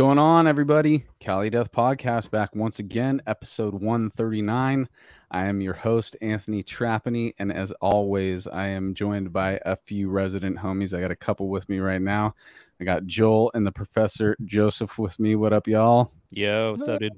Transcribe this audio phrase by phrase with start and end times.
[0.00, 1.04] going on, everybody?
[1.18, 4.88] Cali Death Podcast back once again, episode 139.
[5.30, 10.08] I am your host, Anthony Trapani, and as always, I am joined by a few
[10.08, 10.96] resident homies.
[10.96, 12.34] I got a couple with me right now.
[12.80, 15.36] I got Joel and the professor Joseph with me.
[15.36, 16.10] What up, y'all?
[16.30, 17.12] Yo, what's up, dude?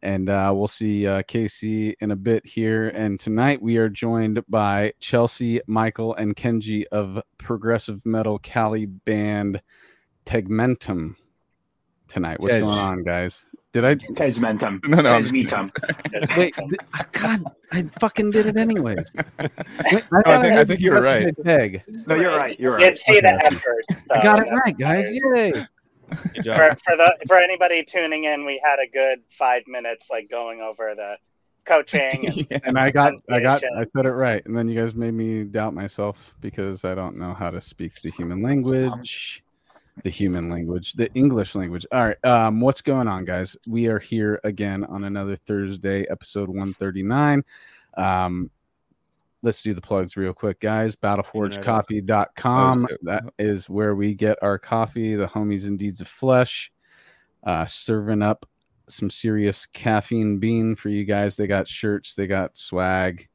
[0.00, 2.90] And uh, we'll see uh, Casey in a bit here.
[2.90, 9.60] And tonight we are joined by Chelsea, Michael, and Kenji of progressive metal Cali band
[10.24, 11.16] Tegmentum
[12.10, 12.40] tonight.
[12.40, 12.60] What's Tej.
[12.60, 13.44] going on, guys?
[13.72, 14.84] Did I Tegmentum.
[14.88, 15.32] No, no, I'm just
[16.36, 16.54] wait?
[16.54, 16.54] th-
[16.94, 19.12] ah, God, I fucking did it anyways.
[19.92, 21.82] Wait, I, I think- I think you were rest of the Teg.
[22.06, 22.58] No, you're right.
[22.58, 22.98] You're did right.
[22.98, 23.46] see the Okay.
[23.46, 23.84] effort.
[24.10, 25.08] I got it right, guys.
[25.12, 25.52] Yay!
[25.52, 30.60] For, for the for anybody tuning in, we had a good five minutes like going
[30.60, 31.14] over the
[31.64, 32.26] coaching.
[32.26, 32.58] And, Yeah.
[32.64, 34.44] And I got, I got, I said it right.
[34.46, 38.02] And then you guys made me doubt myself because I don't know how to speak
[38.02, 39.44] the human language,
[40.02, 41.86] the human language, the English language.
[41.92, 42.24] All right.
[42.24, 43.56] Um, what's going on, guys?
[43.66, 47.44] We are here again on another Thursday, episode 139.
[47.96, 48.50] Um,
[49.42, 50.96] let's do the plugs real quick, guys.
[50.96, 52.88] BattleforgeCoffee.com.
[53.02, 56.72] That is where we get our coffee, the homies and deeds of flesh.
[57.44, 58.46] Uh, serving up
[58.88, 61.36] some serious caffeine bean for you guys.
[61.36, 63.28] They got shirts, they got swag.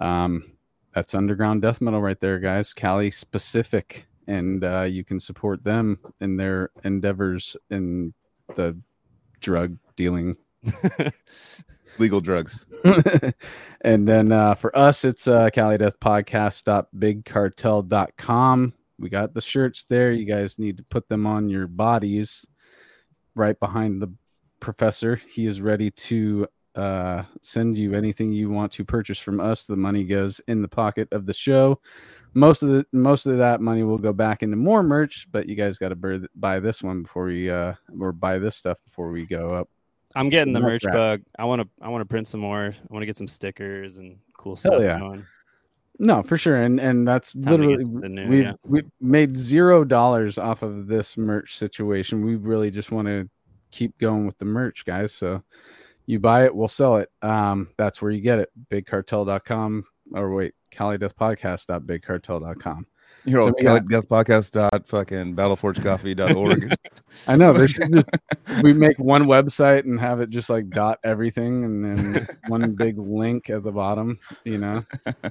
[0.00, 0.56] Um,
[0.94, 2.72] that's underground death metal right there, guys.
[2.72, 8.12] Cali specific, and uh, you can support them in their endeavors in
[8.54, 8.78] the
[9.40, 10.36] drug dealing.
[11.98, 12.66] Legal drugs.
[13.82, 18.74] and then uh, for us, it's uh, Cali Death Podcast.bigcartel.com.
[18.98, 20.12] We got the shirts there.
[20.12, 22.46] You guys need to put them on your bodies
[23.36, 24.12] right behind the
[24.60, 25.16] professor.
[25.16, 29.64] He is ready to uh, send you anything you want to purchase from us.
[29.64, 31.80] The money goes in the pocket of the show.
[32.34, 35.54] Most of the most of that money will go back into more merch, but you
[35.54, 39.24] guys got to buy this one before we uh or buy this stuff before we
[39.24, 39.68] go up.
[40.16, 41.22] I'm getting the merch bug.
[41.38, 41.68] I want to.
[41.80, 42.66] I want to print some more.
[42.66, 44.98] I want to get some stickers and cool stuff yeah.
[44.98, 45.26] going.
[45.98, 48.52] No, for sure, and and that's to literally new, we yeah.
[48.64, 52.24] we made zero dollars off of this merch situation.
[52.24, 53.28] We really just want to
[53.70, 55.12] keep going with the merch, guys.
[55.12, 55.42] So
[56.06, 57.10] you buy it, we'll sell it.
[57.22, 58.50] Um, that's where you get it.
[58.70, 62.86] Bigcartel.com or wait, CaliDeathPodcast.bigcartel.com.
[63.26, 66.74] You're all Then we got- Death Podcast dot fucking battleforgecoffee.org.
[67.28, 68.06] I know they should just
[68.62, 72.98] we make one website and have it just like dot everything and then one big
[72.98, 74.18] link at the bottom.
[74.44, 74.84] You know,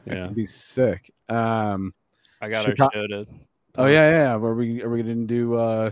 [0.07, 1.13] Yeah, it'd be sick.
[1.29, 1.94] Um,
[2.41, 3.28] I got Chica- our show to.
[3.75, 4.35] oh yeah, yeah.
[4.38, 5.53] Where we are we gonna do?
[5.56, 5.91] Uh,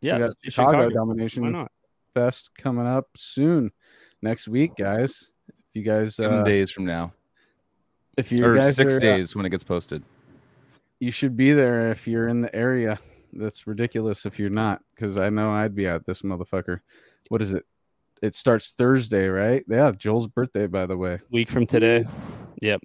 [0.00, 0.14] yeah.
[0.14, 1.72] we got let's Chicago, Why Domination not?
[2.14, 3.70] Fest coming up soon,
[4.22, 5.30] next week, guys.
[5.48, 7.12] If you guys, Seven uh, days from now.
[8.16, 10.02] if you Or guys six are, uh, days when it gets posted.
[10.98, 12.98] you should be there if you're in the area.
[13.32, 16.80] That's ridiculous if you're not, because I know I'd be at this motherfucker.
[17.28, 17.64] What is it?
[18.22, 19.64] It starts Thursday, right?
[19.68, 21.20] Yeah, Joel's birthday, by the way.
[21.30, 22.04] Week from today.
[22.60, 22.82] Yep.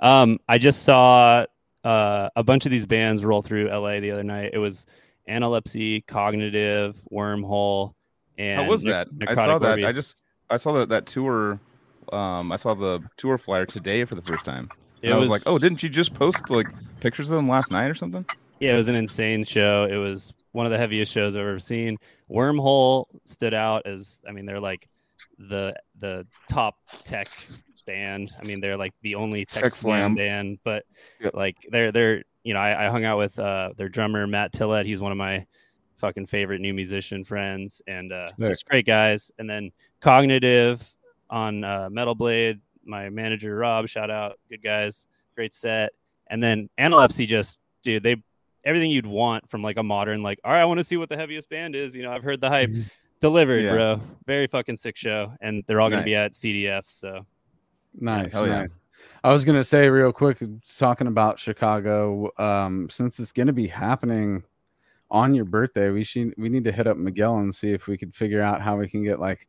[0.00, 1.44] Um, I just saw
[1.84, 4.50] uh, a bunch of these bands roll through LA the other night.
[4.52, 4.86] It was
[5.28, 7.92] Analepsy, Cognitive, Wormhole,
[8.38, 9.08] and How was Ne- that?
[9.26, 9.84] I saw that.
[9.84, 11.60] I just I saw that that tour.
[12.12, 14.70] Um, I saw the tour flyer today for the first time.
[15.02, 16.66] It And I was, like, oh, didn't you just post like
[17.00, 18.24] pictures of them last night or something?
[18.60, 19.88] Yeah, it was an insane show.
[19.90, 21.98] It was one of the heaviest shows I've ever seen.
[22.30, 24.88] Wormhole stood out as I mean, they're like
[25.38, 27.28] the the top tech
[27.86, 28.34] band.
[28.40, 30.14] I mean, they're like the only tech Tech slam slam.
[30.14, 30.84] band, but
[31.20, 31.34] Yep.
[31.34, 34.86] like they're they're you know, I, I hung out with uh their drummer Matt Tillett.
[34.86, 35.46] He's one of my
[35.96, 38.38] fucking favorite new musician friends and uh Sick.
[38.48, 39.30] just great guys.
[39.38, 39.70] And then
[40.00, 40.88] Cognitive
[41.30, 45.92] on uh Metal Blade, my manager Rob, shout out, good guys, great set.
[46.28, 48.16] And then Analepsy just dude, they
[48.64, 51.10] everything you'd want from like a modern like all right i want to see what
[51.10, 52.70] the heaviest band is you know i've heard the hype
[53.20, 53.72] delivered Yeah.
[53.74, 57.20] bro very fucking sick show and they're all gonna be at cdf so
[58.00, 58.60] Nice, hell yeah.
[58.62, 58.68] nice.
[59.22, 60.38] I was gonna say real quick,
[60.78, 62.30] talking about Chicago.
[62.38, 64.42] Um, since it's gonna be happening
[65.14, 67.96] on your birthday, we should we need to hit up Miguel and see if we
[67.96, 69.46] could figure out how we can get like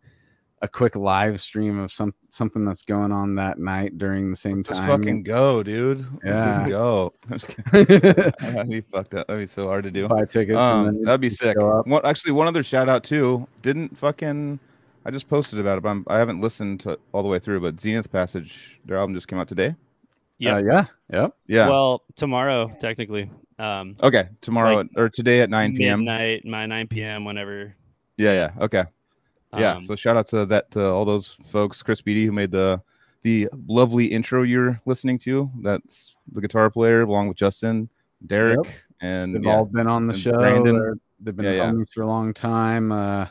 [0.62, 4.64] a quick live stream of some something that's going on that night during the same
[4.64, 4.88] Just time.
[4.88, 6.00] fucking go, dude.
[6.00, 6.58] Let's Yeah.
[6.60, 7.14] just go.
[7.30, 8.32] I'm just kidding.
[8.54, 9.28] That'd be fucked up.
[9.28, 10.08] That'd be so hard to do.
[10.08, 10.58] Buy tickets.
[10.58, 11.58] Um, and that'd be sick.
[11.60, 11.84] show.
[11.86, 13.46] One, actually, one other shout out too.
[13.64, 14.60] Didn't fucking.
[15.08, 17.60] I just posted about it, but I'm, I haven't listened to all the way through.
[17.60, 19.76] But Zenith Passage, their album just came out today.
[20.38, 21.36] Yeah, Uh, yeah, yep.
[21.48, 21.70] Yeah.
[21.70, 23.30] well tomorrow technically
[23.60, 24.30] um okay.
[24.42, 26.00] Tomorrow like, or today at 9 p.m.
[26.00, 27.76] midnight my 9 p.m whenever
[28.18, 28.34] Yeah.
[28.34, 28.64] Yeah.
[28.64, 28.84] Okay.
[29.58, 29.76] Yeah.
[29.76, 32.82] um, so shout out to that to all those folks, Chris Beatty, who made the
[33.22, 35.50] the lovely intro you're listening to.
[35.62, 37.90] That's the guitar player along with Justin,
[38.28, 38.60] Derek,
[39.02, 40.34] and They've yeah, all been on the show.
[40.34, 40.76] Brandon.
[40.76, 41.72] They're, they've been Yeah, yeah.
[41.72, 42.92] homies for a long time.
[42.92, 43.28] Uh,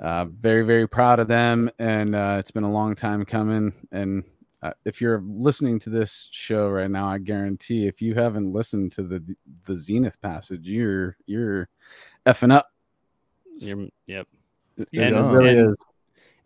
[0.00, 3.72] uh, very very proud of them, and uh, it's been a long time coming.
[3.92, 4.24] And
[4.66, 8.92] uh, if you're listening to this show right now, I guarantee if you haven't listened
[8.92, 11.68] to the the Zenith passage, you're you're
[12.26, 12.68] effing up.
[13.56, 14.26] You're, yep.
[14.76, 15.76] It, You're it really And- is.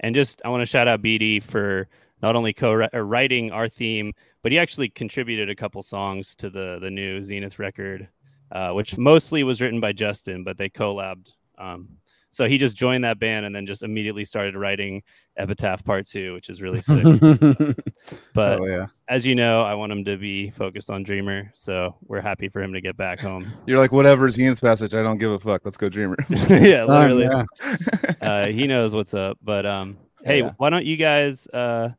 [0.03, 1.87] And just I want to shout out BD for
[2.23, 4.13] not only co-writing our theme,
[4.43, 8.09] but he actually contributed a couple songs to the the new Zenith record,
[8.53, 11.29] uh, which mostly was written by Justin, but they collabed.
[11.59, 11.89] Um,
[12.31, 15.03] so he just joined that band and then just immediately started writing
[15.37, 17.05] Epitaph Part Two, which is really sick.
[18.35, 18.87] But oh yeah.
[19.09, 22.63] as you know, I want him to be focused on Dreamer, so we're happy for
[22.63, 23.47] him to get back home.
[23.67, 24.95] You're like, whatever, Zenith passage.
[24.95, 25.63] I don't give a fuck.
[25.65, 26.17] Let's go, Dreamer.
[26.31, 27.25] yeah, Oh, literally.
[27.25, 28.15] yeah.
[28.23, 29.39] uh, he knows what's up.
[29.43, 30.53] But um, hey, Yeah.
[30.57, 31.91] why don't you guys uh,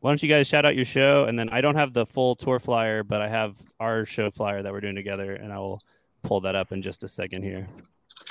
[0.00, 1.24] why don't you guys shout out your show?
[1.24, 4.62] And then I don't have the full tour flyer, but I have our show flyer
[4.62, 5.80] that we're doing together, and I will
[6.22, 7.68] pull that up in just a second here.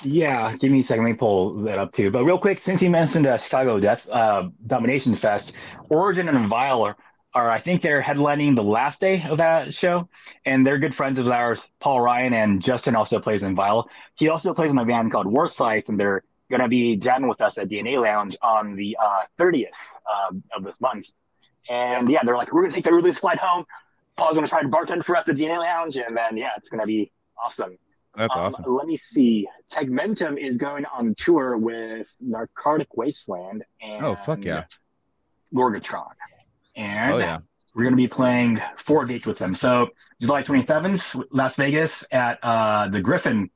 [0.04, 1.06] Yeah, give me a second.
[1.06, 2.12] Let me pull that up too.
[2.12, 5.54] But real quick, since you mentioned uh, Chicago Death uh, Domination Fest,
[5.90, 6.96] Origin and Vile are,
[7.34, 10.08] are, I think they're headlining the last day of that show,
[10.46, 11.60] and they're good friends of ours.
[11.80, 13.90] Paul Ryan and Justin also plays in Vile.
[14.16, 17.42] He also plays in a band called War Slice, and they're gonna be jamming with
[17.42, 19.70] us at DNA Lounge on the uh, 30th
[20.10, 21.08] uh, of this month.
[21.70, 23.66] And yeah, they're like, we're gonna take the earliest flight home.
[24.16, 26.86] Paul's gonna try to bartend for us at DNA Lounge, and then yeah, it's gonna
[26.86, 27.12] be
[27.44, 27.78] awesome.
[28.18, 28.66] That's Um, awesome.
[28.76, 29.48] Let me see.
[29.72, 34.64] Tegmentum is going on tour with Narcotic Wasteland and Oh, fuck yeah.
[35.54, 36.08] Gorgatron.
[36.76, 37.40] And Oh yeah.
[37.76, 39.54] we're going to be playing four dates with them.
[39.56, 43.50] So July 27th, Las Vegas at uh, the Griffin.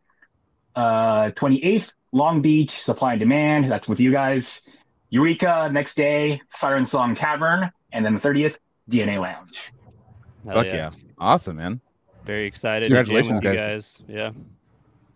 [0.75, 3.69] Uh, 28th, Long Beach, Supply and Demand.
[3.69, 4.61] That's with you guys.
[5.09, 7.71] Eureka, next day, Siren Song Tavern.
[7.91, 8.57] And then the 30th,
[8.89, 9.73] DNA Lounge.
[10.45, 10.91] Hell Fuck yeah.
[11.17, 11.81] Awesome, man.
[12.25, 12.89] Very excited.
[12.89, 14.01] to jam Congratulations, with you guys.
[14.07, 14.31] Yeah,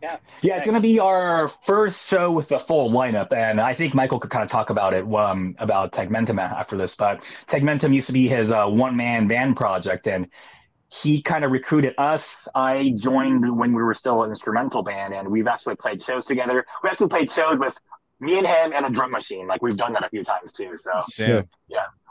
[0.01, 0.17] Yeah.
[0.41, 3.95] Yeah, it's going to be our first show with the full lineup, and I think
[3.95, 6.95] Michael could kind of talk about it um, about Tegmentum after this.
[6.95, 10.27] But Tegmentum used to be his uh, one-man band project, and
[10.89, 12.23] he kind of recruited us.
[12.53, 16.65] I joined when we were still an instrumental band, and we've actually played shows together.
[16.83, 17.75] We actually played shows with
[18.19, 19.47] me and him and a drum machine.
[19.47, 20.77] Like we've done that a few times too.
[20.77, 21.47] So Sick.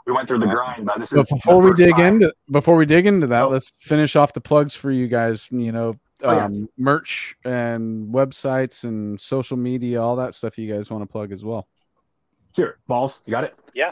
[0.05, 0.55] We went through the Awesome.
[0.57, 2.21] grind, but this But is before we dig time.
[2.21, 3.49] into before we dig into that, Oh.
[3.49, 5.47] let's finish off the plugs for you guys.
[5.51, 6.45] You know, Oh, yeah.
[6.45, 11.31] um, merch and websites and social media, all that stuff you guys want to plug
[11.31, 11.67] as well.
[12.55, 13.53] Sure, balls, you got it.
[13.73, 13.91] Yeah,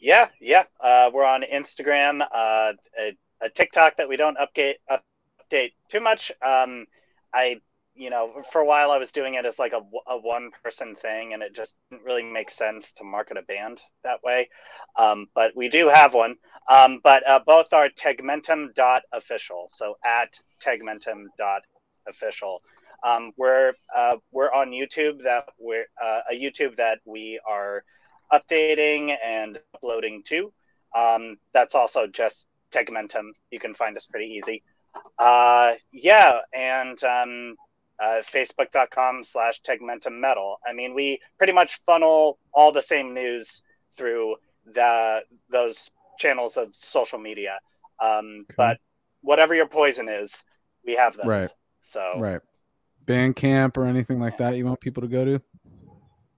[0.00, 0.64] yeah, yeah.
[0.80, 6.30] Uh, we're on Instagram, uh, a, a TikTok that we don't update update too much.
[6.42, 6.86] Um,
[7.32, 7.60] I,
[7.94, 9.80] you know, for a while I was doing it as like a,
[10.10, 13.80] a one person thing, and it just didn't really make sense to market a band
[14.02, 14.48] that way.
[14.96, 16.36] Um, but we do have one.
[16.68, 19.70] Um, but uh, both are tegmentum.official.
[19.70, 20.30] So at
[20.64, 22.62] tegmentum.official.
[23.04, 25.22] Um, we're uh, we're on YouTube.
[25.24, 27.84] That we're uh, a YouTube that we are
[28.32, 30.52] updating and uploading to.
[30.94, 33.30] Um, that's also just Tegmentum.
[33.50, 34.62] You can find us pretty easy.
[35.18, 37.56] Uh, yeah, and um,
[38.00, 40.58] uh, Facebook.com slash Tegmentum Metal.
[40.66, 43.62] I mean, we pretty much funnel all the same news
[43.96, 44.36] through
[44.74, 45.20] the
[45.50, 47.58] those channels of social media.
[48.00, 48.78] Um, But
[49.22, 50.32] whatever your poison is,
[50.84, 51.26] we have those.
[51.26, 51.50] Right.
[51.80, 52.40] So Right.
[53.06, 55.40] Bandcamp or anything like that you want people to go to?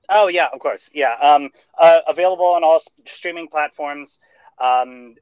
[0.09, 0.89] Oh yeah, of course.
[0.93, 1.15] Yeah.
[1.15, 4.19] Um, uh, available on all streaming platforms.
[4.59, 5.15] Um,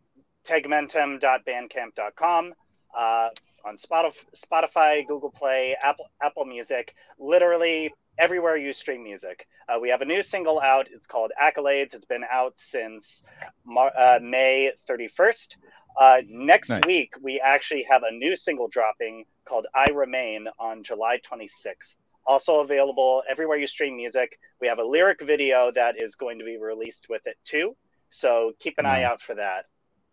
[0.47, 2.55] tegmentum.bandcamp.com.
[2.97, 3.29] Uh,
[3.65, 9.47] on Spotify, Google Play, Apple, Apple Music, literally everywhere you stream music.
[9.69, 10.89] Uh, we have a new single out.
[10.93, 11.95] It's called Accolades.
[11.95, 13.23] It's been out since
[13.65, 15.57] Mar- uh, May 31st.
[15.99, 16.85] Uh, next Nice.
[16.85, 21.95] week, we actually have a new single dropping called I Remain on July 26th
[22.27, 24.39] also available everywhere you stream music.
[24.61, 27.77] We have a lyric video that is going to be released with it too.
[28.11, 29.65] So keep an eye out for that.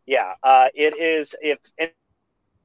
[0.06, 1.36] Yeah, uh, it is.
[1.42, 1.60] If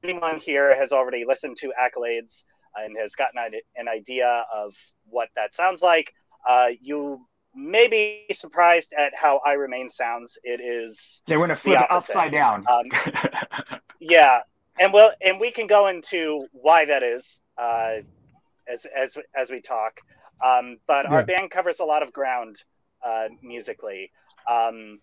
[0.07, 2.43] anyone here has already listened to Accolades
[2.75, 3.39] and has gotten
[3.75, 4.73] an idea of
[5.09, 6.13] what that sounds like,
[6.47, 10.37] uh, you may be surprised at how I Remain sounds.
[10.43, 12.65] It is They're going to flip it upside down.
[12.67, 14.41] um, yeah,
[14.79, 17.95] and we'll and we can go into why that is uh,
[18.71, 19.99] as as as we talk.
[20.45, 22.61] Um, but our band covers a lot of ground
[23.05, 24.11] uh, musically.
[24.49, 24.99] Um,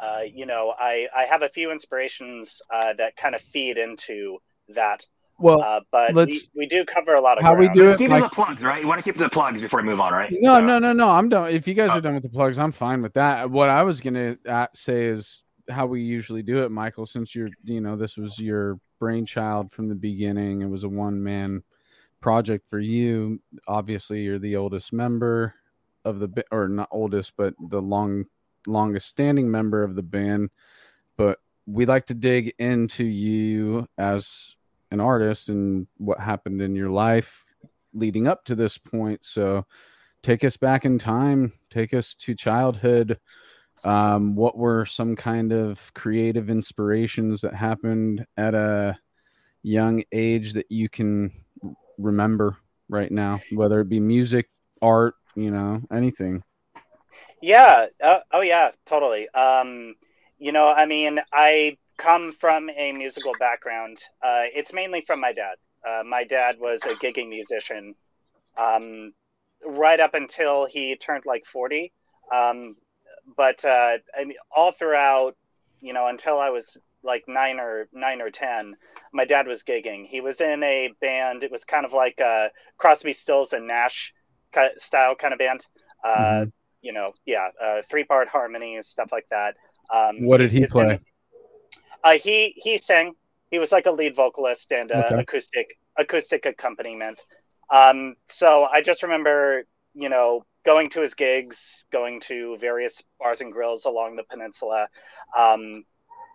[0.00, 4.38] uh, you know, I I have a few inspirations uh, that kind of feed into
[4.74, 5.04] that.
[5.40, 7.98] Well, Uh, but we, let's- we do cover a lot of how we do it
[7.98, 8.80] keep like the plugs, right?
[8.82, 10.28] You want to keep the plugs before we move on, right?
[10.32, 11.10] No, So- no, no, no.
[11.10, 11.52] I'm done.
[11.52, 11.98] If you guys Oh.
[11.98, 13.48] are done with the plugs, I'm fine with that.
[13.50, 17.06] What I was gonna uh, say is how we usually do it, Michael.
[17.06, 20.62] Since you're, you know, this was your brainchild from the beginning.
[20.62, 21.62] It was a one man
[22.20, 23.40] project for you.
[23.68, 25.54] Obviously, you're the oldest member
[26.04, 28.24] of the ba- or not oldest, but the long
[28.66, 30.50] longest standing member of the band.
[31.16, 34.56] But we'd like to dig into you as
[34.90, 37.44] an artist and what happened in your life
[37.92, 39.24] leading up to this point.
[39.24, 39.66] So
[40.22, 43.18] take us back in time, take us to childhood.
[43.84, 48.98] Um, what were some kind of creative inspirations that happened at a
[49.62, 51.32] young age that you can
[51.96, 52.56] remember
[52.88, 54.48] right now, whether it be music,
[54.82, 56.42] art, you know, anything?
[57.40, 57.86] Yeah.
[58.02, 58.70] Uh, oh, yeah.
[58.86, 59.28] Totally.
[59.30, 59.94] Um,
[60.38, 63.98] you know, I mean, I come from a musical background.
[64.22, 65.56] Uh, it's mainly from my dad.
[65.86, 67.94] Uh, my dad was a gigging musician
[68.56, 69.12] um,
[69.64, 71.92] right up until he turned like 40.
[72.34, 72.76] Um,
[73.36, 75.36] but uh, I mean, all throughout,
[75.80, 78.74] you know, until I was like nine or nine or 10,
[79.12, 80.06] my dad was gigging.
[80.08, 81.44] He was in a band.
[81.44, 84.12] It was kind of like a Crosby, Stills, and Nash
[84.78, 85.66] style kind of band.
[86.04, 86.52] Uh, Mhm.
[86.82, 89.54] You know, yeah, uh, three part harmonies, stuff like that.
[89.92, 91.00] Um, What did he play?
[92.04, 93.14] uh, he he sang.
[93.50, 95.18] He was like a lead vocalist and uh, Okay.
[95.18, 95.66] acoustic
[95.98, 97.20] acoustic accompaniment.
[97.72, 103.40] Um, so I just remember, you know, going to his gigs, going to various bars
[103.40, 104.86] and grills along the peninsula,
[105.36, 105.84] um,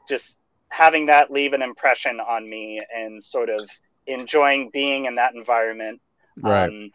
[0.07, 0.35] just
[0.69, 3.69] having that leave an impression on me and sort of
[4.07, 6.01] enjoying being in that environment.
[6.41, 6.73] Right.
[6.73, 6.91] Um,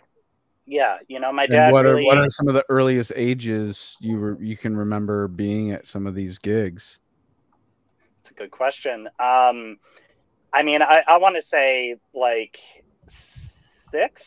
[0.69, 2.03] yeah, you know, my and dad what really.
[2.03, 5.87] are what are some of the earliest ages you were you can remember being at
[5.87, 7.01] some of these gigs?
[8.23, 9.09] It's a good question.
[9.19, 9.79] Um,
[10.53, 12.59] I mean, I, I want to say like
[13.91, 14.25] six.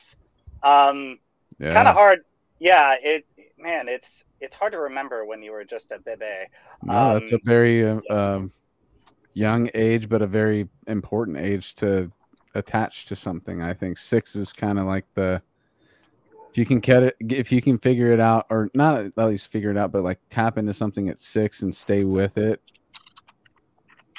[0.63, 1.19] Um,
[1.60, 1.74] Yeah.
[1.74, 2.21] kind of hard.
[2.60, 3.25] Yeah, it
[3.57, 4.07] man, it's
[4.39, 6.25] it's hard to remember when you were just a bebe.
[6.83, 8.51] No, that's a um, very uh, um,
[9.33, 12.12] young age, but a very important age to
[12.55, 13.62] attach to something.
[13.62, 15.41] I think six is kind of like the
[16.51, 19.50] if you can cut it, if you can figure it out, or not at least
[19.50, 22.62] figure it out, but like tap into something at six and stay with it.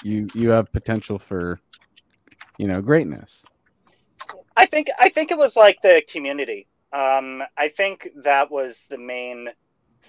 [0.02, 1.60] You you have potential for,
[2.56, 3.44] you know, greatness.
[4.56, 6.66] I think I think it was like the community.
[6.94, 9.48] Um, I think that was the main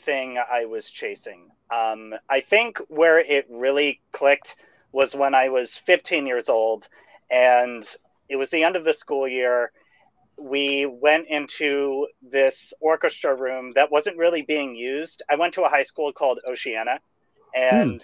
[0.06, 1.50] thing I was chasing.
[1.72, 4.56] Um, I think where it really clicked
[4.94, 6.88] was when I was 15 years old,
[7.30, 7.86] and
[8.30, 9.72] it was the end of the school year.
[10.38, 15.22] We went into this orchestra room that wasn't really being used.
[15.30, 17.00] I went to a high school called Oceana,
[17.56, 18.04] and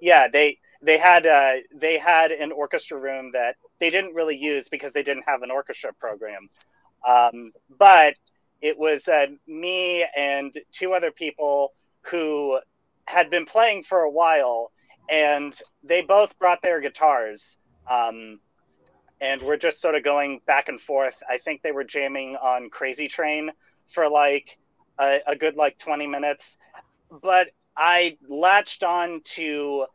[0.00, 4.68] yeah, they they had uh, they had an orchestra room that they didn't really use
[4.68, 6.48] because they didn't have an orchestra program.
[7.06, 8.14] Um, but
[8.60, 12.58] it was uh, me and two other people who
[13.06, 14.72] had been playing for a while,
[15.08, 17.56] and they both brought their guitars.
[17.90, 18.40] Um,
[19.20, 21.14] and we're just sort of going back and forth.
[21.28, 23.50] I think they were jamming on Crazy Train
[23.94, 24.58] for like
[24.98, 26.44] a, a good like 20 minutes.
[27.22, 29.86] But I latched on to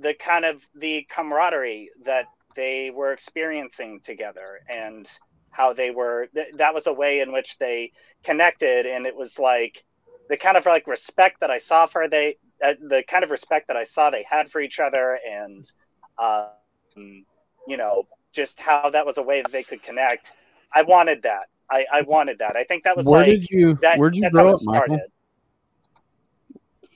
[0.00, 5.08] the kind of the camaraderie that they were experiencing together and
[5.50, 7.92] how they were th- that was a way in which they
[8.24, 9.84] connected and it was like
[10.28, 13.68] the kind of like respect that i saw for they uh, the kind of respect
[13.68, 15.70] that i saw they had for each other and
[16.18, 17.24] um,
[17.66, 20.26] you know just how that was a way that they could connect
[20.74, 23.78] i wanted that i, I wanted that i think that was Where like did you
[23.82, 25.00] that, Where did you grow up, Michael?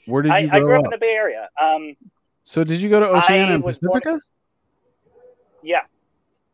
[0.06, 0.85] Where did I, you I grow grew up up?
[0.87, 1.97] in the bay area um,
[2.44, 4.20] So did you go to Oceana and was born- Pacifica?
[5.62, 5.82] yeah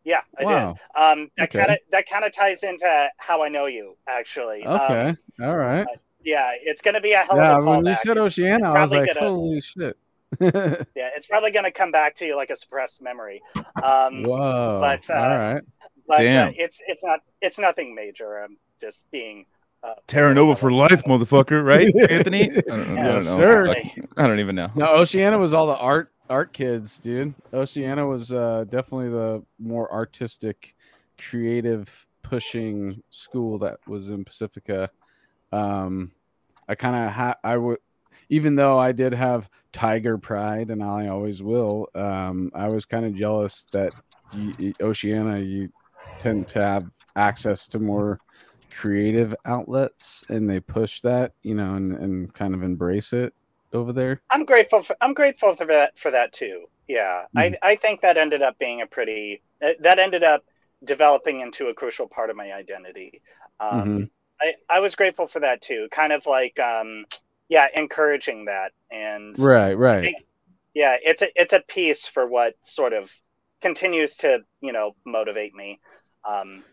[0.05, 0.75] yeah i Wow.
[0.75, 1.59] did um, that Okay.
[1.59, 5.17] kind of that kind of ties into how i know you actually Um, Okay.
[5.43, 5.87] All right.
[6.25, 8.81] Yeah, it's going to be a hell Yeah, of a when you said Oceana, I
[8.81, 9.97] was like, gonna- holy shit.
[10.95, 13.43] yeah, it's probably going to come back to you like a suppressed memory.
[13.83, 14.81] Um, Whoa.
[14.81, 15.63] but, uh, All right.
[16.07, 16.49] but Damn.
[16.49, 18.43] Uh, it's it's not it's nothing major.
[18.43, 19.47] I'm just being
[19.83, 22.51] uh, Terra Nova for life, motherfucker, right, Anthony?
[22.51, 23.37] I don't, I don't Yes, know.
[23.37, 23.67] sir.
[23.67, 24.71] Like, I don't even know.
[24.75, 27.35] No, Oceana was all the art art kids, dude.
[27.53, 30.75] Oceana was uh, definitely the more artistic,
[31.19, 34.91] creative, pushing school that was in Pacifica.
[35.53, 36.11] Um,
[36.69, 37.79] I kind of ha- I would,
[38.29, 41.89] even though I did have tiger pride, and I always will.
[41.95, 43.95] Um, I was kind of jealous that
[44.31, 45.71] you, Oceana you
[46.19, 48.21] tend to have access to more
[48.71, 53.33] creative outlets, and they push that, you know, and, and kind of embrace it
[53.73, 54.23] over there.
[54.31, 56.67] I'm grateful for I'm grateful for that for that too.
[56.89, 57.57] Yeah, Mhm.
[57.63, 60.43] I I think that ended up being a pretty uh, that ended up
[60.85, 63.23] developing into a crucial part of my identity.
[63.61, 64.11] Um, Mhm.
[64.41, 65.89] I I was grateful for that too.
[65.91, 67.05] Kind of like um,
[67.49, 70.01] yeah, encouraging that and Right, right.
[70.03, 70.27] think-
[70.75, 73.11] yeah, it's a it's a piece for what sort of
[73.63, 75.81] continues to you know motivate me.
[76.25, 76.65] Um,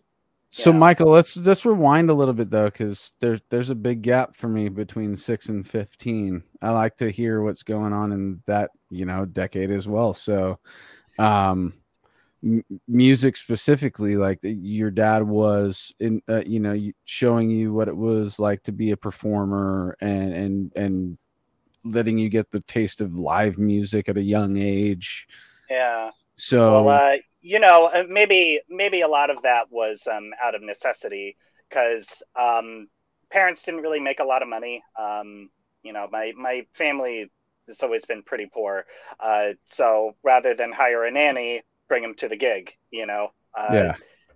[0.51, 0.71] So.
[0.71, 4.47] Michael, let's just rewind a little bit though, because there's there's a big gap for
[4.47, 6.43] me between six and fifteen.
[6.61, 10.13] I like to hear what's going on in that you know decade as well.
[10.13, 10.59] So,
[11.17, 11.73] um,
[12.43, 17.95] m- music specifically, like your dad was in, uh, you know, showing you what it
[17.97, 21.17] was like to be a performer and and and
[21.85, 25.27] letting you get the taste of live music at a young age.
[25.69, 26.11] Yeah.
[26.37, 30.55] So Well, uh, you know, uh, maybe maybe a lot of that was um, out
[30.55, 31.37] of necessity
[31.69, 32.87] because um,
[33.31, 34.83] parents didn't really make a lot of money.
[34.99, 35.49] Um,
[35.83, 37.31] you know, my my family
[37.67, 38.85] has always been pretty poor,
[39.19, 42.71] uh, so rather than hire a nanny, bring him to the gig.
[42.91, 43.95] You know, uh, yeah,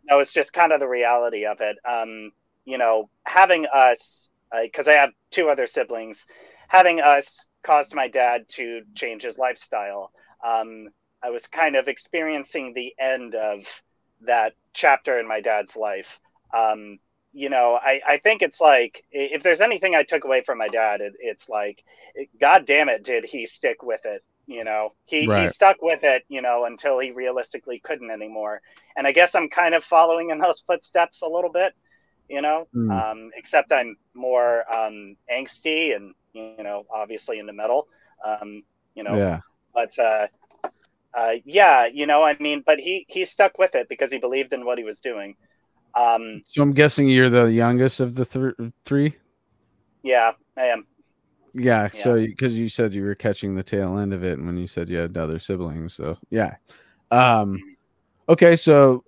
[0.10, 1.78] no, it's just kind of the reality of it.
[1.90, 2.32] Um,
[2.66, 4.30] you know, having us,
[4.62, 6.26] because I have two other siblings,
[6.68, 10.12] having us caused my dad to change his lifestyle.
[10.46, 10.90] Um,
[11.24, 13.64] I was kind of experiencing the end of
[14.22, 16.20] that chapter in my dad's life.
[16.54, 17.00] Um,
[17.34, 20.68] you know, I, I think it's like if there's anything I took away from my
[20.68, 21.84] dad, it, it's like,
[22.16, 24.24] it, God damn it, did he stick with it?
[24.48, 28.62] You know, he, he stuck with it, you know, until he realistically couldn't anymore.
[28.96, 31.74] And I guess I'm kind of following in those footsteps a little bit,
[32.30, 32.90] you know, Hmm.
[32.90, 37.88] um, except I'm more um, angsty and, you know, obviously into metal,
[38.26, 38.64] um,
[38.96, 39.42] you know, yeah.
[39.74, 40.28] but uh,
[41.18, 44.54] uh, yeah, you know, I mean, but he he stuck with it because he believed
[44.54, 45.36] in what he was doing.
[45.96, 49.18] Um, So I'm guessing you're the youngest of the th- three.
[50.04, 50.86] yeah, I am.
[51.60, 54.58] Yeah, so because you said you were catching the tail end of it, and when
[54.58, 56.56] you said you had other siblings, so yeah.
[57.12, 57.60] Um,
[58.30, 59.04] okay, so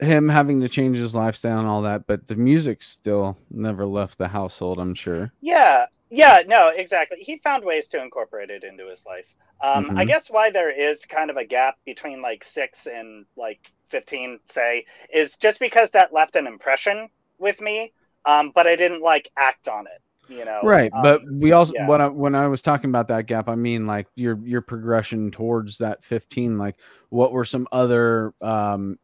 [0.00, 4.18] him having to change his lifestyle and all that, but the music still never left
[4.18, 4.78] the household.
[4.78, 5.32] I'm sure.
[5.40, 7.18] Yeah, yeah, no, exactly.
[7.20, 9.26] He found ways to incorporate it into his life.
[9.62, 10.08] Um, I Mhm.
[10.08, 13.60] guess why there is kind of a gap between like six and like
[13.90, 17.08] fifteen, say, is just because that left an impression
[17.38, 17.92] with me,
[18.24, 20.02] um, but I didn't like act on it.
[20.28, 21.86] You know, Right, but Um, we also yeah.
[21.86, 25.30] when I when I was talking about that gap, I mean like your your progression
[25.30, 26.56] towards that 15.
[26.58, 26.76] Like,
[27.10, 28.98] what were some other um,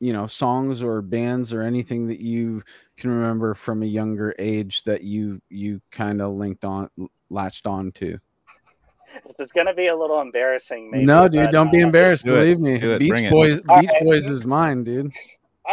[0.00, 2.62] you know, songs or bands or anything that you
[2.96, 6.90] can remember from a younger age that you you kind of linked on
[7.30, 8.18] latched on to?
[9.26, 10.90] this is gonna be a little embarrassing.
[10.90, 12.24] Maybe, no, dude, but, don't be uh, embarrassed.
[12.24, 12.40] Do it.
[12.40, 12.98] Believe me, it.
[12.98, 13.30] Beach Bring it.
[13.30, 14.04] Boys, All Beach right.
[14.04, 15.12] Boys is mine, dude.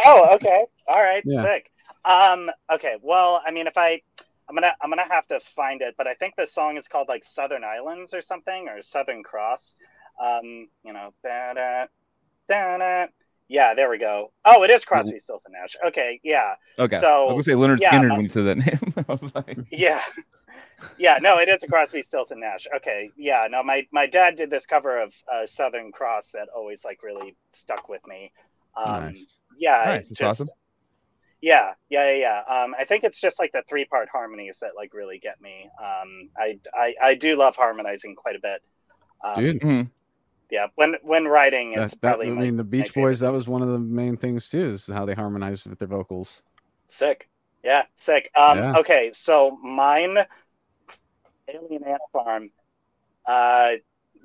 [0.04, 0.64] Oh, okay.
[0.88, 1.22] All right.
[1.24, 1.42] Yeah.
[1.42, 1.70] Sick.
[2.04, 2.96] Um, okay.
[3.02, 4.00] Well, I mean, if I,
[4.52, 7.08] I'm gonna, I'm gonna have to find it, but I think the song is called
[7.08, 9.74] like Southern Islands or something, or Southern Cross.
[10.22, 11.86] Um, you know, da-da,
[12.48, 13.06] da-da.
[13.48, 14.30] yeah, there we go.
[14.44, 15.74] Oh, it is Crosby, Stills and Nash.
[15.86, 17.00] Okay, yeah, Okay.
[17.00, 18.94] So I was gonna say Lynyrd yeah, Skynyrd when you said that name.
[19.08, 20.02] I was like, yeah,
[20.98, 21.16] yeah.
[21.22, 22.66] No, it is a Crosby, Stills and Nash.
[22.76, 23.46] Okay, yeah.
[23.50, 27.34] No, my my dad did this cover of uh, Southern Cross that always like really
[27.54, 28.32] stuck with me.
[28.76, 29.38] Um, nice.
[29.58, 30.10] Yeah, nice.
[30.10, 30.50] it's just- awesome.
[31.42, 32.62] Yeah, yeah, yeah, yeah.
[32.62, 35.68] Um, I think it's just like the three part harmonies that like really get me.
[35.78, 38.62] Um, I, I, I do love harmonizing quite a bit.
[39.24, 39.90] Um, Dude, Mhm.
[40.50, 42.94] Yeah, when when writing, it's that, that, I probably my, mean, the Beach.
[42.94, 43.20] Boys.
[43.20, 46.42] That was one of the main things too, is how they harmonized with their vocals.
[46.90, 47.28] sick.
[47.64, 48.30] Yeah, sick.
[48.36, 48.78] Um, Yeah.
[48.78, 50.18] okay, so mine,
[51.48, 52.50] Alien Ant Farm.
[53.24, 53.74] Uh,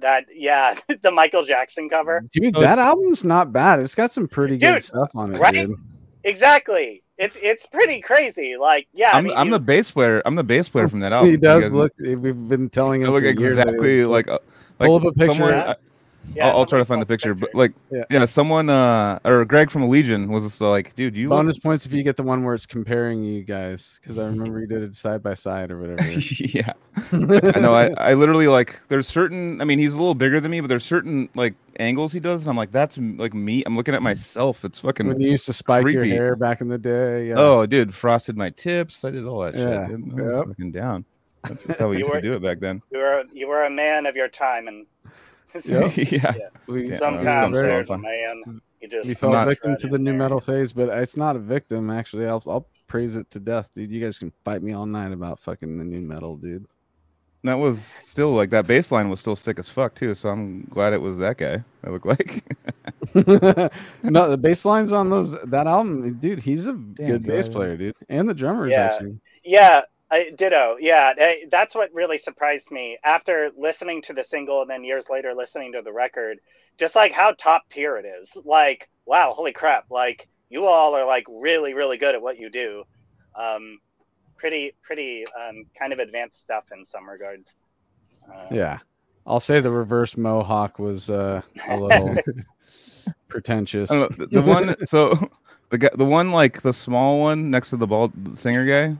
[0.01, 2.23] that yeah, the Michael Jackson cover.
[2.31, 3.79] Dude, Oh, that album's not bad.
[3.79, 5.53] It's got some pretty good stuff on it, right?
[5.53, 5.79] dude.
[6.23, 7.03] Exactly.
[7.17, 8.55] It's it's pretty crazy.
[8.57, 10.21] Like yeah, I I'm, mean, I'm you- the bass player.
[10.25, 11.31] I'm the bass player from that album.
[11.31, 11.93] he does guys- look.
[11.99, 13.13] We've been telling I him.
[13.13, 14.39] look for years that he exactly like like
[14.79, 15.33] Pull up a picture.
[15.33, 15.49] someone.
[15.53, 15.73] Yeah.
[16.27, 18.03] I- yeah, I'll, I'll try to find the post a picture, but like Yeah.
[18.09, 18.25] yeah.
[18.25, 21.93] someone uh or Greg from Legion was just like, dude, you look bonus points if
[21.93, 24.95] you get the one where it's comparing you guys, because I remember you did it
[24.95, 26.03] side by side or whatever.
[26.39, 26.73] yeah.
[27.11, 27.73] I know.
[27.73, 28.79] I, I literally like.
[28.87, 29.61] There's certain.
[29.61, 32.41] I mean, he's a little bigger than me, but there's certain like angles he does,
[32.41, 33.63] and I'm like, that's like me.
[33.65, 34.65] I'm looking at myself.
[34.65, 35.07] It's fucking.
[35.07, 37.29] when you used to spike your hair back in the day.
[37.29, 37.35] Yeah.
[37.37, 39.03] Oh, dude, frosted my tips.
[39.05, 39.87] I did all that Yeah.
[39.87, 40.05] shit.
[40.05, 40.19] Dude.
[40.19, 40.47] I was Yep.
[40.47, 41.05] fucking down.
[41.43, 42.81] That's just how we used were- to do it back then.
[42.91, 44.85] You were you were a man of your time, and
[45.63, 45.97] Yep.
[46.11, 46.33] yeah.
[46.67, 48.61] we, Yeah, sometimes there's a man.
[48.81, 50.19] You just we fell not- victim to the new there.
[50.19, 51.89] metal phase, but it's not a victim.
[51.89, 53.91] Actually, I'll I'll praise it to death, dude.
[53.91, 56.65] You guys can fight me all night about fucking the nu metal, dude.
[57.43, 60.15] That was still like that bass line was still sick as fuck too.
[60.15, 61.63] So I'm glad it was that guy.
[61.81, 62.43] That looked like.
[64.03, 66.41] no, the bass lines on those that album, dude.
[66.41, 69.19] He's a good bass player, dude, and the drummer is actually.
[69.43, 70.77] Yeah, I, ditto.
[70.79, 75.05] Yeah, I- that's what really surprised me after listening to the single and then years
[75.09, 76.39] later listening to the record.
[76.79, 78.31] Just like how top tier it is.
[78.45, 79.85] Like, wow, holy crap!
[79.89, 82.83] Like you all are like really, really good at what you do.
[83.35, 83.79] Um,
[84.37, 87.49] pretty, pretty um, kind of advanced stuff in some regards.
[88.31, 88.79] Uh, Yeah,
[89.25, 92.15] I'll say the reverse mohawk was uh, a little
[93.27, 93.89] pretentious.
[93.89, 95.29] Know, the, the one so
[95.69, 98.95] The guy, the one like the small one next to the bald singer guy,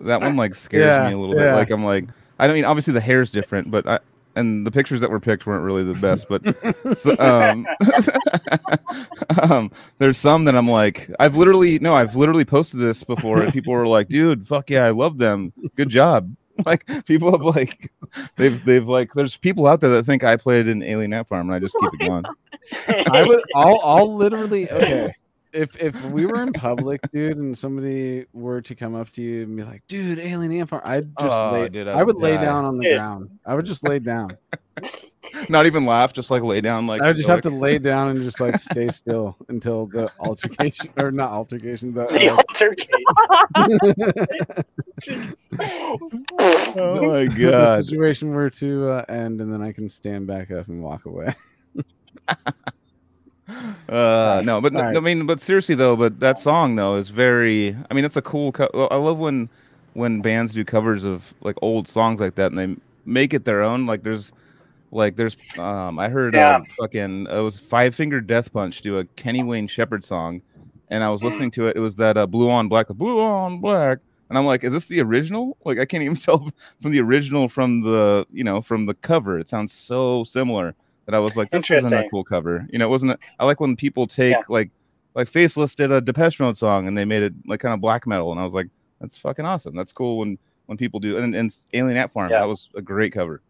[0.00, 1.50] that one like scares Yeah, me a little yeah.
[1.50, 1.54] bit.
[1.54, 2.04] Like I'm like,
[2.38, 3.98] I don't mean obviously the hair's different, but I
[4.36, 6.26] and the pictures that were picked weren't really the best.
[6.28, 6.42] But
[6.98, 7.66] so, um,
[9.50, 13.52] um, there's some that I'm like, I've literally no, I've literally posted this before, and
[13.52, 16.34] people were like, dude, fuck yeah, I love them, good job.
[16.66, 17.90] Like people have like,
[18.36, 21.48] they've they've like, there's people out there that think I played in Alien Ant Farm,
[21.48, 22.22] and I just keep it going.
[23.10, 23.42] I would.
[23.54, 23.80] I'll.
[23.82, 24.70] I'll literally.
[24.70, 25.10] Okay.
[25.52, 29.42] If if we were in public, dude, and somebody were to come up to you
[29.42, 31.68] and be like, "Dude, alien ant farm," I'd just Oh, lay.
[31.68, 32.96] dude, I I'd would lay down on the Dude.
[32.96, 33.30] ground.
[33.44, 34.30] I would just lay down.
[35.48, 38.08] Not even laugh, just like lay down, like I would just have to lay down
[38.10, 41.94] and just like stay still until the altercation or not altercation.
[41.94, 42.88] The, the uh, altercation.
[46.78, 47.36] Oh my god!
[47.36, 47.84] the god.
[47.84, 51.34] situation were to uh, end, and then I can stand back up and walk away.
[53.88, 54.96] Uh, no, but right.
[54.96, 57.76] I mean, but seriously though, but that song though is very.
[57.90, 58.52] I mean, it's a cool.
[58.52, 59.48] Co- I love when
[59.94, 63.62] when bands do covers of like old songs like that, and they make it their
[63.62, 63.86] own.
[63.86, 64.30] Like there's,
[64.92, 65.36] like there's.
[65.58, 66.56] Um, I heard Yeah.
[66.58, 70.40] uh, fucking it was Five Finger Death Punch do a Kenny Wayne Shepherd song,
[70.88, 71.76] and I was listening to it.
[71.76, 74.86] It was that uh, Blue on Black, Blue on Black, and I'm like, is this
[74.86, 75.56] the original?
[75.64, 76.48] Like I can't even tell
[76.80, 79.36] from the original from the you know from the cover.
[79.40, 80.76] It sounds so similar
[81.10, 82.66] that I was like, this isn't a cool cover.
[82.70, 83.12] You know, it wasn't.
[83.12, 84.40] A, I like when people take Yeah.
[84.48, 84.70] like
[85.14, 88.06] like Faceless did a Depeche Mode song and they made it like kind of black
[88.06, 88.68] metal, and I was like,
[89.00, 89.74] that's fucking awesome.
[89.74, 91.16] That's cool when when people do.
[91.18, 92.40] And, and Alien Ant Farm, Yeah.
[92.40, 93.42] that was a great cover.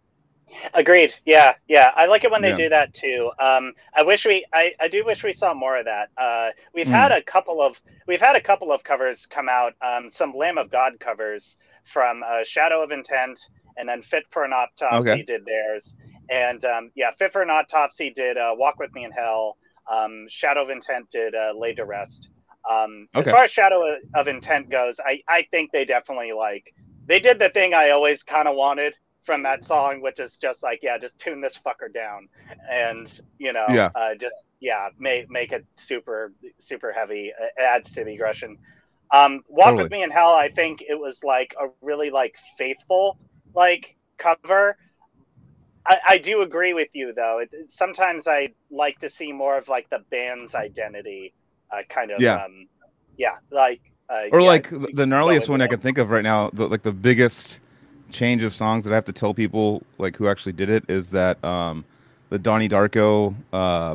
[0.75, 1.15] Agreed.
[1.27, 1.93] Yeah, yeah.
[1.95, 2.57] I like it when they Yeah.
[2.57, 3.31] do that too.
[3.39, 6.09] Um, I wish we, I, I do wish we saw more of that.
[6.17, 6.91] Uh, we've Mm.
[6.91, 9.75] had a couple of, we've had a couple of covers come out.
[9.81, 11.57] Um, some Lamb of God covers
[11.93, 13.39] from uh, Shadow of Intent,
[13.77, 15.23] and then Fit for an Autopsy Okay.
[15.23, 15.95] did theirs.
[16.31, 19.57] And um, yeah, Fit for an Autopsy did uh, Walk with Me in Hell.
[19.91, 22.29] Um, Shadow of Intent did uh, Laid to Rest.
[22.71, 23.31] Um, Okay.
[23.31, 23.83] As far as Shadow
[24.15, 26.73] of Intent goes, I, I think they definitely like
[27.07, 30.63] they did the thing I always kind of wanted from that song, which is just
[30.63, 32.29] like, yeah, just tune this fucker down,
[32.71, 33.91] and you know, Yeah.
[33.95, 37.33] uh, just yeah, make make it super super heavy.
[37.39, 38.57] It adds to the aggression.
[39.13, 39.83] Um, Walk Totally.
[39.85, 43.19] with Me in Hell, I think it was like a really like faithful
[43.55, 44.77] like cover.
[45.91, 47.41] I, I do agree with you though.
[47.41, 51.33] It, sometimes I like to see more of like the band's identity,
[51.73, 52.21] uh, kind of.
[52.21, 52.45] Yeah.
[52.45, 52.69] Um,
[53.17, 53.81] yeah, like.
[54.09, 56.83] Uh, Or yeah, like the, gnarliest one I can think of right now, the, like
[56.83, 57.61] the biggest
[58.11, 61.11] change of songs that I have to tell people like who actually did it is
[61.11, 61.85] that um
[62.31, 63.95] the Donnie Darko uh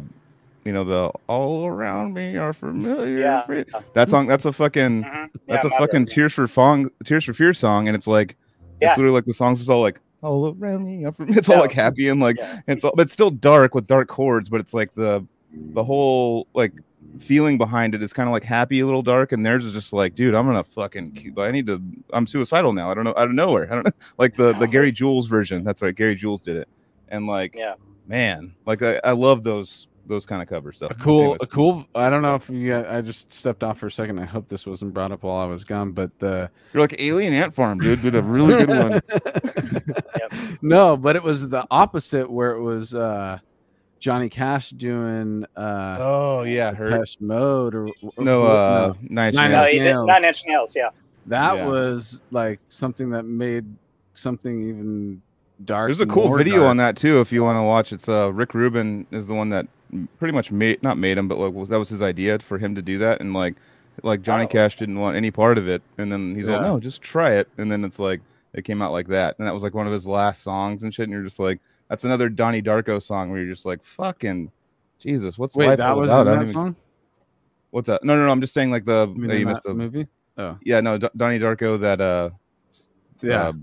[0.63, 3.63] you know the all around me are familiar Yeah.
[3.93, 5.29] that song that's a fucking Mhm.
[5.49, 8.37] that's Yeah, a fucking tears for fong tears for fear song and it's like
[8.81, 8.89] Yeah.
[8.89, 11.61] it's literally like the song's just all like all around me it's all Yeah.
[11.61, 12.59] like happy and like Yeah.
[12.67, 15.25] it's all but it's still dark with dark chords but it's like the
[15.73, 16.73] the whole like
[17.19, 19.93] feeling behind it is kind of like happy a little dark and theirs is just
[19.93, 23.27] like dude i'm gonna fucking i need to i'm suicidal now i don't know out
[23.27, 26.41] of nowhere i don't know like the the gary jules version that's right gary jules
[26.41, 26.67] did it
[27.09, 27.75] and like Yeah.
[28.07, 31.85] man like i, I love those those kind of covers stuff A cool, a cool.
[31.95, 32.75] I don't know if you.
[32.77, 34.19] I just stepped off for a second.
[34.19, 37.33] I hope this wasn't brought up while I was gone, but the you're like alien
[37.33, 39.01] ant farm dude did a really good one
[40.61, 43.39] no, but it was the opposite where it was uh
[43.99, 49.51] Johnny Cash doing uh oh yeah hurt Depeche Mode or, or- no uh Nine nine
[49.51, 50.07] Inch Inch he did Nails.
[50.07, 50.75] Nine Inch Nails.
[50.75, 50.89] Yeah.
[51.27, 51.65] that Yeah.
[51.65, 53.65] was like something that made
[54.13, 55.21] something even
[55.63, 55.87] dark.
[55.87, 57.93] There's a cool video on that too if you want to watch.
[57.93, 59.67] It's uh Rick Rubin is the one that
[60.19, 62.75] pretty much made not made him, but like was, that was his idea for him
[62.75, 63.55] to do that, and like
[64.03, 64.47] like Johnny Oh.
[64.47, 67.47] Cash didn't want any part of it, and then he's like, no, just try it,
[67.57, 68.21] and then it's like
[68.53, 70.93] it came out like that, and that was like one of his last songs and
[70.93, 74.51] shit, and you're just like, that's another Donnie Darko song where you're just like, fucking
[74.99, 76.21] Jesus, what's Wait, life that all was about?
[76.21, 76.75] in I don't that even- song.
[77.71, 78.03] What's that?
[78.05, 78.31] No, no, no.
[78.31, 80.07] I'm just saying like the You mean uh, in you that missed the movie?
[80.37, 82.29] Oh, yeah no D- Donnie Darko that uh
[83.21, 83.49] yeah.
[83.49, 83.53] uh,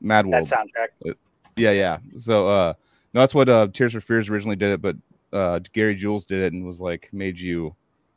[0.00, 1.14] Mad That soundtrack.
[1.56, 1.98] Yeah, yeah.
[2.16, 2.72] So uh
[3.12, 4.96] no, that's what uh Tears for Fears originally did it, but
[5.32, 7.74] uh Gary Jules did it and was like made you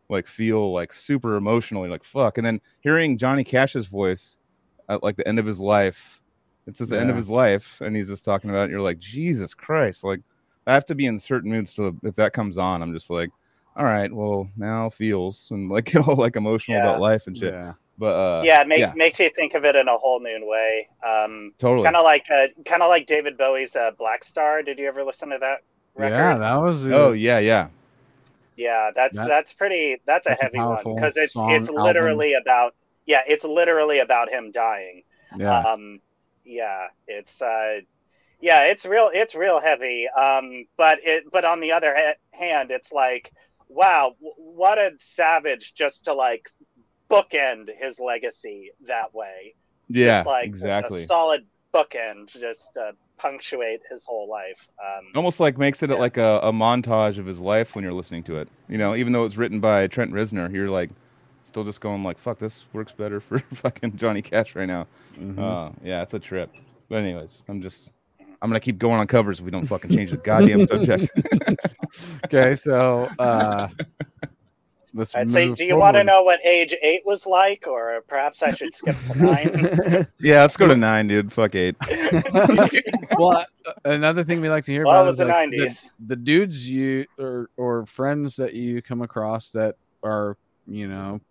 [0.10, 2.38] like feel like super emotionally like fuck.
[2.38, 4.38] And then hearing Johnny Cash's voice
[4.89, 6.21] at like the end of his life,
[6.67, 8.82] it's just the end of his life, and he's just talking about it, and you're
[8.82, 10.19] like, Jesus Christ, like
[10.67, 13.30] I have to be in certain moods to if that comes on, I'm just like,
[13.76, 16.84] all right, well now feels and like get all like emotional Yeah.
[16.89, 17.54] about life and shit.
[17.54, 17.73] yeah.
[17.97, 18.91] But uh yeah, it make, yeah.
[18.95, 20.89] makes you think of it in a whole new way.
[21.08, 21.84] Um, totally.
[21.86, 24.65] kind of like uh, kind of like David Bowie's uh, Blackstar.
[24.65, 25.60] Did you ever listen to that
[25.95, 26.15] record?
[26.15, 26.86] Yeah, that was.
[26.86, 27.67] Oh yeah, yeah.
[28.56, 30.01] Yeah, that's That- that's pretty.
[30.06, 31.84] That's a that's a heavy one because it's song, it's album.
[31.84, 32.75] literally about
[33.06, 35.03] yeah, it's literally about him dying.
[35.38, 35.60] yeah.
[35.60, 35.99] Um,
[36.45, 37.79] yeah, it's uh,
[38.41, 39.10] yeah, it's real.
[39.13, 40.08] It's real heavy.
[40.10, 43.32] Um, but it but on the other ha- hand, it's like
[43.69, 46.47] wow, what a savage just to like
[47.10, 49.56] bookend his legacy that way.
[49.89, 51.03] Yeah, Just, like exactly.
[51.03, 54.67] A solid bookend, just to punctuate his whole life.
[54.80, 55.95] Um, Almost like makes it Yeah.
[55.97, 58.47] like a, a montage of his life when you're listening to it.
[58.67, 60.89] You know, even though it's written by Trent Reznor, you're like
[61.45, 65.38] still just going like, "Fuck, this works better for fucking Johnny Cash right now." Mhm.
[65.39, 66.49] Uh, yeah, it's a trip.
[66.89, 67.89] But anyways, I'm just
[68.41, 71.12] I'm gonna keep going on covers if we don't fucking change the goddamn subject.
[72.26, 73.67] okay, so uh,
[74.93, 78.03] let's I'd say, move do you want to know what age eight was like, or
[78.08, 80.08] perhaps I should skip to nine?
[80.19, 81.32] yeah, let's go to nine, dude.
[81.32, 81.75] Fuck eight.
[83.17, 83.45] well,
[83.86, 85.77] another thing we like to hear Well, about was is the like, 90s.
[86.08, 91.21] the dudes you or or friends that you come across that are you know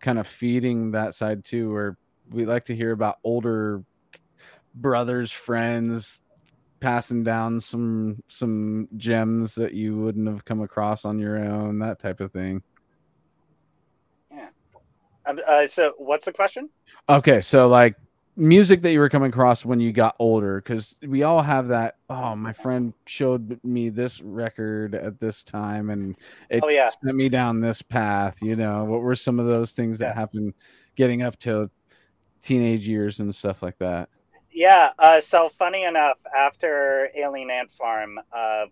[0.00, 1.72] kind of feeding that side too.
[1.72, 1.96] Where
[2.30, 3.82] we like to hear about older
[4.74, 6.22] brothers, friends
[6.80, 11.98] passing down some some gems that you wouldn't have come across on your own, that
[11.98, 12.62] type of thing.
[15.26, 16.68] Uh, so, what's the question?
[17.08, 17.96] Okay, so like
[18.36, 21.96] music that you were coming across when you got older, because we all have that.
[22.08, 26.16] Oh, my friend showed me this record at this time, and
[26.48, 26.88] it Oh, yeah.
[26.88, 28.42] sent me down this path.
[28.42, 30.20] You know, what were some of those things that Yeah.
[30.20, 30.54] happened
[30.96, 31.70] getting up to
[32.40, 34.08] teenage years and stuff like that?
[34.50, 34.90] Yeah.
[34.98, 38.66] Uh, so, funny enough, after Alien Ant Farm, uh,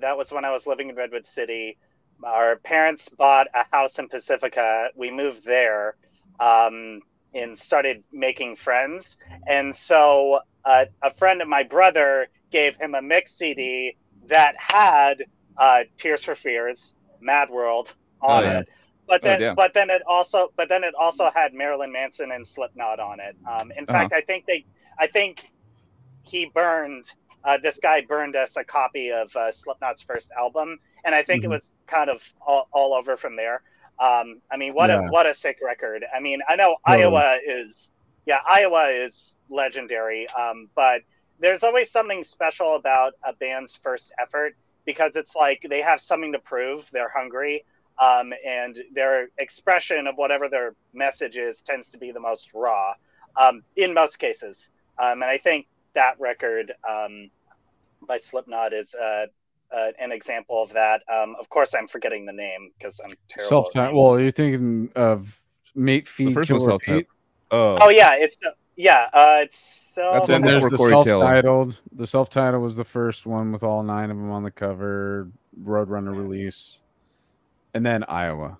[0.00, 1.78] that was when I was living in Redwood City.
[2.24, 4.88] Our parents bought a house in Pacifica.
[4.96, 5.96] We moved there
[6.40, 7.00] um,
[7.34, 9.16] and started making friends.
[9.46, 13.96] And so, uh, a friend of my brother gave him a mix CD
[14.28, 15.24] that had
[15.56, 18.60] uh, Tears for Fears, Mad World on Oh, yeah.
[18.60, 18.66] it.
[19.08, 19.56] But Oh, then, damn.
[19.56, 23.36] but then it also, but then it also had Marilyn Manson and Slipknot on it.
[23.50, 24.08] Um, in Uh-huh.
[24.08, 24.64] fact, I think they,
[24.98, 25.38] I think
[26.22, 27.04] he burned.
[27.44, 31.42] Uh, this guy burned us a copy of uh, Slipknot's first album, and I think
[31.42, 31.44] Mhm.
[31.44, 33.62] it was kind of all, all over from there.
[34.00, 35.06] Um, I mean, what Yeah.
[35.06, 36.04] a what a sick record.
[36.16, 36.76] I mean, I know.
[36.84, 37.90] Iowa is,
[38.26, 40.26] yeah, Iowa is legendary.
[40.40, 41.02] Um, but
[41.38, 46.32] there's always something special about a band's first effort because it's like they have something
[46.32, 46.80] to prove.
[46.92, 47.64] They're hungry,
[48.08, 52.94] um, and their expression of whatever their message is tends to be the most raw
[53.36, 54.70] um, in most cases.
[54.98, 57.30] Um, and I think that record um,
[58.08, 59.26] by Slipknot is uh,
[59.74, 61.02] uh, an example of that.
[61.12, 63.48] Um, of course, I'm forgetting the name because I'm terrible.
[63.48, 63.92] Self at title.
[63.94, 64.04] names.
[64.04, 65.40] Well, you're thinking of
[65.74, 66.96] Mate Feed first Kill self-titled.
[66.98, 67.08] Repeat,
[67.50, 69.08] Oh, Oh yeah, it's the, yeah.
[69.12, 69.58] Uh, it's
[69.94, 70.10] so.
[70.12, 71.80] That's and one there's before the self-titled.
[71.92, 75.28] The self-titled was the first one with all nine of them on the cover.
[75.62, 76.80] Roadrunner release,
[77.74, 78.58] and then Iowa.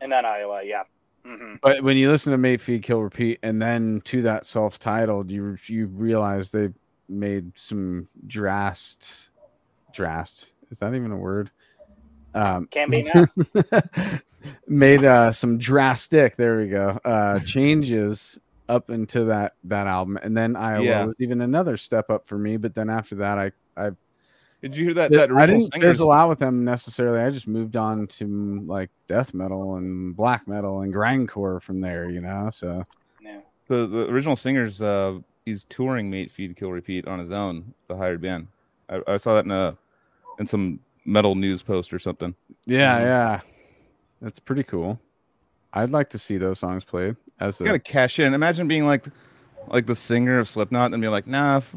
[0.00, 0.82] and then Iowa, yeah.
[1.24, 5.30] hmm But when you listen to Mate Feed Kill Repeat, and then to that self-titled,
[5.30, 6.68] you you realize they
[7.08, 9.30] made some drast,
[9.96, 10.52] drast.
[10.70, 11.50] Is that even a word?
[12.34, 13.24] Um, Can be now.
[14.68, 16.36] made uh, some drastic.
[16.36, 17.00] There we go.
[17.04, 21.04] Uh, changes up into that that album, and then Iowa Yeah.
[21.06, 22.56] was even another step up for me.
[22.56, 23.90] But then after that, I I
[24.62, 25.10] did you hear that?
[25.12, 27.20] That I original didn't singer's- fizzle out with them necessarily.
[27.20, 31.80] I just moved on to mm, like death metal and black metal and grindcore from
[31.80, 32.10] there.
[32.10, 32.84] You know, so
[33.22, 33.40] Yeah.
[33.68, 37.96] the the original singer's uh he's touring Mate Feed Kill Repeat on his own, the
[37.96, 38.48] hired band.
[38.90, 39.76] I, I saw that in a
[40.38, 42.34] in some metal news post or something.
[42.66, 43.04] yeah, Mhm.
[43.04, 43.40] yeah,
[44.20, 44.98] that's pretty cool.
[45.72, 48.34] I'd like to see those songs played as a gotta cash in.
[48.34, 49.06] Imagine being like
[49.68, 51.74] like the singer of Slipknot and be like, nah, f-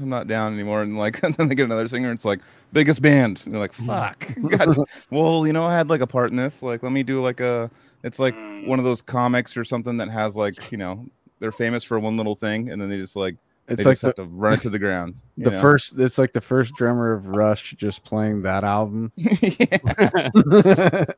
[0.00, 0.82] I'm not down anymore.
[0.82, 2.40] And like and then they get another singer, and it's like
[2.72, 3.42] biggest band.
[3.44, 4.26] And you're like, fuck.
[4.50, 4.76] God.
[5.10, 6.62] well, you know, I had like a part in this.
[6.62, 7.70] Like, let me do like a.
[8.04, 8.66] It's like Mm.
[8.66, 11.06] one of those comics or something that has like you know
[11.40, 13.36] they're famous for one little thing, and then they just like
[13.68, 15.14] it's they like just the, have to run it to the ground.
[15.36, 15.60] the know?
[15.60, 15.98] first.
[15.98, 19.12] It's like the first drummer of Rush just playing that album.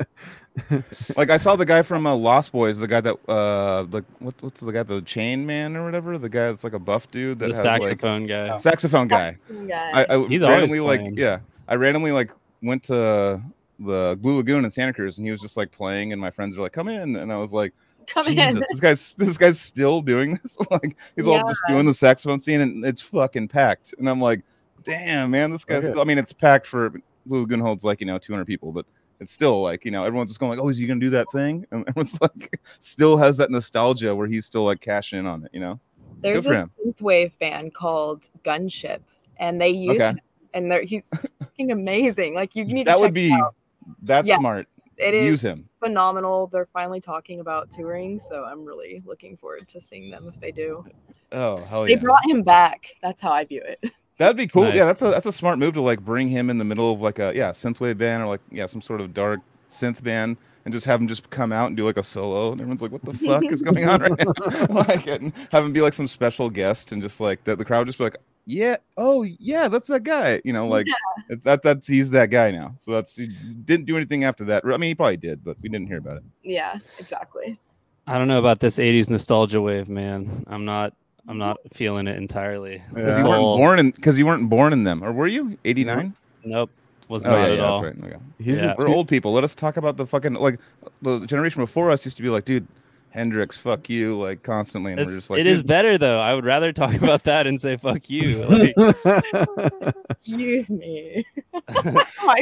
[1.16, 4.34] Like I saw the guy from uh, Lost Boys, the guy that uh like what
[4.40, 7.38] what's the guy the Chain Man or whatever, the guy that's like a buff dude
[7.38, 8.56] that the has saxophone guy.
[8.56, 9.36] saxophone guy.
[9.68, 9.90] guy.
[9.94, 12.32] I, I He's always randomly like yeah, I randomly like
[12.62, 13.40] went to
[13.78, 16.56] the Blue Lagoon in Santa Cruz and he was just like playing and my friends
[16.56, 17.72] were like come in and I was like
[18.12, 18.60] Come Jesus, in.
[18.60, 22.60] this guy's this guy's still doing this like he's all just doing the saxophone scene
[22.60, 24.42] and it's fucking packed and I'm like
[24.84, 25.88] damn man this guy's Okay.
[25.88, 26.90] still I mean it's packed for
[27.26, 28.86] Blue Lagoon holds like you know 200 people but
[29.20, 31.26] it's still like you know everyone's just going like oh is he gonna do that
[31.32, 35.44] thing and everyone's like still has that nostalgia where he's still like cashing in on
[35.44, 35.78] it you know
[36.20, 36.70] There's a him.
[36.84, 39.00] synthwave band called Gunship,
[39.38, 40.14] and they use Okay.
[40.54, 42.34] and they're, he's fucking amazing.
[42.34, 43.54] Like you need to that check would be out.
[44.02, 44.38] that's Yeah.
[44.38, 44.66] smart
[45.00, 46.48] It is use him phenomenal.
[46.48, 50.52] They're finally talking about touring, so I'm really looking forward to seeing them if they
[50.52, 50.84] do.
[51.32, 51.96] oh hell yeah!
[51.96, 52.94] They brought him back.
[53.02, 53.92] That's how I view it.
[54.18, 54.64] That'd be cool.
[54.64, 54.74] Nice.
[54.74, 57.00] Yeah, that's a that's a smart move to like bring him in the middle of
[57.00, 60.74] like a yeah synthwave band or like yeah some sort of dark synth band and
[60.74, 63.04] just have him just come out and do like a solo and everyone's like what
[63.04, 66.50] the fuck is going on right now like and have him be like some special
[66.50, 70.02] guest and just like that the crowd just be like yeah oh yeah that's that
[70.02, 70.86] guy you know like
[71.28, 73.28] it- that that's he's that guy now so that's he
[73.64, 76.16] didn't do anything after that I mean he probably did but we didn't hear about
[76.18, 77.58] it Yeah, exactly.
[78.06, 80.44] I don't know about this '80s nostalgia wave, man.
[80.48, 80.94] I'm not.
[81.28, 82.76] I'm not feeling it entirely.
[82.78, 82.88] Yeah.
[82.94, 85.56] because This you weren't born in because you weren't born in them or were you
[85.64, 86.70] 89 Nope,
[87.10, 87.82] was oh not yeah, at yeah all.
[87.82, 88.22] that's right okay.
[88.38, 88.72] He's Yeah.
[88.72, 89.32] a We're old people.
[89.32, 90.58] Let us talk about the fucking like
[91.02, 92.66] the generation before us used to be like, dude,
[93.10, 96.20] Hendrix, fuck you, like constantly, and we're It's, just like, it is dude, better though.
[96.20, 98.74] I would rather talk about that and say "fuck you." Like,
[100.10, 101.24] Excuse me.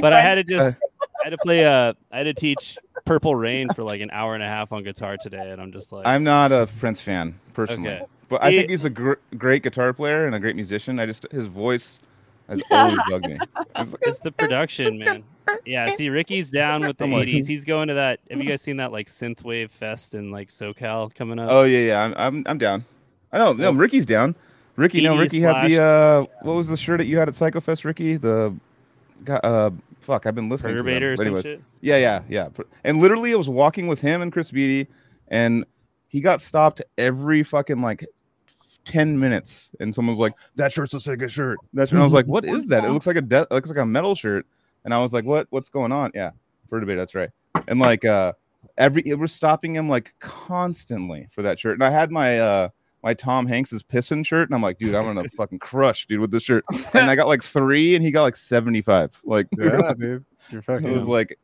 [0.00, 0.76] but I had to just
[1.20, 2.76] I had to play uh I had to teach
[3.06, 5.92] Purple Rain for like an hour and a half on guitar today, and I'm just
[5.92, 8.04] like, I'm not a Prince fan personally, Okay.
[8.28, 10.98] but I think he's a gr- great guitar player and a great musician.
[11.00, 12.00] I just his voice
[12.48, 13.38] has always bugged me.
[13.76, 15.24] It's like, it's the production, man.
[15.64, 17.46] Yeah, see, Ricky's down with the I'm like- '80s.
[17.48, 18.20] He's going to that.
[18.30, 21.50] Have you guys seen that like synthwave fest in like SoCal coming up?
[21.50, 22.84] oh yeah, yeah, I'm I'm, I'm down.
[23.32, 24.34] I know, no, Ricky's down.
[24.76, 27.28] Ricky, no, 80s Ricky had the slash- uh, what was the shirt that you had
[27.28, 28.16] at Psychofest, Ricky?
[28.16, 28.54] The,
[29.24, 30.92] got uh, fuck, I've been listening to them.
[30.92, 31.62] Perturbator or some anyways, shit.
[31.80, 32.48] Yeah, yeah, yeah.
[32.84, 34.88] And literally, I was walking with him and Chris Beatty,
[35.28, 35.64] and
[36.08, 38.06] he got stopped every fucking like
[38.88, 42.26] ten minutes, and someone's like, "That shirt's a Sega shirt." That's and I was like,
[42.34, 42.84] "What is that?
[42.84, 44.46] It looks like a de- it looks like a metal shirt."
[44.84, 45.46] And I was like, "What?
[45.50, 46.30] What's going on?" Yeah,
[46.70, 46.96] Perturbator.
[46.96, 47.30] That's right.
[47.68, 48.32] And like, uh,
[48.78, 52.68] every it was stopping him like constantly for that shirt, and I had my uh
[53.04, 56.30] my Tom Hanks's pissin shirt, and I'm like, dude, I'm gonna fucking crush, dude, with
[56.30, 56.64] this shirt.
[56.94, 59.10] And I got like three, and he got like seventy five.
[59.24, 60.24] Like, yeah, dude.
[60.50, 60.92] You're it fucking.
[60.92, 61.38] was like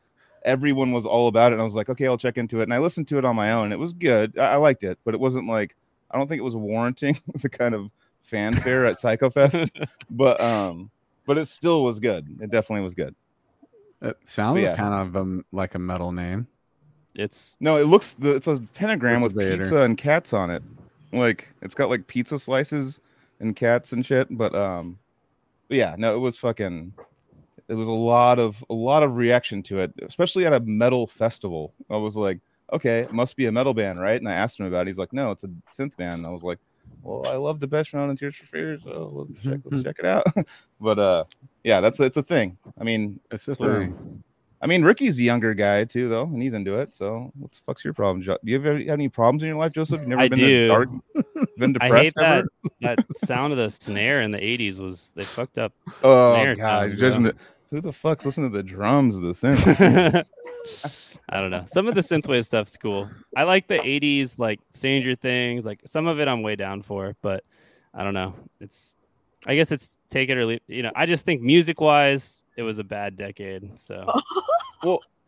[0.45, 2.75] everyone was all about it and i was like okay i'll check into it and
[2.75, 5.15] i listened to it on my own it was good i, I liked it but
[5.15, 5.75] it wasn't like
[6.15, 7.91] i don't think it was warranting the kind of
[8.23, 9.71] fanfare at psychofest
[10.11, 10.91] but um
[11.27, 13.15] but it still was good it definitely was good
[14.05, 14.77] it sounds yeah.
[14.77, 16.47] kind of um, like a metal name.
[17.15, 19.59] It's no it looks the, it's a pentagram with Vader.
[19.59, 20.63] pizza and cats on it
[21.13, 23.01] like it's got like pizza slices
[23.39, 24.99] and cats and shit but um
[25.69, 26.93] but yeah no it was fucking
[27.69, 31.07] It was a lot of a lot of reaction to it especially at a metal
[31.07, 32.41] festival i was like
[32.75, 34.99] okay it must be a metal band right and i asked him about it he's
[34.99, 36.59] like no it's a synth band and i was like
[37.03, 40.05] well i love Depeche Mode and tears for fears so let's check, let's check it
[40.07, 40.27] out
[40.81, 41.25] but uh
[41.63, 44.23] yeah that's it's a thing i mean It's a for- thing.
[44.63, 46.95] I mean, Ricky's a younger guy too, though, and he's into it.
[46.95, 48.23] So, what the fuck's your problem?
[48.23, 50.01] Jo- Do you ever have any problems in your life, Joseph?
[50.01, 50.47] You've never I been do.
[50.47, 50.89] to dark,
[51.59, 52.49] been I depressed hate that ever?
[52.81, 55.75] that sound of the snare in the '80s was they fucked up.
[56.03, 57.35] Oh snare god, sound, you're judging the
[57.75, 60.25] who the fuck's listening to the drums of the synth?
[61.29, 61.65] I don't know.
[61.67, 63.11] Some of the synthwave stuff's cool.
[63.37, 65.67] I like the '80s, like Stranger Things.
[65.67, 67.43] Like some of it, I'm way down for, but
[67.93, 68.35] I don't know.
[68.61, 68.95] It's,
[69.47, 70.61] I guess it's take it or leave.
[70.69, 73.81] You know, I just think music wise, it was a bad decade.
[73.81, 74.07] So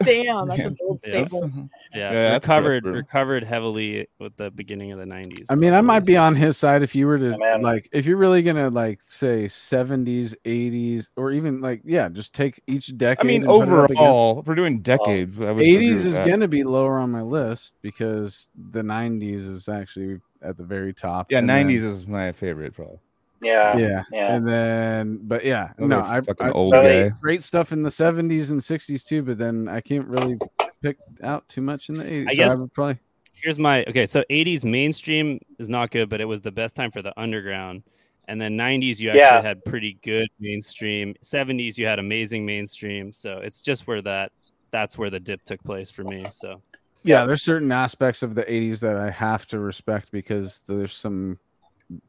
[0.05, 0.67] Damn, that's Yeah.
[0.67, 1.25] a bold Yeah.
[1.25, 1.71] statement.
[1.95, 5.47] yeah, Yeah, that's- recovered that's recovered heavily with the beginning of the '90s.
[5.49, 8.05] I mean, I might be on his side if you were to Yeah, like, if
[8.05, 13.25] you're really gonna like say 70s, 80s, or even like, yeah, just take each decade.
[13.25, 16.05] I mean, and put it up against- overall, if we're doing decades, I would 80s
[16.05, 16.29] is that.
[16.29, 21.33] gonna be lower on my list because the 90s is actually at the very top.
[21.33, 22.99] Yeah, and then- 90s is my favorite, probably.
[23.43, 23.77] Yeah.
[23.77, 24.35] yeah, Yeah.
[24.35, 27.11] and then but yeah, Another no, I, fucking I old So guy.
[27.21, 30.39] great stuff in the 70s and 60s too, but then I can't really
[30.83, 32.27] pick out too much in the 80s.
[32.29, 32.99] I so guess- I would probably
[33.43, 34.07] Here's my okay.
[34.07, 37.83] So '80s mainstream is not good, but it was the best time for the underground.
[38.29, 39.43] And then '90s, you actually Yeah.
[39.43, 41.15] had pretty good mainstream.
[41.23, 43.13] '70s, you had amazing mainstream.
[43.13, 44.33] So it's just where that
[44.71, 46.27] that's where the dip took place for me.
[46.31, 46.63] So
[47.05, 51.39] yeah, there's certain aspects of the 80s that I have to respect because there's some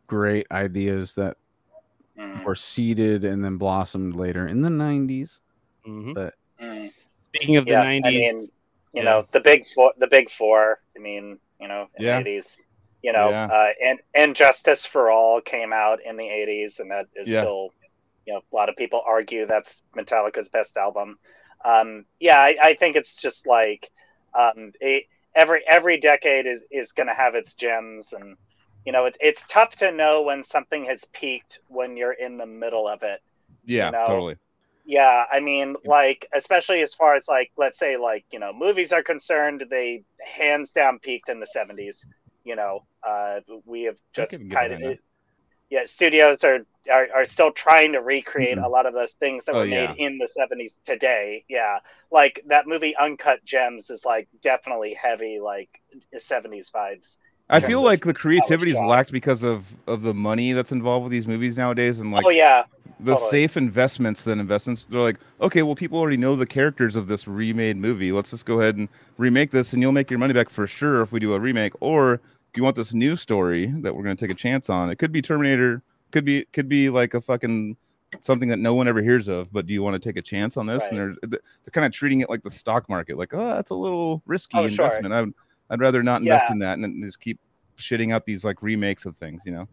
[0.08, 1.38] great ideas that
[2.18, 5.42] Mm, were seeded and then blossomed later in the 90s.
[5.88, 6.14] mhm.
[6.62, 6.90] mm.
[7.20, 8.36] speaking of the Yeah, '90s, I mean,
[8.94, 9.04] you yeah.
[9.04, 10.80] know, the big four, the big four.
[10.96, 12.14] I mean, you know, in Yeah.
[12.16, 12.58] the eighties.
[13.04, 13.46] You know, Yeah.
[13.52, 17.42] uh, and and Justice for All came out in the eighties, and that is Yeah.
[17.42, 17.70] still,
[18.26, 21.18] you know, a lot of people argue that's Metallica's best album.
[21.64, 23.88] Um, yeah, I, I think it's just like
[24.38, 25.06] um, a,
[25.36, 28.36] every every decade is is going to have its gems, and
[28.88, 32.48] you know, it's it's tough to know when something has peaked when you're in the
[32.48, 33.22] middle of it.
[33.66, 34.38] Yeah, know, totally.
[34.86, 38.94] Yeah, I mean, like, especially as far as like, let's say, like, you know, movies
[38.94, 42.06] are concerned, they hands down peaked in the '70s.
[42.46, 45.00] You know, uh, we have just kind of, that.
[45.70, 46.60] yeah, studios are,
[46.92, 49.68] are are still trying to recreate a lot of those things that Oh, were yeah.
[49.68, 51.46] made in the '70s today.
[51.50, 51.80] Yeah,
[52.12, 55.70] like that movie Uncut Gems is like definitely heavy like
[56.18, 57.16] '70s vibes.
[57.50, 58.88] I feel like the creativity's job.
[58.88, 62.30] lacked because of of the money that's involved with these movies nowadays, and like oh
[62.30, 62.64] yeah,
[63.00, 63.30] the Totally.
[63.30, 64.86] safe investments than investments.
[64.90, 68.12] They're like, okay, well, people already know the characters of this remade movie.
[68.12, 71.02] Let's just go ahead and remake this, and you'll make your money back for sure
[71.02, 71.74] if we do a remake.
[71.80, 72.22] Or if
[72.58, 75.12] you want this new story that we're going to take a chance on, it could
[75.12, 75.82] be Terminator,
[76.12, 77.78] could be could be like a fucking
[78.22, 79.52] something that no one ever hears of.
[79.54, 80.84] But do you want to take a chance on this?
[80.90, 83.76] And they're they're kind of treating it like the stock market, like, oh, that's a
[83.76, 84.86] little risky Oh, sure.
[84.86, 85.14] investment.
[85.14, 85.34] I'd
[85.70, 86.52] I'd rather not invest Yeah.
[86.52, 87.40] in that and just keep
[87.80, 89.68] shitting out these like remakes of things, you know?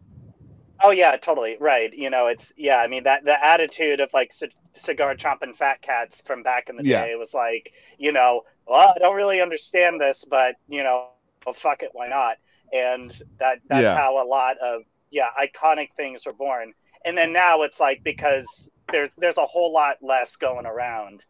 [0.83, 1.91] Oh yeah, totally right.
[1.93, 2.77] You know, it's yeah.
[2.77, 6.75] I mean that the attitude of like c- cigar chomping fat cats from back in
[6.75, 7.07] the Yeah.
[7.07, 11.09] day was like, you know, well, I don't really understand this, but you know,
[11.45, 12.37] well, fuck it, why not?
[12.73, 13.93] And that that's Yeah.
[13.93, 14.81] how a lot of
[15.11, 16.73] yeah iconic things were born.
[17.05, 21.23] And then now it's like because there's there's a whole lot less going around.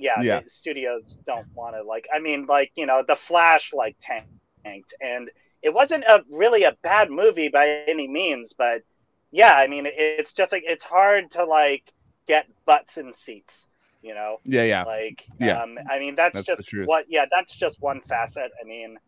[0.00, 0.40] Yeah, Yeah.
[0.40, 2.06] the studios don't want to like.
[2.14, 5.30] I mean, like you know, the Flash like tanked, and
[5.62, 8.82] it wasn't a really a bad movie by any means, but
[9.30, 11.84] yeah, I mean, it's just like it's hard to like
[12.26, 13.66] get butts in seats,
[14.02, 14.38] you know.
[14.44, 14.84] Yeah, yeah.
[14.84, 15.62] Like, Yeah.
[15.62, 17.04] um, I mean, that's, That's just what.
[17.08, 18.50] Yeah, that's just one facet.
[18.60, 18.98] I mean,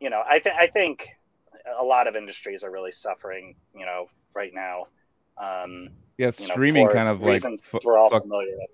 [0.00, 1.08] you know, I think I think
[1.78, 4.86] a lot of industries are really suffering, you know, right now.
[5.36, 7.42] Um, Yeah, you know, streaming kind of like
[7.84, 8.70] we're all fuck- familiar with.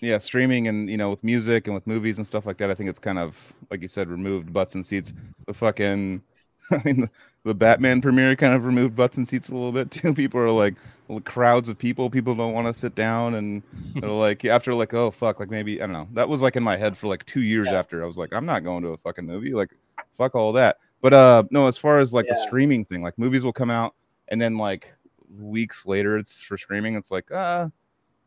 [0.00, 2.70] Yeah, streaming and you know with music and with movies and stuff like that.
[2.70, 3.36] I think it's kind of
[3.70, 5.12] like you said, removed butts and seats.
[5.46, 6.22] The fucking,
[6.70, 7.10] I mean, the,
[7.44, 10.14] the Batman premiere kind of removed butts and seats a little bit too.
[10.22, 10.74] People are like
[11.08, 12.08] well, crowds of people.
[12.08, 13.62] People don't want to sit down, and
[13.96, 16.08] they're like after like oh fuck, like maybe I don't know.
[16.12, 17.78] That was like in my head for like two years Yeah.
[17.78, 18.02] after.
[18.02, 19.52] I was like, I'm not going to a fucking movie.
[19.52, 19.70] Like
[20.16, 20.78] fuck all that.
[21.02, 23.94] But uh, no, as far as like the streaming thing, like movies will come out
[24.28, 24.94] and then like
[25.38, 26.94] weeks later it's for streaming.
[26.94, 27.70] It's like ah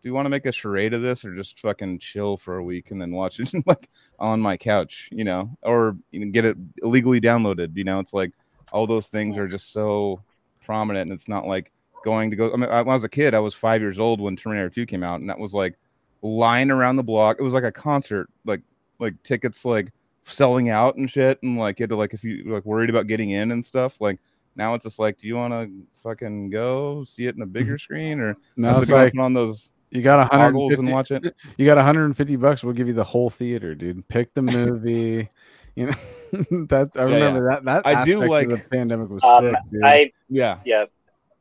[0.04, 2.64] do you want to make a charade of this or just fucking chill for a
[2.64, 3.90] week and then watch it like
[4.20, 8.14] on my couch, you know, or you can get it illegally downloaded, you know, it's
[8.14, 8.32] like
[8.74, 10.22] all those things are just so
[10.66, 11.72] prominent and it's not like
[12.04, 12.52] going to go.
[12.52, 14.70] I mean, I- when I was a kid, I was five years old when Terminator
[14.70, 15.76] 2 came out, and that was like
[16.22, 17.38] lying around the block.
[17.40, 18.62] It was like a concert, like
[19.00, 19.92] like tickets like
[20.24, 23.08] selling out and shit, and like you had to like if you like worried about
[23.08, 24.20] getting in and stuff, like
[24.56, 25.72] now it's just like, do you want to
[26.04, 30.02] fucking go see it in a bigger screen or No, it's like on those you
[30.02, 31.36] got a goggles hundred and watch it?
[31.58, 32.64] You got 150 bucks.
[32.64, 34.08] We'll give you the whole theater, dude.
[34.08, 35.30] Pick the movie.
[35.76, 37.64] you know, that's I Yeah, remember that.
[37.66, 39.84] That I do like- the pandemic was Um, sick, dude.
[39.84, 40.86] I Yeah, yeah,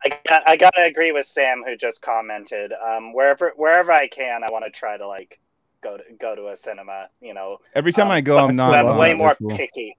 [0.04, 2.72] I got, I gotta agree with Sam who just commented.
[2.72, 5.38] Um, wherever wherever I can, I want to try to like
[5.82, 7.08] go to go to a cinema.
[7.20, 8.74] You know, every time Um, I go, I'm not.
[8.74, 9.56] I'm way more cool.
[9.56, 9.96] picky.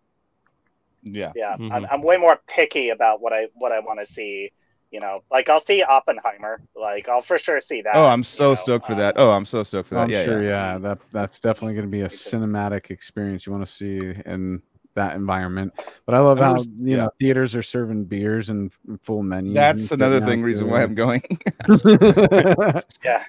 [1.06, 1.72] Yeah, Yeah, Mhm.
[1.74, 4.52] I'm, I'm way more picky about what I what I want to see.
[4.94, 6.62] You know, like I'll see Oppenheimer.
[6.80, 7.96] Like I'll for sure see that.
[7.96, 9.16] Oh, I'm you so know, stoked for um, that.
[9.18, 10.02] Oh, I'm so stoked for that.
[10.02, 10.74] I'm yeah, sure, yeah.
[10.74, 10.78] yeah.
[10.78, 14.62] That that's definitely going to be a cinematic experience you want to see in
[14.94, 15.74] that environment.
[16.06, 16.96] But I love I how was- you yeah.
[16.98, 18.72] know theaters are serving beers and
[19.02, 19.56] full menus.
[19.56, 21.24] That's another thing, reason why I'm going.
[23.04, 23.24] Yeah,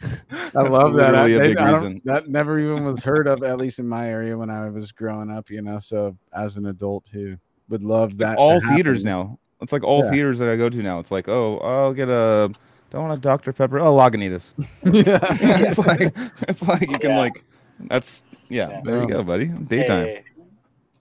[0.55, 1.15] I love that.
[1.15, 2.03] I, literally a I- big I reason.
[2.05, 5.31] that never even was heard of, at least in my area when I was growing
[5.31, 5.49] up.
[5.49, 7.39] You know, so as an adult who
[7.71, 8.37] would love that.
[8.37, 9.39] all theaters now.
[9.65, 10.11] It's like all Yeah.
[10.13, 11.01] theaters that I go to now.
[11.01, 12.53] It's like, oh, I'll get a.
[12.91, 13.81] Don't want a Dr Pepper.
[13.81, 14.53] Oh, Lagunitas.
[14.85, 15.19] yeah.
[15.67, 16.15] it's like
[16.49, 17.19] it's like you can Yeah.
[17.19, 17.43] like.
[17.81, 18.69] That's yeah.
[18.71, 18.81] Yeah.
[18.85, 19.47] There you go, buddy.
[19.47, 20.07] Daytime.
[20.07, 20.25] Hey,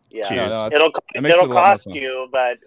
[0.09, 0.51] yeah, Cheers.
[0.51, 2.57] No, no, it'll it makes it it'll a cost you, but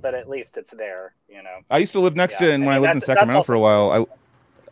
[0.00, 1.12] but at least it's there.
[1.28, 1.58] You know.
[1.70, 3.06] I used to live next Yeah, to, and I when I mean, lived in that's-
[3.06, 4.08] that's Sacramento for a while,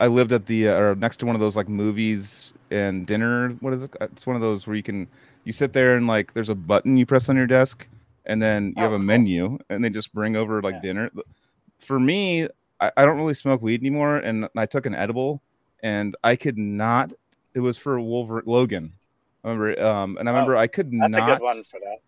[0.01, 3.07] I I lived at the uh, or next to one of those like movies and
[3.07, 3.51] dinner.
[3.61, 3.95] What is it?
[4.01, 5.07] It's one of those where you can
[5.45, 7.87] you sit there and like there's a button you press on your desk,
[8.27, 9.05] and then you have Oh, a cool.
[9.07, 10.81] menu, and they just bring over like Yeah.
[10.81, 11.11] dinner.
[11.79, 12.49] For me,
[12.81, 15.43] I, I don't really smoke weed anymore, and I took an edible,
[15.83, 17.13] and I could not.
[17.55, 18.93] It was for Wolverine Logan.
[19.45, 21.81] I remember, um, and I Oh, remember I could That's not a good one for
[21.81, 21.99] that.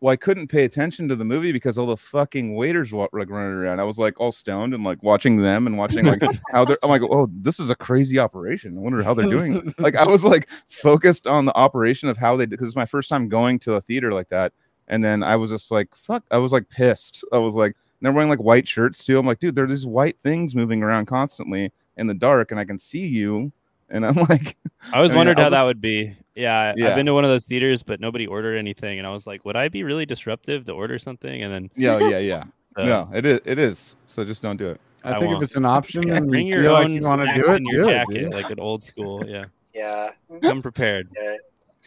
[0.00, 3.30] well, I couldn't pay attention to the movie because all the fucking waiters were like
[3.30, 3.80] running around.
[3.80, 6.20] I was like all stoned and like watching them and watching like
[6.52, 6.78] how they're.
[6.82, 8.76] I'm like, oh, this is a crazy operation.
[8.76, 9.54] I wonder how they're doing.
[9.56, 9.78] it.
[9.78, 12.84] Like I was like focused on the operation of how they did because it's my
[12.84, 14.52] first time going to a theater like that,
[14.92, 16.22] and then I was just like, fuck.
[16.30, 17.24] I was like pissed.
[17.32, 19.18] I was like, and they're wearing like white shirts too.
[19.18, 22.60] I'm like, dude, there are these white things moving around constantly in the dark, and
[22.60, 23.50] I can see you.
[23.90, 24.56] And I'm like,
[24.92, 26.14] I always I mean, wondered I'll how that would be.
[26.34, 26.88] Yeah, I- Yeah.
[26.90, 29.44] I've been to one of those theaters, but nobody ordered anything, and I was like,
[29.44, 31.42] would I be really disruptive to order something?
[31.42, 32.44] And then yeah, yeah, yeah.
[32.76, 33.40] so, no, it is.
[33.44, 33.96] It is.
[34.08, 34.80] So just don't do it.
[35.04, 35.42] I I think if won't.
[35.42, 37.82] it's an option and bring you your feel like you want to do it, do
[37.82, 38.32] it, jacket, dude.
[38.32, 39.24] like an old school.
[39.26, 40.10] Yeah, Yeah.
[40.42, 41.08] come prepared.
[41.20, 41.36] yeah.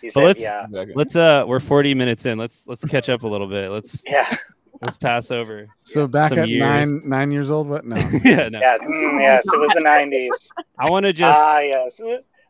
[0.01, 0.41] He But said, let's-
[0.73, 0.85] yeah.
[0.95, 2.37] Let's uh, we're 40 minutes in.
[2.37, 3.69] Let's let's catch up a little bit.
[3.71, 4.35] Let's Yeah.
[4.81, 5.67] let's pass over.
[5.81, 6.59] So back Some at years.
[6.61, 7.85] nine nine years old, what?
[7.85, 7.95] No.
[8.23, 8.59] yeah, no.
[8.59, 8.77] Yeah.
[8.79, 9.43] mm, yes.
[9.45, 10.29] It was the 90s.
[10.77, 11.93] I want to just ah, yes.
[11.99, 12.03] I,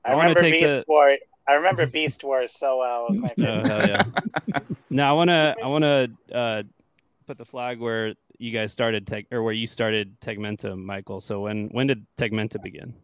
[0.05, 1.19] I wanna remember take Beast the- Wars.
[1.47, 3.05] I remember Beast Wars so well.
[3.09, 3.67] Was my Oh, favorite.
[3.67, 4.59] hell yeah.
[4.89, 6.63] no, I want to I want to uh,
[7.27, 11.21] put the flag where you guys started tech or where you started Tegmenta, Michael.
[11.21, 12.95] So when when did Tegmenta begin?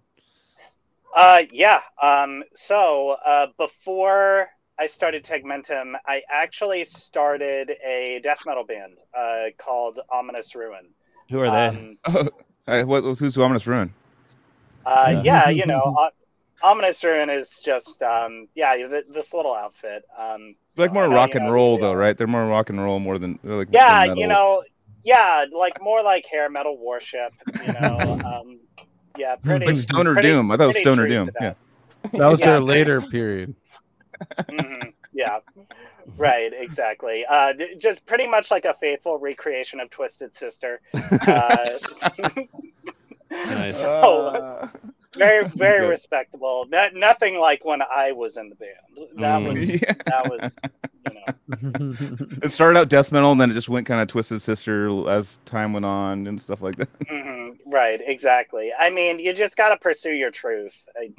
[1.15, 1.81] Uh, yeah.
[2.01, 4.49] Um, so uh, before
[4.79, 10.89] I started Tegmentum, I actually started a death metal band uh, called Ominous Ruin.
[11.29, 11.67] Who are they?
[12.13, 12.29] Um,
[12.67, 13.91] Hey, what, who's Ominous Ruin?
[14.85, 16.09] uh, yeah, you know, uh,
[16.63, 20.03] Ominous Ruin is just um, yeah, th- this little outfit.
[20.17, 22.17] Um, Like more rock and roll though, uh, right?
[22.17, 24.63] They're more rock and roll more than they're like yeah, than you know,
[25.03, 27.33] yeah, like more like hair metal worship.
[27.61, 28.59] You know, um,
[29.17, 30.51] yeah, pretty like Stoner pretty- Doom.
[30.51, 31.27] I thought it was Stoner Doom.
[31.27, 31.53] to Yeah.
[32.03, 32.11] that.
[32.13, 32.45] That was Yeah.
[32.47, 33.55] their later period.
[34.49, 35.39] Mhm, Yeah,
[36.17, 37.25] right, exactly.
[37.27, 40.79] Uh, d- just pretty much like a faithful recreation of Twisted Sister.
[40.93, 41.69] Uh,
[43.31, 43.77] Nice.
[43.79, 43.89] so,
[44.27, 44.67] Uh,
[45.17, 46.65] very, very respectable.
[46.69, 49.09] No, nothing like when I was in the band.
[49.19, 49.47] That Mm.
[49.47, 49.93] was, yeah.
[50.05, 50.51] that was,
[51.05, 52.37] you know.
[52.43, 55.39] It started out death metal, and then it just went kind of Twisted Sister as
[55.45, 56.89] time went on and stuff like that.
[57.07, 58.71] hmm right, exactly.
[58.77, 60.73] I mean, you just got to pursue your truth.
[60.99, 61.11] I,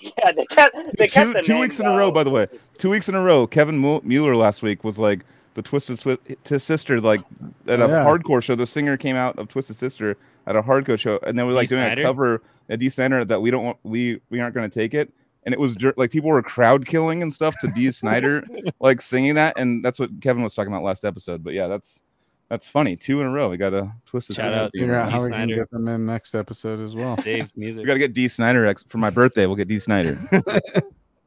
[0.00, 2.30] yeah, they kept, they kept two the two name, weeks in a row, by the
[2.30, 2.46] way.
[2.78, 3.46] Two weeks in a row.
[3.46, 5.20] Kevin Mueller last week was like
[5.54, 7.20] the Twisted Swi- Sister, like
[7.68, 8.04] at a Oh, yeah.
[8.04, 8.54] hardcore show.
[8.54, 11.68] The singer came out of Twisted Sister at a hardcore show, and they were like
[11.68, 12.02] Dee doing Snider?
[12.02, 14.94] a cover, at Dee Snider that we don't want, we we aren't going to take
[14.94, 15.12] it.
[15.44, 18.44] And it was like people were crowd killing and stuff to Dee Snider,
[18.80, 21.42] like singing that, and that's what Kevin was talking about last episode.
[21.44, 22.00] But yeah, that's
[22.48, 22.96] that's funny.
[22.96, 23.48] Two in a row.
[23.48, 24.60] We got a Twisted Shout Sister.
[24.60, 24.82] out to theme.
[24.82, 25.54] Figure out Dee how we can Snider.
[25.56, 27.16] get them in next episode as well.
[27.16, 27.80] Saved music.
[27.80, 29.46] We got to get Dee Snider ex- for my birthday.
[29.46, 30.18] We'll get Dee Snider.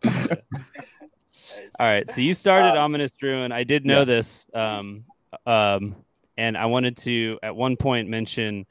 [1.80, 3.52] All right, so you started Um, Ominous Ruin.
[3.52, 4.06] I did know yeah.
[4.06, 5.04] this, um,
[5.46, 5.96] um,
[6.38, 8.66] and I wanted to at one point mention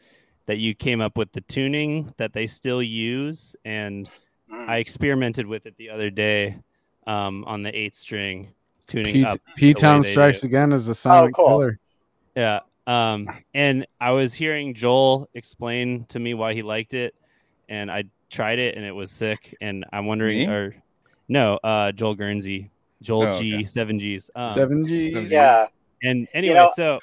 [0.46, 4.08] that you came up with the tuning that they still use, and
[4.50, 4.68] Mm.
[4.68, 6.58] I experimented with it the other day
[7.06, 8.52] um, on the eighth string
[8.86, 9.40] tuning P up.
[9.56, 10.48] P Town strikes do.
[10.48, 11.46] again as the silent cool.
[11.46, 11.78] killer.
[12.36, 12.60] Yeah.
[12.86, 17.14] Um, and I was hearing Joel explain to me why he liked it,
[17.70, 19.56] and I tried it, and it was sick.
[19.62, 20.46] And I'm wondering, Me?
[20.46, 20.76] or
[21.26, 22.70] no, uh, Joel Guernsey,
[23.04, 23.64] Joel Oh, G, okay.
[23.64, 24.30] seven Gs.
[24.34, 25.12] Um, Seven G.
[25.12, 25.66] Seven Yeah,
[26.02, 26.98] And anyway, know- so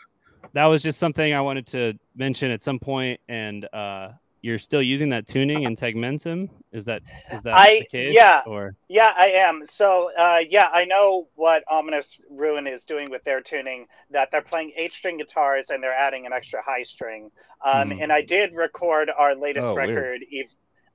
[0.53, 3.19] that was just something I wanted to mention at some point.
[3.29, 4.09] And uh,
[4.41, 6.49] you're still using that tuning in Tegmentum?
[6.71, 8.13] Is that is that I- the case?
[8.15, 8.41] yeah.
[8.47, 9.65] Or Yeah, I am.
[9.69, 13.85] So, uh, yeah, I know what Ominous Ruin is doing with their tuning.
[14.09, 17.29] That they're playing eight-string guitars and they're adding an extra high string.
[17.63, 18.01] Um, Hmm.
[18.01, 20.21] And I did record our latest Oh, record.
[20.33, 20.47] Ev-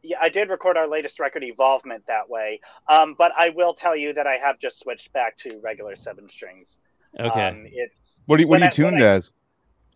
[0.07, 2.61] yeah, I did record our latest record, Evolvement, that way.
[2.88, 6.28] Um, but I will tell you that I have just switched back to regular seven
[6.28, 6.78] strings.
[7.18, 7.94] okay, Um, it's
[8.26, 9.32] What do you, what When do you I- tuned I- as?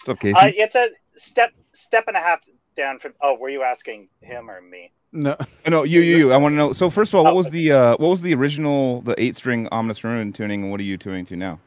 [0.04, 0.34] What's up, Casey?
[0.36, 2.40] uh, it's a step step and a half
[2.76, 3.12] down from.
[3.20, 4.92] Oh, were you asking him or me?
[5.12, 5.36] No,
[5.68, 6.32] no, you, you, you.
[6.32, 6.72] I want to know.
[6.72, 9.36] So first of all, what Oh, was the uh, what was the original the eight
[9.36, 11.58] string ominous ruin tuning, and what are you tuning to now?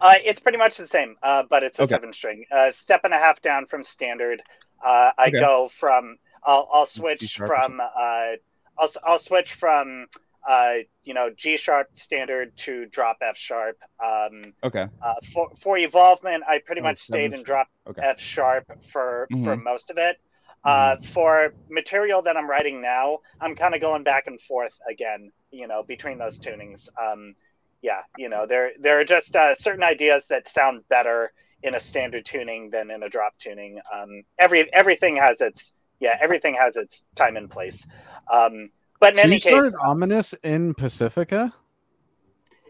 [0.00, 1.90] Uh, it's pretty much the same, uh, but it's a Okay.
[1.94, 2.44] seven string.
[2.50, 4.42] Uh, step and a half down from standard.
[4.84, 5.40] Uh, I Okay.
[5.40, 6.18] go from.
[6.44, 7.80] I'll, I'll switch from.
[7.80, 8.36] Uh,
[8.78, 10.06] I'll I'll switch from.
[10.48, 13.76] Uh, you know, G sharp standard to drop F sharp.
[14.04, 18.02] Um, Okay, uh, for for evolvement, I pretty Oh, much stayed in drop okay.
[18.02, 19.62] F sharp for for Mhm.
[19.64, 20.16] most of it.
[20.64, 25.32] Uh, for material that I'm writing now, I'm kind of going back and forth again,
[25.50, 26.88] you know, between those tunings.
[27.00, 27.34] Um,
[27.82, 31.32] yeah, you know, there there are just uh, certain ideas that sound better
[31.62, 33.80] in a standard tuning than in a drop tuning.
[33.92, 35.72] Um, every everything has its
[36.02, 37.82] yeah, everything has its time and place.
[38.30, 38.68] Um,
[39.00, 41.52] but in so any you case, started ominous in Pacifica.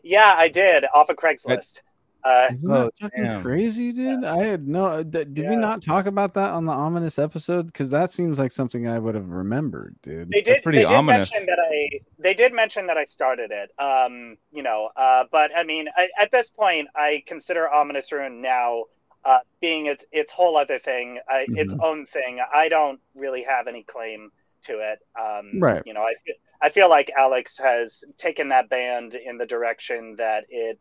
[0.03, 1.81] yeah, I did off of Craigslist.
[2.25, 3.43] Uh, Isn't Oh, that fucking damn.
[3.43, 4.23] crazy, dude?
[4.23, 4.87] I had no.
[4.87, 7.67] uh, Did, did we not talk about that on the ominous episode?
[7.67, 10.31] Because that seems like something I would have remembered, dude.
[10.31, 10.63] They did.
[10.63, 11.33] pretty they did ominous.
[11.33, 11.99] mention that I.
[12.21, 13.71] They did mention that I started it.
[13.77, 18.41] Um, you know, uh, but I mean, I, at this point, I consider Ominous Ruin
[18.41, 18.85] now
[19.25, 21.83] uh, being its its whole other thing, uh, its Mhm.
[21.83, 22.41] own thing.
[22.55, 24.31] I don't really have any claim
[24.65, 24.99] to it.
[25.21, 25.85] Um, Right.
[25.85, 26.15] You know, I
[26.61, 30.79] I feel like Alex has taken that band in the direction that it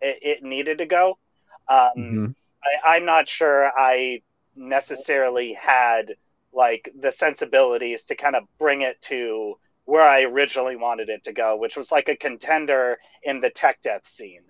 [0.00, 1.18] it, it needed to go.
[1.68, 2.34] Um, Mhm.
[2.64, 4.22] I, I'm not sure I
[4.56, 6.14] necessarily had
[6.52, 11.32] like the sensibilities to kind of bring it to where I originally wanted it to
[11.32, 14.42] go, which was like a contender in the tech death scene.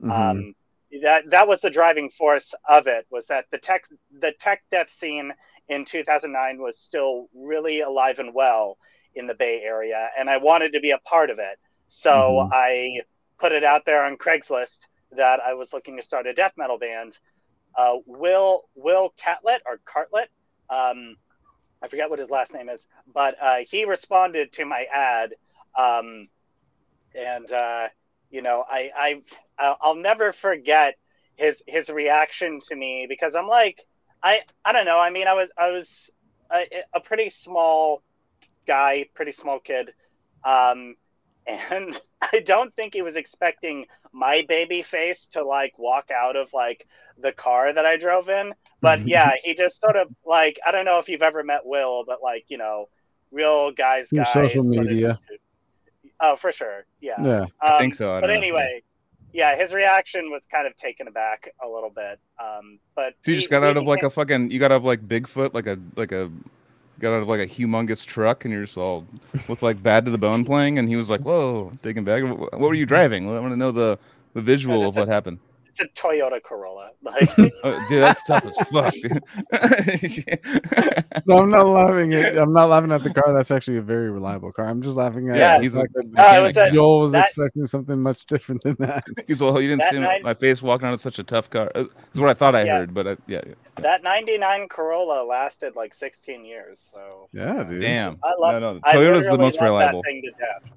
[0.00, 0.44] Mhm.
[0.44, 0.54] Um,
[1.02, 3.84] that that was the driving force of it was that the tech
[4.20, 5.32] the tech death scene
[5.68, 8.78] in 2009 was still really alive and well
[9.14, 11.58] in the Bay Area, and I wanted to be a part of it.
[11.88, 12.50] So Mhm.
[12.52, 13.00] I
[13.38, 14.78] put it out there on Craigslist
[15.12, 17.18] that I was looking to start a death metal band.
[17.76, 20.28] Uh, Will Will Catlett or Cartlet,
[20.70, 21.16] um,
[21.82, 25.34] I forget what his last name is, but uh, he responded to my ad,
[25.78, 26.28] um,
[27.14, 27.88] and uh,
[28.34, 29.22] you know I
[29.58, 30.96] I I'll never forget
[31.36, 33.80] his his reaction to me because I'm like
[34.22, 35.88] I I don't know I mean I was I was
[36.52, 38.02] a, a pretty small
[38.66, 39.92] guy, pretty small kid,
[40.44, 40.96] um,
[41.46, 46.52] and I don't think he was expecting my baby face to like walk out of
[46.52, 46.86] like
[47.20, 48.54] the car that I drove in.
[48.80, 52.04] But yeah, he just sort of like I don't know if you've ever met Will,
[52.06, 52.88] but like you know,
[53.30, 54.32] real guys, guys.
[54.32, 55.18] social media.
[56.20, 56.84] Oh, for sure.
[57.00, 57.14] Yeah.
[57.22, 57.46] Yeah.
[57.60, 58.12] I think Um, so.
[58.14, 58.42] I but don't know.
[58.42, 58.82] anyway,
[59.32, 62.18] yeah, his reaction was kind of taken aback a little bit.
[62.42, 64.76] Um, but So you we- just got out of like a fucking you got out
[64.76, 66.30] of like Bigfoot, like a like a
[67.00, 69.04] got out of like a humongous truck, and you're just all
[69.48, 72.22] with like Bad to the Bone playing, and he was like, "Whoa, taken back.
[72.22, 73.28] What what were you driving?
[73.28, 73.98] I want to know the
[74.34, 75.38] the visual of what happened."
[75.76, 76.90] It's a Toyota Corolla.
[77.02, 77.30] Like,
[77.64, 78.94] Oh, dude, that's tough as fuck.
[81.26, 82.36] No, I'm not laughing at.
[82.38, 83.32] I'm not laughing at the car.
[83.32, 84.68] That's actually a very reliable car.
[84.68, 85.36] I'm just laughing at.
[85.36, 85.60] Yeah.
[85.60, 88.76] he's a fact that Uh, was a- Joel was that- expecting something much different than
[88.80, 89.04] that.
[89.26, 91.70] He's well, you didn't see night- my face walking on such a tough car.
[91.74, 92.78] Uh, Is what I thought I Yeah.
[92.78, 93.54] heard, but I, yeah, yeah.
[93.80, 96.78] that '99 Corolla lasted like 16 years.
[96.92, 97.80] So Yeah, dude.
[97.80, 98.18] damn.
[98.22, 98.60] I love.
[98.60, 100.02] no, no, I Toyota's the most reliable.
[100.02, 100.72] That thing to death.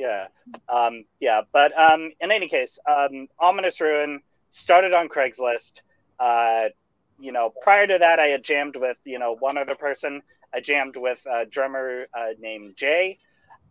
[0.00, 0.28] Yeah,
[0.66, 5.82] um, yeah, but um, in any case, um, ominous ruin started on Craigslist.
[6.18, 6.70] Uh,
[7.18, 10.22] you know, prior to that, I had jammed with you know one other person.
[10.54, 13.18] I jammed with a drummer uh, named Jay,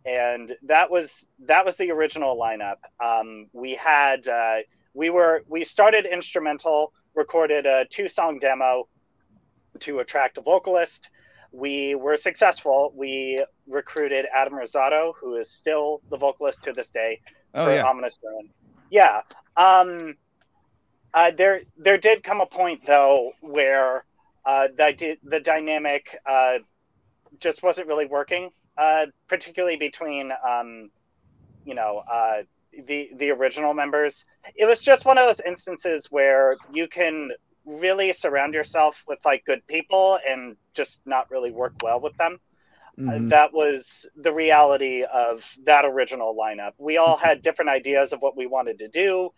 [0.04, 1.10] and that was
[1.48, 2.76] that was the original lineup.
[3.04, 4.58] Um, we had uh,
[4.94, 8.86] we were we started instrumental, recorded a two song demo
[9.80, 11.08] to attract a vocalist.
[11.52, 12.92] We were successful.
[12.94, 17.20] We recruited Adam Rosato, who is still the vocalist to this day
[17.54, 17.82] Oh for yeah.
[17.82, 18.50] Ominous Ruin.
[18.90, 19.22] Yeah.
[19.56, 20.16] Um,
[21.12, 24.04] uh, there, there did come a point though where
[24.44, 26.58] uh, the the dynamic uh,
[27.40, 30.90] just wasn't really working, uh, particularly between um,
[31.64, 32.42] you know uh,
[32.86, 34.24] the the original members.
[34.54, 37.30] It was just one of those instances where you can
[37.64, 42.38] really surround yourself with like good people and just not really work well with them.
[42.98, 43.30] Mhm.
[43.30, 46.72] that was the reality of that original lineup.
[46.78, 49.32] We all had different ideas of what we wanted to do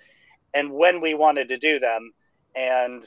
[0.55, 2.13] and when we wanted to do them.
[2.57, 3.07] And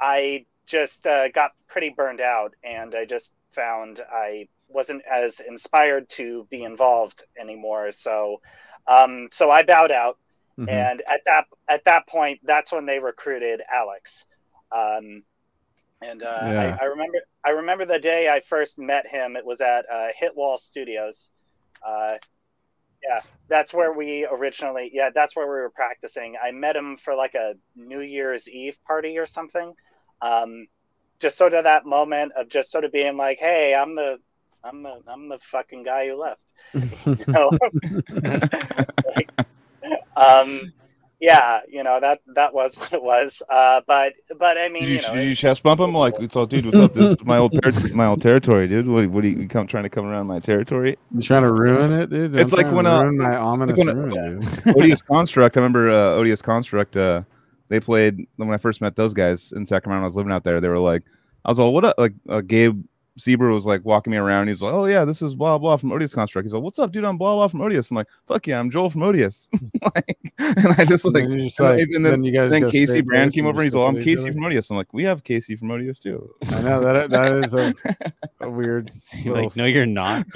[0.00, 6.08] I just uh, got pretty burned out and I just found I wasn't as inspired
[6.10, 7.92] to be involved anymore.
[7.92, 8.40] So,
[8.86, 10.18] um, so I bowed out.
[10.58, 10.68] Mhm.
[10.68, 14.24] And at that at that point, that's when they recruited Alex.
[14.74, 15.22] Um,
[16.00, 16.76] and uh, Yeah.
[16.80, 19.36] I, I remember I remember the day I first met him.
[19.36, 21.30] It was at uh, Hitwall Studios.
[21.86, 22.14] Uh,
[23.02, 24.90] yeah, that's where we originally.
[24.92, 26.36] Yeah, that's where we were practicing.
[26.42, 29.74] I met him for like a New Year's Eve party or something.
[30.20, 30.68] Um,
[31.20, 34.18] just sort of that moment of just sort of being like, "Hey, I'm the,
[34.64, 36.40] I'm the, I'm the fucking guy who left."
[37.06, 37.50] You know?
[39.16, 39.30] Like,
[40.16, 40.72] um,
[41.22, 43.40] yeah, you know that that was what it was.
[43.48, 46.14] Uh, but but I mean, Did you, you know, did you chest bump him like
[46.18, 46.66] it's all, dude?
[46.66, 46.94] What's up?
[46.94, 48.88] This is my old ter- my old territory, dude.
[48.88, 50.98] What, what are you, you come trying to come around my territory?
[51.12, 52.34] You trying to ruin it, dude?
[52.34, 54.72] It's I'm like when, to uh, ruin my ominous when, uh.
[54.76, 55.56] Odious Construct.
[55.56, 56.96] I remember uh, Odious Construct.
[56.96, 57.22] Uh,
[57.68, 60.02] they played when I first met those guys in Sacramento.
[60.02, 60.60] I was living out there.
[60.60, 61.04] They were like,
[61.44, 61.94] I was all, what up?
[61.98, 62.82] Like uh, Gabe
[63.20, 64.48] Zebra was like walking me around.
[64.48, 66.46] He's like, oh yeah, this is blah blah from Odious Construct.
[66.46, 67.04] He's like, what's up, dude?
[67.04, 67.90] I'm blah blah from Odious.
[67.90, 69.48] I'm like, fuck yeah, I'm Joel from Odious.
[69.94, 71.24] like, and I just And like.
[71.24, 73.66] then you're just and like, then- then, you guys then Casey Brand came over and
[73.66, 74.70] he's like, I'm Casey from Odious.
[74.70, 76.26] I'm like, we have Casey from Odious too.
[76.50, 77.74] I know that that is a,
[78.40, 78.90] a weird.
[79.18, 80.26] You're like, no, you're not.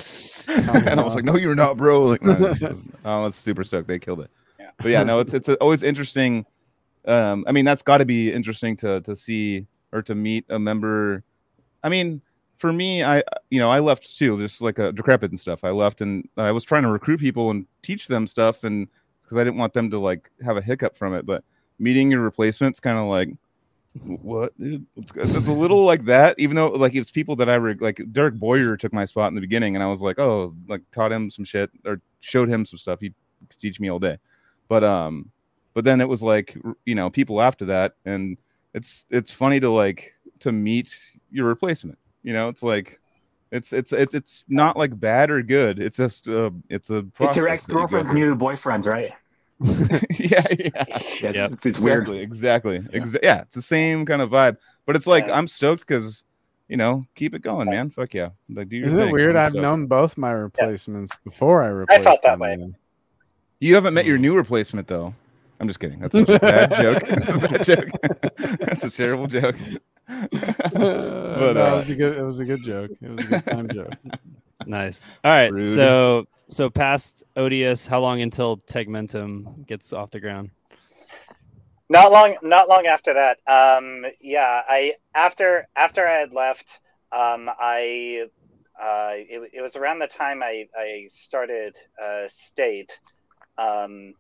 [0.49, 2.63] and I was like, "No, you're not, bro." Like, no, was-
[3.05, 3.89] I was super stoked.
[3.89, 4.31] They killed it.
[4.61, 4.71] Yeah.
[4.79, 6.45] But yeah, no, it's it's always interesting.
[7.07, 10.59] Um, I mean, that's got to be interesting to to see or to meet a
[10.59, 11.23] member.
[11.83, 12.21] I mean,
[12.57, 15.65] for me, I you know I left too, just like a decrepit and stuff.
[15.65, 18.89] I left and I was trying to recruit people and teach them stuff, and
[19.23, 21.27] because I didn't want them to like have a hiccup from it.
[21.27, 21.45] But
[21.79, 23.31] meeting your replacements, kind of like
[24.05, 24.53] what?
[24.59, 28.01] It's, it's a little like that even though like it's people that i re- like
[28.13, 31.13] derek boyer took my spot in the beginning and i was like oh like taught
[31.13, 33.15] him some shit or showed him some stuff he
[33.49, 34.19] could teach me all day
[34.69, 35.31] but um
[35.73, 38.37] but then it was like you know people after that and
[38.75, 40.95] it's it's funny to like to meet
[41.31, 43.01] your replacement you know it's like
[43.53, 47.37] it's it's it's it's not like bad or good it's just uh it's a It's
[47.37, 48.19] your ex girlfriend's through.
[48.21, 49.13] new boyfriends, right?
[50.19, 51.53] yeah yeah Yeah, Yep.
[51.53, 52.09] it's, it's weird.
[52.11, 53.01] Exactly, exactly.
[53.01, 54.57] Exa- yeah, it's the same kind of vibe.
[54.85, 55.39] But it's like Yeah.
[55.39, 56.25] I'm stoked because
[56.69, 57.91] you know, keep it going, man.
[57.91, 58.31] Fuck yeah.
[58.51, 59.37] Like do your Isn't it weird?
[59.37, 59.63] I'm I've stoked.
[59.63, 62.57] known both my replacements before I replaced felt that them, way.
[62.57, 62.77] man.
[63.61, 65.15] You haven't met your new replacement though.
[65.61, 66.01] I'm just kidding.
[66.01, 67.03] That's a bad joke.
[67.09, 67.89] That's a bad joke.
[68.59, 69.55] That's a terrible joke.
[70.09, 70.29] But
[70.73, 72.17] but no, uh, it was a good.
[72.19, 72.91] It was a good joke.
[73.03, 73.95] It was a good time joke.
[74.69, 75.07] Nice.
[75.23, 75.53] All right.
[75.53, 75.77] Rude.
[75.77, 80.51] So so past Odious, how long until Tegmentum gets off the ground?
[81.89, 86.81] not long not long after that um yeah i after after i had left
[87.13, 88.27] um i
[88.81, 92.93] uh, it, it was around the time I, I started uh, state,
[93.57, 94.15] um,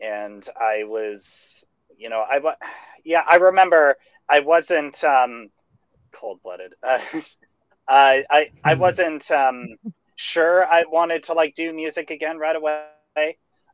[0.00, 1.64] and I was,
[1.96, 2.56] you know, I wa-
[3.04, 3.96] yeah, I remember
[4.28, 5.50] I wasn't um,
[6.14, 6.74] cold blooded.
[6.82, 6.98] Uh,
[7.88, 9.76] I I I wasn't um,
[10.16, 12.90] sure I wanted to like do music again right away.
[13.44, 13.72] Uh,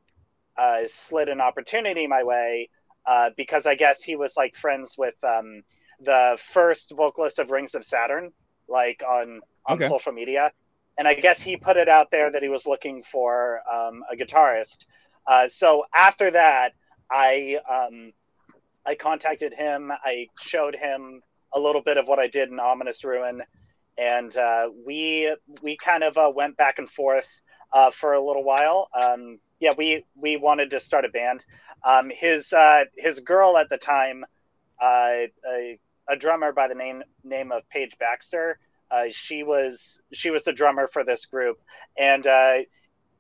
[0.58, 2.70] uh, slid an opportunity my way
[3.06, 5.64] uh, because I guess he was like friends with um,
[6.00, 8.32] the first vocalist of Rings of Saturn,
[8.68, 9.92] like on on Okay.
[9.92, 10.52] social media.
[10.98, 14.16] And I guess he put it out there that he was looking for um, a
[14.16, 14.86] guitarist.
[15.28, 16.74] Uh, so after that,
[17.12, 18.12] I um,
[18.86, 19.92] I contacted him.
[19.92, 21.22] I showed him
[21.54, 23.42] a little bit of what I did in Ominous Ruin,
[23.98, 27.28] and uh, we we kind of uh, went back and forth
[27.74, 28.90] uh, for a little while.
[29.00, 31.46] Um, yeah, we we wanted to start a band.
[31.84, 34.26] Um, his uh, his girl at the time,
[34.82, 35.28] uh,
[36.08, 38.60] a, drummer by the name name of Paige Baxter.
[38.92, 41.60] Uh, she was she was the drummer for this group,
[41.98, 42.58] and uh,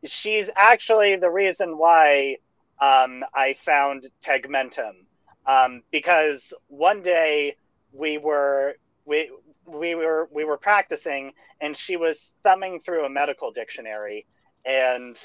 [0.05, 2.37] she's actually the reason why
[2.79, 5.05] um, I found Tegmentum.
[5.47, 7.55] Um, because one day
[7.91, 8.75] we were
[9.05, 9.31] we
[9.65, 14.25] we were we were practicing, and she was thumbing through a medical dictionary,
[14.65, 15.17] and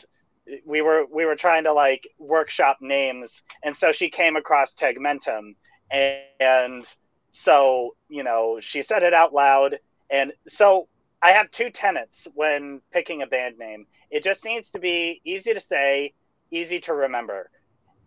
[0.65, 3.31] we were we were trying to like workshop names,
[3.63, 5.55] and so she came across Tegmentum,
[5.91, 6.87] and, and
[7.33, 9.79] so you know she said it out loud,
[10.11, 10.89] and so
[11.23, 13.87] I have two tenets when picking a band name.
[14.11, 16.15] It just needs to be easy to say,
[16.51, 17.51] easy to remember.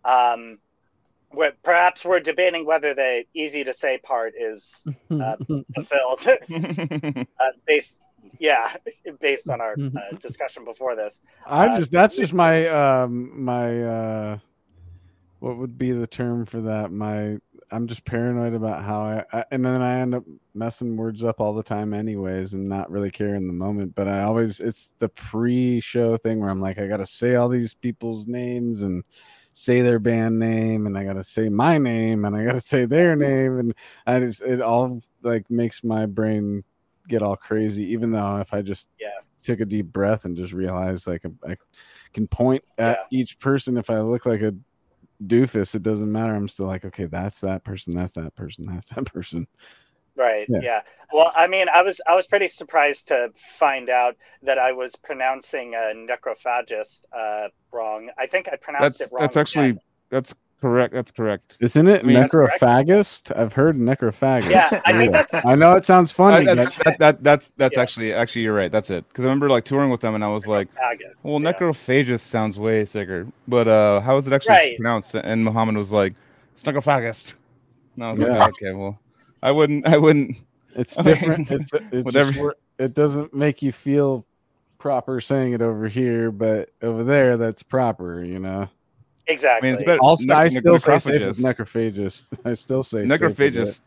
[0.04, 0.60] Um,
[1.32, 5.36] we're, perhaps we're debating whether the easy to say part is uh,
[5.76, 6.28] fulfilled
[7.40, 7.94] uh, based,
[8.40, 8.76] yeah,
[9.20, 11.16] based on our uh, discussion before this.
[11.46, 14.38] I'm Uh, just that's just my um my uh
[15.40, 16.92] what would be the term for that?
[16.92, 17.38] My
[17.74, 21.42] I'm just paranoid about how I, I and then I end up messing words up
[21.42, 23.96] all the time anyways and not really care in the moment.
[23.96, 27.74] But I always it's the pre-show thing where I'm like I gotta say all these
[27.74, 29.04] people's names and
[29.54, 33.16] say their band name and I gotta say my name and I gotta say their
[33.16, 33.74] name and
[34.06, 36.64] I just it all like makes my brain
[37.08, 39.10] get all crazy even though if I just Yeah.
[39.42, 41.58] took a deep breath and just realized like I
[42.14, 44.54] can point at each person if I look like a
[45.26, 48.90] doofus it doesn't matter I'm still like okay that's that person that's that person that's
[48.90, 49.48] that person
[50.16, 50.46] Right.
[50.48, 50.60] Yeah.
[50.62, 50.82] Yeah.
[51.12, 54.96] Well, I mean, I was I was pretty surprised to find out that I was
[54.96, 58.10] pronouncing uh, necrophagist uh, wrong.
[58.18, 59.22] I think I pronounced That's it wrong.
[59.22, 59.80] that's actually again.
[60.10, 60.34] that's
[60.64, 60.94] correct.
[60.94, 61.58] That's correct.
[61.60, 65.84] isn't it I mean- necrophagist I've heard necrophagist Yeah, I think that's I know it
[65.86, 67.82] sounds funny I- but that, that, that, that's that's Yeah.
[67.84, 68.72] actually actually you're right.
[68.72, 69.08] That's it.
[69.10, 71.14] Because I remember like touring with them, and I was like, necrophagist.
[71.24, 71.52] "Well, Yeah.
[71.54, 74.78] necrophagist sounds way sicker." But uh, how is it actually Right.
[74.78, 75.14] pronounced?
[75.16, 76.14] And Muhammad was like,
[76.54, 77.34] "It's necrophagist."
[77.96, 78.38] And I was Yeah.
[78.38, 78.98] like, "Okay, well,
[79.44, 80.38] I wouldn't, I wouldn't."
[80.76, 82.32] it's different it's, it's whatever.
[82.32, 84.26] just it doesn't make you feel
[84.80, 88.68] proper saying it over here but over there that's proper you know
[89.30, 90.00] I mean, it's better.
[90.02, 92.30] also nec- I nec- still say safe with necrophagist.
[92.32, 93.38] necrophagist I still say safe with.
[93.38, 93.82] Necrophagist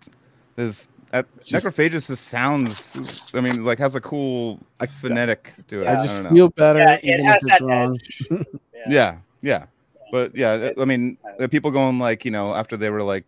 [0.56, 2.96] is at, just- necrophagist just sounds.
[3.34, 5.86] I mean, like has a cool I- phonetic to it.
[5.86, 7.98] I I just don't feel better Yeah, even has if it's wrong
[8.30, 8.46] edge.
[8.88, 9.66] Yeah, yeah.
[10.12, 13.24] But yeah, I mean, the people going like, you know, after they were like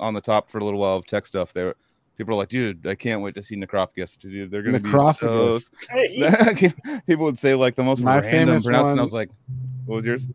[0.00, 1.76] on the top for a little while of tech stuff, they were
[2.18, 4.18] people are like, dude, I can't wait to see Necrophagus.
[4.18, 5.58] Dude, they're gonna be so.
[7.06, 8.98] People would say like the most My random famous pronouncing.
[8.98, 9.30] I was like,
[9.86, 10.26] what was yours?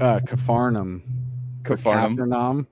[0.00, 1.02] Uh Capharnum
[1.64, 2.16] or Capharnaum.
[2.16, 2.66] Capharnaum.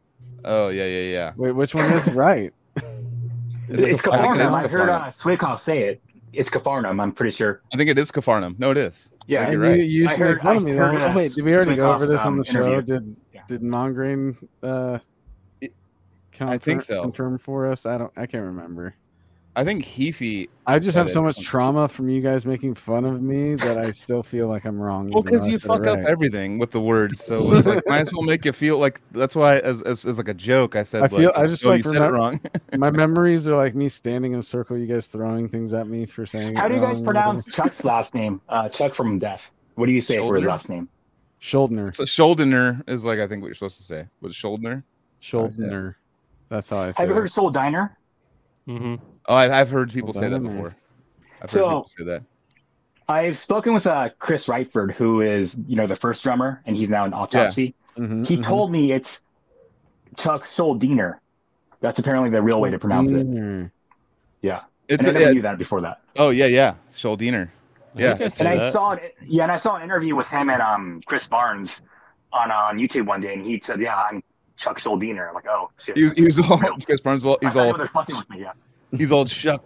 [0.45, 1.33] Oh yeah, yeah, yeah.
[1.37, 2.53] Wait, which one is right?
[2.77, 4.03] Is it It's Capharnaum?
[4.03, 4.41] I think it Capharnaum.
[4.49, 5.03] is I heard Capharnaum.
[5.03, 6.03] uh, Suecof say it.
[6.35, 7.01] It's Capharnaum.
[7.01, 7.63] I'm pretty sure.
[7.73, 8.57] I think it is Capharnaum.
[8.59, 9.11] No, it is.
[9.27, 9.45] Yeah.
[9.45, 9.79] And you're right.
[9.79, 10.71] you, you used I to make heard- fun of I me.
[10.73, 12.65] heard, Oh, wait, did we already go over this on um, the show?
[12.67, 12.83] interview.
[12.83, 13.41] Did Yeah.
[13.49, 14.99] did Mongrain uh
[16.41, 17.01] I think so.
[17.03, 17.87] confirm for us?
[17.87, 18.95] I don't I can't remember.
[19.57, 20.49] I think Heafy.
[20.67, 21.49] I just have so much something.
[21.49, 25.11] trauma from you guys making fun of me that I still feel like I'm wrong.
[25.11, 28.01] Well, because you said it fuck up everything with the words, so it's like might
[28.01, 30.83] as well make you feel like that's why as as, as like a joke I
[30.83, 31.05] said.
[31.05, 32.41] I feel- like, I just "Oh, like you said it wrong.
[32.77, 36.05] My memories are like me standing in a circle, you guys throwing things at me
[36.05, 36.57] for saying.
[36.57, 37.47] How it do you guys pronounce.
[37.53, 38.41] Chuck's last name?
[38.49, 39.43] Uh, Chuck from Death.
[39.77, 40.89] What do you say for his last name?
[41.41, 41.95] Schuldner?
[41.95, 44.07] So Schuldiner is like I think what you're supposed to say.
[44.21, 44.83] Was it Schuldner?
[45.23, 45.95] Schuldner.
[46.49, 47.29] That's how I say Have you heard it.
[47.29, 47.97] of Soul Diner?
[48.69, 48.95] Mm-hmm.
[49.27, 50.75] Oh, I've, I've heard people say that before.
[51.43, 52.23] I've heard So- people say that.
[53.07, 56.89] I've spoken with uh, Chris Reifert, who is you know the first drummer, and he's
[56.89, 57.75] now in Autopsy.
[57.99, 58.43] Mhm, He mhm.
[58.45, 59.21] told me it's
[60.17, 61.19] Chuck Soldiner.
[61.83, 63.27] That's apparently the real way to pronounce it.
[64.41, 66.01] Yeah, It's and I a- never yeah, knew that before that.
[66.17, 67.51] oh yeah, yeah, Schuldiner.
[67.95, 68.17] Yeah.
[68.19, 68.73] I I see And I that.
[68.73, 69.15] saw it.
[69.23, 71.83] Yeah, and I saw an interview with him and um Chris Barnes
[72.33, 74.23] on on YouTube one day, and he said, "Yeah, I'm
[74.57, 76.57] Chuck Soldiner." I'm like, "Oh, shit." He was, he was all
[76.87, 77.23] Chris Barnes.
[77.27, 78.53] All, I he's thought you all fucking with me, yeah.
[78.97, 79.65] He's old Chuck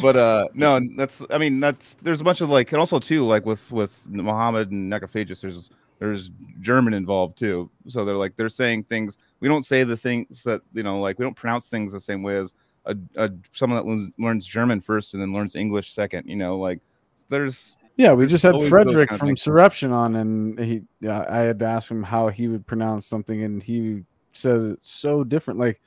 [0.00, 3.26] but uh no that's i mean that's there's a bunch of like and also too
[3.26, 5.70] like with with muhammad and necrophagus there's
[6.00, 6.30] there's
[6.60, 7.70] german involved too.
[7.86, 11.18] So they're like they're saying things we don't say the things that you know like
[11.18, 12.52] we don't pronounce things the same way as
[12.86, 16.80] a, a someone that learns german first and then learns english second you know like
[17.28, 19.36] there's Yeah, we just had always Frederick from.
[19.36, 23.42] Surruption on, and he, yeah, I had to ask him how he would pronounce something,
[23.44, 25.60] and he says it's so different.
[25.60, 25.82] Like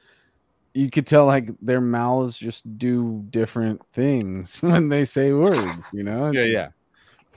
[0.75, 5.87] you could tell, like their mouths just do different things when they say words.
[5.91, 6.29] You know?
[6.31, 6.67] yeah It's yeah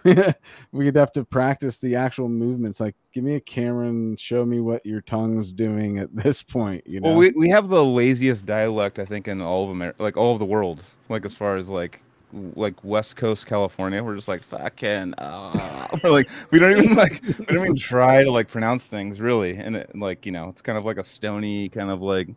[0.05, 0.37] just-
[0.73, 2.79] We'd have to practice the actual movements.
[2.79, 6.87] Like, give me a camera and show me what your tongue's doing at this point.
[6.87, 7.09] You know?
[7.09, 10.35] Well, we, we have the laziest dialect, I think, in all of America, like all
[10.35, 10.83] of the world.
[11.09, 12.03] Like as far as like
[12.33, 15.15] like West Coast California, we're just like fucking.
[15.15, 19.21] Uh, we're like we don't even like we don't even try to like pronounce things
[19.21, 22.29] really, and it, like you know, it's kind of like a stony kind of like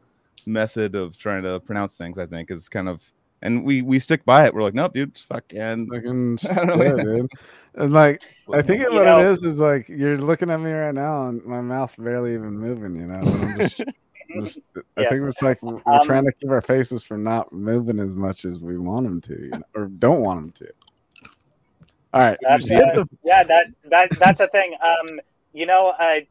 [0.46, 2.18] method of trying to pronounce things.
[2.18, 3.02] I think is kind of,
[3.42, 4.54] and we we stick by it.
[4.54, 5.90] We're like, nope, dude, it's fucking.
[5.92, 7.32] Fucking I don't know, yeah, dude.
[7.76, 10.72] And like, I think You what know- it is is like you're looking at me
[10.72, 12.96] right now, and my mouth's barely even moving.
[12.96, 13.70] You know, and I'm
[14.36, 15.10] just, I Yeah.
[15.10, 18.46] think it's like we're Um, trying to keep our faces from not moving as much
[18.46, 20.74] as we want them to, you know, or don't want them to.
[22.14, 24.76] All right, uh, the- yeah, that that that's the thing.
[24.82, 25.20] Um,
[25.54, 26.28] you know, I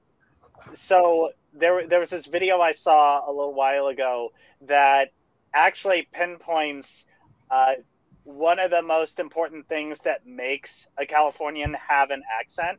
[0.74, 4.30] so there there was this video I saw a little while ago
[4.62, 5.10] that
[5.54, 6.88] actually pinpoints
[7.50, 7.74] uh,
[8.24, 12.78] one of the most important things that makes a Californian have an accent.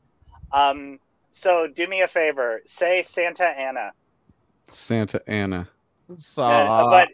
[0.52, 1.00] Um,
[1.32, 3.92] so do me a favor, say Santa Ana.
[4.70, 5.68] Santa Ana.
[6.10, 6.16] Uh,
[6.90, 7.08] but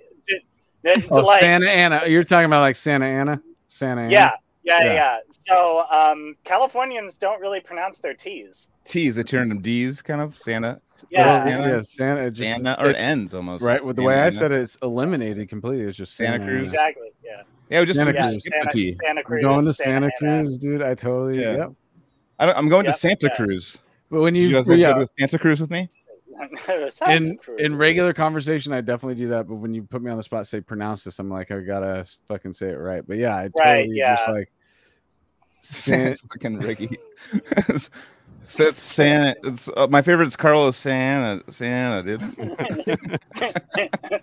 [0.88, 2.04] uh, Oh, like, Santa Ana.
[2.08, 3.42] You're talking about like Santa Ana.
[3.68, 4.12] Santa Ana.
[4.12, 4.32] yeah,
[4.64, 4.94] yeah, Yeah.
[4.94, 8.68] yeah, So um, Californians don't really pronounce their T's.
[8.86, 10.80] T's, they turn them D's, kind of Santa.
[11.10, 11.44] Yeah.
[11.44, 12.32] So, Santa, yeah, Santa.
[12.32, 13.64] Just, Santa or it- ends almost.
[13.64, 13.84] right.
[13.84, 15.86] With the way I said it, it's eliminated completely.
[15.86, 16.58] It's just Santa Santa, Cruz.
[16.60, 16.66] Ana.
[16.68, 17.08] Exactly.
[17.24, 17.42] Yeah.
[17.70, 18.22] Yeah, we just, Santa we Yeah.
[18.22, 18.44] just Cruz.
[18.44, 18.98] the Santa, T.
[19.04, 19.44] Santa I'm Cruz.
[19.44, 20.12] going to Santa Ana.
[20.44, 20.82] Cruz, dude.
[20.84, 21.42] I totally.
[21.42, 21.56] Yeah.
[21.58, 21.72] Yep.
[22.38, 23.36] I don't, I'm going Yep, to Santa yeah.
[23.36, 23.78] Cruz.
[24.12, 25.90] But when you, You guys but want yeah, go to Santa Cruz with me?
[26.66, 27.60] Santa in Cruz.
[27.60, 29.48] in regular conversation, I definitely do that.
[29.48, 32.06] But when you put me on the spot, say pronounce this, I'm like, I gotta
[32.28, 33.04] fucking say it right.
[33.08, 34.52] But yeah, I totally Right, just like
[35.62, 36.98] San- fucking Ricky.
[38.48, 39.36] Says Santa.
[39.44, 41.44] It's uh, my favorite is Carlos Santa.
[41.52, 42.22] Santa, dude.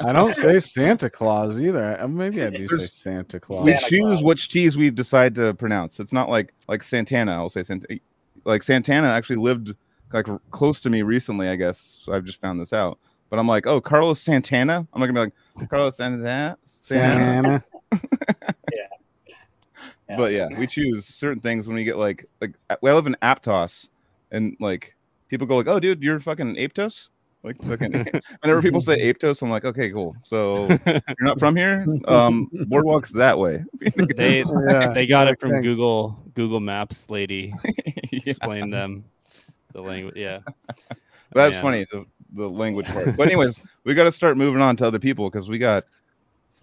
[0.00, 2.06] I don't say Santa Claus either.
[2.08, 3.64] Maybe I do say Santa Claus.
[3.64, 5.98] we choose which T's we decide to pronounce.
[5.98, 7.32] It's not like like Santana.
[7.32, 7.98] I'll say Santa.
[8.44, 9.74] Like Santana actually lived
[10.12, 11.48] like close to me recently.
[11.48, 12.98] I guess so I've just found this out.
[13.30, 14.86] But I'm like, oh, Carlos Santana.
[14.92, 16.58] I'm not gonna be like Carlos Santana.
[16.64, 17.64] Santa.
[17.92, 18.00] Santa.
[18.72, 18.86] Yeah.
[20.16, 23.88] But yeah, we choose certain things when we get like like we live in Aptos,
[24.32, 24.96] and like
[25.28, 27.08] people go like, "Oh, dude, you're fucking Aptos."
[27.44, 27.92] Like fucking.
[28.40, 31.86] whenever people say Aptos, I'm like, "Okay, cool." So you're not from here.
[32.06, 33.64] Um, boardwalk's that way.
[34.16, 34.92] They Yeah.
[34.92, 35.66] they got it from Thanks.
[35.68, 37.54] Google Google Maps lady
[38.10, 39.04] Yeah, explained them
[39.72, 40.16] the language.
[40.16, 40.40] Yeah.
[41.32, 41.62] that's Yeah.
[41.62, 41.86] funny.
[41.90, 42.04] The,
[42.34, 43.16] the language part.
[43.16, 45.84] But anyways, we got to start moving on to other people because we got.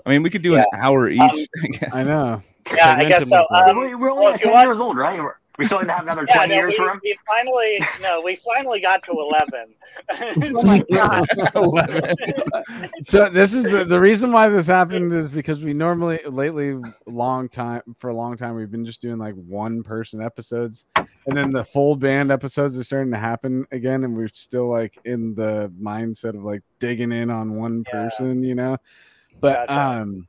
[0.05, 1.19] I mean, we could do an hour each.
[1.19, 1.31] Um,
[1.63, 1.95] I guess.
[1.95, 2.41] I know.
[2.73, 3.45] yeah, I guess so.
[3.51, 5.19] Segmented Um, we, we're only well, like 10 years old, right?
[5.19, 7.01] We're- We still need to have another yeah, 20 no, years we, for him.
[7.03, 9.73] we finally no, we finally got to eleven.
[10.55, 11.25] Oh my god.
[13.03, 17.49] So this is the, the reason why this happened is because we normally lately long
[17.49, 21.51] time for a long time we've been just doing like one person episodes and then
[21.51, 25.71] the full band episodes are starting to happen again and we're still like in the
[25.81, 28.03] mindset of like digging in on one Yeah.
[28.03, 28.77] person you know
[29.41, 29.73] but Gotcha.
[30.01, 30.27] um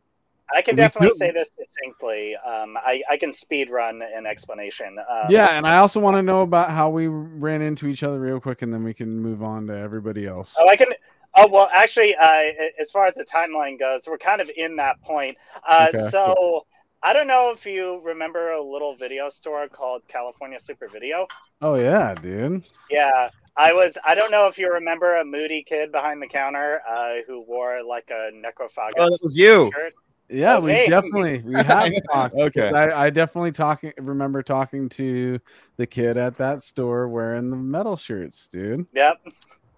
[0.55, 2.35] I can definitely say this distinctly.
[2.37, 4.97] Um, I, I can speed run an explanation.
[4.99, 8.19] Um, yeah and i also want to know about how we ran into each other
[8.19, 10.89] real quick and then we can move on to everybody else Oh, I can.
[11.37, 12.43] Oh well, actually, uh,
[12.81, 15.37] as far as the timeline goes, we're kind of in that point.
[15.69, 16.67] Uh, Okay, so
[17.03, 21.27] I don't know if you remember a little video store called California Super Video.
[21.61, 23.97] oh yeah dude Yeah, I was.
[24.05, 27.83] I don't know if you remember a moody kid behind the counter uh, who wore
[27.87, 29.71] like a necrophagus Oh, that was you.
[29.75, 29.93] shirt.
[30.31, 32.35] Yeah, That's we definitely we have talked.
[32.35, 32.69] Okay.
[32.69, 35.39] I, I definitely talking remember talking to
[35.79, 38.87] the kid at that store wearing the metal shirts, dude.
[38.93, 39.17] Yep.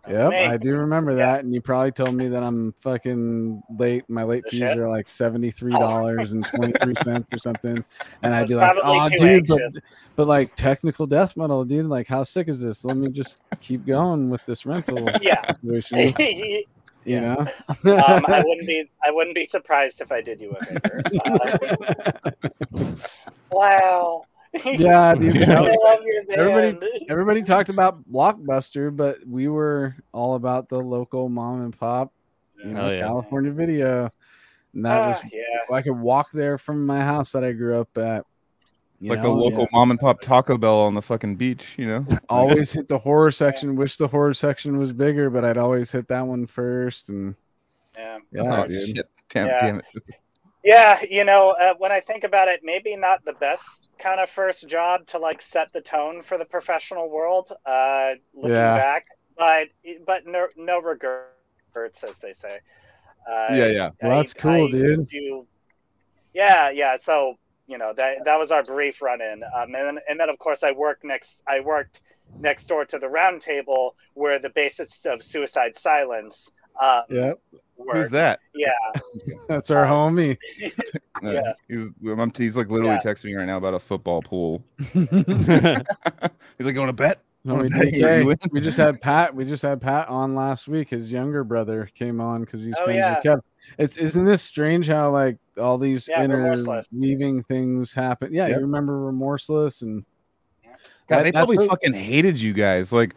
[0.09, 0.32] Yep.
[0.32, 1.44] I do remember that.
[1.44, 4.05] And you probably told me that I'm fucking late.
[4.09, 4.78] My late The fees shit?
[4.78, 7.84] are like seventy three dollars and twenty three cents or something.
[8.22, 9.61] And I'd be like, "Oh, dude, but
[10.16, 11.84] but like technical death metal, dude.
[11.86, 12.82] Like, how sick is this?
[12.84, 15.53] Let me just keep going with this rental Yeah.
[15.53, 16.14] situation."
[17.05, 17.20] You Yeah.
[17.20, 17.38] know.
[18.05, 21.03] Um, I wouldn't be I wouldn't be surprised if I did you a favor.
[21.24, 22.90] Uh,
[23.53, 24.24] wow.
[24.64, 25.48] yeah, dude.
[25.48, 26.40] I was- love your band.
[26.40, 32.12] everybody- everybody talked about Blockbuster, but we were all about the local mom and pop,
[32.59, 33.01] you know, yeah.
[33.07, 34.11] California video.
[34.74, 35.74] And that was Ah, yeah.
[35.76, 38.24] I could walk there from my house that I grew up at.
[39.01, 39.66] You like know, the local yeah.
[39.72, 42.07] mom and pop Taco Bell on the fucking beach, you know?
[42.28, 43.74] Always hit the horror section.
[43.74, 47.09] Wish the horror section was bigger, but I'd always hit that one first.
[47.09, 47.34] And
[47.96, 48.18] Yeah.
[48.30, 49.09] yeah, oh, shit.
[49.30, 49.61] Damn, Yeah.
[49.61, 49.84] damn it.
[50.62, 53.62] Yeah, you know, uh, when I think about it, maybe not the best
[53.98, 57.53] kind of first job to like set the tone for the professional world.
[57.64, 58.76] Uh, looking Yeah.
[58.76, 59.07] back,
[59.38, 59.68] but
[60.07, 61.24] but no no regrets,
[61.74, 62.59] as they say.
[63.26, 63.90] Uh, Yeah, yeah.
[64.03, 65.09] Well, that's cool, dude.
[65.09, 65.46] do-
[66.34, 66.96] yeah, yeah.
[67.03, 67.38] So
[67.71, 70.62] you know that that was our brief run-in, um, and then, and then of course
[70.62, 71.39] I worked next.
[71.49, 72.01] I worked
[72.41, 76.49] next door to the round table where the basis of Suicide Silence.
[76.81, 77.39] Um, Yep,
[77.77, 77.99] worked.
[77.99, 78.41] Who's that?
[78.55, 78.68] Yeah,
[79.49, 80.37] that's our Um, homie.
[81.23, 81.53] Uh, Yeah.
[81.68, 82.99] He's, I'm, he's like literally Yeah.
[83.12, 84.64] texting me right now about a football pool.
[84.79, 87.21] he's like, going to bet?
[87.47, 88.51] Homie Hey, you DK.
[88.53, 89.35] We just had Pat.
[89.35, 90.89] We just had Pat on last week.
[90.91, 93.14] His younger brother came on because he's Oh, friends yeah.
[93.16, 93.41] with Kev.
[93.79, 96.87] It's isn't this strange how like all these Yeah, Remorseless.
[96.93, 98.33] interweaving things happen?
[98.33, 98.57] Yeah, Yep.
[98.57, 100.05] you remember remorseless and
[101.09, 102.93] God, That- they probably what- fucking hated you guys.
[102.93, 103.15] Like,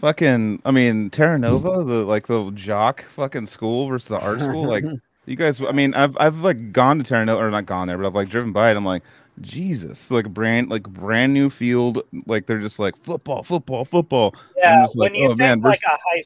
[0.00, 4.64] fucking, I mean, Terra Nova, the like the jock fucking school versus the art school.
[4.64, 4.84] Like,
[5.26, 7.98] you guys, I mean, I've I've like gone to Terra Nova, or not gone there,
[7.98, 8.76] but I've like driven by it.
[8.76, 9.02] I'm like,
[9.40, 12.02] Jesus, like brand like brand new field.
[12.26, 14.34] Like they're just like football, football, football.
[14.56, 16.22] Yeah, just like, when you oh, think man, like vers- a high,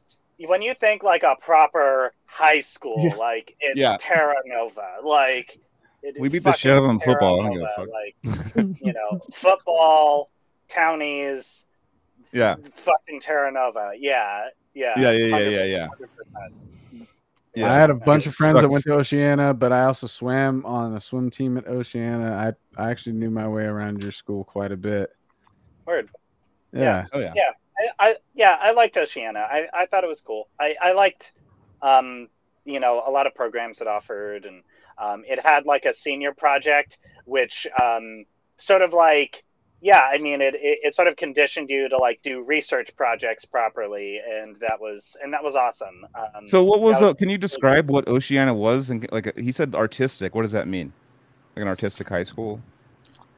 [0.47, 3.14] when you think like a proper high school, Yeah.
[3.14, 3.97] like it's Yeah.
[3.99, 5.59] Terra Nova, like
[6.03, 7.80] it- We beat the shit fucking out of them Terra football, I don't give a
[7.80, 10.30] Nova, Like you know, football,
[10.68, 11.64] townies,
[12.32, 13.93] Yeah, fucking Terra Nova.
[13.97, 15.89] Yeah, yeah, yeah, yeah, yeah, yeah, yeah.
[17.55, 17.72] yeah.
[17.72, 20.95] I had a bunch of friends that went to Oceana, but I also swam on
[20.95, 22.55] a swim team at Oceana.
[22.78, 25.11] I I actually knew my way around your school quite a bit.
[25.87, 26.11] Word.
[26.72, 27.07] Yeah.
[27.14, 27.32] Oh yeah.
[27.34, 27.51] Yeah.
[27.99, 29.41] I, I yeah, I liked Oceana.
[29.41, 30.49] I, I thought it was cool.
[30.61, 31.32] I, I liked
[31.87, 32.28] um,
[32.64, 34.62] you know, a lot of programs it offered and
[34.99, 38.24] um, it had like a senior project which um,
[38.57, 39.45] sort of like
[39.82, 43.45] yeah, I mean it, it it sort of conditioned you to like do research projects
[43.45, 46.07] properly and that was and that was awesome.
[46.14, 46.99] Um, So what was?
[47.01, 48.91] that Uh, can you describe what Oceana was?
[48.91, 50.34] And like he said, artistic.
[50.34, 50.93] What does that mean?
[51.55, 52.61] Like an artistic high school?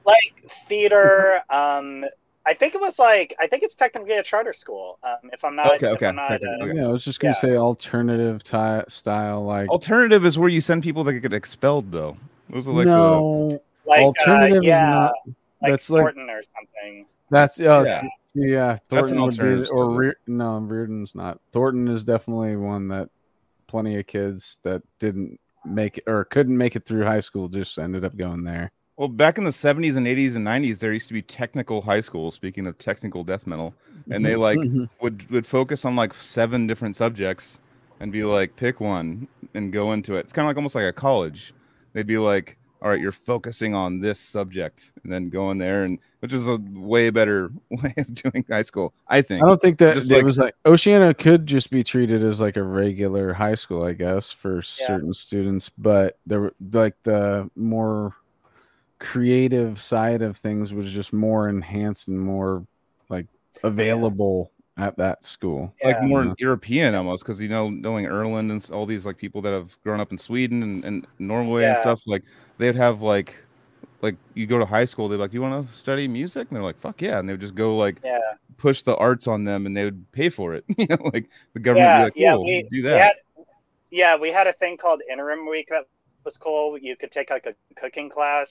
[0.09, 0.33] like
[0.69, 2.05] theater um
[2.49, 4.99] I think it was like I think it's technically a charter school.
[5.03, 6.77] Um, if I'm not, Okay, okay, I'm not, uh, okay.
[6.79, 7.41] Yeah, I was just gonna Yeah.
[7.41, 12.17] say alternative ty- style, like Alternative is where you send people that get expelled, though.
[12.49, 15.13] Those are like no, like alternative uh, yeah, is not.
[15.61, 17.07] like that's like or something.
[17.31, 18.03] that's uh, Yeah.
[18.35, 18.77] yeah.
[18.89, 19.95] That's an Thornton would be, alternative or school.
[19.97, 21.41] Rear, no, Reardon's not.
[21.53, 23.11] Thornton is definitely one that
[23.67, 27.79] plenty of kids that didn't make it or couldn't make it through high school just
[27.79, 28.73] ended up going there.
[28.99, 32.01] Well, back in the 70s and 80s and 90s, there used to be technical high
[32.01, 32.35] schools.
[32.35, 33.73] Speaking of technical death metal,
[34.11, 34.85] and they mm-hmm, like mm-hmm.
[35.01, 37.61] would would focus on like seven different subjects
[38.01, 40.21] and be like, pick one and go into it.
[40.21, 41.55] It's kind of like almost like a college.
[41.93, 45.85] They'd be like, all right, you're focusing on this subject, and then go in there,
[45.85, 49.45] and which is a way better way of doing high school, I think.
[49.45, 52.41] I don't think that Just it like- was like Oceana could just be treated as
[52.41, 57.49] like a regular high school, I guess, for certain students, but there were like the
[57.55, 58.17] more
[58.99, 62.67] creative side of things was just more enhanced and more
[63.09, 63.27] like
[63.63, 65.73] available at that school.
[65.83, 66.35] like more Yeah.
[66.39, 70.01] European almost because you know knowing Erland and all these like people that have grown
[70.01, 72.23] up in Sweden and, and Norway and stuff like
[72.59, 73.35] they'd have like
[74.03, 76.63] like you go to high school they're like you want to study music and they're
[76.63, 78.19] like fuck yeah and they would just go like Yeah.
[78.57, 81.61] push the arts on them and they would pay for it you know like the
[81.61, 83.13] government Yeah, would be like yeah, we, do we that had,
[83.91, 85.85] yeah, we had a thing called interim week that
[86.29, 86.65] was cool.
[86.89, 88.49] You could take like a cooking class.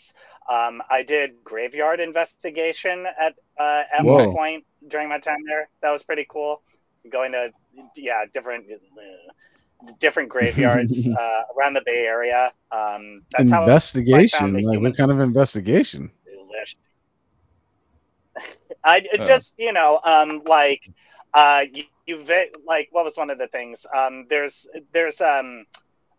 [0.56, 4.18] Um, I did graveyard investigation at uh, at Whoa.
[4.26, 4.62] one point
[4.94, 5.64] during my time there.
[5.82, 6.54] That was pretty cool.
[7.18, 7.44] Going to
[7.96, 10.92] yeah different uh, different graveyards
[11.24, 12.52] uh, around the Bay Area.
[12.72, 14.54] Um, that's investigation.
[14.54, 16.12] Like human- what kind of investigation?
[18.84, 19.28] I Uh.
[19.32, 20.82] just you know um like
[21.34, 25.66] uh you, you ve- like what was one of the things um there's there's um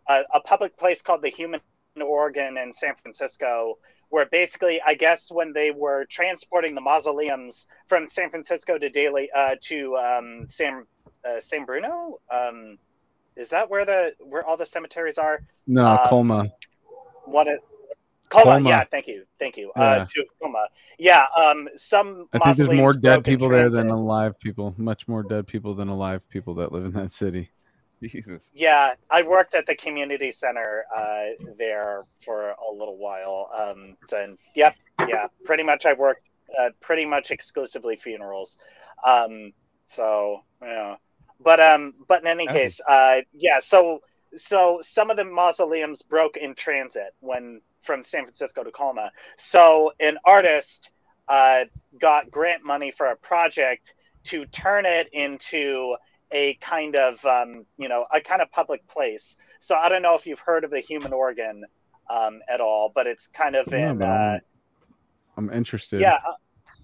[0.09, 1.61] a, a public place called the Human
[2.01, 3.79] Organ in San Francisco
[4.11, 9.31] where basically I guess when they were transporting the mausoleums from San Francisco to Daly
[9.37, 10.85] uh to um San
[11.25, 12.79] uh, San Bruno um
[13.37, 16.49] is that where the where all the cemeteries are No, Um, Colma.
[17.25, 17.61] what it
[18.31, 18.69] Colma, Colma.
[18.69, 19.73] yeah, thank you, thank you.
[19.77, 19.83] Yeah.
[19.83, 20.67] Uh, to Colma,
[20.99, 21.25] yeah.
[21.37, 22.29] Um, some.
[22.33, 24.75] I think there's more dead people there than alive people.
[24.77, 27.51] Much more dead people than alive people that live in that city.
[28.03, 28.51] Jesus.
[28.55, 33.51] Yeah, I worked at the community center uh, there for a little while.
[33.57, 34.76] Um, and yep,
[35.07, 36.22] yeah, pretty much I worked
[36.59, 38.57] uh, pretty much exclusively funerals.
[39.05, 39.53] Um,
[39.88, 40.96] so yeah,
[41.40, 42.53] but um, but in any Oh.
[42.53, 43.61] case, uh, yeah.
[43.61, 44.03] So
[44.36, 49.11] so some of the mausoleums broke in transit when from San Francisco to Colma.
[49.38, 50.90] So an artist
[51.28, 51.64] uh,
[52.01, 53.94] got grant money for a project
[54.24, 55.96] to turn it into
[56.33, 59.37] a kind of um, you know a kind of public place.
[59.61, 61.64] So I don't know if you've heard of the human organ
[62.11, 64.39] um, at all, but it's kind of Yeah, in uh,
[65.37, 66.01] I'm, I'm interested.
[66.01, 66.33] yeah uh,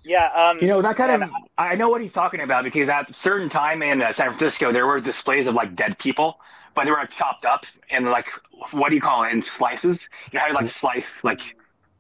[0.05, 1.31] yeah um, You know that kind of.
[1.57, 4.73] I know what he's talking about because at a certain time in uh, San Francisco
[4.73, 6.39] there were displays of like dead people,
[6.75, 8.29] but they were like, chopped up in like
[8.73, 10.09] what do you call it in slices?
[10.33, 11.41] You had like slice like.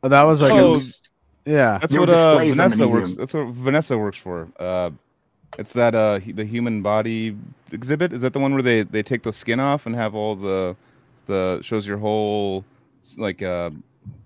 [0.02, 0.82] Oh, that was like, a- Oh,
[1.46, 1.78] yeah.
[1.78, 3.16] That's what uh, displays in the Vanessa works.
[3.16, 4.48] That's what Vanessa works for.
[4.58, 4.90] Uh,
[5.58, 7.36] it's that uh, the human body
[7.72, 8.12] exhibit.
[8.12, 10.76] Is that the one where they they take the skin off and have all the
[11.26, 12.64] the shows your whole
[13.16, 13.70] like uh,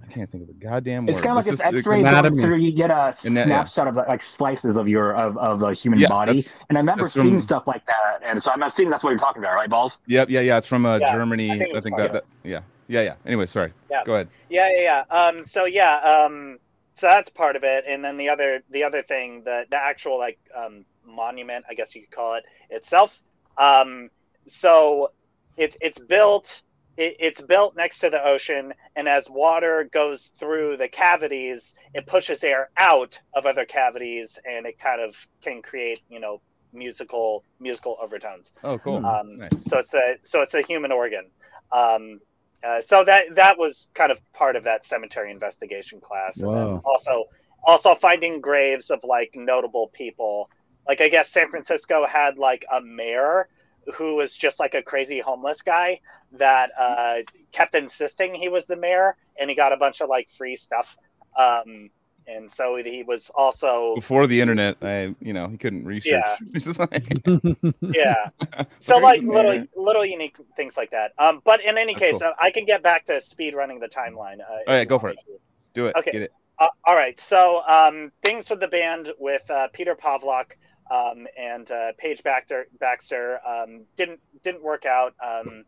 [0.03, 1.17] I can't think of the goddamn word.
[1.17, 2.43] It's kind of like This if is- X-rays going anatomy.
[2.43, 3.45] through, you get a Ana- yeah.
[3.45, 6.33] snapshot of like, like slices of your of, of the human Yeah, body.
[6.41, 9.11] that's- And I remember seeing from- stuff like that, and so I'm assuming that's what
[9.11, 10.01] you're talking about, right, balls?
[10.07, 10.57] Yep, yeah, yeah.
[10.59, 11.51] It's from uh, Yeah, Germany.
[11.51, 12.25] I I think think, that, that.
[12.43, 13.15] Yeah, yeah, yeah.
[13.27, 13.73] Anyway, sorry.
[13.91, 14.03] Yeah.
[14.05, 14.29] Go ahead.
[14.49, 15.15] Yeah, yeah, yeah.
[15.17, 16.59] Um, so yeah, um,
[16.95, 20.19] so that's part of it, and then the other, the other thing, the the actual
[20.19, 23.13] like um, monument, I guess you could call it itself.
[23.57, 24.11] Um,
[24.47, 25.13] so
[25.57, 26.63] it's it's built,
[26.97, 32.07] it, it's built next to the ocean, and as water goes through the cavities, it
[32.07, 36.41] pushes air out of other cavities, and it kind of can create, you know,
[36.73, 38.51] musical musical overtones.
[38.63, 39.05] Oh, cool.
[39.05, 39.51] Um, nice.
[39.69, 41.27] So it's the so it's a human organ.
[41.73, 42.21] Um,
[42.67, 46.37] uh, so that that was kind of part of that cemetery investigation class.
[46.39, 47.25] And then also
[47.65, 50.51] also finding graves of like notable people.
[50.89, 53.49] Like I guess San Francisco had like a mayor
[53.95, 56.01] who was just like a crazy homeless guy
[56.33, 57.19] that uh,
[57.53, 60.97] kept insisting he was the mayor, and he got a bunch of like free stuff.
[61.39, 61.91] Um,
[62.27, 66.23] and so he was also Before the internet, I you know he couldn't research.
[66.23, 66.37] Yeah.
[66.79, 67.09] Like
[67.81, 68.29] yeah.
[68.81, 71.13] So like little little unique things like that.
[71.19, 72.29] Um, but in any That's case, cool.
[72.29, 74.41] uh, I can get back to speed running the timeline.
[74.41, 75.19] Uh, if right, you go for it.
[75.19, 75.39] to.
[75.75, 75.97] do it.
[75.97, 76.13] Okay.
[76.13, 76.33] Get it.
[76.59, 77.19] Uh, all right.
[77.27, 80.53] So um, things with the band with uh, Peter Pavlok
[80.91, 85.15] um, and uh, Paige Baxter, Baxter um, didn't didn't work out.
[85.25, 85.65] Um,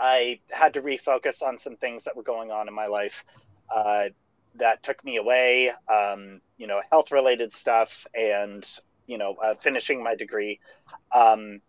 [0.00, 3.24] I had to refocus on some things that were going on in my life
[3.74, 4.06] uh,
[4.56, 5.72] that took me away.
[5.92, 8.66] Um, you know, health related stuff and
[9.06, 10.60] you know uh, finishing my degree.
[11.14, 11.60] Um,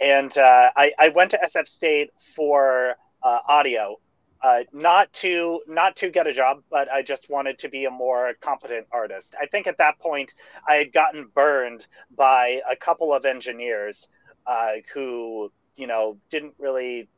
[0.00, 3.98] and uh, I, I went to SF State for uh, audio
[4.42, 7.90] uh, not to not to get a job, but I just wanted to be a
[7.90, 9.34] more competent artist.
[9.40, 10.32] I think at that point
[10.68, 11.86] I had gotten burned
[12.16, 14.08] by a couple of engineers
[14.46, 17.08] uh, who you know didn't really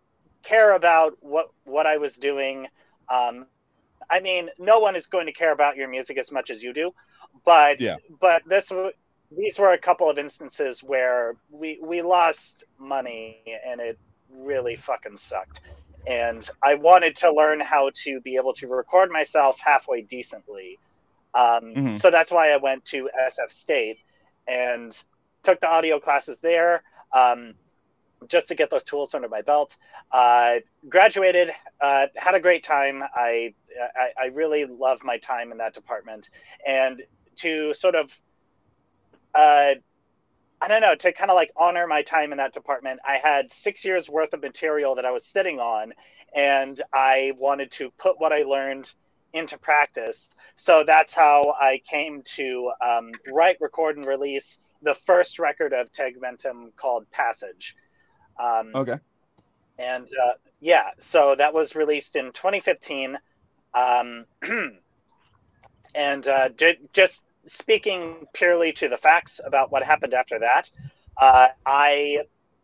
[0.45, 2.67] care about what what I was doing.
[3.09, 3.47] Um,
[4.11, 6.73] I mean, no one is going to care about your music as much as you
[6.73, 6.93] do,
[7.45, 7.97] but Yeah.
[8.21, 8.71] but this
[9.31, 13.99] these were a couple of instances where we we lost money and it
[14.31, 15.61] really fucking sucked
[16.07, 20.79] and I wanted to learn how to be able to record myself halfway decently.
[21.35, 22.01] Um, Mhm.
[22.01, 23.99] So that's why I went to SF State
[24.47, 24.97] and
[25.43, 26.83] took the audio classes there
[27.13, 27.55] um,
[28.29, 29.77] just to get those tools under my belt.
[30.13, 31.51] Uh, graduated,
[31.81, 33.03] uh, had a great time.
[33.03, 33.55] I,
[33.97, 36.31] I I really love my time in that department,
[36.67, 37.03] and
[37.37, 38.11] to sort of
[39.35, 39.75] uh,
[40.65, 43.53] I don't know, to kind of like honor my time in that department, I had
[43.53, 45.93] six years worth of material that I was sitting on,
[46.35, 48.91] and I wanted to put what I learned
[49.35, 50.31] into practice.
[50.57, 55.93] So that's how I came to um, write, record, and release the first record of
[55.93, 57.75] Tegmentum called Passage.
[58.43, 58.97] Um, Okay.
[59.79, 63.19] and uh, yeah, so that was released in 2015.
[63.75, 64.25] Um,
[65.95, 70.71] and uh, j- just speaking purely to the facts about what happened after that,
[71.21, 72.19] uh, I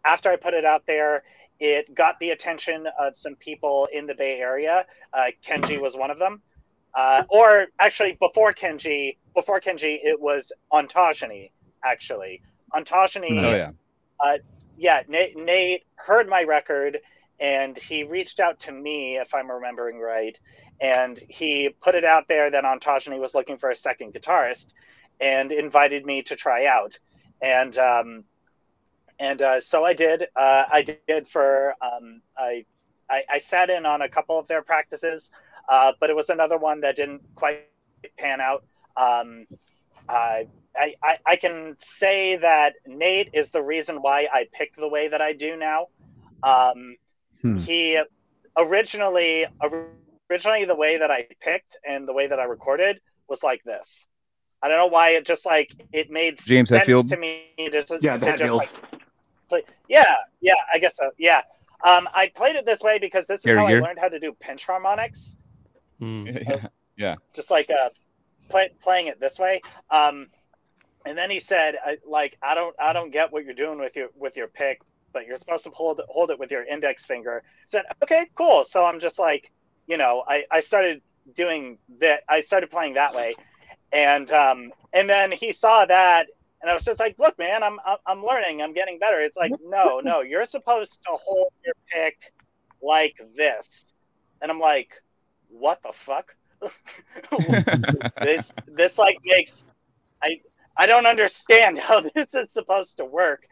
[0.05, 1.23] after I put it out there,
[1.59, 4.87] it got the attention of some people in the Bay Area.
[5.13, 6.41] Uh, Kenji was one of them.
[6.95, 11.51] Uh, or actually, before Kenji, before Kenji, it was Ontogeny.
[11.85, 12.43] Actually,
[12.75, 14.37] Ontogeny Oh yeah.
[14.77, 16.99] yeah, Nate, Nate heard my record
[17.41, 20.39] and he reached out to me, if I'm remembering right,
[20.81, 24.67] and he put it out there that Ontogeny was looking for a second guitarist
[25.21, 26.99] and invited me to try out.
[27.43, 28.25] And um,
[29.19, 30.25] and uh, so I did.
[30.37, 32.65] Uh, I did for um, I,
[33.09, 35.31] I I sat in on a couple of their practices,
[35.69, 37.69] uh, but it was another one that didn't quite
[38.19, 38.65] pan out.
[38.97, 39.47] Um,
[40.09, 45.09] I, I, I can say that Nate is the reason why I picked the way
[45.09, 45.89] that I do now.
[46.43, 46.97] Um,
[47.43, 47.59] Hmm.
[47.59, 48.01] He
[48.57, 49.47] originally
[50.31, 54.07] originally the way that I picked and the way that I recorded was like this.
[54.63, 57.09] I don't know why it just like it made James sense Hetfield?
[57.09, 57.47] to me.
[57.59, 58.57] To, Yeah, to the just Hetfield.
[58.59, 58.69] like
[59.49, 59.63] play.
[59.89, 61.11] Yeah, yeah, I guess so.
[61.19, 61.41] Yeah.
[61.83, 63.79] Um, I played it this way because this is Gary how Gear?
[63.79, 65.35] I learned how to do pinch harmonics
[66.01, 66.69] Mm.
[66.97, 67.17] yeah.
[67.35, 67.91] just like uh
[68.49, 69.61] play, playing it this way
[69.91, 70.29] um
[71.05, 73.95] and then he said I, like i don't i don't get what you're doing with
[73.97, 74.81] your with your pick
[75.13, 77.43] but you're supposed to hold hold it with your index finger.
[77.69, 78.65] Said okay cool.
[78.65, 79.51] So i'm just like
[79.87, 81.03] you know i i started
[81.37, 83.35] doing that i started playing that way.
[83.93, 86.27] And um and then he saw that
[86.63, 88.63] and i was just like look man i'm i'm- i'm learning.
[88.63, 89.21] I'm getting better.
[89.21, 92.17] It's like no no you're supposed to hold your pick
[92.83, 93.67] like this.
[94.43, 94.91] And i'm like
[95.49, 96.35] what the fuck?
[98.21, 99.65] This this like makes
[100.23, 100.41] I
[100.77, 103.45] I don't understand how this is supposed to work.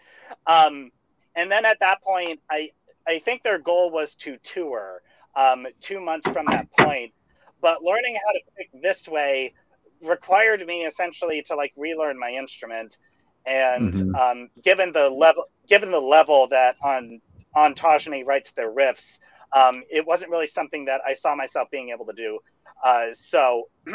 [0.47, 0.91] Um,
[1.39, 2.71] and then at that point, I
[3.09, 5.03] I think their goal was to tour
[5.37, 7.13] um, two months from that point.
[7.63, 9.55] But learning how to pick this way
[10.03, 12.97] required me essentially to like relearn my instrument.
[13.47, 14.19] And Mhm.
[14.21, 17.21] um, given the level given the level that on
[17.57, 19.19] Ontogeny writes their riffs,
[19.57, 22.41] um, it wasn't really something that I saw myself being able to do.
[22.85, 23.69] Uh, so,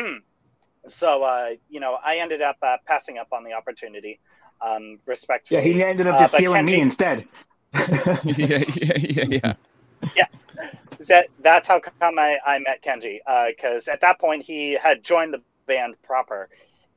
[0.88, 4.20] so uh, you know, I ended up uh, passing up on the opportunity,
[4.64, 5.60] um, respectfully.
[5.60, 7.28] Yeah, he ended up Uh, just but stealing me instead.
[7.74, 9.54] yeah, yeah, yeah,
[10.16, 10.26] yeah.
[11.08, 15.34] that that's how come I, I met Kenji because at that point he had joined
[15.34, 16.50] the band proper,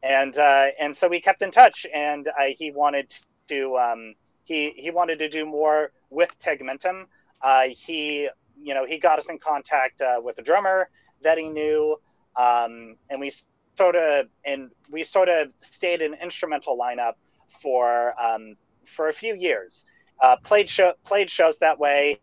[0.02, 3.14] and uh, and so we kept in touch, and I, he wanted
[3.48, 4.14] to um,
[4.44, 7.04] he he wanted to do more with Tegmentum.
[7.42, 8.28] Uh, he
[8.60, 10.88] you know he got us in contact uh, with a drummer
[11.22, 11.96] that he knew,
[12.36, 13.32] um, and we
[13.76, 17.14] sort of and we sort of stayed an instrumental lineup
[17.66, 18.54] for um,
[18.96, 19.84] for a few years.
[20.22, 22.20] Uh, played show played shows that way.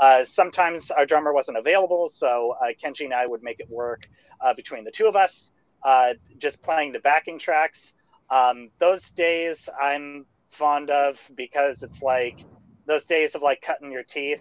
[0.00, 4.06] Uh, sometimes our drummer wasn't available, so uh, Kenji and I would make it work
[4.42, 5.50] uh, between the two of us,
[5.84, 7.94] uh, just playing the backing tracks.
[8.30, 12.44] Um, those days I'm fond of because it's like
[12.86, 14.40] those days of like cutting your teeth.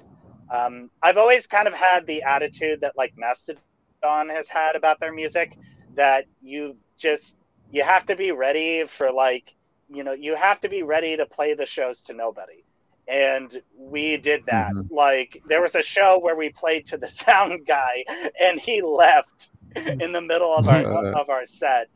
[0.54, 5.14] Um, I've always kind of had the attitude that like Mastodon has had about their
[5.14, 5.58] music,
[5.96, 7.38] that you just
[7.72, 9.57] you have to be ready for like
[9.90, 12.64] you know you have to be ready to play the shows to nobody.
[13.10, 14.72] And we did that.
[14.74, 14.92] Mhm.
[14.92, 18.04] like there was a show where we played to the sound guy
[18.42, 20.84] and he left in the middle of our
[21.16, 21.88] of our set.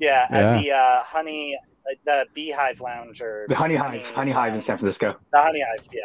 [0.00, 0.38] Yeah, Yeah.
[0.56, 1.56] at the uh, honey
[2.06, 5.16] the beehive lounge or the Honey Hive, Honey Hive in San Francisco.
[5.32, 6.00] the honey hive yeah.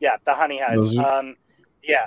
[0.00, 0.78] Yeah the honey hive.
[0.98, 1.36] Are- um
[1.82, 2.06] yeah.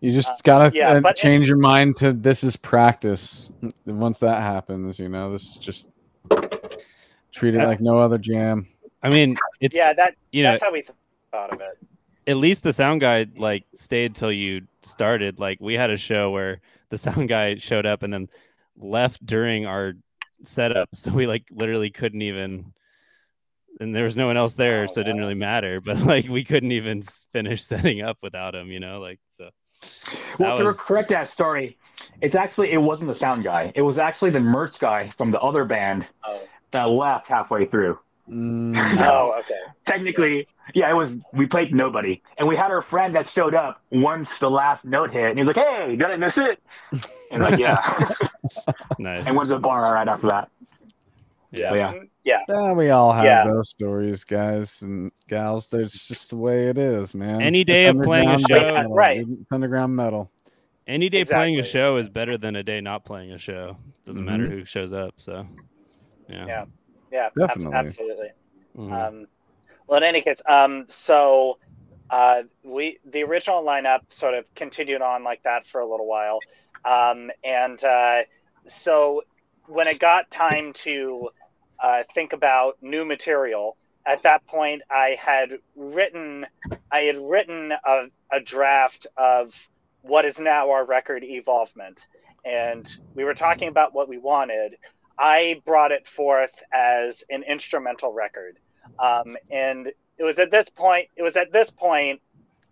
[0.00, 3.50] You just Uh, gotta yeah, uh, but- change your mind to this is practice.
[3.86, 5.88] Once that happens, you know, this is just
[7.32, 7.66] treat it Yeah.
[7.66, 8.66] like no other jam.
[9.02, 10.84] I mean, it's yeah that you know that's how we
[11.30, 11.78] thought of it
[12.26, 15.40] at least the sound guy like stayed till you started.
[15.40, 16.60] Like we had a show where
[16.90, 18.28] the sound guy showed up and then
[18.76, 19.94] left during our
[20.42, 22.72] setup, so we like literally couldn't even.
[23.80, 25.80] And there was no one else there, Oh, so it didn't really matter.
[25.80, 29.00] But like we couldn't even finish setting up without him, you know.
[29.00, 29.50] Like so.
[30.38, 31.76] Well, That to was- correct that story,
[32.20, 33.72] it's actually it wasn't the sound guy.
[33.74, 36.42] It was actually the merch guy from the other band oh,
[36.72, 37.98] that left halfway through.
[38.28, 38.76] Mm,
[39.08, 39.54] oh okay
[39.84, 41.10] Technically, yeah, it was.
[41.32, 45.10] We played nobody, and we had our friend that showed up once the last note
[45.10, 46.60] hit, and he's like, "Hey, did I miss it?"
[47.32, 47.78] And like, yeah,
[48.98, 49.26] Nice.
[49.26, 50.50] and went to the bar right after that.
[51.50, 51.70] Yeah.
[51.70, 51.92] But yeah,
[52.24, 53.44] yeah yeah, we all have Yeah.
[53.44, 55.66] those stories, guys and gals.
[55.66, 57.42] That's just the way it is, man.
[57.42, 58.94] Any day It's of playing a show- metal.
[58.94, 59.18] Right.
[59.28, 60.30] It's underground metal.
[60.86, 63.76] Any day playing a show is better than a day not playing a show.
[64.06, 64.50] Doesn't matter Mhm.
[64.50, 65.14] who shows up.
[65.16, 65.44] So,
[66.28, 66.46] yeah.
[66.46, 66.64] Yeah.
[67.10, 67.74] yeah ab- Definitely.
[67.76, 68.28] absolutely
[68.76, 68.92] Mhm.
[68.92, 69.26] Um,
[69.86, 71.58] well, in any case, um, so
[72.10, 76.38] uh, we the original lineup sort of continued on like that for a little while,
[76.84, 78.22] um, and uh,
[78.66, 79.22] so
[79.66, 81.28] when it got time to
[81.82, 83.76] uh, think about new material,
[84.06, 86.46] at that point I had written
[86.90, 89.52] I had written a, a draft of
[90.02, 92.06] what is now our record evolvement,
[92.44, 94.76] and we were talking about what we wanted.
[95.18, 98.58] I brought it forth as an instrumental record.
[98.98, 102.20] Um, and it was at this point it was at this point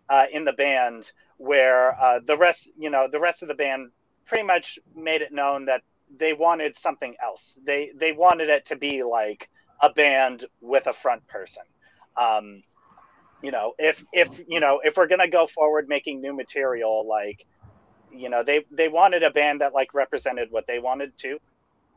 [0.08, 3.90] uh, in the band where uh, the rest you know the rest of the band
[4.26, 5.82] pretty much made it known that
[6.18, 7.54] they wanted something else.
[7.64, 9.48] They they wanted it to be like
[9.82, 11.62] a band with a front person.
[12.16, 12.62] Um,
[13.42, 17.46] you know if if you know if we're gonna go forward making new material like
[18.12, 21.38] you know they they wanted a band that like represented what they wanted to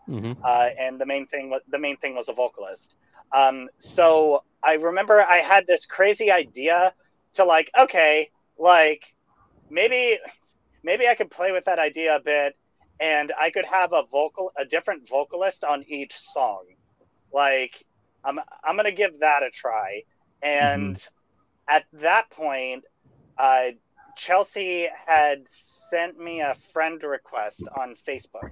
[0.07, 0.37] Mhm.
[0.43, 2.95] uh, and the main thing was the main thing was a vocalist.
[3.33, 6.93] Um, so I remember I had this crazy idea
[7.35, 9.03] to like, okay, like
[9.69, 10.19] maybe
[10.83, 12.55] maybe I could play with that idea a bit
[12.99, 16.65] and I could have a vocal a different vocalist on each song.
[17.31, 17.83] Like
[18.23, 20.03] I'm I'm gonna give that a try.
[20.41, 20.97] And
[21.69, 22.85] at that point,
[23.37, 23.71] uh,
[24.15, 25.43] Chelsea had
[25.89, 28.51] sent me a friend request on Facebook,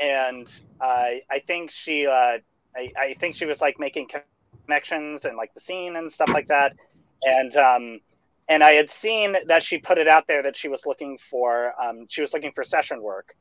[0.00, 0.48] and
[0.80, 2.38] uh, I think she uh,
[2.76, 6.48] I, I think she was like making connections and like the scene and stuff like
[6.48, 8.00] that, and um,
[8.48, 11.72] and I had seen that she put it out there that she was looking for
[11.80, 13.34] um, she was looking for session work,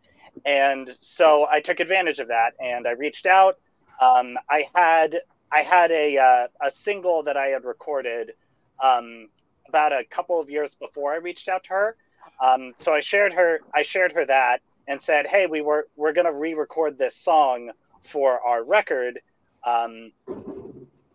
[0.46, 3.58] and so I took advantage of that and I reached out.
[4.02, 5.22] Um, I had
[5.52, 8.34] I had a uh, a single that I had recorded
[8.82, 9.30] um,
[9.74, 11.96] about a couple of years before I reached out to her.
[12.40, 16.14] Um, so I shared her I shared her that and said, "Hey, we were we're
[16.14, 17.72] gonna re-record this song
[18.12, 19.20] for our record,"
[19.66, 20.12] um,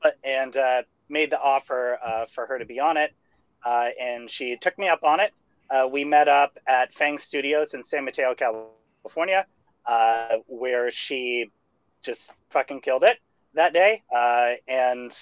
[0.03, 3.13] but, and uh, made the offer uh, for her to be on it,
[3.65, 5.33] uh, and she took me up on it.
[5.71, 9.47] Uh, we met up at Fang Studios in San Mateo, California,
[9.87, 11.49] uh, where she
[12.03, 13.19] just fucking killed it
[13.55, 15.13] that day, uh, and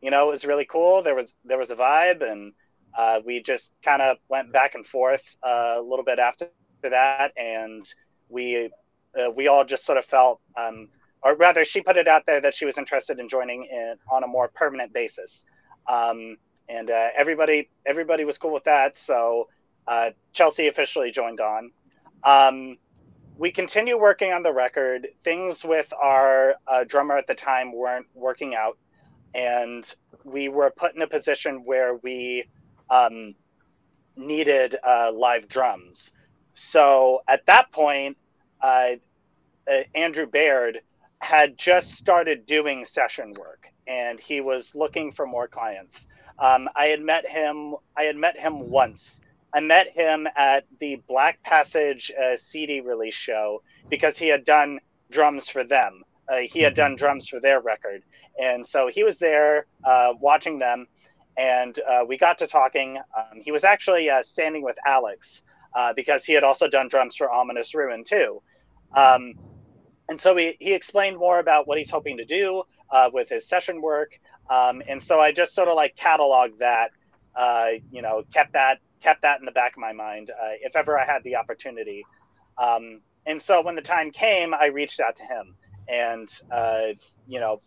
[0.00, 1.02] you know it was really cool.
[1.02, 2.52] There was there was a vibe, and
[2.96, 6.48] uh, we just kind of went back and forth uh, a little bit after
[6.82, 7.92] that, and
[8.28, 8.70] we
[9.18, 10.88] uh, we all just sort of felt, um,
[11.22, 14.24] or rather, she put it out there that she was interested in joining in on
[14.24, 15.44] a more permanent basis,
[15.88, 16.36] um,
[16.68, 18.96] and uh, everybody everybody was cool with that.
[18.98, 19.48] So
[19.86, 21.70] uh, Chelsea officially joined on.
[22.22, 22.78] Um,
[23.36, 25.08] we continue working on the record.
[25.24, 28.78] Things with our uh, drummer at the time weren't working out,
[29.34, 29.84] and
[30.24, 32.44] we were put in a position where we
[32.90, 33.34] um,
[34.16, 36.10] needed uh, live drums.
[36.54, 38.16] So at that point,
[38.62, 38.92] uh,
[39.70, 40.80] uh, Andrew Baird
[41.20, 46.06] had just started doing session work, and he was looking for more clients.
[46.38, 47.76] Um, I had met him.
[47.96, 49.20] I had met him once.
[49.52, 54.80] I met him at the Black Passage uh, CD release show because he had done
[55.10, 56.02] drums for them.
[56.28, 58.02] Uh, he had done drums for their record,
[58.40, 60.86] and so he was there uh, watching them,
[61.36, 62.98] and uh, we got to talking.
[63.16, 65.42] Um, he was actually uh, standing with Alex
[65.74, 68.40] uh, because he had also done drums for Ominous Ruin too.
[68.94, 69.34] Um,
[70.08, 73.48] and so he, he explained more about what he's hoping to do uh, with his
[73.48, 74.18] session work.
[74.50, 76.90] Um, and so I just sort of like cataloged that,
[77.34, 80.76] uh, you know, kept that kept that in the back of my mind uh, if
[80.76, 82.04] ever I had the opportunity.
[82.56, 85.56] Um, and so when the time came, I reached out to him
[85.88, 86.28] and
[87.26, 87.60] you know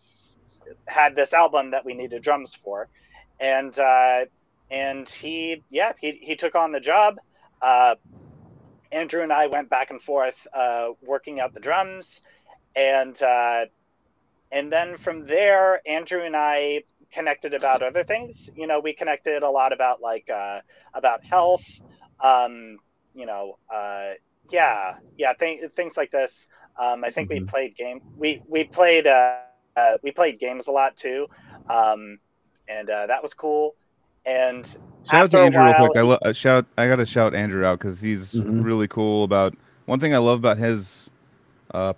[0.86, 2.88] had this album that we needed drums for,
[3.40, 4.24] and uh,
[4.70, 7.16] and he yeah he he took on the job.
[7.60, 7.96] Uh,
[8.92, 12.20] Andrew and I went back and forth uh, working out the drums,
[12.74, 13.66] and uh,
[14.50, 16.82] and then from there, Andrew and I
[17.12, 18.48] connected about other things.
[18.54, 20.60] You know, we connected a lot about like uh,
[20.94, 21.64] about health.
[22.22, 22.78] Um,
[23.14, 24.12] you know, uh,
[24.50, 26.46] yeah, yeah, th- things like this.
[26.80, 27.30] Um, I think Mhm.
[27.30, 28.00] we played game.
[28.16, 29.36] We we played uh,
[29.76, 31.26] uh, we played games a lot too,
[31.68, 32.18] um,
[32.68, 33.74] and uh, that was cool.
[34.26, 34.66] And
[35.10, 35.96] Shout out to a Andrew real while, quick.
[35.96, 36.66] I lo- uh, shout.
[36.76, 38.62] I gotta shout Andrew out because he's Mhm.
[38.64, 39.54] really cool about.
[39.86, 41.10] One thing I love about his,
[41.72, 41.94] uh,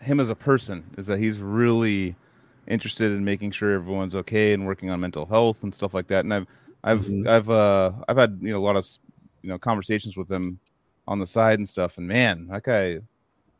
[0.00, 2.16] him as a person is that he's really
[2.66, 6.24] interested in making sure everyone's okay and working on mental health and stuff like that.
[6.24, 6.46] And I've,
[6.82, 7.28] I've, Mhm.
[7.28, 8.88] I've, uh, I've had you know a lot of,
[9.42, 10.58] you know, conversations with him
[11.06, 11.98] on the side and stuff.
[11.98, 12.98] And man, that guy,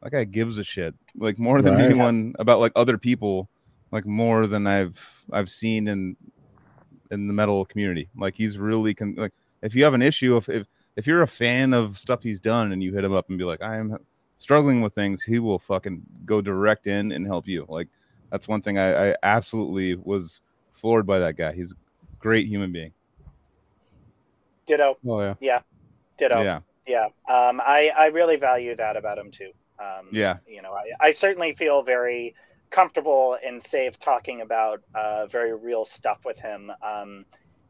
[0.02, 1.84] that guy gives a shit like more than Right.
[1.84, 3.48] anyone about like other people,
[3.92, 4.98] like more than I've,
[5.32, 6.16] I've seen in
[7.12, 8.08] in the metal community.
[8.16, 9.32] Like he's really con- like
[9.62, 10.66] if you have an issue, if if
[10.96, 13.44] if you're a fan of stuff he's done and you hit him up and be
[13.44, 13.96] like, I am
[14.38, 17.64] struggling with things, he will fucking go direct in and help you.
[17.68, 17.88] Like
[18.30, 20.40] that's one thing I, I absolutely was
[20.72, 21.52] floored by that guy.
[21.52, 21.76] He's a
[22.18, 22.92] great human being.
[24.66, 25.34] ditto, Oh yeah.
[25.40, 25.60] Yeah.
[26.18, 26.42] Ditto.
[26.42, 26.60] Yeah.
[26.86, 30.38] yeah um, I, I really value that about him too um, Yeah.
[30.46, 32.34] you know I, I certainly feel very
[32.72, 37.24] comfortable and safe talking about uh, very real stuff with him um,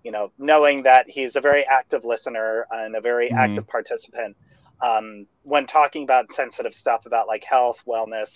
[0.05, 3.33] you know knowing that he's a very active listener and a very Mhm.
[3.33, 4.37] active participant
[4.83, 8.31] um, when talking about sensitive stuff about like health wellness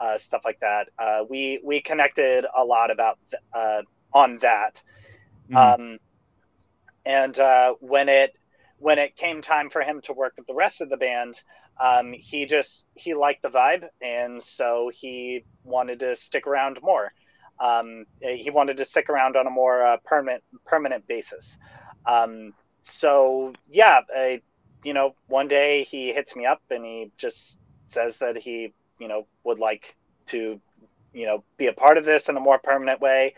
[0.00, 3.82] uh, stuff like that uh, we we connected a lot about th- uh,
[4.14, 4.74] on that
[5.48, 5.76] Mhm.
[5.76, 5.98] um,
[7.04, 8.32] and uh, when it
[8.78, 11.34] when it came time for him to work with the rest of the band,
[11.78, 17.12] um, he just he liked the vibe, and so he wanted to stick around more.
[17.60, 21.56] Um, he wanted to stick around on a more uh, permanent permanent basis.
[22.06, 22.52] Um,
[22.84, 24.36] so yeah, uh,
[24.82, 27.56] you know, one day he hits me up and he just
[27.90, 29.94] says that he you know would like
[30.28, 30.60] to
[31.12, 33.34] you know be a part of this in a more permanent way,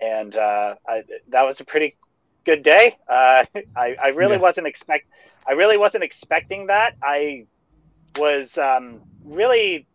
[0.00, 1.96] and uh, I, that was a pretty
[2.44, 2.96] good day.
[3.08, 3.44] Uh,
[3.76, 4.38] I I really Yeah.
[4.38, 5.04] wasn't expect
[5.46, 6.94] I really wasn't expecting that.
[7.02, 7.46] I
[8.18, 9.86] was um, really,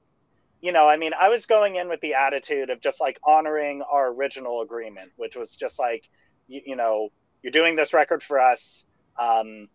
[0.62, 3.82] you know, I mean, I was going in with the attitude of just like honoring
[3.82, 6.08] our original agreement, which was just like,
[6.48, 7.10] you, you know,
[7.42, 8.84] you're doing this record for us.
[9.20, 9.68] Um,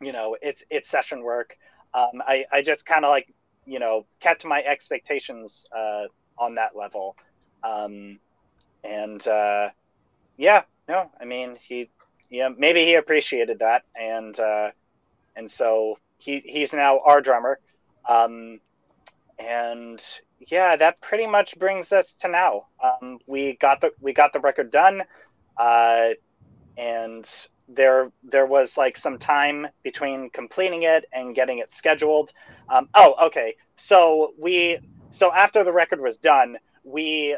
[0.00, 1.56] you know, it's it's session work.
[1.94, 3.32] Um, I I just kind of like,
[3.66, 6.04] you know, kept my expectations uh,
[6.38, 7.16] on that level.
[7.62, 8.18] Um,
[8.84, 9.70] and uh,
[10.36, 11.90] yeah, no, I mean, he,
[12.30, 14.70] yeah, maybe he appreciated that, and uh,
[15.36, 17.58] and so he he's now our drummer.
[18.08, 18.60] Um,
[19.38, 20.02] and
[20.48, 22.66] yeah, that pretty much brings us to now.
[22.82, 25.02] Um, we got the we got the record done,
[25.56, 26.10] uh,
[26.76, 27.28] and
[27.68, 32.32] there there was like some time between completing it and getting it scheduled.
[32.68, 33.56] Um, oh, okay.
[33.76, 34.78] So we
[35.12, 37.36] so after the record was done, we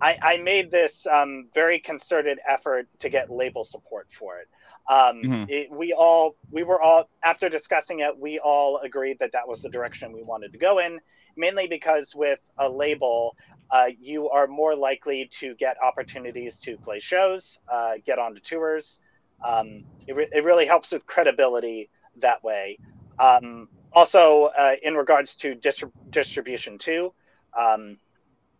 [0.00, 4.48] I, I made this um, very concerted effort to get label support for it.
[4.88, 5.46] Um, Mhm.
[5.48, 5.70] it.
[5.70, 9.68] We all we were all after discussing it, we all agreed that that was the
[9.68, 11.00] direction we wanted to go in.
[11.36, 13.36] Mainly because with a label,
[13.70, 18.98] uh, you are more likely to get opportunities to play shows, uh, get onto tours.
[19.42, 22.78] Um, it, re- it really helps with credibility that way.
[23.18, 27.14] Um, also, uh, in regards to distrib- distribution too,
[27.58, 27.98] um,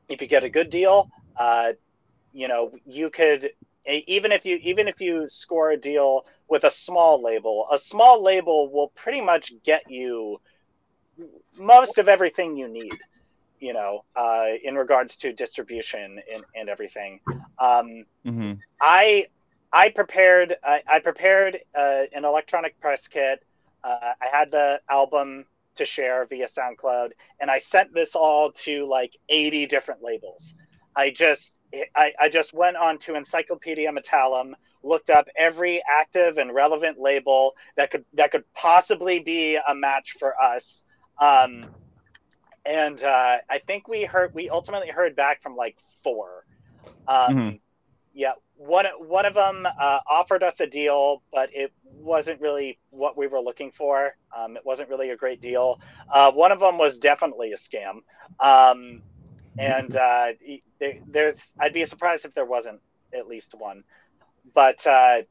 [0.08, 1.72] if you get a good deal, uh,
[2.32, 3.50] you know you could
[3.86, 8.22] even if you even if you score a deal with a small label, a small
[8.22, 10.38] label will pretty much get you
[11.56, 13.00] most of everything you need.
[13.60, 17.20] You know, uh, in regards to distribution and, and everything.
[17.58, 19.26] Um, hmm I
[19.72, 23.40] I prepared I, I prepared uh, an electronic press kit.
[23.84, 25.44] Uh, I had the album
[25.76, 27.10] to share via SoundCloud,
[27.40, 30.54] and I sent this all to like 80 different labels.
[30.96, 31.52] I just
[31.94, 37.54] I, I just went on to Encyclopedia Metallum, looked up every active and relevant label
[37.76, 40.82] that could that could possibly be a match for us.
[41.18, 41.70] Um,
[42.64, 46.44] and uh, I think we heard we ultimately heard back from like four.
[47.08, 47.60] Um, Mhm.
[48.12, 53.16] Yeah, one one of them uh, offered us a deal, but it wasn't really what
[53.16, 54.14] we were looking for.
[54.36, 55.78] Um, it wasn't really a great deal.
[56.08, 58.02] Uh, one of them was definitely a scam,
[58.40, 59.02] um,
[59.58, 60.26] and uh,
[60.80, 62.80] there, there's I'd be surprised if there wasn't
[63.14, 63.84] at least one.
[64.54, 65.22] But uh,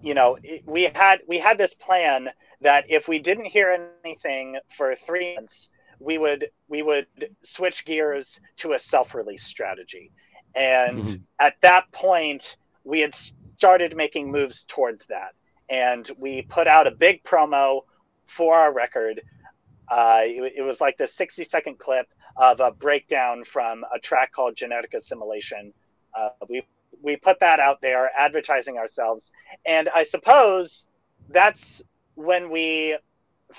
[0.00, 2.28] you know, we had we had this plan
[2.60, 5.68] that if we didn't hear anything for three months,
[5.98, 7.06] we would we would
[7.44, 10.12] switch gears to a self-release strategy.
[10.54, 11.20] And Mhm.
[11.40, 15.34] at that point, we had started making moves towards that.
[15.68, 17.82] And we put out a big promo
[18.26, 19.22] for our record.
[19.88, 22.06] Uh, it, it was like the 60 second clip
[22.36, 25.72] of a breakdown from a track called Genetic Assimilation.
[26.16, 26.66] Uh, we,
[27.02, 29.32] we put that out there, advertising ourselves.
[29.64, 30.86] And I suppose
[31.30, 31.82] that's
[32.14, 32.96] when we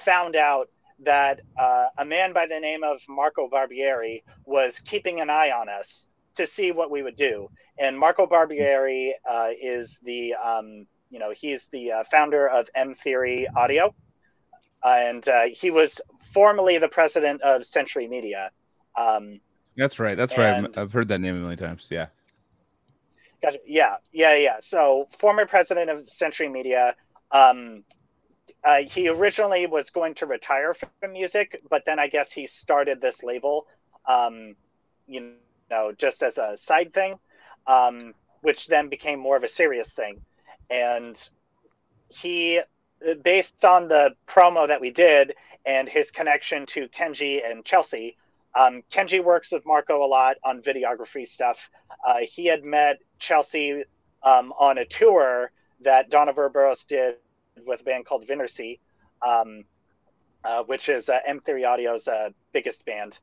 [0.06, 0.70] found out
[1.06, 5.70] that uh, a man by the name of Marco Barbieri was keeping an eye on
[5.70, 7.50] us to see what we would do.
[7.80, 12.96] And Marco Barbieri uh, is the, um, you know, he's the uh, founder of M
[13.04, 13.94] Theory Audio,
[14.84, 16.02] and uh, he was
[16.34, 18.52] formerly the president of Century Media.
[18.98, 19.40] Um,
[19.76, 20.18] That's right.
[20.18, 20.56] That's right.
[20.56, 21.88] And- I've, I've heard that name a million times.
[21.90, 22.08] Yeah.
[23.42, 23.60] Gotcha.
[23.66, 24.58] Yeah, yeah, yeah.
[24.62, 26.96] So former president of Century Media.
[27.32, 27.84] Um,
[28.64, 33.00] uh, he originally was going to retire from music, but then I guess he started
[33.00, 33.68] this label,
[34.08, 34.56] um,
[35.08, 35.34] you
[35.70, 37.16] know, just as a side thing,
[37.68, 40.20] um, which then became more of a serious thing.
[40.70, 41.18] And
[42.10, 42.62] he,
[43.24, 48.18] based on the promo that we did and his connection to Kenji and Chelsea,
[48.58, 51.58] um, Kenji works with Marco a lot on videography stuff.
[52.06, 53.84] Uh, he had met Chelsea
[54.24, 55.52] um, on a tour
[55.82, 57.16] that Dawn of Ouroboros did
[57.66, 58.80] with a band called Vintersea,
[59.22, 59.64] um,
[60.44, 63.20] uh, which is uh, M Theory Audio's uh, biggest band.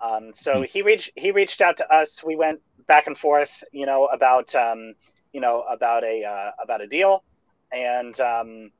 [0.00, 2.22] Um, so he reached he reached out to us.
[2.24, 4.94] We went back and forth, you know, about um,
[5.32, 7.24] you know about a uh, about a deal,
[7.72, 8.70] and um,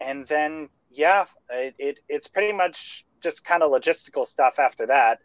[0.00, 5.18] and then yeah, it, it it's pretty much just kind of logistical stuff after that.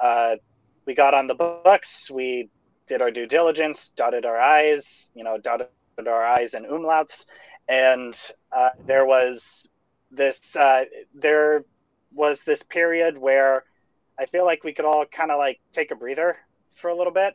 [0.00, 0.36] Uh,
[0.84, 2.10] we got on the books.
[2.10, 2.50] We
[2.86, 5.68] did our due diligence, dotted our I's, you know, dotted
[6.06, 7.24] our I's and umlauts,
[7.68, 8.14] and
[8.52, 9.66] uh, there was
[10.10, 11.64] this uh, there
[12.12, 13.64] was this period where
[14.18, 16.36] I feel like we could all kind of like take a breather
[16.74, 17.34] for a little bit,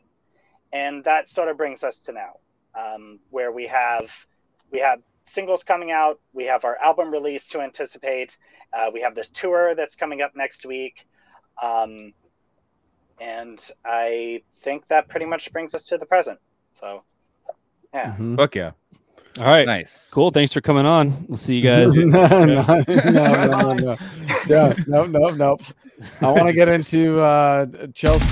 [0.72, 2.36] and that sort of brings us to now,
[2.78, 4.08] um, where we have
[4.70, 5.00] we have
[5.30, 6.20] singles coming out.
[6.32, 8.36] We have our album release to anticipate.
[8.72, 11.06] Uh, we have this tour that's coming up next week.
[11.62, 12.12] Um,
[13.20, 16.38] and I think that pretty much brings us to the present.
[16.78, 17.02] So,
[17.92, 18.12] yeah.
[18.12, 18.36] Mm-hmm.
[18.36, 18.70] Fuck yeah.
[19.38, 19.66] All right.
[19.66, 20.10] Nice.
[20.10, 20.30] Cool.
[20.30, 21.26] Thanks for coming on.
[21.28, 21.96] We'll see you guys.
[21.98, 23.72] no, no, no, no,
[24.48, 25.58] no, no, no, no.
[26.20, 28.26] I want to get into uh, Chelsea.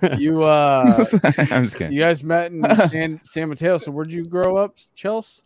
[0.16, 1.04] You, uh,
[1.36, 1.92] I'm just kidding.
[1.92, 3.76] You guys met in San, San Mateo.
[3.76, 5.42] So, where'd you grow up, Chelsea?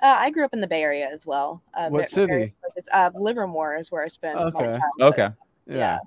[0.00, 1.62] Uh, I grew up in the Bay Area as well.
[1.74, 2.54] Uh, What city?
[2.92, 4.36] Uh, Livermore is where I spent.
[4.36, 4.58] my Okay.
[4.58, 4.80] childhood.
[5.00, 5.28] Okay.
[5.66, 5.98] Yeah.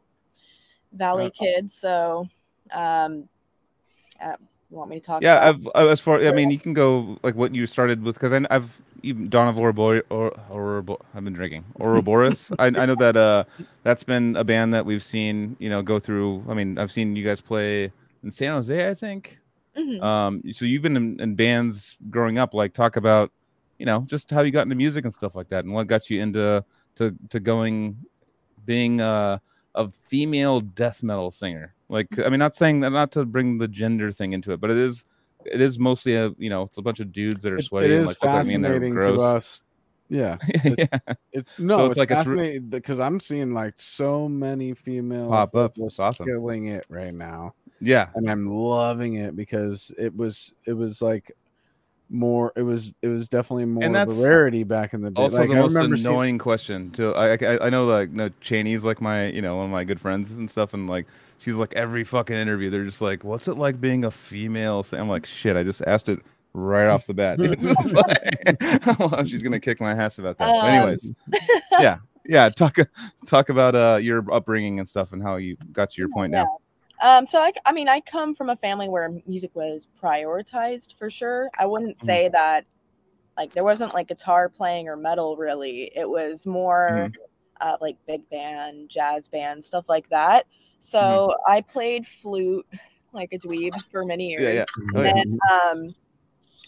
[0.94, 1.72] Valley Uh, kid.
[1.72, 2.28] So,
[2.72, 3.28] um,
[4.22, 4.36] uh,
[4.70, 5.22] you want me to talk?
[5.22, 8.02] Yeah, about- I've uh, as far I mean, you can go like what you started
[8.02, 12.52] with because I've even Dawn of Ouroboros or Ourobo, I've been drinking Ouroboros.
[12.60, 13.44] I, I know that uh
[13.84, 16.44] that's been a band that we've seen you know go through.
[16.48, 17.92] I mean, I've seen you guys play
[18.24, 19.38] in San Jose, I think.
[19.78, 20.02] Mhm.
[20.04, 22.54] Um, so you've been in, in bands growing up.
[22.54, 23.32] Like, talk about
[23.82, 26.08] you know just how you got into music and stuff like that, and what got
[26.08, 26.64] you into
[26.98, 27.98] to to going
[28.64, 29.40] being uh,
[29.74, 31.74] a female death metal singer.
[31.90, 34.70] Like, I mean, not saying that not to bring the gender thing into it, but
[34.70, 35.06] it is
[35.46, 37.92] it is mostly a you know it's a bunch of dudes that are It, sweaty.
[37.92, 39.22] it and, like, look like me and they're fascinating to gross.
[39.22, 39.64] us.
[40.10, 40.38] Yeah.
[40.78, 45.30] yeah, It's no, So it's, it's like fascinating because I'm seeing like so many female
[45.30, 45.74] pop up.
[45.78, 46.28] It's awesome.
[46.28, 47.56] killing it right now.
[47.80, 51.32] Yeah, and I'm loving it because it was it was like
[52.12, 55.22] more it was it was definitely more of that's a rarity back in the day.
[55.22, 58.12] Also, like, the I most remember seeing- annoying question to I, I I know like
[58.12, 61.08] no Cheney's like my you know one of my good friends and stuff and like
[61.38, 64.84] she's like every fucking interview they're just like what's it like being a female?
[64.84, 65.56] sa-" I'm like shit.
[65.56, 66.20] I just asked it
[66.54, 67.40] right off the bat.
[67.40, 70.50] like- well, she's gonna kick my ass about that.
[70.50, 71.12] Um, anyways,
[71.80, 72.50] yeah, yeah.
[72.50, 72.78] Talk
[73.26, 76.58] talk about uh your upbringing and stuff and how you got to your point now.
[77.02, 81.10] Um, so I, I mean, I come from a family where music was prioritized for
[81.10, 81.50] sure.
[81.58, 82.06] I wouldn't Mm-hmm.
[82.06, 82.66] say that
[83.38, 85.92] like there wasn't like guitar playing or metal really.
[85.96, 87.68] It was more Mm-hmm.
[87.68, 90.46] uh, like big band, jazz band, stuff like that.
[90.80, 91.52] So Mm-hmm.
[91.52, 92.68] I played flute
[93.14, 94.42] like a dweeb for many years.
[94.42, 94.66] Yeah, yeah.
[94.96, 95.14] Oh, yeah.
[95.16, 95.96] And um,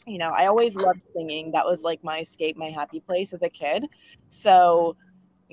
[0.05, 1.51] you know, I always loved singing.
[1.51, 3.85] That was like my escape, my happy place as a kid.
[4.29, 4.97] So,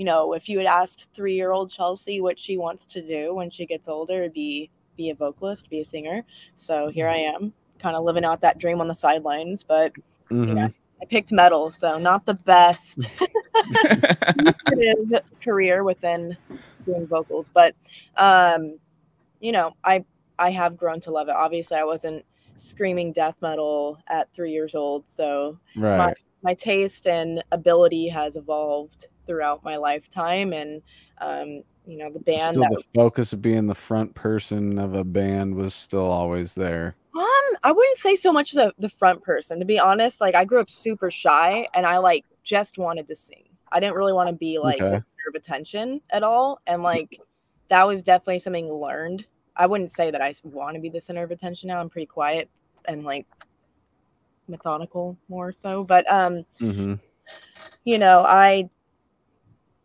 [0.01, 3.67] you know, if you had asked three-year-old Chelsea what she wants to do when she
[3.67, 6.25] gets older, it'd be be a vocalist, be a singer.
[6.55, 9.63] So here I am, kind of living out that dream on the sidelines.
[9.63, 9.93] But
[10.31, 10.55] Mhm.
[10.55, 10.71] know,
[11.03, 13.11] I picked metal, so not the best
[15.45, 16.35] career within
[16.87, 17.51] doing vocals.
[17.53, 17.75] But
[18.17, 18.79] um,
[19.41, 20.03] you know, I
[20.39, 21.37] I have grown to love it.
[21.37, 22.25] Obviously, I wasn't
[22.57, 26.17] screaming death metal at three years old, so right.
[26.43, 30.83] my taste and ability has evolved throughout my lifetime and
[31.21, 34.95] um, you know the band Still, that the focus of being the front person of
[34.95, 36.97] a band was still always there.
[37.15, 37.23] um
[37.63, 40.59] i wouldn't say so much the, the front person to be honest like i grew
[40.61, 43.45] up super shy and i like just wanted to sing.
[43.71, 44.91] I didn't really want to be like the Okay.
[44.97, 47.21] center of attention at all and like
[47.69, 49.27] that was definitely something learned.
[49.55, 51.81] I wouldn't say that i want to be the center of attention now.
[51.81, 52.51] I'm pretty quiet
[52.87, 53.27] and like
[54.49, 56.95] methodical more so but um hmm
[57.85, 58.69] you know, I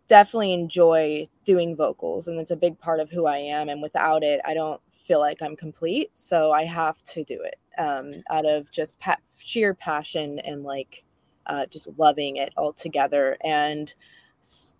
[0.07, 3.69] definitely enjoy doing vocals and it's a big part of who I am.
[3.69, 6.11] And without it, I don't feel like I'm complete.
[6.13, 11.03] So I have to do it um, out of just pa- sheer passion and like
[11.45, 13.37] uh, just loving it all together.
[13.43, 13.93] And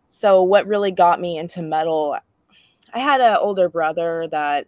[0.08, 2.18] so, what really got me into metal,
[2.94, 4.68] I had an older brother that,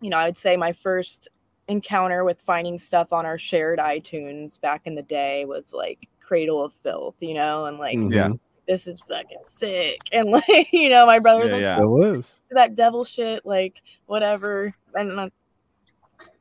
[0.00, 1.28] you know, I would say my first
[1.68, 6.64] encounter with finding stuff on our shared iTunes back in the day was like Cradle
[6.64, 8.30] of Filth, you know, and like Yeah.
[8.66, 10.00] This is fucking sick.
[10.12, 11.76] And like, you know, my brother's Yeah, like yeah.
[11.76, 12.40] Still is.
[12.50, 14.74] that devil shit, like whatever.
[14.94, 15.28] And uh,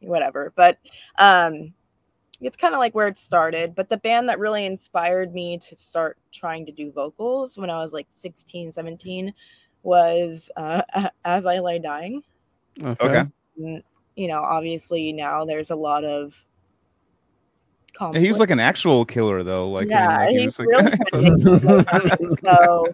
[0.02, 0.54] whatever.
[0.56, 0.78] But
[1.20, 1.74] um
[2.42, 3.74] it's kind of like where it started.
[3.74, 7.78] But the band that really inspired me to start trying to do vocals when I
[7.78, 9.34] was like 16, 17
[9.84, 10.82] was uh,
[11.26, 12.22] As I Lay Dying
[12.84, 13.06] Okay.
[13.06, 13.82] Okay.
[14.16, 16.34] you know, obviously now there's a lot of
[17.94, 18.24] Yeah, conflict.
[18.24, 19.70] he was like an actual killer though.
[19.70, 22.86] Like, I mean, yeah, like, he he's was really like, so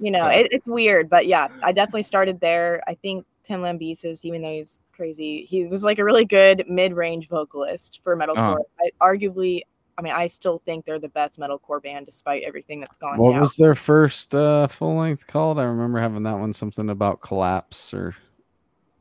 [0.00, 2.82] you know, So- it, it's weird, but yeah, I definitely started there.
[2.86, 7.28] I think Tim Lambesis, even though he's crazy, he was like a really good mid-range
[7.28, 8.56] vocalist for metalcore.
[8.56, 8.62] Uh-huh.
[8.80, 9.62] I, arguably,
[9.96, 13.32] I mean, I still think they're the best metalcore band despite everything that's gone What
[13.32, 13.40] down.
[13.40, 15.58] was their first uh, full length called?
[15.58, 18.14] I remember having that one something about collapse or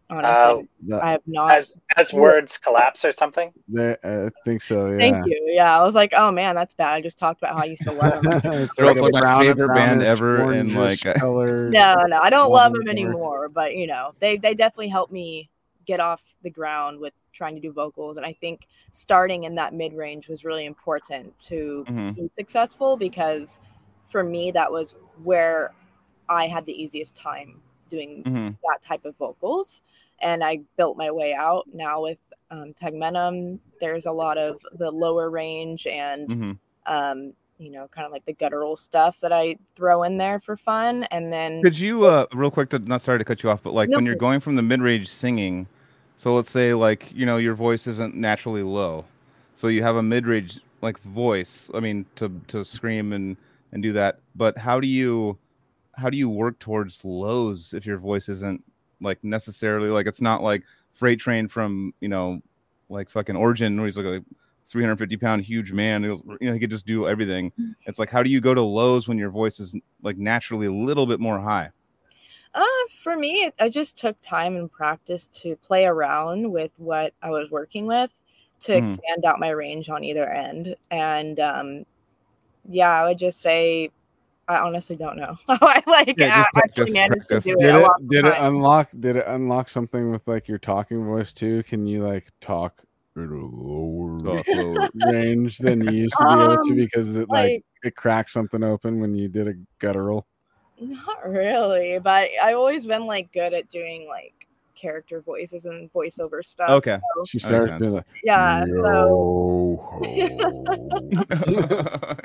[0.10, 1.52] Honestly, that, I have not.
[1.58, 3.52] As as words collapse or something.
[3.68, 4.88] they- I think so.
[4.92, 4.98] Yeah.
[4.98, 5.44] Thank you.
[5.48, 6.94] Yeah, I was like, oh man, that's bad.
[6.94, 8.42] I just talked about how I used to love them.
[8.54, 11.70] it's They're also a my brown- favorite band ever, and, like, I- color.
[11.72, 12.90] no, no, I don't love them Whatever.
[13.00, 13.50] anymore.
[13.50, 15.50] But you know, they they definitely helped me
[15.86, 19.74] get off the ground with trying to do vocals, and I think starting in that
[19.74, 22.16] mid range was really important to Mhm.
[22.16, 23.60] be successful because
[24.10, 25.74] for me that was where
[26.30, 28.58] I had the easiest time doing Mhm.
[28.72, 29.82] that type of vocals,
[30.20, 31.66] and I built my way out.
[31.74, 32.18] Now with
[32.52, 33.60] um, tegmentum.
[33.80, 36.52] There's a lot of the lower range and hmm
[36.88, 40.58] um, you know, kind of like the guttural stuff that I throw in there for
[40.58, 41.06] fun.
[41.06, 43.74] And then Could you, uh, real quick, to, not sorry to cut you off, but
[43.74, 45.68] like No, when you're going from the mid range singing,
[46.18, 49.06] so let's say like you know your voice isn't naturally low,
[49.56, 51.72] so you have a mid range like voice.
[51.74, 53.38] I mean to to scream and
[53.72, 55.38] and do that, but how do you
[55.94, 58.64] how do you work towards lows if your voice isn't
[59.02, 60.64] like necessarily like it's not like
[60.94, 62.42] freight train from you know
[62.90, 64.24] like fucking origin where he's like a
[64.66, 67.52] 350 pound huge man who you know he could just do everything
[67.86, 70.72] it's like how do you go to lows when your voice is like naturally a
[70.74, 71.70] little bit more high
[72.54, 72.64] Uh,
[73.04, 77.52] for me, I just took time and practice to play around with what I was
[77.52, 78.12] working with
[78.62, 78.78] to Mhm.
[78.78, 80.76] expand out my range on either end.
[80.92, 81.86] And um,
[82.70, 83.92] yeah, I would just say,
[84.48, 87.44] I honestly don't know how I like Yeah, just a- actually practice, managed practice.
[87.46, 87.68] to do it.
[87.68, 91.34] Did a it did it unlock did it unlock something with like your talking voice
[91.34, 91.64] too?
[91.64, 92.82] Can you like talk
[93.18, 94.90] at a lower lower.
[95.12, 98.30] range than you used to be able to Um, because it like like- it cracked
[98.32, 100.28] something open when you did a guttural?
[100.80, 104.34] Not really, but I've always been like good at doing like
[104.76, 106.70] character voices and voiceover stuff.
[106.70, 107.00] Okay.
[107.16, 108.06] so- She started doing sense.
[108.22, 108.66] the yeah.
[108.66, 112.18] So Yo-ho.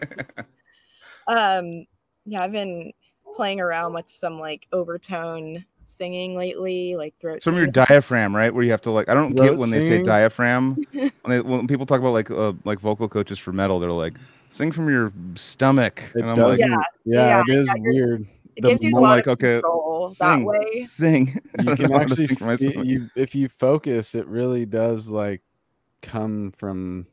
[1.29, 1.87] um
[2.27, 2.93] yeah i've been
[3.35, 8.53] playing around with some like overtone singing lately like throat It's from your diaphragm, right?
[8.55, 10.77] Where you have to like I don't get Throat when they say diaphragm.
[10.93, 14.15] when, they, when people talk about like uh, like vocal coaches for metal, they're like
[14.51, 16.71] sing from your stomach, It and I'm doesn't.
[16.71, 18.27] like, Yeah, Yeah, it is yeah, weird.
[18.57, 21.41] it the gives you a I'm lot like, of okay, control sing, that way sing.
[21.61, 22.87] You can know how to actually sing for f- myself.
[22.87, 25.43] you if you focus, it really does like
[26.03, 27.07] come from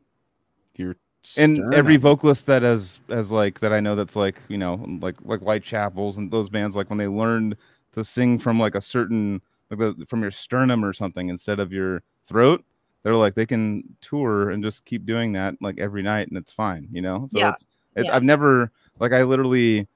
[0.77, 0.95] your
[1.37, 5.15] and every vocalist that has has like that I know that's like you know like
[5.23, 7.57] like Whitechapels and those bands like when they learned
[7.93, 11.73] to sing from like a certain like the, from your sternum or something instead of
[11.73, 12.63] your throat
[13.03, 16.51] they're like they can tour and just keep doing that like every night and it's
[16.51, 17.49] fine you know so Yeah.
[17.49, 18.15] it's it's Yeah.
[18.15, 19.87] I've never like I literally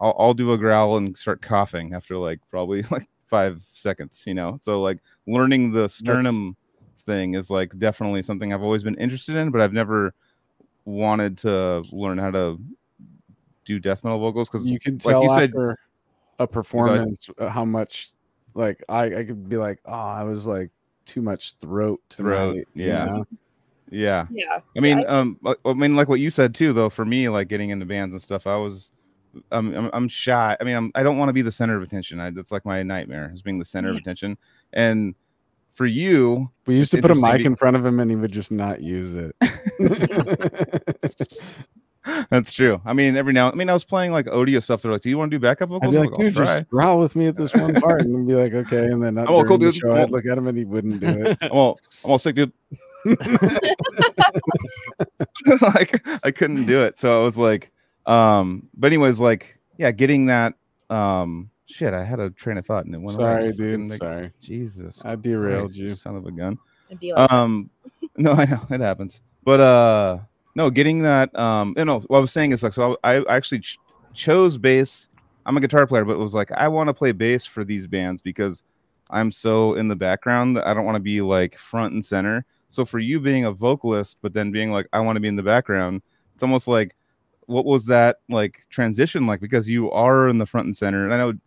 [0.00, 4.34] I'll, I'll do a growl and start coughing after like probably like five seconds you
[4.34, 6.56] know so like learning the sternum
[7.00, 10.12] thing is like definitely something I've always been interested in but I've never
[10.84, 12.58] wanted to learn how to
[13.64, 15.78] do death metal vocals because you can like tell you said- after
[16.38, 18.10] a performance uh, how much
[18.54, 20.70] like I, I could be like oh i was like
[21.06, 23.04] too much throat Throat, tonight," you yeah.
[23.04, 23.26] know?
[23.90, 26.88] yeah yeah I mean, um, I mean, like what you said too, though.
[26.88, 28.90] For me, like getting into bands and stuff, I was,
[29.50, 30.56] um, I'm, I'm shy.
[30.58, 32.18] I mean, I'm, I don't want to be the center of attention.
[32.18, 34.38] I, that's like my nightmare is being the center of attention.
[34.72, 35.14] And
[35.74, 38.32] for you, we used to put a mic in front of him and he would
[38.32, 39.34] just not use it
[42.30, 42.80] that's true.
[42.84, 44.82] I mean, every now, I mean, I was playing like Odious stuff.
[44.82, 46.68] They're like, "Do you want to do backup I'd vocals?" I'm like, "I'll dude, just
[46.68, 49.44] growl with me at this one part, and then be like, okay, and then all
[49.44, 49.74] cool, dude.
[49.74, 51.38] show, I'd look at him and he wouldn't do it.
[51.42, 52.52] I'm all, I'm all sick, dude.
[55.74, 56.98] like I couldn't do it.
[56.98, 57.70] So I was like,
[58.06, 60.54] um, but anyways, like, yeah, getting that,
[60.90, 63.24] um, shit, I had a train of thought and it went away.
[63.24, 63.90] Sorry, Fucking, dude.
[63.90, 65.02] like, Sorry, Jesus.
[65.04, 65.88] I derailed Christ, you.
[65.94, 66.58] Son of a gun.
[66.88, 67.70] It'd be like, Um,
[68.16, 70.18] no, I know it happens, but uh,
[70.54, 73.36] no, getting that, um, you know, what I was saying is like, so I, I
[73.36, 73.78] actually ch-
[74.14, 75.08] chose bass.
[75.46, 77.86] I'm a guitar player, but it was like I want to play bass for these
[77.86, 78.62] bands because
[79.10, 82.44] I'm so in the background that I don't want to be like front and center.
[82.68, 85.36] So for you being a vocalist, but then being like I want to be in
[85.36, 86.02] the background,
[86.34, 86.94] it's almost like
[87.46, 89.40] what was that like transition like?
[89.40, 91.40] Because you are in the front and center, and I know w-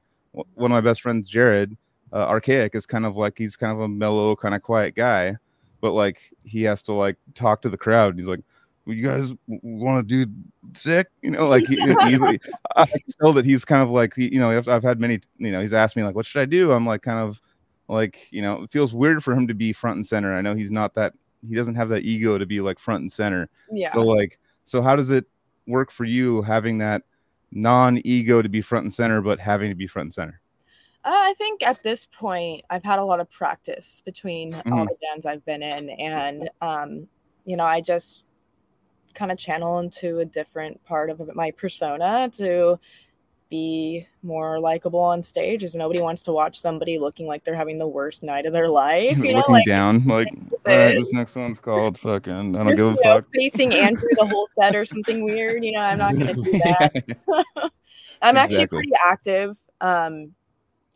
[0.53, 1.77] one of my best friends, Jared,
[2.13, 5.35] uh, Archaic, is kind of like he's kind of a mellow, kind of quiet guy,
[5.81, 8.17] but like he has to like talk to the crowd.
[8.17, 8.41] He's like,
[8.85, 10.31] well, "You guys want to do
[10.73, 11.85] sick?" You know, like he, he,
[12.75, 15.19] I can tell that he's kind of like he, you know I've, I've had many
[15.37, 17.41] you know he's asked me like what should I do I'm like kind of
[17.87, 20.55] like you know it feels weird for him to be front and center I know
[20.55, 21.13] he's not that
[21.47, 24.81] he doesn't have that ego to be like front and center yeah so like so
[24.81, 25.25] how does it
[25.67, 27.03] work for you having that
[27.55, 30.41] non-ego to be front and center but having to be front and center
[31.03, 34.87] Uh, I think at this point, I've had a lot of practice between all Mhm.
[34.87, 37.07] the bands I've been in, and um,
[37.45, 38.25] you know, I just
[39.13, 42.79] kind of channel into a different part of my persona to
[43.49, 45.63] be more likable on stage.
[45.63, 48.69] is nobody wants to watch somebody looking like they're having the worst night of their
[48.69, 49.17] life.
[49.17, 52.75] You know, looking like down like all right this next one's called fucking I don't
[52.75, 55.63] give a fuck facing Andrew the whole set or something weird.
[55.63, 57.17] You know, I'm not gonna do that.
[58.21, 59.55] I'm actually pretty active.
[59.81, 60.33] Um,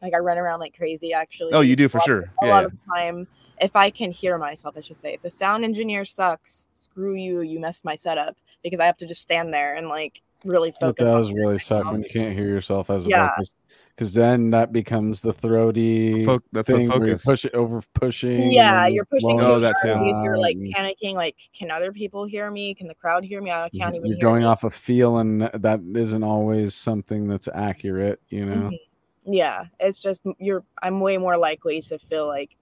[0.01, 1.13] like I run around like crazy.
[1.13, 1.53] Actually.
[1.53, 2.67] oh you do A for lot- sure A yeah, lot yeah.
[2.67, 3.27] of time,
[3.61, 7.41] if I can hear myself, I should say, if the sound engineer sucks, screw you.
[7.41, 10.75] You messed my setup because I have to just stand there and like really It
[10.79, 11.07] focus.
[11.07, 13.27] on does really suck when you can't hear yourself as a Yeah.
[13.29, 13.53] vocalist
[13.95, 17.81] because then that becomes the throaty Fo- that's the thing where you push it over
[17.93, 18.49] pushing.
[18.51, 19.93] Yeah, you're pushing blowing Oh, that too.
[19.93, 21.15] hard you're like panicking.
[21.15, 22.73] Like, can other people hear me?
[22.73, 23.51] Can the crowd hear me?
[23.51, 24.07] I can't even.
[24.07, 24.47] You're hear going me.
[24.47, 28.21] off a feel, and that isn't always something that's accurate.
[28.29, 28.55] You know.
[28.69, 28.77] Mhm.
[29.25, 30.63] Yeah, it's just you're.
[30.81, 32.55] I'm way more likely to feel like,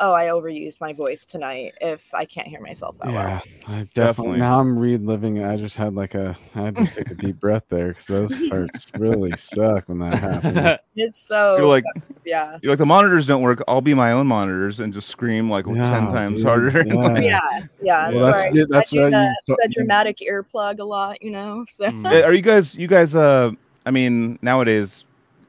[0.00, 3.42] oh, I overused my voice tonight if I can't hear myself that Yeah, well.
[3.66, 4.38] I definitely, Definitely.
[4.38, 5.46] Now I'm reliving it.
[5.46, 6.36] I just had like a.
[6.54, 10.18] I had to take a deep breath there because those parts really suck when that
[10.18, 10.78] happens.
[10.98, 11.58] It's so.
[11.58, 11.84] You're like
[12.24, 12.58] yeah.
[12.62, 13.62] you're like the monitors don't work.
[13.68, 16.84] I'll be my own monitors and just scream like Yeah, ten times dude, harder.
[16.86, 17.20] yeah.
[17.20, 17.40] Yeah,
[17.82, 18.10] yeah.
[18.10, 20.84] Well, that's that's why it- that's I do why you the, the dramatic earplug a
[20.84, 21.66] lot, you know.
[21.68, 22.24] So Mm.
[22.24, 22.74] Are you guys?
[22.74, 23.14] You guys?
[23.14, 23.52] Uh,
[23.84, 25.04] I mean, nowadays,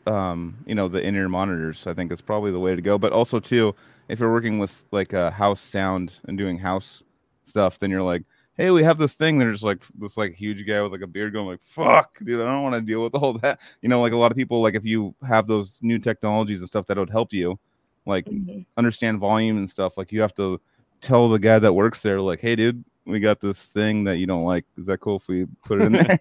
[0.08, 1.86] um, you know, the in-ear monitors.
[1.88, 2.98] I think is probably the way to go.
[2.98, 3.76] But also too,
[4.10, 7.04] if you're working with like a house sound and doing house
[7.44, 8.24] stuff, then you're like,
[8.56, 9.38] hey, we have this thing.
[9.38, 12.46] There's like this like huge guy with like a beard going like, fuck, dude, I
[12.46, 13.60] don't want to deal with all that.
[13.82, 16.68] You know, like a lot of people, like if you have those new technologies and
[16.68, 17.60] stuff that would help you,
[18.06, 18.66] like Mhm.
[18.78, 20.60] understand volume and stuff, like you have to
[21.02, 24.26] tell the guy that works there, like, hey, dude, we got this thing that you
[24.26, 24.66] don't like.
[24.78, 26.20] Is that cool if we put it in there?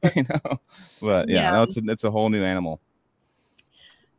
[0.16, 0.60] you know,
[1.02, 1.50] but yeah, Yeah.
[1.50, 2.80] no, it's a, it's a whole new animal.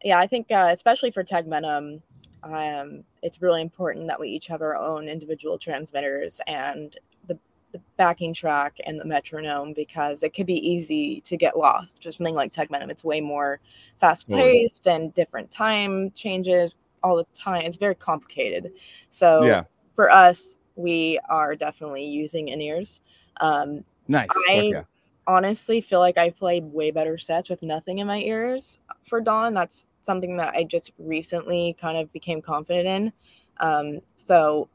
[0.04, 2.02] Yeah, I think uh, especially for Tegmentum,
[2.44, 6.98] um, it's really important that we each have our own individual transmitters and
[7.28, 7.38] the,
[7.74, 12.06] the backing track and the metronome because it could be easy to get lost.
[12.06, 13.60] Or something like Tegmentum, it's way more
[14.00, 17.66] fast paced and different time changes all the time.
[17.66, 18.72] It's very complicated.
[19.10, 19.64] So yeah,
[19.96, 23.02] for us, we are definitely using in ears.
[23.42, 24.30] Um, nice.
[24.50, 24.84] I yeah.
[25.28, 29.54] honestly feel like I played way better sets with nothing in my ears for Dawn.
[29.54, 33.14] That's something that I just recently kind of became confident in.
[33.60, 34.70] Um, so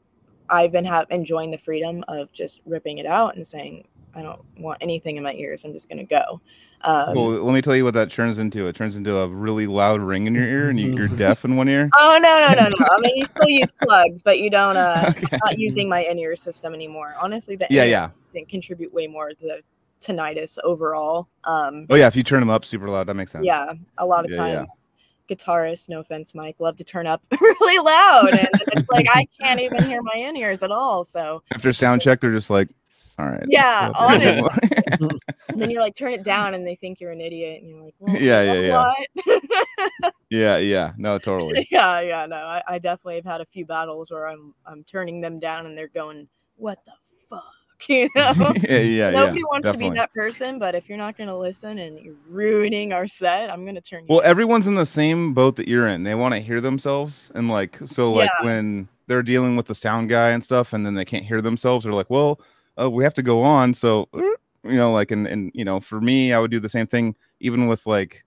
[0.49, 4.41] I've been ha- enjoying the freedom of just ripping it out and saying, I don't
[4.57, 5.65] want anything in my ears.
[5.65, 6.39] I'm just going to go.
[6.81, 8.67] Um, well, let me tell you what that turns into.
[8.67, 11.57] It turns into a really loud ring in your ear, and you, you're deaf in
[11.57, 11.89] one ear.
[11.97, 12.75] Oh no no no no!
[12.85, 14.77] I mean, you still use plugs, but you don't.
[14.77, 15.37] Uh, Okay.
[15.43, 17.13] not using my in-ear system anymore.
[17.19, 18.09] Honestly, the Yeah, in-ear yeah.
[18.31, 19.61] thing contribute way more to the
[20.01, 21.27] tinnitus overall.
[21.43, 23.45] Um, Oh yeah, if you turn them up super loud, that makes sense.
[23.45, 24.55] yeah, a lot of Yeah, yeah.
[24.59, 24.81] times
[25.29, 29.59] guitarists, no offense, Mike, love to turn up really loud, and it's like I can't
[29.59, 31.03] even hear my in-ears at all.
[31.03, 32.69] So After sound check, they're just like,
[33.17, 33.43] all right.
[33.47, 34.59] Yeah, go up a honest-
[35.49, 37.83] and then you're like, turn it down, and they think you're an idiot, and you're
[37.83, 38.93] like, well, Yeah, yeah,
[39.29, 40.09] yeah.
[40.29, 40.91] yeah, yeah.
[40.97, 41.67] No, totally.
[41.71, 45.21] yeah, yeah, no, I, I definitely have had a few battles where I'm I'm turning
[45.21, 46.27] them down, and they're going,
[46.57, 46.91] what the
[47.29, 47.43] fuck,
[47.89, 48.33] you know.
[48.69, 49.45] yeah, yeah, Nobody yeah.
[49.49, 49.85] wants definitely.
[49.85, 53.07] to be that person, but if you're not going to listen and you're ruining our
[53.07, 54.07] set, I'm going to turn you.
[54.09, 54.29] Well, down.
[54.29, 56.03] everyone's in the same boat that you're in.
[56.03, 58.45] They want to hear themselves, and like, so like Yeah.
[58.45, 61.83] when they're dealing with the sound guy and stuff, and then they can't hear themselves,
[61.83, 62.39] they're like, well,
[62.79, 63.73] uh, we have to go on.
[63.73, 64.19] So, uh,
[64.63, 67.15] you know, like, and and you know, for me, I would do the same thing,
[67.39, 68.23] even with like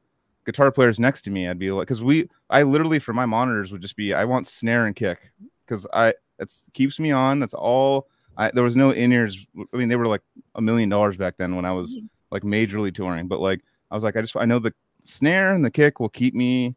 [0.46, 1.48] guitar players next to me.
[1.48, 4.46] I'd be like, because we, I literally for my monitors would just be, I want
[4.46, 5.30] snare and kick,
[5.66, 7.40] because I it keeps me on.
[7.40, 8.06] That's all.
[8.38, 9.46] I there was no in ears.
[9.74, 10.22] I mean, they were like
[10.54, 12.06] a million dollars back then when I was Mm-hmm.
[12.30, 13.60] like majorly touring, but like
[13.90, 14.74] I was like, I just I know the
[15.04, 16.76] snare and the kick will keep me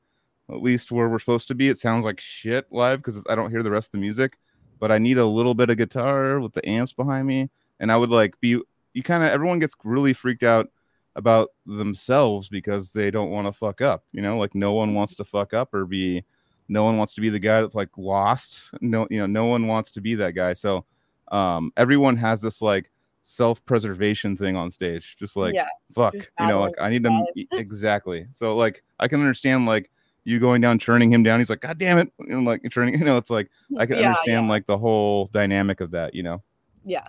[0.49, 1.69] at least where we're supposed to be.
[1.69, 4.37] It sounds like shit live because I don't hear the rest of the music,
[4.79, 7.49] but I need a little bit of guitar with the amps behind me.
[7.79, 8.61] And I would like be,
[8.93, 10.69] you kind of, everyone gets really freaked out
[11.15, 15.15] about themselves because they don't want to fuck up, you know, like no one wants
[15.15, 16.23] to fuck up or be,
[16.69, 18.71] no one wants to be the guy that's like lost.
[18.81, 20.53] No, you know, no one wants to be that guy.
[20.53, 20.85] So,
[21.29, 22.91] um, everyone has this like
[23.23, 27.23] self-preservation thing on stage, just like, yeah, fuck Just you know like i need them
[27.51, 29.91] exactly so like i can understand like
[30.23, 32.93] you going down churning him down he's like god damn it you know like churning
[32.99, 34.49] you know it's like i can Yeah, understand yeah.
[34.49, 36.41] like the whole dynamic of that you know
[36.83, 37.05] yeah,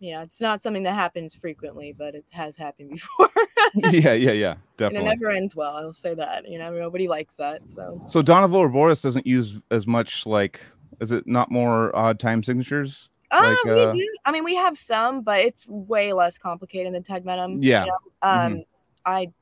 [0.00, 0.22] yeah.
[0.22, 3.30] It's not something that happens frequently, but it has happened before,
[3.92, 5.76] yeah yeah yeah and it never ends well.
[5.76, 6.48] I'll say that.
[6.48, 7.68] You know, nobody likes that.
[7.68, 10.60] So so Dawn of Ouroboros doesn't use as much like
[11.00, 14.14] is it not more odd time signatures Um, Like, we uh, do.
[14.24, 17.58] I mean, we have some, but it's way less complicated than Tegmentum.
[17.60, 17.84] Yeah.
[17.84, 17.98] You know?
[18.22, 18.64] Um, Mhm.
[19.04, 19.32] I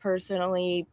[0.00, 0.86] personally,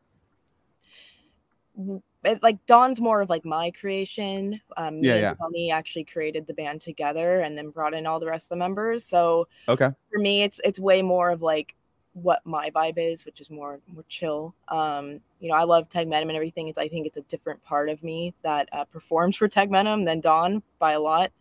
[2.24, 4.62] it, like Dawn's more of like my creation.
[4.78, 5.34] Um, me Yeah, and yeah.
[5.34, 8.56] Tommy actually created the band together, and then brought in all the rest of the
[8.58, 9.06] members.
[9.06, 11.76] So okay for me, it's it's way more of like
[12.14, 14.54] what my vibe is, which is more more chill.
[14.68, 16.68] Um, you know, I love Tegmentum and everything.
[16.68, 20.20] It's I think it's a different part of me that uh, performs for Tegmentum than
[20.20, 21.32] Dawn by a lot.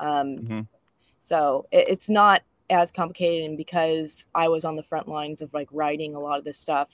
[0.00, 0.66] Um, Mhm.
[1.20, 5.52] so it, it's not as complicated, and because I was on the front lines of
[5.54, 6.88] like writing a lot of this stuff,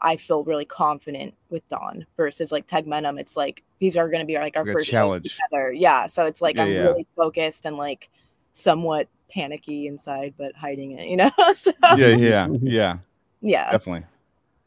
[0.00, 3.18] I feel really confident with Dawn versus like Tegmentum.
[3.18, 5.36] It's like these are going to be like our Like first challenge.
[5.50, 5.72] together.
[5.72, 6.82] Yeah, so it's like Yeah, I'm yeah.
[6.82, 8.08] really focused and like
[8.52, 11.08] somewhat panicky inside, but hiding it.
[11.08, 11.30] You know?
[11.54, 12.98] so, yeah yeah yeah
[13.40, 13.70] yeah.
[13.72, 14.04] definitely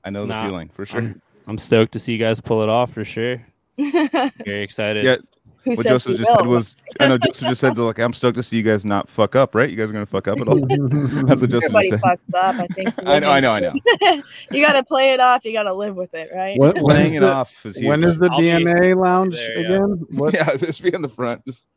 [0.03, 0.99] I know the Nah, feeling for sure.
[0.99, 3.45] I'm, I'm stoked to see you guys pull it off for sure.
[3.77, 5.05] Very excited.
[5.05, 5.17] Yeah,
[5.63, 8.35] Who what Joseph we just said was, I know Joseph just said, like, I'm stoked
[8.37, 9.69] to see you guys not fuck up, right?
[9.69, 10.55] You guys are gonna fuck up at all?
[10.67, 12.19] That's what Joseph Everybody just said.
[12.33, 12.55] fucks up.
[12.55, 12.93] I think.
[13.07, 13.73] I know, I know, I know.
[14.51, 15.45] you got to play it off.
[15.45, 16.57] You got to live with it, right?
[16.57, 17.87] What- Playing it the- off is huge.
[17.87, 19.67] When is the I'll be DNA lounge there, yeah.
[19.67, 20.05] again?
[20.11, 20.33] What?
[20.33, 21.67] yeah, this be in the front, just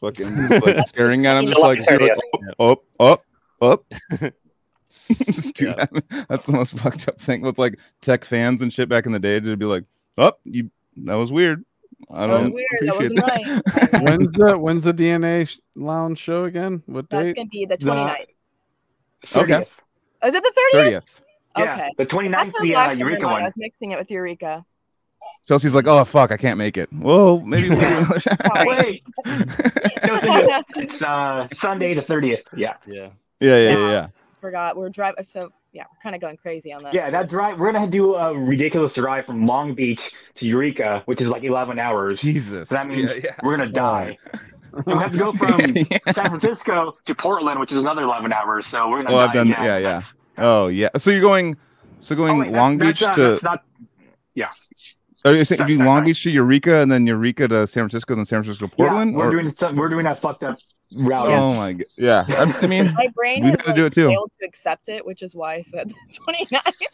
[0.00, 2.12] fucking just, like staring at him, just like, you're like,
[2.58, 2.72] 30th.
[2.72, 3.24] up, up,
[3.60, 3.84] up.
[5.30, 5.74] just do Yeah.
[5.76, 6.26] that.
[6.28, 9.18] That's the most fucked up thing with like tech fans and shit back in the
[9.18, 9.38] day.
[9.40, 9.84] To be like,
[10.18, 10.70] up, you
[11.04, 11.64] that was weird.
[12.12, 12.66] I That was don't weird.
[12.80, 13.92] That appreciate wasn't that.
[13.92, 14.02] right.
[14.02, 16.82] When's the when's the DNA lounge show again?
[16.86, 17.36] What That's date?
[17.36, 19.36] gonna be the The- 29th.
[19.36, 19.66] Okay.
[20.22, 20.72] Oh, is it the 30th?
[20.82, 21.22] Thirtieth.
[21.58, 21.88] Yeah, Okay.
[21.98, 23.42] the 29th, That's the uh, last one, Eureka never mind.
[23.42, 24.64] I was mixing it with Eureka.
[25.48, 26.88] Chelsea's like, oh fuck, I can't make it.
[26.92, 28.40] Well, maybe we'll do another shot.
[28.46, 28.66] Sorry.
[28.66, 32.42] Wait, it's, it's uh, Sunday the 30th.
[32.56, 33.10] Yeah, Yeah.
[33.40, 34.06] Yeah, yeah, yeah, yeah.
[34.40, 34.76] Forgot.
[34.76, 35.24] We're driving.
[35.24, 36.94] So yeah, we're kind of going crazy on that.
[36.94, 37.10] yeah.
[37.10, 40.00] That drive, we're gonna do a ridiculous drive from Long Beach
[40.36, 42.20] to Eureka, which is like 11 hours.
[42.20, 42.68] Jesus.
[42.68, 43.34] So that means yeah, yeah.
[43.42, 44.18] we're gonna die.
[44.86, 45.98] We have to go from Yeah.
[46.12, 48.66] San Francisco to Portland, which is another 11 hours.
[48.66, 49.64] So we're gonna Well, die I've done- again.
[49.64, 49.82] yeah, yeah.
[49.94, 50.88] That's- Oh yeah.
[50.96, 51.56] So you're going
[52.00, 53.64] so going Oh, wait, Long that's, Beach that's, uh, to that's not.
[55.24, 56.06] are you saying sorry, sorry, Long sorry.
[56.06, 59.12] Beach to Eureka and then Eureka to San Francisco, and then San Francisco to Portland?
[59.12, 60.58] Yeah, we're or- doing some, we're doing that fucked up
[60.96, 61.26] route.
[61.28, 61.86] Oh my god.
[61.96, 62.24] Yeah.
[62.28, 64.08] That's I mean My brain We has gotta do it too.
[64.08, 65.88] failed to accept it, which is why I said
[66.26, 66.50] the 29th.
[66.50, 66.88] yeah,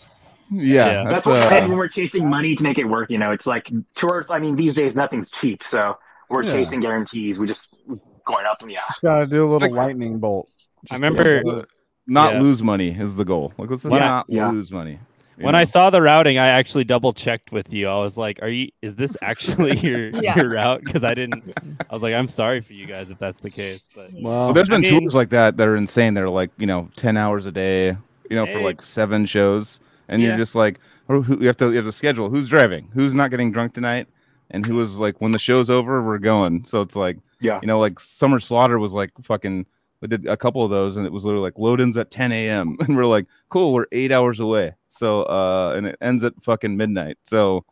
[0.51, 1.03] Yeah.
[1.05, 3.11] That's that's what happens uh when we're chasing money to make it work.
[3.11, 4.27] You know, it's like tours.
[4.31, 5.99] I mean, these days nothing's cheap, so
[6.29, 6.53] we're Yeah.
[6.53, 7.39] chasing guarantees.
[7.39, 7.77] We just
[8.25, 8.81] going up and yeah.
[8.89, 10.51] Just gotta do a little Like- lightning bolt.
[10.91, 11.63] I remember uh,
[12.07, 12.41] not Yeah.
[12.43, 13.53] lose money is the goal.
[13.59, 14.51] Like let's just When not Yeah.
[14.51, 14.99] lose money.
[15.39, 15.59] You when know?
[15.59, 17.89] I saw the routing, I actually double checked with you.
[17.89, 18.69] I was like, "Are you?
[18.83, 20.37] Is this actually your Yeah.
[20.37, 21.53] your route?" Because I didn't.
[21.91, 24.53] I was like, "I'm sorry for you guys if that's the case." But Well, Well,
[24.53, 26.15] there's I been mean- tours like that that are insane.
[26.15, 27.89] They're like, you know, 10 hours a day,
[28.31, 29.81] you know, for like seven shows.
[30.09, 30.29] And Yeah.
[30.29, 33.13] you're just like, oh, who, you have to you have to schedule who's driving, who's
[33.15, 34.07] not getting drunk tonight,
[34.51, 36.65] and who was like, when the show's over, we're going.
[36.65, 37.59] So it's like, Yeah.
[37.61, 39.67] you know, like Summer Slaughter was like fucking.
[40.07, 42.31] We did a couple of those, and it was literally like load ins at 10
[42.31, 42.77] a.m.
[42.87, 44.75] and we're like, cool, we're eight hours away.
[44.89, 47.19] So uh, and it ends at fucking midnight.
[47.25, 47.65] So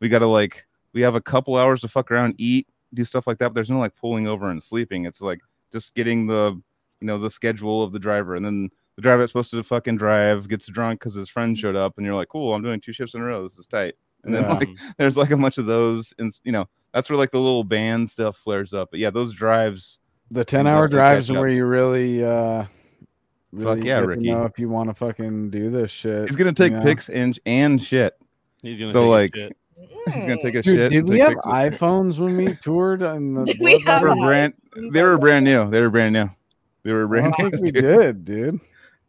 [0.00, 3.26] we got to like we have a couple hours to fuck around, eat, do stuff
[3.26, 3.48] like that.
[3.50, 5.06] But there's no like pulling over and sleeping.
[5.06, 5.40] It's like
[5.72, 6.60] just getting the
[7.00, 9.96] you know the schedule of the driver, and then the driver that's supposed to fucking
[9.96, 12.92] drive gets drunk because his friend showed up, and you're like, cool, I'm doing two
[12.92, 13.44] shifts in a row.
[13.44, 13.94] This is tight.
[14.24, 14.54] And then Yeah.
[14.58, 17.64] like there's like a bunch of those, and you know that's where like the little
[17.64, 18.88] band stuff flares up.
[18.90, 19.98] But yeah, those drives.
[20.30, 22.64] The ten hour definitely drives catch where you really uh
[23.52, 24.30] really yeah, get to Ricky.
[24.30, 26.28] know if you want to fucking do this shit.
[26.28, 26.84] He's gonna take you know?
[26.84, 28.16] pics and and shit.
[28.62, 29.56] he's gonna So, take a like, shit.
[30.12, 30.90] He's gonna take a Dude, shit.
[30.90, 33.02] did and we take have pics of- iPhones when we toured?
[33.02, 33.86] And the Did we Bloodbath?
[33.86, 34.54] have They were brand.
[34.92, 35.70] They were brand new.
[35.70, 36.30] They were brand new.
[36.84, 37.50] They were I brand don't new.
[37.50, 37.84] think we dude.
[38.00, 38.60] did, dude.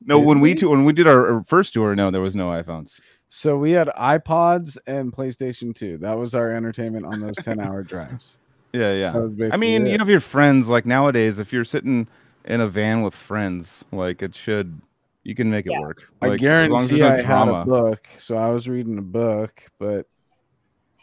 [0.06, 0.56] No, Did when we we?
[0.56, 3.00] tou- when we did our, our first tour, no, there was no iPhones.
[3.28, 5.98] So we had iPods and PlayStation 2.
[6.00, 8.40] That was our entertainment on those 10 hour drives.
[8.74, 9.50] Yeah, yeah.
[9.52, 9.92] I mean, it.
[9.92, 10.70] you have your friends.
[10.70, 12.08] Like nowadays, if you're sitting
[12.46, 14.82] in a van with friends, like it should,
[15.24, 15.80] you can make it Yeah.
[15.82, 16.04] work.
[16.22, 18.68] I Like, as long as guarantee there's I no had a book, so I was
[18.68, 20.06] reading a book, but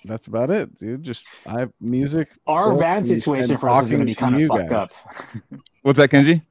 [0.04, 1.02] that's about it, dude.
[1.02, 2.28] Just I music.
[2.46, 4.90] Our van situation for us is going to be kind of fucked up.
[5.82, 6.42] What's that, Kenji?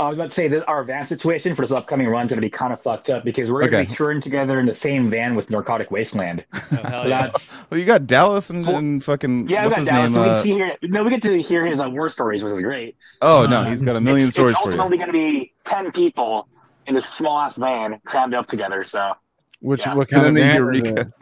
[0.00, 2.36] I was about to say that our van situation for this upcoming run is going
[2.40, 3.90] to be kind of fucked up because we're going to Okay.
[3.90, 6.44] be touring together in the same van with Narcotic Wasteland.
[6.70, 7.30] Oh, hell So yeah.
[7.30, 10.12] that's Well, you got Dallas and, Well, and fucking yeah, we got his Dallas.
[10.12, 10.14] name?
[10.14, 12.44] So we Uh, get to hear, no, we get to hear his uh, war stories,
[12.44, 12.96] which is great.
[13.22, 14.76] oh no, Uh, he's got a million it's, stories it's for you.
[14.76, 16.48] ultimately going to be ten people
[16.86, 18.84] in this small ass van crammed up together.
[18.84, 19.14] So
[19.60, 19.94] Which Yeah.
[19.94, 20.54] what And kind of then the van?
[20.54, 21.12] Eureka.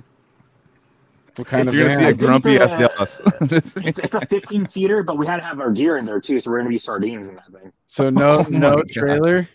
[1.37, 1.43] Is it?
[1.43, 2.09] What kind of You're gonna van?
[2.09, 3.21] see a grumpy ass Uh, Dallas.
[3.41, 6.41] It's, it's a 15 seater, but we had to have our gear in there too,
[6.41, 7.73] so we're going to be sardines in that thing.
[7.87, 8.89] So no Oh my no God.
[8.91, 9.49] trailer.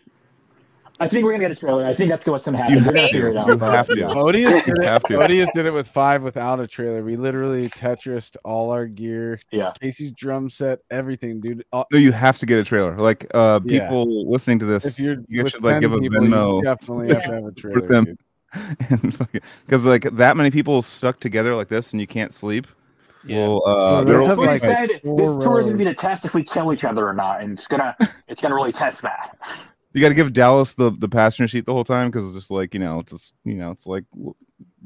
[0.99, 1.83] I think we're going to get a trailer.
[1.83, 2.77] I think that's what's going to happen.
[2.77, 3.47] You We're going have to figure it out.
[3.47, 4.05] You have to.
[4.19, 5.03] Odious did it.
[5.07, 5.19] to.
[5.19, 7.01] Odious did it with five without a trailer.
[7.03, 9.39] We literally Tetrised all our gear.
[9.49, 9.73] Yeah.
[9.81, 11.65] Casey's drum set, everything, dude.
[11.73, 12.95] All- No, you have to get a trailer.
[12.99, 13.87] Like uh, Yeah.
[13.89, 16.61] people listening to this, if you're you should like give a people, Venmo.
[16.63, 17.81] definitely have to have a trailer.
[17.87, 18.05] them.
[18.05, 18.19] dude.
[19.65, 22.67] because like that many people stuck together like this and you can't sleep.
[23.25, 23.37] Yeah.
[23.47, 25.93] Well, uh, there's they're a- all We like said this tour is gonna be the
[25.93, 27.95] test if we kill each other or not, and it's gonna
[28.27, 29.37] it's gonna really test that.
[29.93, 32.51] you got to give Dallas the the passenger seat the whole time because it's just
[32.51, 34.05] like you know it's just, you know it's like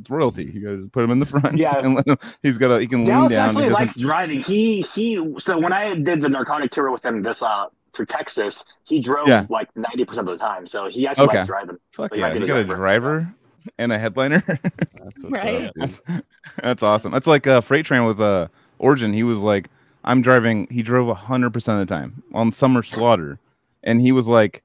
[0.01, 0.43] it's royalty.
[0.53, 1.57] You got to put him in the front.
[1.57, 1.77] Yeah.
[1.83, 3.49] and let him, he's got to he can lean Dallas down.
[3.49, 4.41] actually He likes driving.
[4.41, 5.33] He he.
[5.39, 9.29] So when I did the narcotic tour with him this uh for Texas, he drove
[9.29, 9.45] Yeah.
[9.49, 10.65] like ninety percent of the time.
[10.65, 11.37] So he actually Okay.
[11.37, 11.77] likes driving.
[11.93, 12.75] Fuck he yeah, you got a driver.
[12.75, 13.33] driver
[13.77, 14.43] and a headliner.
[14.47, 15.71] That's Right.
[15.79, 15.89] up.
[16.61, 17.11] That's awesome.
[17.11, 18.47] That's like a freight train with uh,
[18.79, 19.13] Origin.
[19.13, 19.69] He was like,
[20.03, 20.67] I'm driving.
[20.69, 23.39] He drove hundred percent of the time on Summer Slaughter,
[23.83, 24.63] and he was like,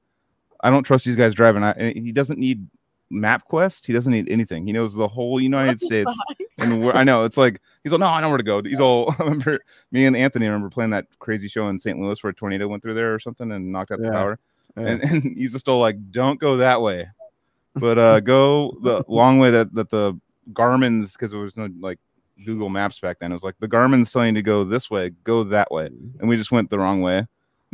[0.63, 1.63] I don't trust these guys driving.
[1.63, 2.67] I, and he doesn't need
[3.11, 3.85] MapQuest.
[3.85, 4.65] He doesn't need anything.
[4.67, 6.13] He knows the whole United States.
[6.59, 8.61] And where, I know it's like he's all, no, I know where to go.
[8.61, 9.15] He's all.
[9.19, 9.59] I remember
[9.91, 11.99] me and Anthony remember playing that crazy show in St.
[11.99, 14.39] Louis where a tornado went through there or something and knocked out the power.
[14.77, 14.83] Yeah.
[14.87, 17.07] And, and he's just all like, don't go that way,
[17.75, 20.19] but uh, go the long way that that the
[20.53, 21.99] Garmin's because there was no like
[22.45, 23.31] Google Maps back then.
[23.31, 26.29] It was like the Garmin's telling you to go this way, go that way, and
[26.29, 27.17] we just went the wrong way.
[27.17, 27.27] And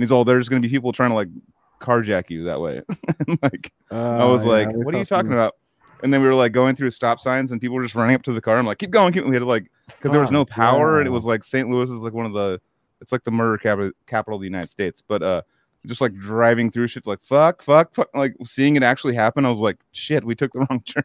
[0.03, 1.29] he's all, there's going to be people trying to like
[1.79, 2.81] carjack you that way.
[3.41, 5.55] Like I was Uh, yeah, like, what are you talking about?
[6.03, 8.23] And then we were like going through stop signs and people were just running up
[8.23, 8.57] to the car.
[8.57, 9.25] I'm like, keep going, keep.
[9.25, 11.67] We had to like because there was no power and it was like St.
[11.67, 12.61] Louis is like one of the
[13.01, 15.01] it's like the murder capital capital of the United States.
[15.05, 15.41] But uh
[15.87, 19.49] just like driving through shit like fuck, fuck, fuck like seeing it actually happen, I
[19.49, 21.03] was like, shit, we took the wrong turn.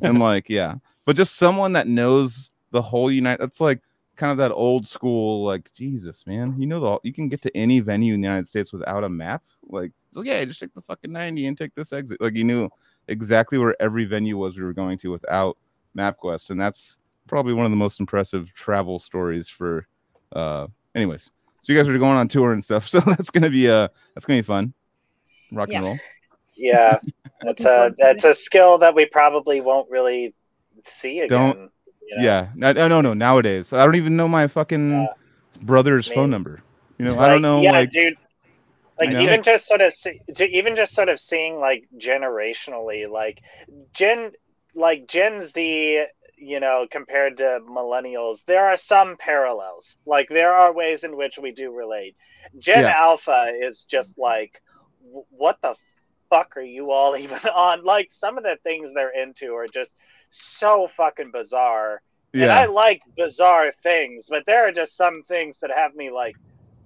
[0.00, 0.76] and like, yeah.
[1.04, 3.80] But just someone that knows the whole United that's like
[4.16, 6.54] kind of that old school, like Jesus, man.
[6.58, 9.08] You know the you can get to any venue in the United States without a
[9.08, 9.42] map.
[9.68, 12.20] Like, so yeah, just take the fucking 90 and take this exit.
[12.20, 12.70] Like you knew
[13.08, 15.56] exactly where every venue was we were going to without
[15.96, 16.50] MapQuest.
[16.50, 19.86] And that's probably one of the most impressive travel stories for
[20.32, 21.30] uh anyways.
[21.66, 22.86] So you guys are going on tour and stuff.
[22.96, 24.72] So that's gonna be uh that's gonna be fun.
[25.50, 25.78] Rock Yeah.
[25.78, 25.98] and roll.
[26.56, 27.00] Yeah,
[27.42, 30.32] that's a that's a skill that we probably won't really
[31.00, 31.28] see again.
[31.40, 31.70] Don't-
[32.08, 32.22] you know?
[32.22, 32.48] Yeah.
[32.54, 33.14] No, no, no, no.
[33.14, 33.72] Nowadays.
[33.72, 35.06] I don't even know my fucking Yeah.
[35.60, 36.62] brother's I phone number.
[36.98, 38.14] You know, I don't know Yeah, like dude.
[38.96, 43.40] Like even just sort of see, even just sort of seeing like generationally, like
[43.92, 44.30] Gen,
[44.76, 46.04] like Gen Z,
[46.36, 49.96] you know, compared to millennials, there are some parallels.
[50.04, 52.16] Like there are ways in which we do relate.
[52.58, 52.94] Gen Yeah.
[52.96, 54.60] Alpha is just like,
[55.30, 55.74] what the
[56.30, 57.84] fuck are you all even on?
[57.84, 59.90] Like some of the things they're into are just
[60.30, 62.02] so fucking bizarre.
[62.34, 66.36] And I like bizarre things, but there are just some things that have me like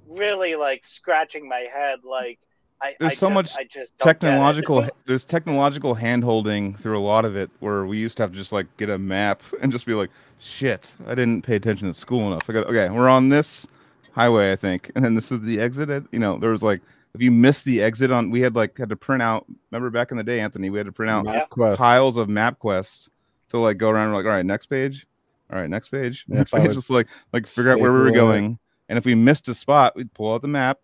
[0.07, 2.01] really like scratching my head.
[2.05, 2.39] Like
[2.82, 3.98] I, There's I so just, much I just don't get it.
[4.20, 8.39] technological there's technological handholding through a lot of it where we used to have to
[8.39, 11.94] just like get a map and just be like shit i didn't pay attention to
[11.94, 12.48] school enough.
[12.48, 13.66] I got okay we're on this
[14.12, 14.90] highway i think.
[14.94, 16.81] And then this is the exit at- you know there was like
[17.15, 20.11] if you missed the exit on we had like had to print out remember back
[20.11, 21.77] in the day anthony we had to print out MapQuest.
[21.77, 23.09] piles of MapQuest
[23.51, 25.07] to like go around and like all right next page.
[25.52, 26.24] All right next page.
[26.28, 28.59] Yeah, next if page just like like figure out where we were going.
[28.89, 30.78] And if we missed a spot we'd pull out the map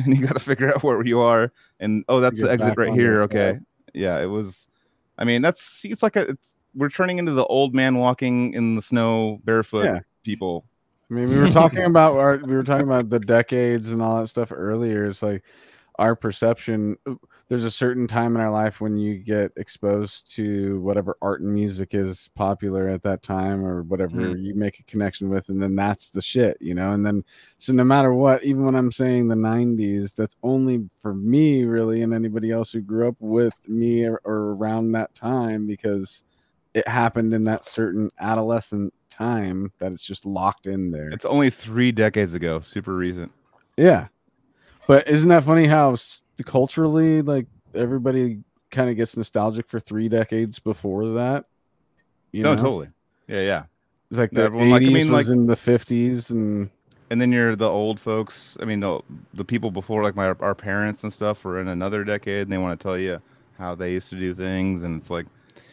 [0.04, 2.92] and you got to figure out where you are and oh that's the exit right
[2.92, 3.58] here the okay
[3.94, 4.68] yeah it was
[5.18, 8.52] i mean that's see, it's like a it's we're turning into the old man walking
[8.54, 10.00] in the snow barefoot Yeah.
[10.22, 10.64] people
[11.10, 14.20] I mean, we were talking about our, we were talking about the decades and all
[14.20, 15.06] that stuff earlier.
[15.06, 15.42] It's like
[15.98, 16.96] our perception.
[17.50, 21.52] There's a certain time in our life when you get exposed to whatever art and
[21.52, 24.40] music is popular at that time, or whatever Mhm.
[24.44, 26.92] you make a connection with, and then that's the shit, you know.
[26.92, 27.24] And then,
[27.58, 32.02] so no matter what, even when I'm saying the '90s, that's only for me, really,
[32.02, 36.22] and anybody else who grew up with me or, or around that time, because
[36.72, 41.10] it happened in that certain adolescent time that it's just locked in there.
[41.10, 43.32] it's only three decades ago super recent
[43.76, 44.06] Yeah.
[44.86, 45.96] But isn't that funny how
[46.44, 48.40] culturally, like everybody
[48.70, 51.44] kind of gets nostalgic for three decades before that?
[52.32, 52.88] You no know, totally
[53.26, 53.62] yeah yeah
[54.10, 56.70] It's like the Everyone, like, I mean, was like- in the 50s, and
[57.10, 59.00] and then you're the old folks i mean the
[59.34, 62.58] the people before like my our parents and stuff were in another decade and they
[62.58, 63.20] want to tell you
[63.58, 65.26] how they used to do things and it's like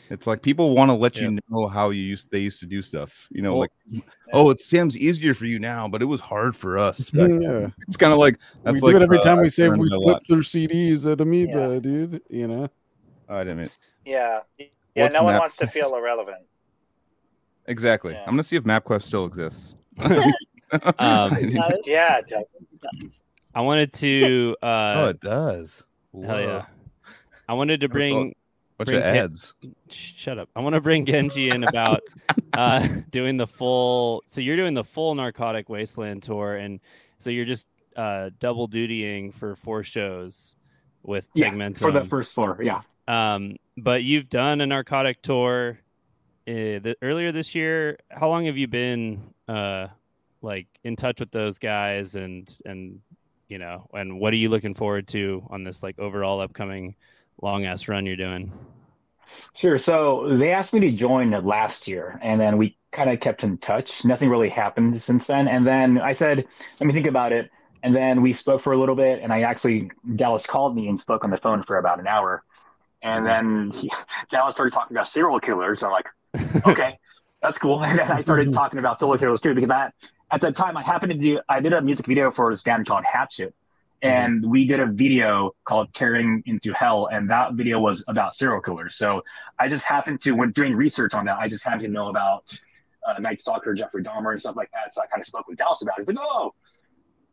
[0.09, 2.81] it's like people want to let you know how you used they used to do
[2.81, 4.03] stuff you know Well- like
[4.33, 7.41] oh it seems easier for you now but it was hard for us back then."
[7.41, 9.53] yeah, it's kind of like that's we like do it every uh, time we I've
[9.53, 10.25] say we flip lot.
[10.27, 12.21] through CDs at Amoeba, dude.
[12.29, 12.69] You know,
[13.29, 13.69] Oh, i didn't mean
[14.05, 14.65] Yeah, yeah.
[14.95, 16.43] What's no one Map- wants to feel irrelevant.
[17.67, 18.23] exactly Yeah.
[18.27, 19.75] i'm gonna see if mapquest still exists
[20.99, 21.31] Um,
[21.85, 23.21] Yeah, it does.
[23.55, 24.55] I wanted to.
[24.61, 25.83] oh Uh, it does
[26.25, 26.65] hell yeah!
[27.47, 28.35] I wanted to bring.
[28.77, 29.55] Bunch bring of ads
[29.89, 30.49] Sh- Shut up!
[30.55, 32.01] I want to bring Kenji in about
[32.53, 34.23] uh, doing the full.
[34.27, 36.79] So you're doing the full Narcotic Wasteland tour, and
[37.17, 40.55] so you're just uh, double dutying for four shows
[41.03, 41.79] with Yeah, Tegmentum.
[41.79, 42.59] for the first four.
[42.61, 42.81] Yeah.
[43.07, 45.79] Um, but you've done a narcotic tour
[46.47, 47.97] uh, the, earlier this year.
[48.11, 49.87] How long have you been uh,
[50.41, 52.99] like in touch with those guys, and and
[53.47, 56.95] you know, and what are you looking forward to on this like overall upcoming
[57.41, 58.51] long ass run you're doing?
[59.55, 59.77] Sure.
[59.77, 63.57] So they asked me to join last year, and then we kind of kept in
[63.57, 64.05] touch.
[64.05, 65.47] Nothing really happened since then.
[65.47, 66.45] And then I said,
[66.79, 67.49] let me think about it.
[67.83, 70.99] And then we spoke for a little bit, and I actually, Dallas called me and
[70.99, 72.43] spoke on the phone for about an hour.
[73.01, 73.91] And then he,
[74.31, 75.83] Dallas started talking about serial killers.
[75.83, 76.07] I'm like,
[76.65, 76.97] okay,
[77.41, 77.83] that's cool.
[77.83, 78.55] And then I started mm-hmm.
[78.55, 79.93] talking about serial killers too, because that,
[80.31, 83.53] at that time I happened to do, I did a music video for Scantone Hatchet.
[84.01, 88.61] And we did a video called "Tearing into Hell," and that video was about serial
[88.61, 88.95] killers.
[88.95, 89.23] So
[89.59, 92.43] I just happened to, when doing research on that, I just happened to know about
[93.07, 94.93] uh, Night Stalker, Jeffrey Dahmer, and stuff like that.
[94.93, 96.01] So I kind of spoke with Dallas about it.
[96.01, 96.53] He's like, "Oh,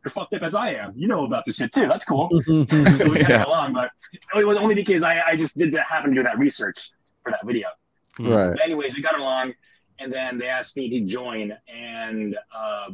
[0.03, 0.93] you're fucked up as I am.
[0.95, 1.87] You know about this shit too.
[1.87, 2.79] That's cool." so we kind
[3.19, 3.27] Yeah.
[3.27, 3.91] got along, but
[4.35, 6.91] it was only because I, I just did that, happen to do that research
[7.23, 7.67] for that video.
[8.19, 8.51] right.
[8.53, 9.53] But anyways, we got along,
[9.99, 12.89] and then they asked me to join, and uh,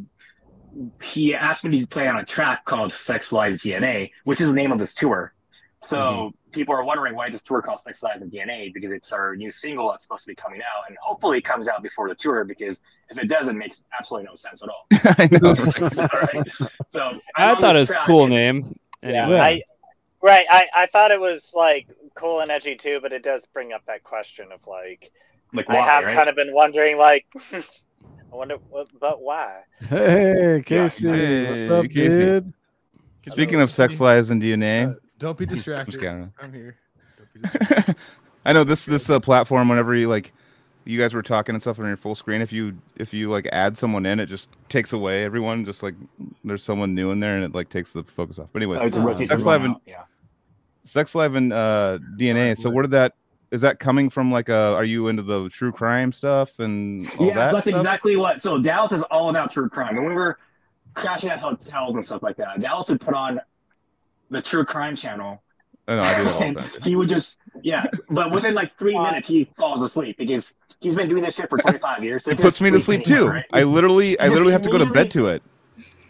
[1.01, 4.55] he asked me to play on a track called Sex Lies DNA, which is the
[4.55, 5.33] name of this tour.
[5.83, 6.51] So mm-hmm.
[6.51, 9.49] people are wondering why this tour called Sex Lies and DNA because it's our new
[9.49, 12.43] single that's supposed to be coming out, and hopefully it comes out before the tour
[12.43, 14.85] because if it doesn't, it makes absolutely no sense at all.
[14.91, 15.49] I know.
[16.13, 16.49] Alright,
[16.89, 18.79] So I'm I thought it was a cool and- name.
[19.03, 19.35] Yeah, Anyway.
[19.35, 19.43] Yeah.
[19.43, 19.61] I
[20.21, 20.45] right.
[20.47, 23.83] I, I thought it was like cool and edgy too, but it does bring up
[23.87, 25.11] that question of like
[25.53, 26.15] Like I have right?
[26.15, 27.25] kind of been wondering like
[28.31, 29.61] I wonder what, but why?
[29.89, 31.07] Hey, Casey.
[31.07, 32.09] Hey, What's up, Casey.
[32.25, 32.53] dude?
[33.27, 35.99] Speaking of sex lies and DNA, Uh, don't be just distracted.
[35.99, 36.33] kidding.
[36.41, 36.77] I'm here.
[37.17, 37.95] Don't be distracted.
[38.45, 39.67] I know this this uh, platform.
[39.69, 40.31] Whenever you like,
[40.85, 42.41] you guys were talking and stuff on your full screen.
[42.41, 45.63] If you if you like add someone in, it just takes away everyone.
[45.65, 45.93] Just like
[46.43, 48.47] there's someone new in there, and it like takes the focus off.
[48.53, 50.03] But anyways, Oh, it's a Sex going Live and- out, yeah.
[50.83, 52.57] Sex Lies and uh, DNA.
[52.57, 53.13] So where did that?
[53.51, 54.31] Is that coming from?
[54.31, 57.51] Like, uh, are you into the true crime stuff and all yeah, that?
[57.53, 57.79] that's stuff?
[57.79, 58.41] exactly what.
[58.41, 59.95] So Dallas is all about true crime.
[59.97, 60.39] And when we were
[60.93, 63.41] crashing at hotels and stuff like that, Dallas would put on
[64.29, 65.41] the true crime channel.
[65.87, 66.69] I know I do all the and time.
[66.83, 67.85] he would just, yeah.
[68.09, 71.57] But within like three minutes, he falls asleep because he's been doing this shit for
[71.61, 72.23] 25 years.
[72.23, 73.27] So It puts me to sleep too.
[73.27, 73.45] right?
[73.51, 75.43] I literally, I literally have to go to bed to it.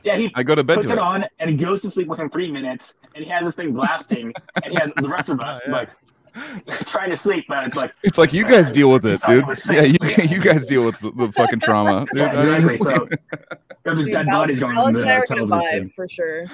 [0.04, 1.00] Yeah, he I go to bed puts to it it.
[1.02, 4.34] on and he goes to sleep within three minutes, and he has this thing blasting,
[4.64, 5.76] and he has the rest of us Oh, yeah.
[5.76, 5.90] like
[6.86, 9.46] trying to sleep, but it's like It's like you guys deal with it, dude.
[9.46, 9.74] the.
[9.74, 9.98] Yeah, you
[10.38, 12.18] you guys deal with the, the fucking trauma, dude.
[12.22, 13.18] yeah, I'm exactly.
[13.34, 15.84] So there's Dude, dead Alex- going on in the I are gonna hotels and shit.
[15.84, 16.46] vibe for sure.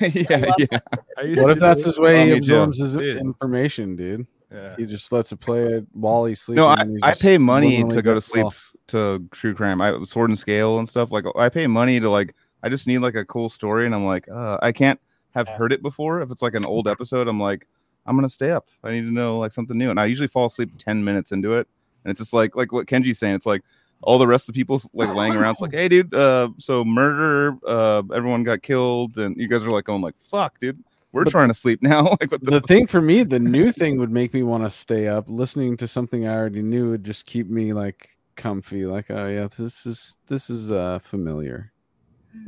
[0.00, 1.42] yeah, yeah.
[1.42, 3.18] What if that's his way he absorbs his Dude.
[3.18, 4.26] information, dude?
[4.52, 4.76] Yeah.
[4.76, 6.62] He just lets it play it while he's sleeping.
[6.62, 8.72] No, I, he I pay money to go to sleep off.
[8.88, 9.80] to true crime.
[9.80, 11.10] I sword and scale and stuff.
[11.10, 12.34] Like I pay money to like.
[12.62, 14.98] I just need like a cool story, and I'm like, uh, I can't
[15.34, 16.20] have heard it before.
[16.22, 17.66] If it's like an old episode, I'm like,
[18.06, 18.68] I'm gonna stay up.
[18.84, 21.54] I need to know like something new, and I usually fall asleep ten minutes into
[21.54, 21.68] it,
[22.04, 23.34] and it's just like like what Kenji's saying.
[23.34, 23.62] It's like
[24.02, 25.52] all the rest of the people like laying around.
[25.52, 29.70] It's like, hey, dude, uh, so murder, uh, everyone got killed, and you guys are
[29.70, 32.02] like going like, fuck, dude, we're But- trying to sleep now.
[32.20, 34.70] like what the, The thing for me, the new thing would make me want to
[34.70, 35.24] stay up.
[35.28, 38.84] Listening to something I already knew would just keep me like comfy.
[38.84, 41.72] Like, oh yeah, this is this is uh familiar.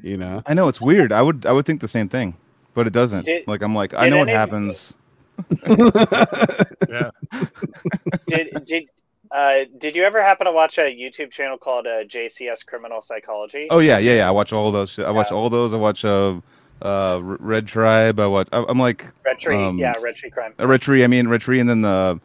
[0.03, 0.43] You know?
[0.45, 1.13] I know it's weird.
[1.13, 2.37] I would I would think the same thing,
[2.75, 3.25] but it doesn't.
[3.25, 4.93] Did- like I'm like I did know what happens.
[6.89, 7.11] Yeah.
[8.27, 8.85] Did did
[9.31, 13.67] uh did you ever happen to watch a YouTube channel called uh, JCS Criminal Psychology?
[13.71, 14.29] Oh yeah, yeah, yeah.
[14.29, 14.99] I watch all those.
[14.99, 15.37] I watch Yeah.
[15.37, 15.73] all those.
[15.73, 16.41] I watch uh,
[16.83, 18.19] uh, Red Tribe.
[18.21, 18.49] I watch.
[18.53, 20.55] I- I'm like Red Tree, um, yeah, Red Tree Crime.
[20.59, 21.05] a Red Tree.
[21.05, 22.21] I mean Red Tree, and then the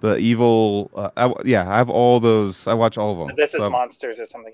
[0.00, 0.90] the evil.
[0.94, 2.66] Uh, I, yeah, I have all those.
[2.68, 3.36] I watch all of them.
[3.36, 4.52] This is So, Monsters or something.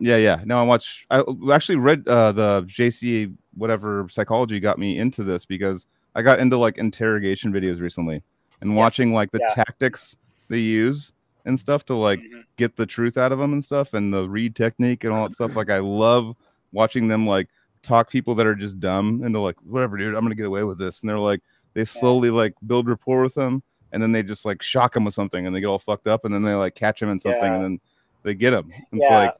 [0.00, 0.40] yeah, yeah.
[0.44, 1.06] No, I watch.
[1.10, 1.22] I
[1.52, 6.56] actually read uh, the JC whatever psychology got me into this because I got into
[6.56, 8.22] like interrogation videos recently
[8.60, 8.76] and Yes.
[8.76, 9.54] watching like the Yeah.
[9.54, 10.16] tactics
[10.48, 11.12] they use
[11.44, 12.44] and stuff to like Mhm.
[12.56, 15.34] get the truth out of them and stuff and the Reid technique and all that
[15.34, 15.56] stuff.
[15.56, 16.36] Like I love
[16.72, 17.48] watching them like
[17.82, 20.14] talk people that are just dumb into like whatever, dude.
[20.14, 21.40] I'm gonna get away with this, and they're like
[21.74, 23.62] they slowly like build rapport with them,
[23.92, 26.24] and then they just like shock them with something, and they get all fucked up,
[26.24, 27.54] and then they like catch them in something, Yeah.
[27.56, 27.80] and then
[28.22, 28.70] they get them.
[28.72, 29.34] It's yeah, like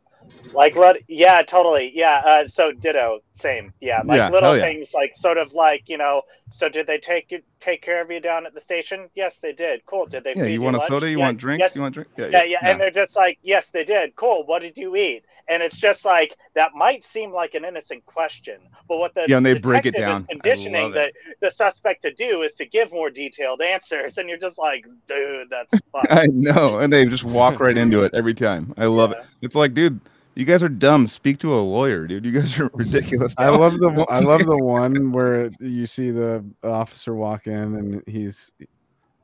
[0.52, 1.90] like let yeah, totally.
[1.94, 3.72] Yeah, uh, so ditto, same.
[3.80, 4.62] Yeah, like Yeah, little yeah.
[4.62, 6.22] things like sort of like you know.
[6.52, 9.09] So did they take you take care of you down at the station?
[9.14, 9.84] Yes, they did.
[9.86, 10.06] Cool.
[10.06, 10.34] Did they?
[10.36, 10.88] yeah, feed you want a lunch?
[10.90, 11.10] soda?
[11.10, 11.60] You Yeah, want drinks?
[11.62, 12.09] yes, You want drink?
[12.16, 14.14] Yeah, yeah, yeah, and they're just like, yes, they did.
[14.16, 14.44] Cool.
[14.46, 15.24] What did you eat?
[15.48, 19.38] And it's just like that might seem like an innocent question, but what the Yeah,
[19.38, 20.24] and they break it down.
[20.26, 24.56] conditioning the the suspect to do is to give more detailed answers, and you're just
[24.56, 25.82] like, dude, that's.
[25.94, 28.72] I know, and they just walk right into it every time.
[28.78, 29.18] I love it.
[29.42, 30.01] It's like, dude,
[30.35, 31.06] you guys are dumb.
[31.06, 32.24] Speak to a lawyer, dude.
[32.24, 33.35] You guys are ridiculous.
[33.39, 37.77] I love the one- I love the one where you see the officer walk in
[37.77, 38.52] and he's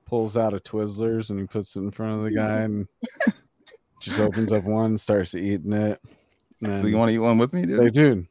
[0.07, 2.89] pulls out a Twizzlers and he puts it in front of the guy and
[4.01, 6.01] just opens up one, starts eating it.
[6.63, 7.79] So you want to eat one with me, dude?
[7.79, 8.27] like, dude,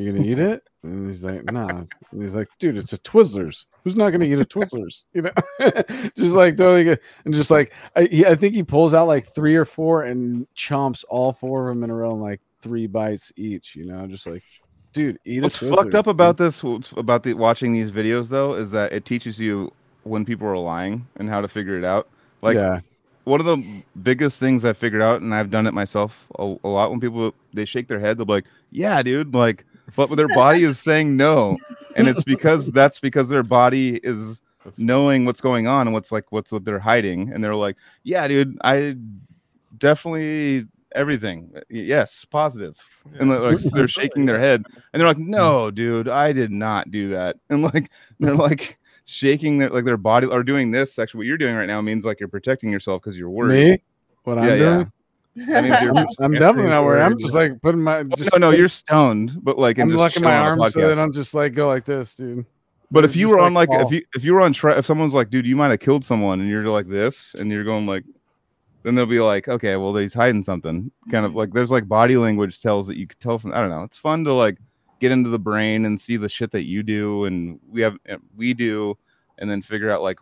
[0.00, 0.62] you gonna eat it?
[0.82, 1.68] And he's like, nah.
[1.68, 3.66] And he's like, dude, it's a Twizzlers.
[3.84, 5.04] Who's not gonna eat a Twizzlers?
[5.12, 5.32] You know,
[6.16, 7.00] just like totally good.
[7.24, 10.46] And just like, I, he, I think he pulls out like three or four and
[10.56, 13.74] chomps all four of them in a row, in like three bites each.
[13.74, 14.44] You know, just like,
[14.92, 16.62] dude, eat What's a fucked Twizzlers, up about this
[16.96, 19.72] about the watching these videos though is that it teaches you
[20.04, 22.08] when people are lying and how to figure it out.
[22.40, 22.80] Like yeah,
[23.28, 26.68] one of the biggest things I figured out, and I've done it myself a, a
[26.68, 26.90] lot.
[26.90, 29.64] When people they shake their head, they'll be like, "Yeah, dude," like,
[29.96, 31.56] but their body is saying no,
[31.96, 36.12] and it's because that's because their body is That's- knowing what's going on and what's
[36.12, 38.96] like what's what they're hiding, and they're like, yeah, dude, I
[39.76, 42.78] definitely everything, yes, positive,
[43.18, 45.74] and they're like they're shaking their head, and they're like, no, hmm.
[45.74, 47.90] dude, I did not do that, and like
[48.20, 50.98] they're like shaking their like their body or doing this.
[50.98, 53.70] Actually, what you're doing right now means like you're protecting yourself because you're worried.
[53.70, 53.82] Me?
[54.24, 54.74] What I'm Yeah, yeah.
[54.74, 54.92] doing?
[55.46, 56.06] That means you're.
[56.20, 57.02] I'm definitely not worried.
[57.02, 58.02] I'm just like putting my.
[58.02, 60.72] Just, no, no, you're stoned, but like I'm just locking my chilling on a arms
[60.72, 60.88] so podcast.
[60.88, 62.44] they don't just like go like this, dude.
[62.90, 63.86] But if you were on like fall.
[63.86, 66.04] if you if you were on tra- if someone's like, dude, you might have killed
[66.04, 68.04] someone, and you're like this, and you're going like,
[68.82, 70.90] then they'll be like, okay, well, he's hiding something.
[71.10, 73.52] Kind of like there's like body language tells that you could tell from.
[73.52, 73.82] I don't know.
[73.82, 74.58] It's fun to like
[75.00, 78.16] get into the brain and see the shit that you do, and we have uh,
[78.36, 78.96] we do,
[79.38, 80.18] and then figure out like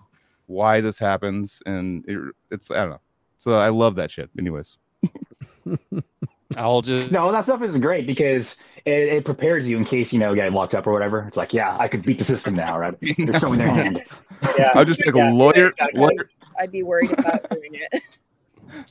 [0.46, 3.00] why this happens, and it, it's I don't know.
[3.38, 4.30] So I love that shit.
[4.38, 4.78] Anyways,
[6.56, 8.46] I'll just No, that stuff is great because
[8.84, 11.24] it, it prepares you in case you know get locked up or whatever.
[11.26, 12.94] It's like, yeah, I could beat the system now, right?
[13.18, 14.02] They're showing their hand.
[14.58, 14.72] Yeah.
[14.74, 15.68] I'll just be Yeah, a lawyer.
[15.68, 16.00] exactly.
[16.00, 18.02] lawyer I'd be worried about doing it.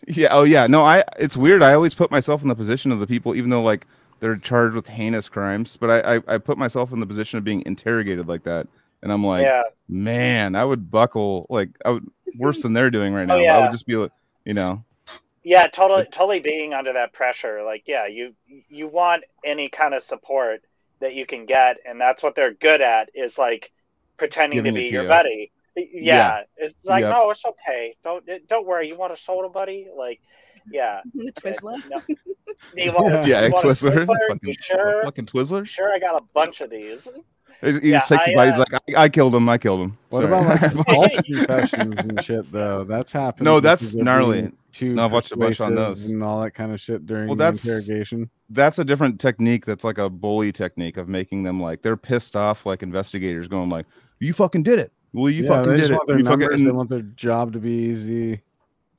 [0.08, 0.30] Yeah.
[0.32, 0.68] Oh, yeah.
[0.68, 1.04] No, I.
[1.20, 1.62] It's weird.
[1.62, 3.86] I always put myself in the position of the people, even though like
[4.20, 5.78] they're charged with heinous crimes.
[5.78, 8.68] But I, I, I put myself in the position of being interrogated like that,
[9.04, 9.64] and I'm like, yeah.
[9.90, 13.44] man, I would buckle like I would worse than they're doing right oh, now.
[13.44, 14.12] Oh, I would just be like,
[14.46, 14.84] you know,
[15.48, 17.62] Yeah, totally, totally being under that pressure.
[17.64, 18.34] Like, yeah, you
[18.68, 20.62] you want any kind of support
[21.02, 23.72] that you can get, and that's what they're good at is like
[24.18, 25.08] pretending Giving to be to your you.
[25.10, 25.52] buddy.
[25.76, 26.44] Yeah, Yeah.
[26.58, 27.12] it's like, Yep.
[27.14, 27.96] no, it's okay.
[28.04, 28.88] Don't don't worry.
[28.90, 29.88] You want a soda, buddy?
[29.96, 30.20] Like,
[30.72, 31.02] yeah.
[31.16, 31.78] Twizzler.
[31.90, 32.02] No.
[32.76, 35.04] You want, a- yeah, you want a Twizzler, You fucking, sure?
[35.04, 35.68] fucking Twizzler.
[35.68, 37.00] Sure, I got a bunch of these.
[37.66, 38.52] He he Yeah, just takes I, the body.
[38.52, 39.50] He's uh, like, I, I killed him.
[39.50, 39.98] I killed him.
[40.10, 40.34] What Sorry.
[40.34, 42.84] about like false confessions and shit though?
[42.84, 43.46] That's happened.
[43.46, 44.52] No, that's gnarly.
[44.72, 46.06] Too No, I've watched a bunch on those.
[46.06, 48.30] and all that kind of shit during Well, the that's- interrogation.
[48.50, 52.36] that's a different technique that's like a bully technique of making them like they're pissed
[52.36, 53.86] off like investigators going like
[54.20, 56.66] you fucking did it well you yeah, fucking they did it want their you fucking.
[56.66, 58.42] They want their job to be easy.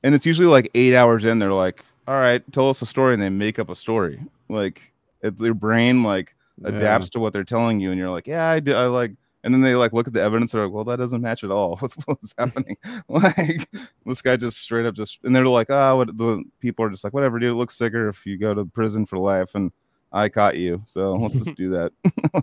[0.03, 3.13] and it's usually like eight hours in they're like all right tell us a story
[3.13, 4.19] and they make up a story
[4.49, 4.81] like
[5.21, 6.69] it, their brain like Yeah.
[6.69, 9.11] adapts to what they're telling you and you're like yeah i did i like
[9.43, 11.51] and then they like look at the evidence they're like well that doesn't match at
[11.51, 12.75] all what's, what's happening.
[13.07, 13.69] Like
[14.05, 17.03] this guy just straight up just and they're like oh what the people are just
[17.03, 19.71] like whatever dude it looks sicker if you go to prison for life and
[20.11, 21.91] i caught you so let's just do that.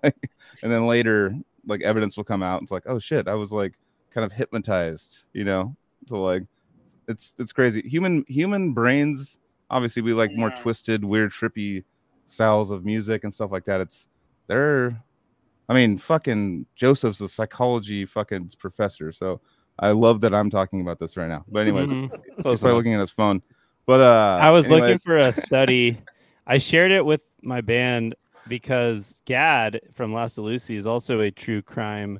[0.02, 0.30] Like,
[0.62, 1.34] and then later
[1.66, 3.74] like evidence will come out it's like oh shit i was like
[4.12, 5.74] kind of hypnotized you know?
[6.06, 6.42] To like
[7.08, 7.82] it's it's crazy.
[7.82, 9.38] Human human brains
[9.70, 11.84] obviously we like more twisted weird trippy
[12.34, 14.08] styles of music and stuff like that it's
[14.48, 15.00] they're
[15.68, 19.40] i mean fucking joseph's a psychology fucking professor so
[19.78, 22.10] i love that i'm talking about this right now but anyways Mhm.
[22.36, 22.76] he's probably enough.
[22.76, 23.40] looking at his phone
[23.86, 25.98] but uh I was looking for a study.
[26.46, 28.14] I shared it with my band
[28.48, 32.18] because Gad from Last of Lucy is also a true crime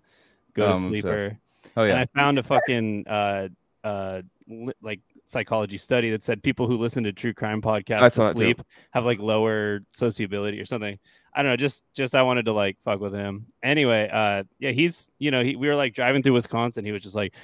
[0.52, 1.38] go Um, sleeper.
[1.76, 3.48] oh yeah, And I found a fucking uh
[3.82, 8.20] uh li- like psychology study that said people who listen to true crime podcasts to
[8.20, 8.38] that too.
[8.38, 10.98] sleep have like lower sociability or something.
[11.34, 13.46] I don't know, just just I wanted to like fuck with him.
[13.62, 17.02] Anyway, uh yeah, he's you know, he we were like driving through Wisconsin, he was
[17.02, 17.34] just like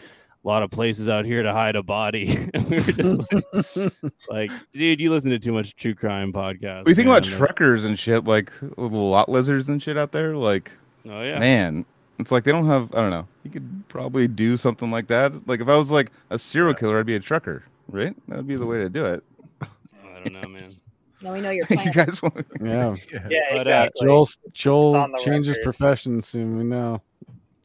[0.42, 2.48] a lot of places out here to hide a body.
[2.54, 3.92] and we were just like,
[4.30, 6.84] like, dude, you listen to too much true crime podcast.
[6.84, 10.12] we think about man." Like, truckers and shit like little lot lizards and shit out
[10.12, 10.70] there like
[11.08, 11.38] Oh yeah.
[11.38, 11.86] man
[12.18, 15.48] it's like they don't have i don't know you could probably do something like that
[15.48, 18.56] like if i was like a serial killer i'd be a trucker right that'd be
[18.56, 19.22] the way to do it
[19.62, 20.68] I don't know, man.
[21.22, 23.26] Now we know your you guys want Yeah, Yeah.
[23.28, 24.06] Yeah, But, uh, exactly.
[24.06, 25.64] Joel It's Joel changes record.
[25.64, 26.56] profession soon.
[26.56, 27.02] We know.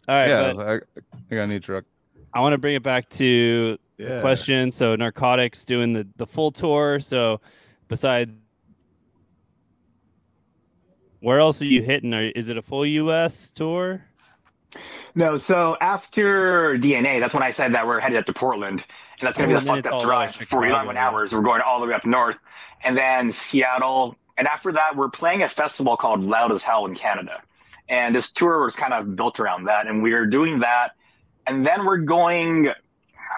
[0.10, 0.74] All right, yeah but I,
[1.32, 1.86] I got a new truck
[2.34, 4.20] I want to bring it back to Yeah.
[4.20, 4.72] question.
[4.72, 7.00] So narcotics doing the the full tour.
[7.00, 7.40] So
[7.88, 8.32] besides,
[11.22, 12.14] where else are you hitting?
[12.14, 13.52] Are, is it a full U.S.
[13.52, 14.04] tour?
[15.16, 18.84] No, so after DNA, that's when I said that we're headed up to Portland,
[19.20, 20.98] and that's gonna Oh, be the fucked up all the way drive to for 11
[20.98, 21.32] hours.
[21.32, 22.38] We're going all the way up north,
[22.84, 26.96] and then Seattle, and after that, we're playing a festival called Loud as Hell in
[26.96, 27.42] Canada,
[27.90, 30.92] and this tour was kind of built around that, and we are doing that,
[31.48, 32.70] and then we're going.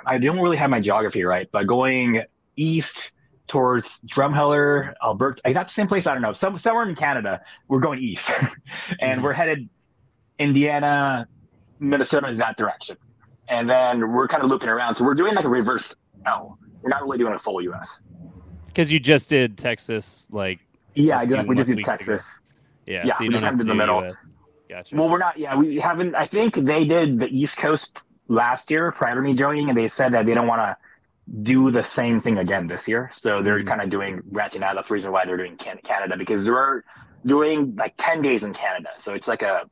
[0.06, 2.24] I don't really have my geography right, but going
[2.56, 3.12] east
[3.48, 5.41] towards Drumheller, Alberta.
[5.48, 6.06] Is that the same place?
[6.06, 6.34] I don't know.
[6.34, 8.30] Some, somewhere in Canada, we're going east,
[8.99, 9.70] and we're headed
[10.40, 11.28] Indiana,
[11.80, 12.98] Minnesota is that direction.
[13.49, 14.95] And then we're kind of looping around.
[14.95, 15.95] So we're doing like a reverse
[16.26, 16.57] L.
[16.82, 18.06] We're not really doing a full US.
[18.68, 20.60] Because you just did Texas, like
[20.94, 21.98] Yeah, did, we just did week ago?
[21.98, 22.44] Texas.
[22.86, 23.03] yeah.
[23.06, 24.15] Yeah, so we just have to haven't do in the middle.
[24.69, 24.95] Gotcha.
[24.95, 28.91] Well, we're not, yeah, we haven't, I think they did the East Coast last year
[28.91, 30.78] prior to me joining, and they said that they don't want to
[31.41, 33.10] do the same thing again this year.
[33.14, 33.68] So they're Mhm.
[33.68, 34.76] kind of doing branching out.
[34.76, 36.84] That's the reason why they're doing Canada because they're
[37.26, 38.90] doing like 10 days in Canada.
[38.98, 39.69] So it's like a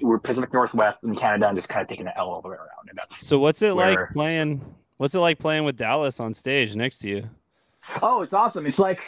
[0.00, 2.56] we're Pacific Northwest and Canada and just kind of taking the L all the way
[2.56, 2.88] around.
[2.88, 4.64] And that's So what's it Where- like playing?
[4.96, 7.24] What's it like playing with Dallas on stage next to you?
[8.00, 8.66] Oh, it's awesome.
[8.66, 9.00] It's like,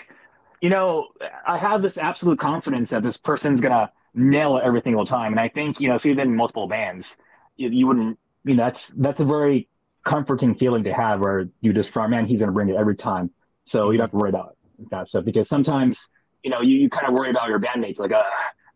[0.61, 1.09] you know,
[1.47, 5.33] I have this absolute confidence that this person's gonna nail it every single time.
[5.33, 7.19] And I think, you know, if you've been in multiple bands,
[7.57, 9.69] you, you wouldn't, you know, that's that's a very
[10.05, 13.31] comforting feeling to have where you just front man, he's gonna bring it every time.
[13.65, 14.57] So you don't have to worry about
[14.91, 16.11] that stuff because sometimes,
[16.43, 18.23] you know, you, you kind of worry about your bandmates, like, uh,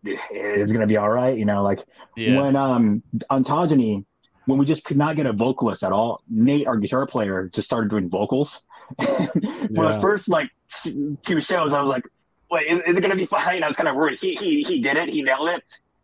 [0.04, 1.80] it's gonna be all right, you know, like
[2.16, 2.36] Yeah.
[2.36, 4.04] when um ontogeny
[4.46, 7.66] when we just could not get a vocalist at all nate our guitar player just
[7.66, 8.64] started doing vocals
[8.98, 9.92] for Yeah.
[9.92, 10.48] the first like
[10.82, 12.04] two shows i was like
[12.50, 14.80] wait is, is it gonna be fine i was kind of worried he he, he
[14.80, 15.62] did it he nailed it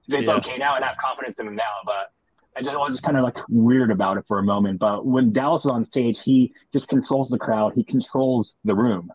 [0.09, 0.37] it's Yeah.
[0.37, 2.09] okay now and i have confidence in him now but
[2.57, 5.05] I just I was just kind of like weird about it for a moment, but
[5.05, 7.73] when Dallas is on stage, he just controls the crowd.
[7.75, 9.11] He controls the room,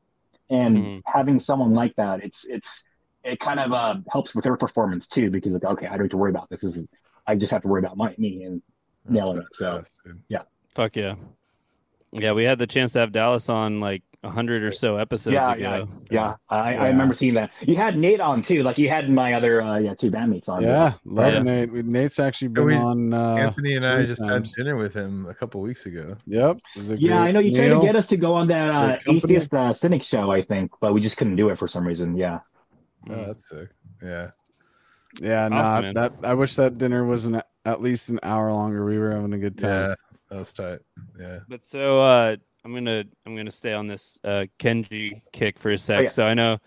[0.49, 1.01] and Mhm.
[1.05, 2.88] having someone like that, it's it's
[3.23, 6.09] it kind of uh, helps with her performance too because like okay, I don't have
[6.11, 6.61] to worry about this.
[6.61, 6.87] This is
[7.27, 8.61] I just have to worry about my me and
[9.07, 9.45] nailing it.
[9.53, 9.89] So badass,
[10.29, 10.41] dude.
[10.75, 11.15] Fuck yeah.
[12.11, 15.33] Yeah, we had the chance to have Dallas on like a hundred or so episodes
[15.35, 15.87] yeah, ago.
[16.09, 16.33] yeah, yeah.
[16.49, 16.81] I, Yeah.
[16.83, 17.53] I remember seeing that.
[17.61, 18.63] You had Nate on too.
[18.63, 20.63] Like you had my other uh, yeah two bandmates on.
[20.63, 21.41] Yeah, love Yeah.
[21.43, 21.71] Nate.
[21.71, 23.13] We- Nate's actually been we- on.
[23.13, 24.49] Uh, Anthony and I just times.
[24.49, 26.15] had dinner with him a couple weeks ago.
[26.25, 26.57] Yep.
[26.75, 27.79] it was a Yeah, I know you tried meal.
[27.81, 29.35] to get us to go on that uh, Great company.
[29.35, 32.17] atheist uh, cynic show, I think, but we just couldn't do it for some reason.
[32.17, 32.39] Yeah.
[33.09, 33.69] Oh, that's sick.
[34.03, 34.31] Yeah.
[35.19, 35.93] Yeah, no, Awesome, man.
[35.95, 38.85] that I wish that dinner was an, at least an hour longer.
[38.85, 39.89] We were having a good time.
[39.89, 39.95] Yeah.
[40.29, 40.79] That was tight.
[41.19, 41.39] Yeah.
[41.47, 45.77] But so uh I'm gonna I'm gonna stay on this uh Kenji kick for a
[45.77, 45.97] sec.
[45.97, 46.07] Oh, yeah.
[46.09, 46.57] So I know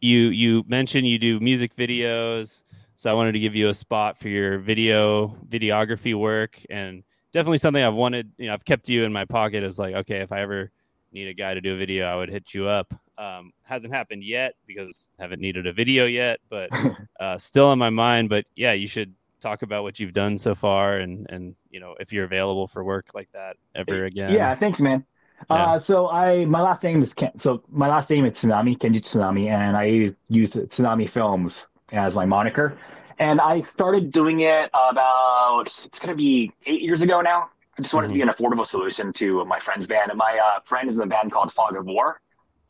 [0.00, 2.62] you you mentioned you do music videos.
[2.96, 7.02] So I wanted to give you a spot for your video videography work and
[7.32, 10.18] definitely something I've wanted, you know, I've kept you in my pocket as like, okay,
[10.18, 10.70] if I ever
[11.12, 12.94] need a guy to do a video, I would hit you up.
[13.22, 16.70] Um, hasn't happened yet because I haven't needed a video yet, but
[17.20, 18.28] uh, still on my mind.
[18.28, 21.94] But yeah, you should talk about what you've done so far and and you know
[21.98, 24.32] if you're available for work like that ever again.
[24.32, 25.04] Yeah, thanks, man.
[25.50, 25.56] Yeah.
[25.56, 29.02] Uh, so I my last name is Ken, so my last name is Tsunami Kenji
[29.02, 32.76] Tsunami, and I use, use Tsunami Films as my moniker.
[33.18, 37.50] And I started doing it about it's gonna be eight years ago now.
[37.78, 40.10] I just wanted to be an affordable solution to my friend's band.
[40.10, 42.20] And my uh, friend is in a band called Fog of War,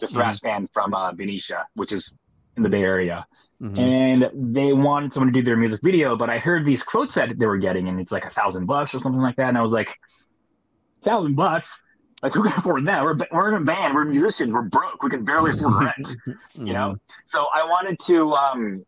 [0.02, 2.12] the thrash band from uh, Benicia, which is
[2.56, 3.26] in the Bay Area.
[3.62, 3.78] Mhm.
[3.78, 7.38] and they wanted someone to do their music video, but I heard these quotes that
[7.38, 9.62] they were getting, and it's like a thousand bucks or something like that, and I
[9.62, 9.96] was like,
[11.04, 11.82] thousand bucks?
[12.24, 13.04] Like who can afford that?
[13.04, 16.08] We're we're in a band, we're musicians, we're broke, we can barely afford rent,
[16.54, 16.96] you know.
[17.26, 18.84] So I wanted to um,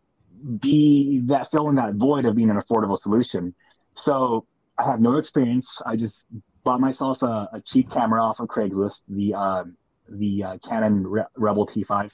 [0.60, 3.54] be that fill in that void of being an affordable solution.
[3.94, 4.44] So
[4.76, 5.68] I have no experience.
[5.86, 6.24] I just
[6.64, 9.76] bought myself a, a cheap camera off of Craigslist, the um
[10.09, 12.12] the uh, Canon Re- Rebel T5,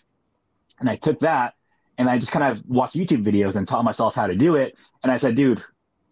[0.78, 1.54] and I took that
[2.00, 4.74] and I just kind of watched YouTube videos and taught myself how to do it.
[5.02, 5.62] And I said, dude,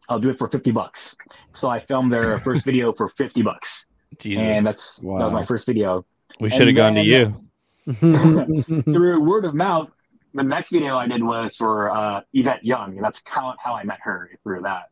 [0.06, 1.16] I'll do it for 50 bucks.
[1.54, 3.86] So I filmed their first video for 50 bucks.
[4.18, 4.42] Jesus.
[4.42, 6.04] And that's that was my first video.
[6.40, 7.42] we should have gone to you.
[8.82, 9.90] Through word of mouth,
[10.34, 13.84] the next video I did was for uh, Yvette Young, and that's how, how I
[13.84, 14.90] met her through that.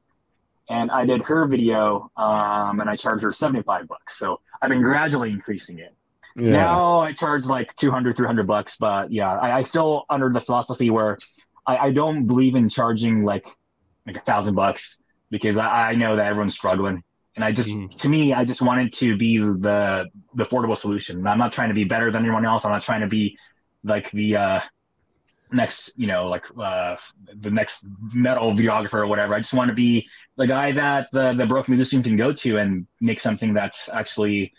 [0.71, 4.19] And I did her video, um, and I charged her 75 bucks.
[4.19, 5.95] So I've been gradually increasing it.
[6.37, 6.79] Yeah.
[6.79, 10.91] Now I charge like 200, 300 bucks, but yeah, I, I still under the philosophy
[10.91, 11.19] where
[11.67, 13.47] I, I don't believe in charging like
[14.07, 17.03] like a thousand bucks because I, I know that everyone's struggling.
[17.37, 17.99] And I just, Mhm.
[17.99, 21.27] to me, I just wanted to be the the affordable solution.
[21.27, 22.65] I'm not trying to be better than anyone else.
[22.65, 23.39] I'm not trying to be
[23.85, 24.61] like the uh,
[25.53, 26.97] next, you know, like uh,
[27.41, 29.35] the next metal videographer or whatever.
[29.35, 32.59] I just want to be the guy that the the broke musician can go to
[32.59, 34.53] and make something that's actually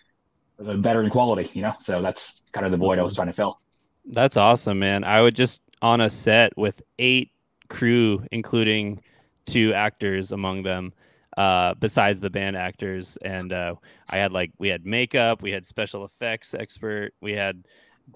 [0.59, 1.73] better in quality, you know.
[1.79, 3.59] So that's kind of the void I was trying to fill.
[4.05, 5.03] That's awesome, man.
[5.03, 7.31] I would just on a set with eight
[7.69, 9.01] crew, including
[9.45, 10.93] two actors among them,
[11.37, 13.17] uh, besides the band actors.
[13.17, 13.75] And uh,
[14.09, 17.63] I had like we had makeup, we had special effects expert, we had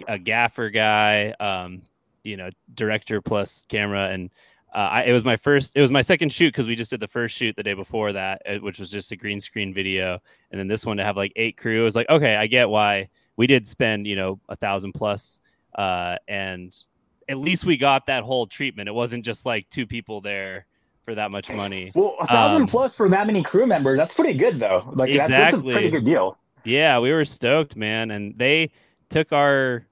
[0.07, 1.81] a gaffer guy, um,
[2.23, 4.31] you know, director plus camera, and
[4.73, 6.99] uh, I, it was my first, it was my second shoot because we just did
[6.99, 10.19] the first shoot the day before that, uh, which was just a green screen video,
[10.51, 11.81] and then this one to have like eight crew.
[11.81, 15.39] It was like, okay, I get why we did spend, you know, a thousand plus
[15.75, 16.75] uh, and
[17.29, 18.89] at least we got that whole treatment.
[18.89, 20.65] It wasn't just like two people there
[21.05, 21.91] for that much money.
[21.95, 24.91] Well, a thousand Um, plus for that many crew members, that's pretty good though.
[24.93, 25.73] Like that's, that's a Exactly.
[25.73, 26.37] pretty good deal.
[26.63, 28.71] Yeah, we were stoked, man, and they
[29.09, 29.85] took our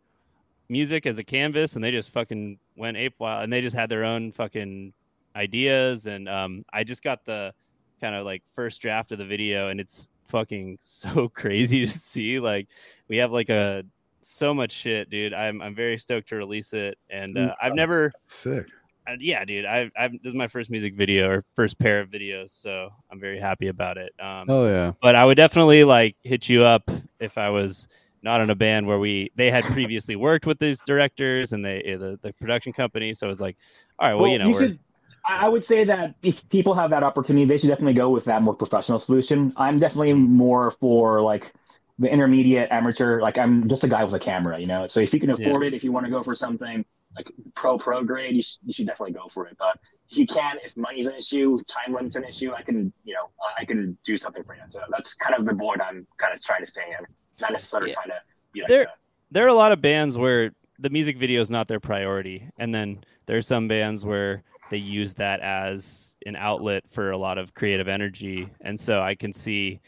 [0.69, 3.89] music as a canvas and they just fucking went ape wild and they just had
[3.89, 4.93] their own fucking
[5.35, 7.53] ideas and um I just got the
[7.99, 12.39] kind of like first draft of the video and it's fucking so crazy to see
[12.39, 12.67] like
[13.07, 13.83] we have like a
[14.21, 18.11] so much shit dude i'm i'm very stoked to release it and uh, i've never
[18.27, 18.67] Sick.
[19.07, 22.09] uh, yeah, dude, I, I this is my first music video or first pair of
[22.09, 24.13] videos, so I'm very happy about it.
[24.19, 24.91] Um, Oh yeah.
[25.01, 27.87] but I would definitely like hit you up if I was
[28.21, 31.81] not in a band where we they had previously worked with these directors and they
[31.81, 33.13] eh, the, the production company.
[33.13, 33.57] So I was like,
[33.97, 34.79] all right, well, you know, we're, should,
[35.27, 38.41] I would say that if people have that opportunity, they should definitely go with that
[38.41, 39.53] more professional solution.
[39.57, 41.53] I'm definitely more for like
[41.99, 43.21] the intermediate amateur.
[43.21, 44.87] Like I'm just a guy with a camera, you know.
[44.87, 46.83] So if you can afford it, if you want to go for something
[47.15, 49.55] like pro pro grade, you, sh- you should definitely go for it.
[49.59, 49.79] But
[50.09, 53.29] if you can, if money's an issue, time limit's an issue, I can, you know,
[53.57, 54.61] I can do something for you.
[54.69, 57.05] So that's kind of the board I'm kind of trying to stay in,
[57.41, 57.95] not necessarily Yeah.
[57.95, 58.21] trying to
[58.53, 58.87] be like there
[59.31, 62.73] there are a lot of bands where the music video is not their priority and
[62.73, 67.53] then there's some bands where they use that as an outlet for a lot of
[67.55, 68.49] creative energy.
[68.61, 69.79] And so i can see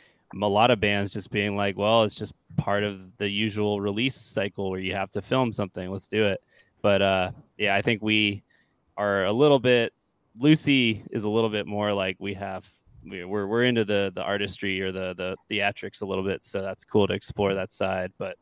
[0.41, 4.15] a lot of bands just being like well it's just part of the usual release
[4.15, 5.91] cycle where you have to film something.
[5.91, 6.41] Let's do it.
[6.81, 8.43] But uh yeah i think we
[8.97, 9.93] are a little bit
[10.39, 12.65] lucy is a little bit more like we have
[13.05, 16.83] we're, we're into the the artistry or the the theatrics a little bit so that's
[16.85, 18.37] cool to explore that side but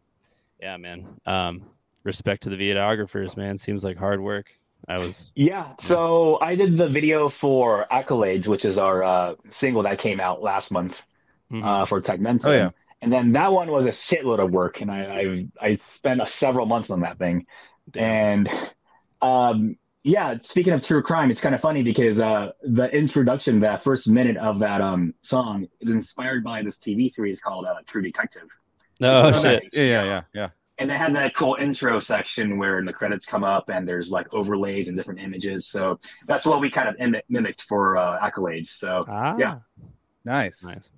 [0.61, 1.07] yeah, man.
[1.25, 1.61] Um,
[2.03, 3.57] respect to the videographers, man.
[3.57, 4.51] Seems like hard work.
[4.87, 9.83] I was Yeah, so I did the video for Accolades, which is our uh, single
[9.83, 11.01] that came out last month
[11.51, 11.65] Mhm.
[11.65, 12.45] uh, for Tegmentum.
[12.45, 12.69] Oh, yeah.
[13.01, 16.25] And then that one was a shitload of work, and I I've, I spent uh,
[16.25, 17.45] several months on that thing.
[17.95, 18.49] And
[19.21, 23.83] um, yeah, speaking of true crime, it's kind of funny because uh, the introduction, that
[23.83, 28.01] first minute of that um, song, is inspired by this TV series called uh, True
[28.01, 28.47] Detective.
[29.01, 29.63] oh shit.
[29.73, 30.49] Yeah, yeah, yeah, yeah.
[30.77, 34.33] And they had that cool intro section where the credits come up and there's like
[34.33, 35.67] overlays and different images.
[35.67, 38.67] So that's what we kind of imi- mimicked for uh, accolades.
[38.67, 39.59] So Ah, Yeah.
[40.23, 40.63] Nice.
[40.63, 40.89] nice.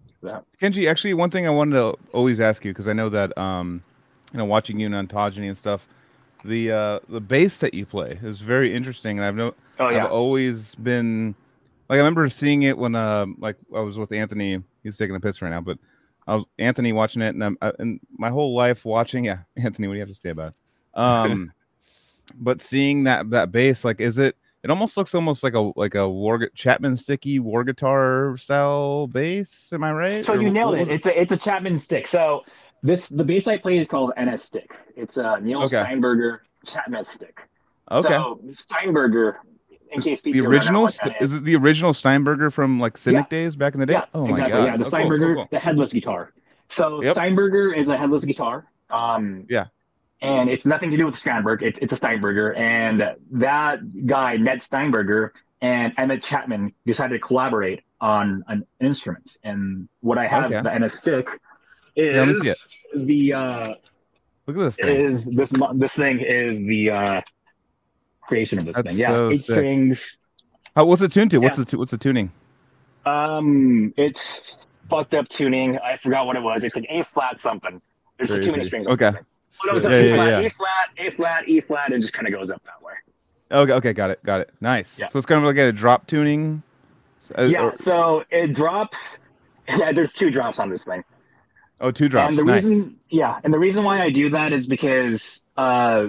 [0.62, 3.84] Kenji, actually, one thing I wanted to always ask you because I know that um,
[4.32, 5.88] you know, watching you in ontogeny and stuff,
[6.44, 10.06] the uh, the bass that you play is very interesting, and I've no, oh yeah,
[10.06, 11.36] I've always been
[11.90, 14.64] like I remember seeing it when uh, like I was with Anthony.
[14.84, 15.78] He's taking a piss right now, but
[16.28, 19.26] I was Anthony watching it, and I'm uh, and my whole life watching.
[19.32, 21.00] Yeah, Anthony, what do you have to say about it?
[21.00, 21.52] Um,
[22.36, 24.38] but seeing that that bass, like, is it?
[24.64, 29.70] It almost looks almost like a like a war Chapman sticky Warr guitar style bass.
[29.74, 30.26] Am I right?
[30.26, 30.88] so Or you nailed it.
[30.88, 32.08] It's a it's a Chapman stick.
[32.08, 32.44] So
[32.84, 34.72] this the bass I play is called NS stick.
[34.96, 35.82] It's a Neil Okay.
[35.82, 37.40] Steinberger Chapman stick.
[37.90, 38.08] Okay.
[38.10, 39.38] So Steinberger,
[39.92, 43.38] in case people the original that is it the original Steinberger from like Cynic Yeah.
[43.38, 43.94] days back in the day?
[43.94, 44.52] Yeah, oh my exactly.
[44.60, 44.66] god.
[44.66, 45.48] Yeah, the Oh, cool, cool, Steinberger, cool.
[45.52, 46.34] the headless guitar.
[46.70, 47.16] So Yep.
[47.16, 48.66] Steinberger is a headless guitar.
[48.90, 49.66] Um, Yeah.
[50.24, 51.64] And it's nothing to do with Steinberg.
[51.64, 57.82] It's it's a Steinberger, and that guy Ned Steinberger and Emmett Chapman decided to collaborate
[58.00, 59.38] on an instrument.
[59.44, 60.62] And what I have Okay.
[60.62, 61.28] the NS stick
[61.96, 62.58] is let me see it.
[62.96, 63.74] the uh,
[64.48, 64.96] Look at this thing.
[64.96, 67.22] is this this thing is the uh,
[68.22, 68.98] creation of this That's thing.
[68.98, 69.56] Yeah, so eight sick.
[69.56, 70.18] strings.
[70.76, 71.40] How, what's it tuned to?
[71.40, 72.32] What's the what's the tuning?
[73.06, 74.58] Um, it's
[74.90, 75.78] fucked up tuning.
[75.80, 76.64] I forgot what it was.
[76.64, 77.82] It's an A flat something.
[78.18, 78.88] There's too many strings.
[78.88, 79.12] Okay.
[79.12, 79.72] this thing.
[79.74, 80.46] No, it's Yeah, a yeah, flat, yeah.
[80.46, 82.94] E flat, A flat, E flat, and just kind of goes up that way.
[83.52, 84.50] Okay, okay, got it, got it.
[84.62, 84.98] Nice.
[84.98, 85.08] Yeah.
[85.08, 86.64] So it's kind of like a drop tuning.
[87.38, 88.98] Uh, yeah, or- so it drops.
[89.68, 91.04] Yeah, there's two drops on this thing.
[91.82, 92.30] Oh, two drops.
[92.30, 92.64] And the nice.
[92.64, 96.08] reason, yeah, and the reason why I do that is because uh,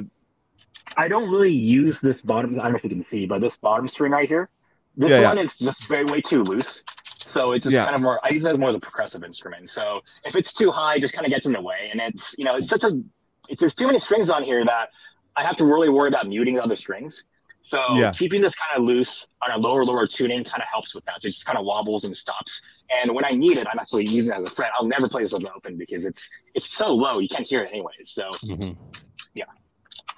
[0.96, 2.58] I don't really use this bottom.
[2.60, 4.50] I don't know if you can see, but this bottom string right here,
[4.96, 5.28] this Yeah, yeah.
[5.28, 6.84] one is just very way too loose.
[7.32, 7.84] So it's just Yeah.
[7.84, 8.20] kind of more.
[8.22, 9.70] I use it as more as a percussive instrument.
[9.70, 12.34] So if it's too high, it just kind of gets in the way, and it's
[12.38, 13.00] you know it's such a.
[13.48, 14.90] If there's too many strings on here that
[15.34, 17.24] I have to really worry about muting the other strings.
[17.62, 18.10] So Yeah.
[18.12, 21.22] keeping this kind of loose on a lower lower tuning kind of helps with that.
[21.22, 22.60] So it just kind of wobbles and stops.
[23.00, 24.70] And when I need it, I'm actually using it as a fret.
[24.78, 27.62] I'll never play this as an open because it's it's so low you can't hear
[27.64, 27.94] it anyways.
[28.06, 28.76] So Mhm.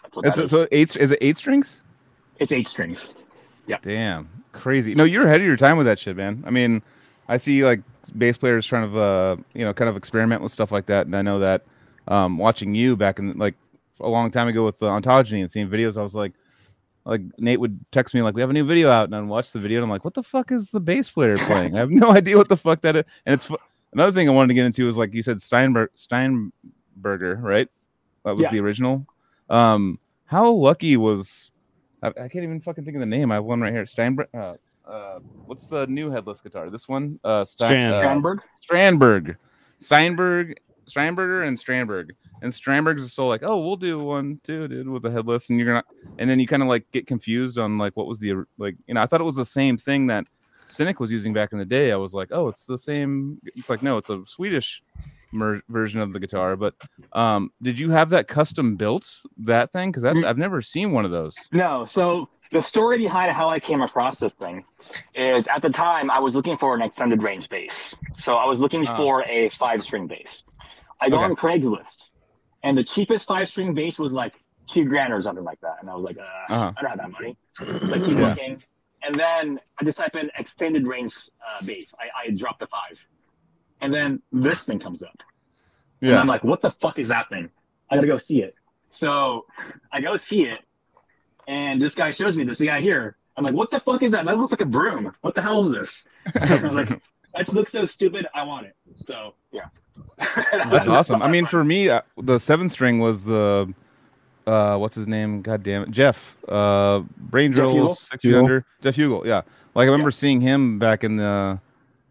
[0.02, 0.50] that's what It's, that is.
[0.50, 1.76] so eight is it eight strings?
[2.38, 3.14] it's eight strings.
[3.66, 3.78] Yeah.
[3.82, 4.94] Damn, crazy.
[4.94, 6.42] No, you're ahead of your time with that shit, man.
[6.46, 6.82] I mean,
[7.28, 7.80] I see like
[8.18, 11.16] bass players trying to, uh, you know, kind of experiment with stuff like that, and
[11.16, 11.62] I know that
[12.08, 13.54] um, watching you back in like
[14.00, 16.32] a long time ago with the ontogeny and seeing videos, I was like,
[17.04, 19.52] like Nate would text me like, "We have a new video out," and I'd watch
[19.52, 21.74] the video, and I'm like, "What the fuck is the bass player playing?
[21.76, 23.48] I have no idea what the fuck that is." And it's
[23.92, 27.68] another thing I wanted to get into is like you said, Steinberg Steinberger, right?
[28.24, 28.50] That was Yeah.
[28.50, 29.06] the original.
[29.50, 31.52] Um, how lucky was
[32.02, 33.30] I, I can't even fucking think of the name.
[33.30, 33.86] I have one right here.
[33.86, 34.28] Steinberg.
[34.34, 34.54] Uh,
[34.86, 36.68] uh, what's the new headless guitar?
[36.70, 37.18] This one.
[37.24, 37.94] Uh, Stein, Strand.
[37.94, 38.38] uh, Strandberg.
[38.70, 39.36] Strandberg,
[39.78, 42.10] Steinberg, Steinberger, and Strandberg.
[42.42, 45.58] And Strandberg's is still like, oh, we'll do one too, dude, with the headless, and
[45.58, 45.84] you're gonna,
[46.18, 48.94] and then you kind of like get confused on like what was the like, you
[48.94, 50.24] know, I thought it was the same thing that
[50.66, 51.92] Cynic was using back in the day.
[51.92, 53.38] I was like, oh, it's the same.
[53.44, 54.82] It's like no, it's a Swedish
[55.32, 56.56] mer- version of the guitar.
[56.56, 56.74] But
[57.12, 59.06] um, did you have that custom built
[59.38, 59.90] that thing?
[59.90, 60.24] Because Mm.
[60.26, 61.36] I've never seen one of those.
[61.52, 64.64] No, so the story behind how I came across this thing
[65.14, 67.72] is at the time I was looking for an extended range bass.
[68.22, 68.96] So I was looking Oh.
[68.96, 70.42] for a five string bass.
[71.00, 71.24] I go Okay.
[71.24, 72.10] on Craigslist,
[72.62, 74.34] and the cheapest five string bass was like
[74.68, 75.76] two grand or something like that.
[75.80, 76.22] And I was like, uh,
[76.52, 76.72] Uh-huh.
[76.76, 77.36] I don't have that money.
[77.92, 78.28] I keep Yeah.
[78.28, 78.62] looking,
[79.02, 81.14] and then I just type in extended range
[81.46, 81.94] uh, bass.
[82.00, 82.98] I, I drop the five,
[83.80, 85.22] and then this thing comes up.
[86.02, 87.50] And I'm like, what the fuck is that thing?
[87.90, 88.54] I gotta go see it.
[88.90, 89.46] So
[89.92, 90.60] I go see it,
[91.48, 93.16] and this guy shows me this guy here.
[93.36, 94.24] I'm like, what the fuck is that?
[94.24, 95.12] That looks like a broom.
[95.22, 96.06] What the hell is this?
[96.40, 97.00] I'm like,
[97.34, 98.26] that looks so stupid.
[98.34, 98.74] I want it.
[99.04, 99.66] So yeah.
[100.52, 101.22] That's awesome.
[101.22, 103.72] I mean, for me, uh, the seven string was the
[104.46, 105.42] uh, what's his name?
[105.42, 106.36] God damn it, Jeff.
[106.48, 108.64] Uh, Brain Jeff Drill six feet under.
[108.82, 109.24] Jeff Hughell.
[109.24, 109.42] Yeah,
[109.74, 111.58] like I remember seeing him back in the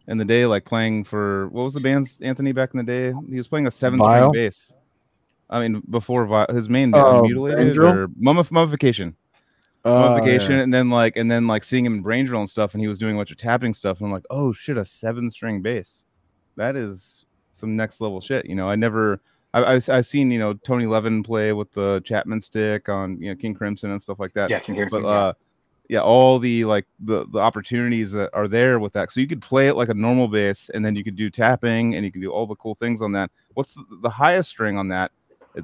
[0.08, 3.14] in the day, like playing for what was the band's Anthony back in the day?
[3.30, 4.72] He was playing a seven string bass.
[5.50, 7.94] I mean, before Vi- his main band, Oh, mutilated Brain Drill?
[7.94, 9.16] or mummif- mummification
[9.86, 10.62] Oh, modification, yeah.
[10.64, 12.88] and then like and then like seeing him in brain drill and stuff, and he
[12.88, 15.62] was doing a bunch of tapping stuff, and I'm like, oh shit, a seven string
[15.62, 16.06] bass,
[16.56, 17.26] that is
[17.64, 18.45] some next level shit.
[18.45, 19.22] You know, I never,
[19.53, 23.30] I I I seen you know Tony Levin play with the Chapman stick on you
[23.30, 24.49] know King Crimson and stuff like that.
[24.49, 25.34] Yeah, can hear but uh,
[25.88, 29.14] yeah, all the like the the opportunities that are there with that.
[29.14, 31.95] So you could play it like a normal bass, and then you could do tapping,
[31.95, 33.31] and you can do all the cool things on that.
[33.53, 35.11] What's the, the highest string on that?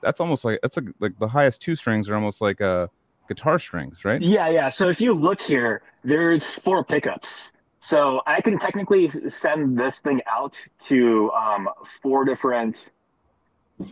[0.01, 2.87] That's almost like that's like like the highest two strings are almost like uh
[3.27, 4.21] guitar strings, right?
[4.21, 4.69] Yeah, yeah.
[4.69, 7.51] So if you look here, there's four pickups.
[7.81, 10.57] So I can technically send this thing out
[10.87, 11.69] to um,
[12.01, 12.91] four different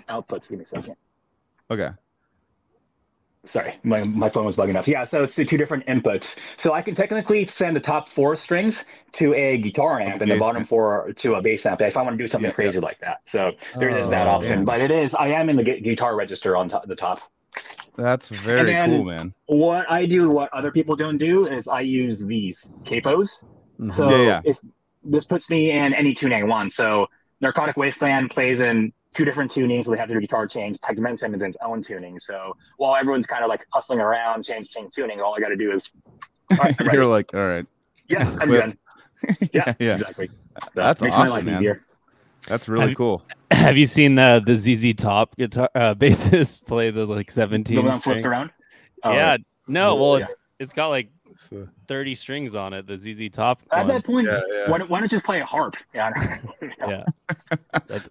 [0.09, 0.49] outputs.
[0.49, 0.95] Give me a second.
[1.71, 1.89] Okay.
[3.45, 4.87] Sorry, my, my phone was bugging up.
[4.87, 6.25] Yeah, so it's the two different inputs.
[6.57, 8.75] So I can technically send the top four strings
[9.13, 10.69] to a guitar amp and the bottom amp.
[10.69, 13.19] four to a bass amp if I want to do something Yeah, crazy like that.
[13.25, 14.59] So there is that Oh, option.
[14.59, 14.65] yeah.
[14.65, 17.21] But it is, I am in the gu- guitar register on top, the top.
[17.95, 19.33] That's very cool, man.
[19.45, 23.29] What I do, what other people don't do, is I use these capos.
[23.79, 23.93] Mhm.
[23.95, 24.41] So Yeah, yeah.
[24.45, 24.57] if
[25.03, 26.73] this puts me in any tuning I want.
[26.73, 27.07] So
[27.41, 29.85] Narcotic Wasteland plays in two different tunings.
[29.87, 30.77] We have their guitar change.
[30.79, 32.19] Tegmentum is its own tuning.
[32.19, 35.55] So while everyone's kind of like hustling around, change, change tuning, all I got to
[35.55, 35.91] do is,
[36.51, 37.65] all right, You're like, all right.
[38.07, 38.77] yeah, I'm done.
[39.51, 39.93] Yeah, yeah.
[39.93, 40.29] exactly.
[40.63, 41.55] So That's makes awesome, my life man.
[41.55, 41.83] easier.
[42.47, 43.23] That's really Have- cool.
[43.51, 47.83] Have you seen the the ZZ Top guitar uh, bassist play the like The seventeen?
[47.83, 48.51] one flips around.
[49.03, 49.37] Oh, yeah,
[49.67, 50.23] no, well, Yeah.
[50.25, 52.87] it's it's got like It's the- thirty strings on it.
[52.87, 53.61] The ZZ Top.
[53.71, 53.87] At one.
[53.89, 54.71] that point, Yeah, yeah.
[54.71, 55.75] Why, don't- why don't you just play a harp?
[55.93, 56.11] Yeah.
[56.87, 57.03] Yeah.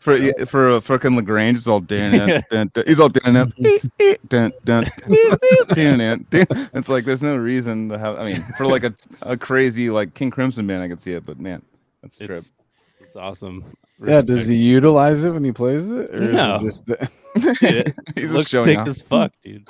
[0.00, 3.42] For yeah, for uh, frickin' La Grange, it's all dun, dun, dun, he's all dun.
[6.30, 8.16] It's like there's no reason to have.
[8.18, 11.24] I mean, for like a, a crazy like King Crimson band, I could see it,
[11.26, 11.62] but man,
[12.02, 12.38] that's a trip.
[12.38, 12.52] It's
[13.00, 13.64] it's awesome.
[14.04, 16.56] Yeah, does he utilize it when he plays it, or No.
[16.56, 17.10] is it just the...
[17.60, 18.88] Dude, He's just looks sick off.
[18.88, 19.66] as fuck, dude.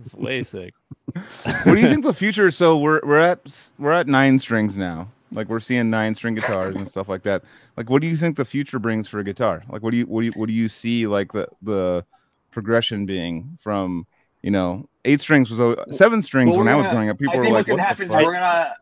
[0.00, 0.72] it's way sick.
[1.14, 2.50] What do you think the future?
[2.50, 5.08] So we're we're at we're at nine strings now.
[5.32, 7.42] Like we're seeing nine string guitars and stuff like that.
[7.76, 9.64] Like, what do you think the future brings for a guitar?
[9.68, 12.04] Like, what do you what do you what do you see like the the
[12.52, 14.06] progression being from
[14.42, 17.18] you know eight strings was al- seven strings Well, when we're I was growing up.
[17.18, 18.26] People I were think like, what's gonna what happen the is fuck?
[18.26, 18.74] we're gonna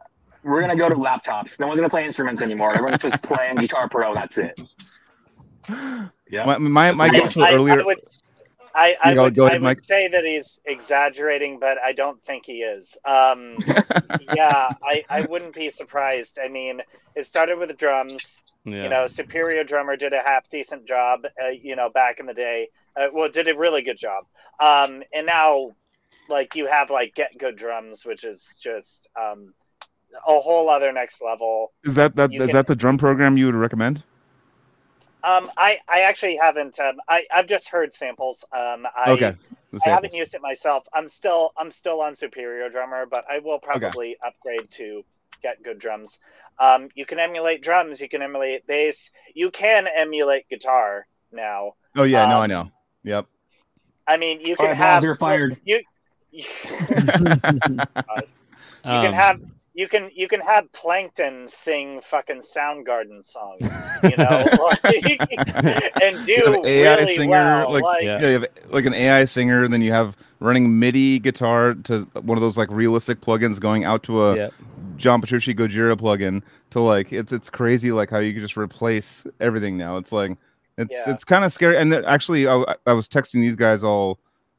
[0.45, 1.59] we're gonna go to laptops.
[1.59, 2.75] No one's gonna play instruments anymore.
[2.75, 4.15] Everyone's just playing Guitar Pro.
[4.15, 4.61] That's it.
[6.31, 6.45] Yeah.
[6.45, 7.81] My my, my guess was I, earlier.
[7.81, 7.99] I would,
[8.75, 9.85] I, I You go- would, go ahead, I would Mike.
[9.85, 12.89] say that he's exaggerating, but I don't think he is.
[13.05, 13.57] Um,
[14.35, 16.39] yeah, I, I wouldn't be surprised.
[16.43, 16.81] I mean,
[17.15, 18.27] it started with the drums.
[18.65, 18.85] Yeah.
[18.85, 21.23] You know, Superior Drummer did a half decent job.
[21.43, 24.25] Uh, you know, back in the day, uh, well, did a really good job.
[24.61, 25.73] Um, and now,
[26.29, 29.53] like you have like Get Good Drums, which is just um,
[30.15, 31.73] a whole other next level.
[31.85, 34.05] Is that that you is can- that the drum program you would recommend?
[35.25, 36.79] Um, I, I actually haven't.
[36.81, 38.45] Um, I, I've just heard samples.
[38.53, 39.37] Um, I, Okay.
[39.73, 40.85] the I haven't used it myself.
[40.95, 45.05] I'm still I'm still on Superior Drummer, but I will probably upgrade to
[45.43, 46.19] get good drums.
[46.59, 48.01] Um, you can emulate drums.
[48.01, 49.11] You can emulate bass.
[49.35, 51.73] You can emulate guitar now.
[51.97, 52.71] Oh yeah, no, I um, know.
[53.05, 53.27] Yep.
[54.07, 55.57] I mean, you can right, have Bowser, fired.
[55.65, 55.81] You,
[56.33, 56.45] you,
[58.89, 59.39] you Um, can have
[59.75, 63.61] you can you can have Plankton sing fucking Soundgarden songs,
[64.03, 64.85] you know, like,
[66.03, 67.71] and do an AI really singer, well.
[67.73, 68.21] like- like Yeah.
[68.21, 72.37] Yeah, you have like an AI singer, then you have running MIDI guitar to one
[72.37, 74.49] of those like realistic plugins going out to a Yeah.
[74.97, 79.27] John Petrucci Gojira plugin to like it's it's crazy like how you can just replace
[79.41, 79.97] everything now.
[79.97, 80.37] It's like
[80.79, 81.11] it's Yeah.
[81.13, 81.77] it's kind of scary.
[81.79, 84.19] And actually, I, I was texting these guys all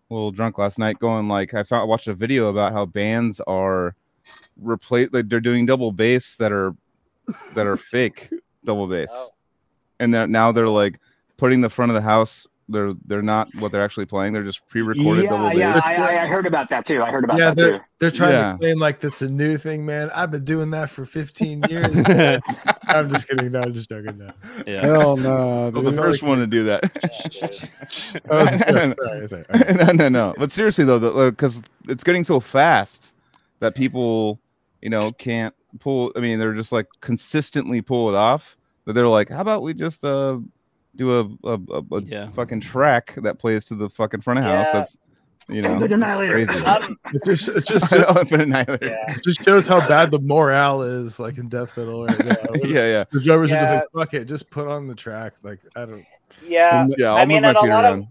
[0.10, 2.86] a little drunk last night, going like I found I watched a video about how
[2.86, 3.96] bands are
[4.62, 6.76] replace like they're doing double bass that are
[7.56, 8.30] that are fake
[8.66, 9.30] double bass, Oh.
[10.00, 11.00] and that now they're like
[11.38, 14.32] putting the front of the house they're they're not what they're actually playing.
[14.32, 15.82] They're just pre-recorded Yeah, double bass.
[15.86, 17.04] I, I, I heard about that too.
[17.04, 17.62] I heard about yeah, that too.
[17.64, 18.52] they're they're trying Yeah.
[18.54, 20.10] to claim like that's a new thing, man.
[20.16, 22.02] I've been doing that for 15 years.
[22.88, 23.52] I'm just kidding.
[23.52, 24.18] No, I'm just joking.
[24.18, 24.30] No.
[24.66, 24.82] Yeah.
[24.86, 25.66] Hell no.
[25.66, 26.84] I was the first one to do that.
[26.94, 28.96] That was a joke.
[28.98, 29.46] Sorry, sorry.
[29.54, 29.74] Okay.
[29.74, 30.34] no, no, no.
[30.38, 33.14] But seriously though, because uh, it's getting so fast
[33.60, 34.40] that people,
[34.84, 36.12] you know, can't pull.
[36.16, 38.58] I mean, they're just like consistently pull it off.
[38.86, 40.40] But they're like, how about we just uh
[40.96, 42.30] do a a, a, a Yeah.
[42.32, 44.68] fucking track that plays to the fucking front of house?
[44.68, 44.74] Yeah.
[44.74, 44.98] That's
[45.50, 46.54] you know, it's crazy.
[46.66, 48.86] Um, It just it just I Infant Annihilator.
[48.88, 49.14] yeah.
[49.16, 52.36] it just shows how bad the morale is like in death metal right now.
[52.64, 55.34] yeah, yeah, The drummers are just like, fuck it, just put on the track.
[55.44, 56.06] Like I don't
[56.46, 56.88] Yeah.
[56.98, 57.08] yeah.
[57.12, 58.06] I'll I move mean, my in a feet lot of-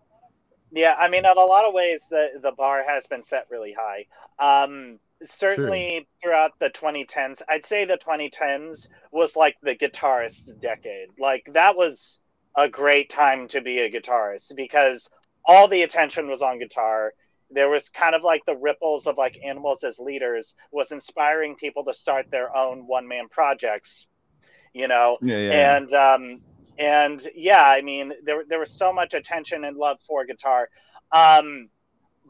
[0.73, 3.74] Yeah, I mean, in a lot of ways, the the bar has been set really
[3.78, 4.07] high.
[4.39, 11.09] Um, certainly throughout the 2010s, I'd say the 2010s was like the guitarist decade.
[11.19, 12.19] Like that was
[12.57, 15.09] a great time to be a guitarist because
[15.44, 17.15] all the attention was on guitar.
[17.51, 21.85] There was kind of like the ripples of like animals as leaders was inspiring people
[21.85, 24.07] to start their own one man projects.
[24.73, 25.77] You know, Yeah, yeah.
[25.77, 26.40] and um
[26.78, 30.69] and yeah i mean there there was so much attention and love for guitar
[31.15, 31.69] um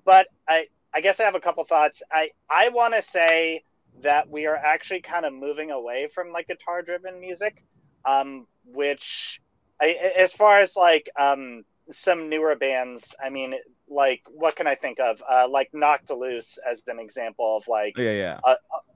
[0.05, 2.02] but i i guess i have a couple thoughts.
[2.10, 3.62] I i want to say
[4.02, 7.62] that we are actually kind of moving away from like guitar driven music
[8.05, 9.40] um which
[9.81, 13.55] I, as far as like um some newer bands i mean
[13.89, 15.23] like what can i think of?
[15.31, 18.40] Uh like knocked loose as an example of like yeah, yeah.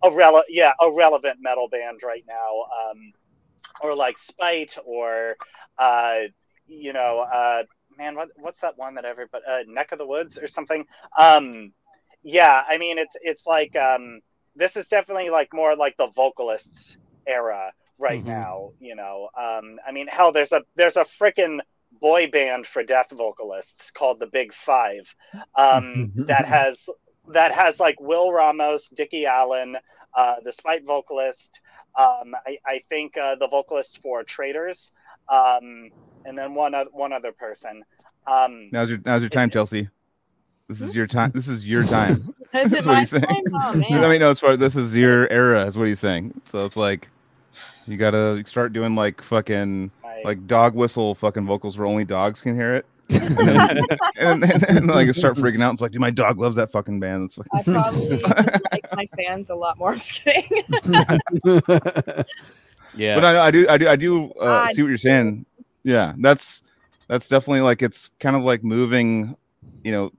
[0.03, 3.13] a rele- yeah a relevant metal band right now um
[3.83, 5.37] or like spite or
[5.79, 6.21] uh
[6.69, 7.63] you know uh
[7.99, 10.85] man what what's that one that everybody uh, neck of the woods or something?
[11.19, 11.73] Um
[12.27, 14.21] yeah i mean it's it's like um
[14.57, 18.27] this is definitely like more like the vocalists era right Mhm.
[18.27, 21.61] now you know um i mean hell there's a there's a freaking
[22.01, 25.03] boy band for death vocalists called the big five
[25.57, 26.79] um that has
[27.29, 29.77] that has like will ramos dickie allen
[30.17, 31.61] uh the spite vocalist
[31.99, 34.91] um i, I think uh, the vocalist for Traitors
[35.31, 35.91] um
[36.25, 37.85] and then one other one other person
[38.27, 39.89] um Now's your now's your time, Chelsea.
[40.69, 41.31] This is your time.
[41.35, 42.35] This is your time.
[42.55, 43.23] Is That's it what he's saying.
[43.25, 43.43] time?
[43.53, 44.11] Oh, I man.
[44.11, 44.57] mean, no, it's far.
[44.57, 46.41] This is your era, is what he's saying.
[46.51, 47.09] So it's like
[47.87, 52.41] you gotta start doing like fucking I- like dog whistle fucking vocals where only dogs
[52.41, 52.87] can hear it.
[53.11, 53.79] and, then,
[54.19, 55.73] and, and, and, like start freaking out.
[55.75, 57.31] It's like, dude, my dog loves that fucking band.
[57.31, 58.19] That's I fucking.
[58.19, 58.19] probably
[58.73, 59.93] like my fans a lot more.
[59.93, 60.65] I'm just kidding.
[62.97, 63.15] Yeah.
[63.15, 65.45] But I, I do, I do, I do uh, I see what you're saying.
[65.85, 66.63] Yeah, that's
[67.09, 69.37] that's definitely like it's kind of like moving,
[69.85, 70.13] you know,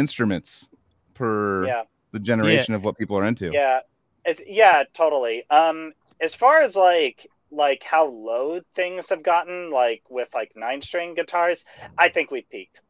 [0.00, 0.68] instruments
[1.14, 3.52] per yeah the generation of what people are into.
[3.52, 3.80] Yeah,
[4.24, 5.44] it's yeah, totally.
[5.50, 10.82] Um, as far as like like how low things have gotten, like with like nine
[10.82, 11.64] string guitars,
[11.98, 12.80] I think we've peaked.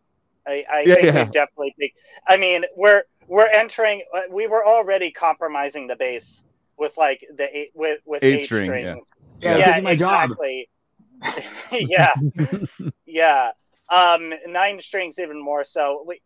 [0.47, 1.13] I, I Yeah, think yeah.
[1.15, 1.99] we've definitely peaked.
[2.29, 4.03] I mean, we're we're entering.
[4.15, 6.45] uh, We were already compromising the bass
[6.79, 8.85] with like the eight with with Eight eight, string, strings.
[8.85, 8.97] yeah.
[9.41, 10.31] Yeah, yeah, taking my job.
[10.35, 10.69] exactly.
[11.73, 12.13] yeah,
[13.07, 13.51] yeah.
[13.91, 16.05] Um, nine strings even more so.
[16.07, 16.21] We,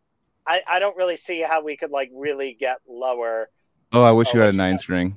[0.47, 3.49] I, I don't really see how we could like really get lower.
[3.93, 4.81] Oh, I wish Oh, you had a nine got?
[4.81, 5.17] string.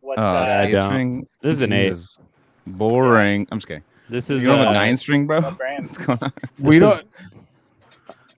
[0.00, 0.90] What Oh, uh, it's I don't.
[0.90, 1.26] string.
[1.42, 1.90] This is an eight.
[1.90, 2.18] Jesus.
[2.66, 3.46] Boring.
[3.50, 3.82] I'm just kidding.
[4.08, 5.40] This You is don't have uh, a nine string, bro.
[5.40, 6.32] What's going on?
[6.58, 7.06] we don't.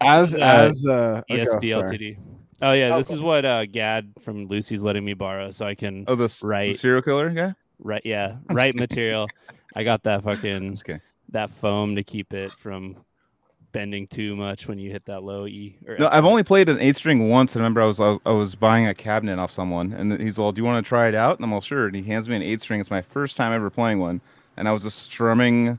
[0.01, 1.71] As Uh, as uh, okay, ESP.
[1.71, 2.17] LTD.
[2.63, 3.17] Oh yeah, Oh, this cool.
[3.17, 6.41] is what uh, Gad from Lucy's letting me borrow, so I can Oh, the, s-
[6.41, 6.77] the Right.
[6.77, 7.55] serial killer guy.
[7.79, 8.03] write.
[8.05, 8.97] Yeah, I'm write just kidding.
[8.97, 9.29] material.
[9.77, 10.87] I got that fucking just
[11.31, 12.97] that foam to keep it from
[13.79, 15.79] bending too much when you hit that low E.
[15.87, 16.13] Or No, F.
[16.13, 17.55] I've only played an eight string once.
[17.55, 20.39] I remember I was, I was I was buying a cabinet off someone, and he's
[20.39, 22.29] all, "Do you want to try it out?" And I'm all, "Sure." And he hands
[22.29, 22.81] me an eight string.
[22.81, 24.21] It's my first time ever playing one,
[24.57, 25.79] and I was just strumming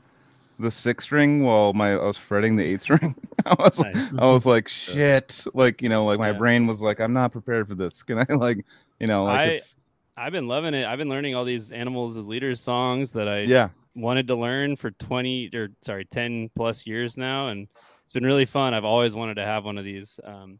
[0.60, 3.16] the six string while my I was fretting the eight string.
[3.46, 4.14] I was Nice.
[4.18, 6.38] I was like, "Shit!" Like you know, like my Yeah.
[6.38, 8.66] brain was like, "I'm not prepared for this." Can I like,
[9.00, 9.76] you know, like I- it's
[10.18, 10.86] I've been loving it.
[10.86, 13.70] I've been learning all these animals as leaders songs that I yeah.
[13.96, 17.68] wanted to learn for 20 or sorry 10 plus years now and
[18.10, 18.74] it's been really fun.
[18.74, 20.60] I've always wanted to have one of these um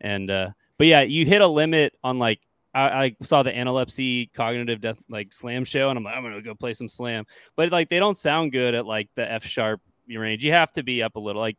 [0.00, 2.40] and uh but yeah you hit a limit on like
[2.74, 6.42] I, I saw the analepsy cognitive death like slam show and i'm like i'm gonna
[6.42, 7.24] go play some slam.
[7.54, 10.44] But like they don't sound good at like the f sharp range.
[10.44, 11.40] You have to be up a little.
[11.40, 11.56] Like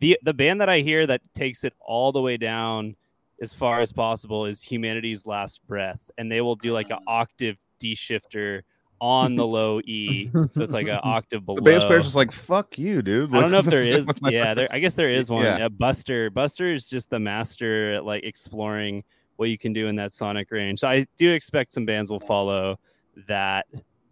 [0.00, 2.94] the the band that i hear that takes it all the way down
[3.40, 7.56] as far as possible is humanity's last breath and they will do like an octave
[7.78, 8.64] d shifter
[9.04, 11.56] on the low E, so it's like an octave below.
[11.56, 14.08] The bass player's just like, "Fuck you, dude." I don't know if there is.
[14.24, 14.66] Yeah, there.
[14.70, 15.44] I guess there is one.
[15.44, 15.58] Yeah.
[15.58, 15.68] Yeah.
[15.68, 16.30] Buster.
[16.30, 19.04] Buster is just the master at like exploring
[19.36, 20.80] what you can do in that sonic range.
[20.80, 22.78] So I do expect some bands will follow
[23.26, 23.66] that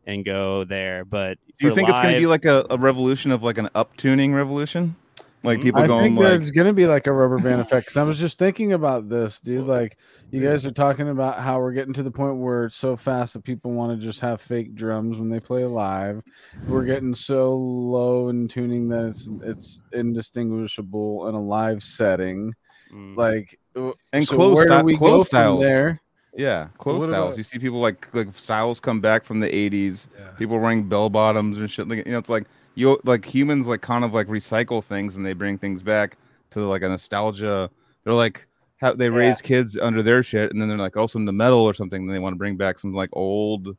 [0.06, 1.04] and go there.
[1.04, 3.70] But Do you think it's going to be like a, a revolution of like an
[3.74, 4.96] up tuning revolution?
[5.44, 7.88] Like people I going think like, there's gonna be like a rubber band effect.
[7.88, 9.66] Cause I was just thinking about this, dude.
[9.66, 9.98] Like,
[10.30, 13.34] you guys are talking about how we're getting to the point where it's so fast
[13.34, 16.22] that people want to just have fake drums when they play live.
[16.68, 22.54] We're getting so low in tuning that it's it's indistinguishable in a live setting.
[22.92, 23.16] Mm.
[23.16, 25.62] Like, uh, and so clothes, where do we clothes go from styles.
[25.62, 26.00] there?
[26.34, 27.26] Yeah, clothes What styles.
[27.32, 30.08] about- You see people like like styles come back from the '80s.
[30.18, 30.30] Yeah.
[30.38, 31.88] People wearing bell bottoms and shit.
[31.88, 32.44] Like you know, it's like
[32.74, 36.16] you like humans like kind of like recycle things and they bring things back
[36.50, 37.70] to like a nostalgia.
[38.04, 38.46] They're like
[38.80, 39.10] how they Yeah.
[39.16, 42.02] raise kids under their shit, and then they're like also into metal or something.
[42.02, 43.76] And they want to bring back some like old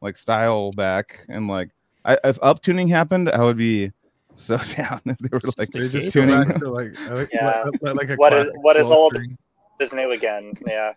[0.00, 1.70] like style back and like
[2.04, 3.90] I, if uptuning happened, I would be
[4.34, 6.44] so down if they were like they're just tuning.
[6.58, 7.64] to like, like, Yeah.
[7.82, 9.14] like, like a what is what is old?
[9.14, 9.36] string.
[9.80, 10.52] Is new again.
[10.66, 10.92] Yeah.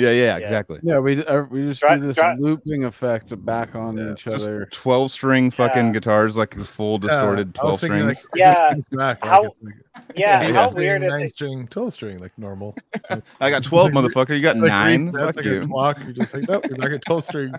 [0.00, 0.36] Yeah, yeah, Yeah.
[0.38, 0.80] exactly.
[0.82, 4.24] Yeah, we uh, we just Dri- do this dri- looping effect back on Yeah, each
[4.24, 4.66] Just other.
[4.72, 5.92] twelve string fucking Yeah.
[5.92, 8.28] guitars, like the full distorted Yeah, twelve thinking, strings.
[8.32, 9.74] Like, Yeah, just back, how- it's like
[10.14, 10.42] Yeah.
[10.42, 12.74] Yeah, How eight weird string, is nine string, twelve string, like normal.
[13.40, 14.30] I got twelve, motherfucker.
[14.36, 15.06] You got like nine.
[15.06, 15.60] Reese, that's Fuck like a you.
[15.60, 15.98] clock.
[16.04, 17.52] You're just like, nope, you're back at twelve string.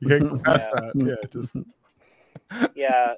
[0.00, 0.90] You can't go past Yeah.
[0.92, 1.06] that.
[1.06, 1.56] Yeah, just
[2.74, 3.14] yeah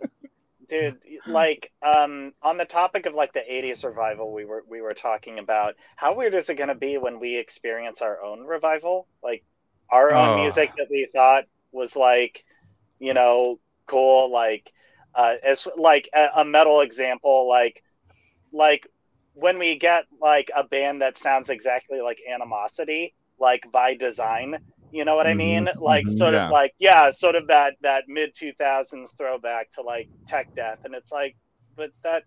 [0.70, 4.94] dude like um on the topic of like the 80s revival we were we were
[4.94, 9.08] talking about how weird is it going to be when we experience our own revival
[9.22, 9.44] like
[9.90, 10.34] our own Oh.
[10.34, 12.44] music that we thought was like
[13.00, 13.58] you know
[13.88, 14.70] cool like
[15.14, 17.82] uh as like a, a metal example like
[18.52, 18.86] like
[19.34, 24.58] when we get like a band that sounds exactly like animosity like by design
[24.92, 26.46] you know what i mean like mhm, sort yeah.
[26.46, 30.94] of like yeah sort of that that mid 2000s throwback to like tech death and
[30.94, 31.36] it's like
[31.76, 32.24] but that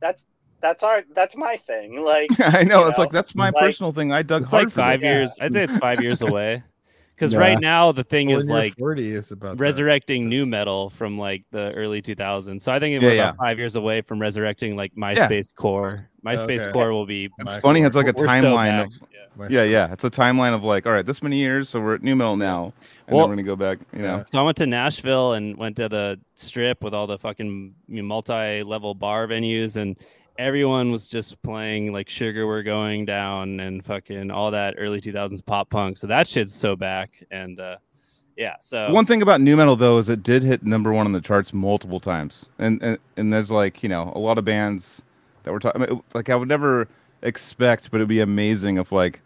[0.00, 0.22] that's
[0.60, 2.82] that's our that's my thing like I know.
[2.82, 4.12] you It's like that's my like- personal thing.
[4.12, 5.06] I dug It's hard like for five this.
[5.06, 5.12] Yeah.
[5.18, 5.36] years.
[5.40, 6.62] I'd say it's five years away.
[7.20, 7.38] Because Yeah.
[7.40, 9.62] right now the thing when is you're like 40 is about that.
[9.62, 12.62] resurrecting nu metal from like the early 2000s.
[12.62, 13.22] So I think Yeah, we're yeah.
[13.28, 16.08] about five years away from resurrecting like MySpace core.
[16.24, 16.72] MySpace Okay.
[16.72, 17.26] core will be.
[17.26, 17.82] It's My funny.
[17.82, 18.86] It's like a we're timeline back.
[18.86, 19.62] of Yeah.
[19.62, 19.92] Yeah, yeah.
[19.92, 22.36] It's a timeline of like, all right, this many years, so we're at nu metal
[22.38, 22.72] now,
[23.06, 23.78] and Well- then we're gonna go back.
[23.92, 24.24] You know, Yeah.
[24.24, 27.96] So I went to Nashville and went to the strip with all the fucking you
[27.96, 29.96] know, multi-level bar venues, and
[30.40, 35.44] everyone was just playing like "Sugar We're Going Down" and fucking all that early 2000s
[35.44, 35.98] pop punk.
[35.98, 37.76] So that shit's so back, and uh,
[38.36, 38.56] yeah.
[38.60, 41.20] So One thing about nu metal though is it did hit number one on the
[41.20, 45.02] charts multiple times, and and, and there's like you know a lot of bands
[45.42, 46.88] that were talking like I would never
[47.22, 49.20] expect, but it'd be amazing if like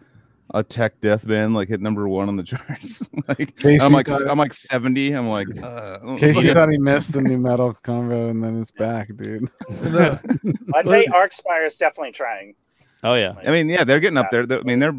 [0.52, 3.08] a tech death band like hit number one on the charts.
[3.28, 5.12] like Casey I'm like I'm like 70.
[5.12, 6.54] I'm like uh, Casey yeah.
[6.54, 9.50] thought he missed the nu metal combo, and then it's back, dude.
[9.70, 12.54] I'd say Archspire is definitely trying
[13.04, 14.46] oh yeah, I mean, yeah, they're getting up there.
[14.46, 14.96] They're- I mean, they're,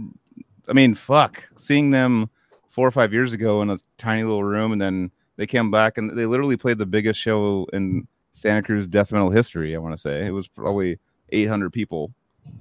[0.70, 2.30] I mean, fuck, seeing them
[2.70, 5.98] four or five years ago in a tiny little room, and then they came back
[5.98, 9.76] and they literally played the biggest show in Santa Cruz death metal history.
[9.76, 11.00] I want to say it was probably
[11.30, 12.14] 800 people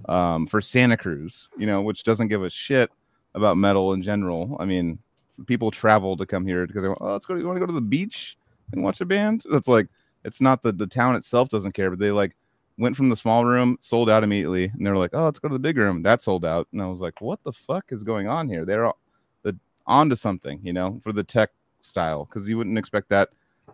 [0.09, 2.91] um, for Santa Cruz, you know, which doesn't give a shit
[3.35, 4.57] about metal in general.
[4.61, 4.99] I mean,
[5.47, 7.35] people travel to come here because they want, oh, let's go.
[7.35, 8.37] You want to go to the beach
[8.73, 9.45] and watch a band?
[9.51, 9.89] That's like,
[10.25, 12.37] it's not the the town itself doesn't care, but they like
[12.79, 15.55] went from the small room, sold out immediately, and they're like, "Oh, let's go to
[15.55, 18.27] the big room." That sold out, and I was like, "What the fuck is going
[18.27, 18.99] on here?" They're all,
[19.43, 19.57] the
[19.87, 21.51] onto something, you know, for the tech
[21.83, 23.29] style, because you wouldn't expect that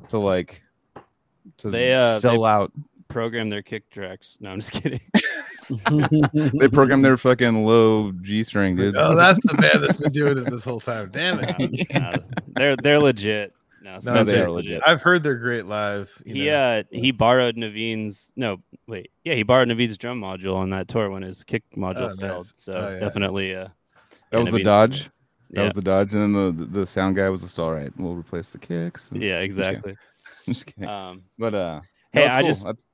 [0.08, 0.60] to like
[1.58, 2.72] to They, uh, sell they- out.
[3.10, 4.38] Program their kick tracks.
[4.40, 5.00] No, I'm just kidding.
[5.70, 8.96] They program their fucking low G string, dude.
[8.96, 11.10] oh, that's the band that's been doing it this whole time.
[11.12, 11.86] Damn it.
[11.94, 13.52] Uh, they're they're legit.
[13.82, 14.50] No, No, they are legit.
[14.50, 14.82] legit.
[14.86, 16.12] I've heard they're great live.
[16.24, 16.56] You He know.
[16.56, 18.58] uh he borrowed Naveen's no
[18.88, 22.16] wait yeah he borrowed Naveen's drum module on that tour when his kick module Oh,
[22.16, 22.54] failed nice.
[22.56, 22.98] so Oh, yeah.
[22.98, 23.72] definitely uh that
[24.32, 25.04] yeah, was the Naveen's- Dodge.
[25.04, 27.72] That yeah was the Dodge, and then the, the the sound guy was just all
[27.72, 27.92] right.
[27.96, 29.08] We'll replace the kicks.
[29.12, 29.92] and- yeah exactly
[30.48, 30.88] I'm just kidding.
[30.88, 31.80] um but uh,
[32.12, 32.48] hey, no, I cool.
[32.50, 32.84] just- That's-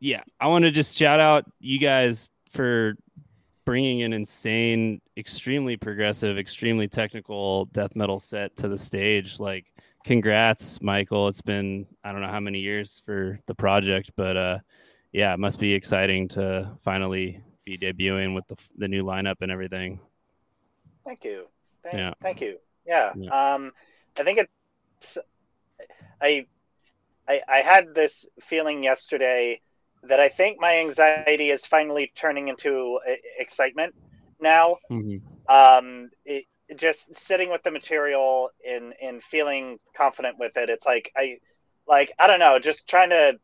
[0.00, 2.94] yeah I want to just shout out you guys for
[3.64, 9.66] bringing an insane extremely progressive extremely technical death metal set to the stage like
[10.04, 14.58] congrats Michael it's been I don't know how many years for the project but uh
[15.12, 19.52] yeah it must be exciting to finally be debuting with the the new lineup and
[19.52, 20.00] everything
[21.04, 21.46] Thank you.
[21.82, 22.12] Thank, Yeah.
[22.20, 22.58] thank you.
[22.86, 23.12] Yeah.
[23.16, 23.54] Yeah.
[23.54, 23.72] Um,
[24.18, 25.18] I think it's.
[26.20, 26.46] I,
[27.26, 29.62] I, I had this feeling yesterday
[30.08, 32.98] that I think my anxiety is finally turning into uh,
[33.38, 33.78] excitement
[34.40, 34.76] now.
[35.48, 36.44] Um, it,
[36.76, 40.70] just sitting with the material and and feeling confident with it.
[40.70, 41.38] It's like I,
[41.86, 43.38] like I don't know, just trying to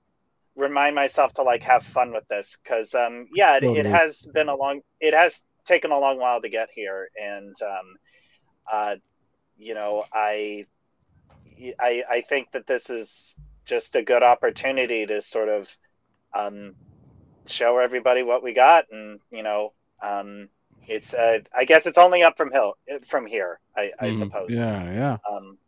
[0.56, 4.48] remind myself to like have fun with this because um yeah it, it has been
[4.48, 7.96] a long it has taken a long while to get here and um
[8.72, 8.94] uh
[9.56, 10.64] you know i
[11.80, 13.36] i i think that this is
[13.66, 15.68] just a good opportunity to sort of
[16.34, 16.74] um
[17.46, 19.72] show everybody what we got, and you know,
[20.02, 20.48] um,
[20.88, 22.74] it's uh, I guess it's only up from hill
[23.08, 23.60] from here.
[23.76, 24.18] I, I Mhm.
[24.20, 24.50] suppose.
[24.50, 25.16] Yeah, yeah.
[25.30, 25.58] Um,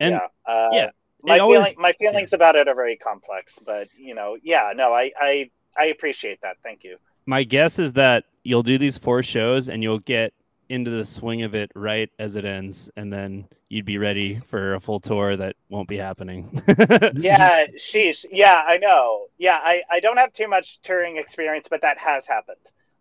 [0.00, 0.26] And yeah.
[0.52, 0.90] Uh, yeah,
[1.24, 4.92] my always- feeling, my feelings about it are very complex, but you know, yeah, no,
[4.92, 6.56] I, I, I appreciate that.
[6.62, 6.96] Thank you.
[7.28, 10.32] my guess is that you'll do these four shows and you'll get
[10.68, 14.74] into the swing of it right as it ends, and then you'd be ready for
[14.74, 16.62] a full tour that won't be happening.
[17.14, 18.24] Yeah, sheesh.
[18.30, 19.26] Yeah, I know.
[19.38, 22.56] Yeah, I, I don't have too much touring experience, but that has happened.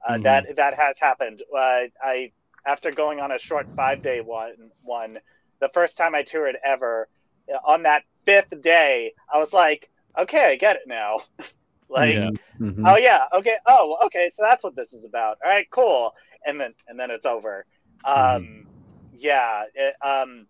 [0.07, 0.23] Uh, Mhm.
[0.23, 1.41] That that has happened.
[1.55, 2.31] Uh, I
[2.65, 5.19] after going on a short five day one one,
[5.59, 7.07] the first time I toured ever,
[7.53, 11.21] uh, on that fifth day, I was like, okay, I get it now.
[11.89, 12.29] like, Yeah.
[12.59, 12.83] Mhm.
[12.91, 15.37] oh yeah, okay, oh okay, so that's what this is about.
[15.43, 16.13] All right, cool.
[16.45, 17.65] And then and then it's over.
[18.03, 18.67] Um,
[19.13, 19.63] yeah.
[19.73, 20.47] It, um,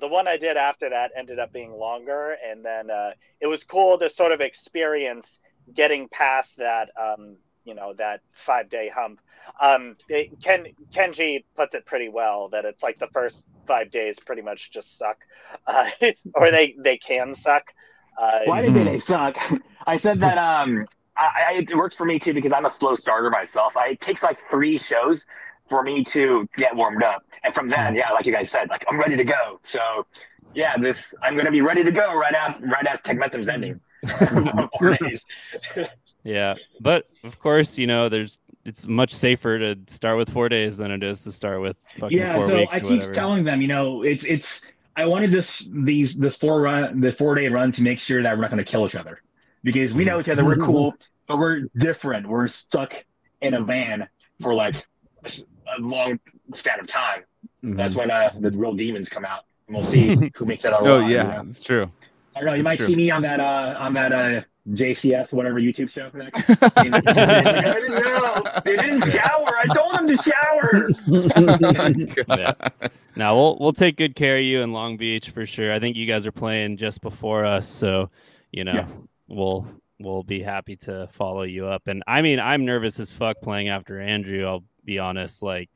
[0.00, 3.64] the one I did after that ended up being longer, and then uh, it was
[3.64, 5.38] cool to sort of experience
[5.74, 6.90] getting past that.
[7.00, 9.20] Um, you know that five day hump.
[9.60, 14.16] Um, it, Ken Kenji puts it pretty well that it's like the first five days
[14.24, 15.18] pretty much just suck,
[15.66, 15.90] uh,
[16.34, 17.72] or they they can suck.
[18.20, 19.36] Uh, Why did they suck?
[19.86, 22.94] I said that um, I, I, it works for me too because I'm a slow
[22.96, 23.76] starter myself.
[23.76, 25.26] I, it takes like three shows
[25.68, 27.98] for me to get warmed up, and from then, mm.
[27.98, 29.60] yeah, like you guys said, like I'm ready to go.
[29.62, 30.06] So,
[30.54, 33.80] yeah, this I'm gonna be ready to go right after right as Tegmentum's ending.
[34.04, 35.18] Mm.
[36.26, 40.78] Yeah, but of course, you know, there's it's much safer to start with four days
[40.78, 43.12] than it is to start with fucking yeah four so weeks i keep whatever.
[43.12, 44.62] telling them you know it's it's
[44.96, 48.34] i wanted this these this four run the four day run to make sure that
[48.34, 49.20] we're not going to kill each other.
[49.64, 50.64] Because we know each other we're mm.
[50.64, 50.94] cool
[51.26, 52.26] but we're different.
[52.26, 53.04] We're stuck
[53.40, 54.08] in a van
[54.40, 54.74] for like
[55.76, 56.18] a long
[56.54, 57.22] span of time
[57.64, 57.76] Mhm.
[57.76, 60.82] that's when uh, the real demons come out and we'll see who makes it out
[60.82, 61.46] Oh alive, you yeah, know?
[61.48, 61.90] it's true.
[62.36, 62.86] i don't know you It's might true.
[62.88, 66.42] see me on that uh on that uh jcs whatever youtube show next
[66.76, 68.42] I didn't know.
[68.64, 69.52] They didn't shower.
[69.56, 70.90] I told them to shower.
[72.38, 72.52] yeah.
[73.16, 75.72] Now we'll we'll take good care of you in Long Beach for sure.
[75.72, 78.10] I think you guys are playing just before us, so
[78.52, 78.86] you know Yeah.
[79.28, 79.66] we'll
[80.00, 81.86] we'll be happy to follow you up.
[81.86, 84.44] And I mean, I'm nervous as fuck playing after Andrew.
[84.46, 85.42] I'll be honest.
[85.42, 85.70] Like,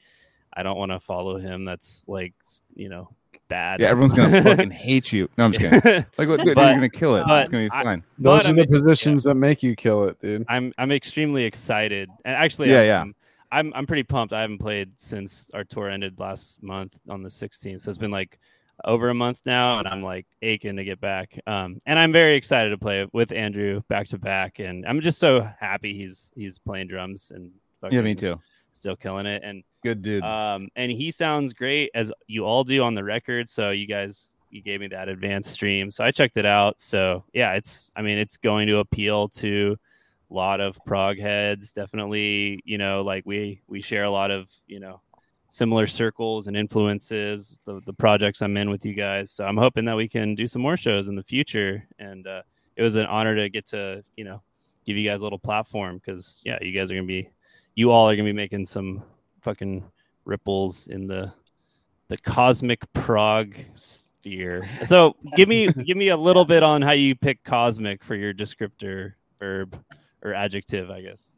[0.52, 1.64] I don't want to follow him.
[1.64, 2.34] That's like
[2.74, 3.08] you know
[3.48, 3.80] bad.
[3.80, 5.28] Yeah, everyone's gonna fucking hate you.
[5.38, 6.04] No, I'm just kidding.
[6.18, 7.24] Like, what, dude, But- you're gonna kill it.
[7.26, 8.02] but It's gonna be I- fine.
[8.18, 10.44] Those are I'm- the positions that make you kill it, dude.
[10.48, 13.00] I'm I'm extremely excited, and actually, Yeah, I'm, yeah.
[13.02, 13.14] I'm,
[13.50, 14.32] I'm I'm pretty pumped.
[14.34, 18.10] I haven't played since our tour ended last month on the 16th, so it's been
[18.10, 18.38] like
[18.84, 21.36] over a month now, and I'm like aching to get back.
[21.48, 25.18] Um, and I'm very excited to play with Andrew back to back, and I'm just
[25.18, 27.50] so happy he's he's playing drums and
[27.90, 28.38] Yeah, me too.
[28.78, 29.42] Still killing it.
[29.44, 30.24] And Good dude.
[30.24, 33.48] um, and he sounds great as you all do on the record.
[33.48, 36.80] So you guys, you gave me that advanced stream, so I checked it out.
[36.80, 39.76] So yeah, it's, I mean, it's going to appeal to
[40.30, 41.72] a lot of prog heads.
[41.72, 45.00] Definitely, you know, like we we share a lot of you know
[45.50, 47.58] similar circles and influences.
[47.64, 49.30] The the projects I'm in with you guys.
[49.30, 51.86] So I'm hoping that we can do some more shows in the future.
[51.98, 52.42] And uh,
[52.76, 54.42] it was an honor to get to you know
[54.84, 57.30] give you guys a little platform because yeah, you guys are gonna be,
[57.78, 59.04] you all are gonna be making some
[59.40, 59.84] fucking
[60.24, 61.32] ripples in the
[62.08, 64.68] the cosmic prog sphere.
[64.84, 68.34] So give me give me a little bit on how you pick cosmic for your
[68.34, 69.80] descriptor verb
[70.24, 71.30] or adjective, I guess.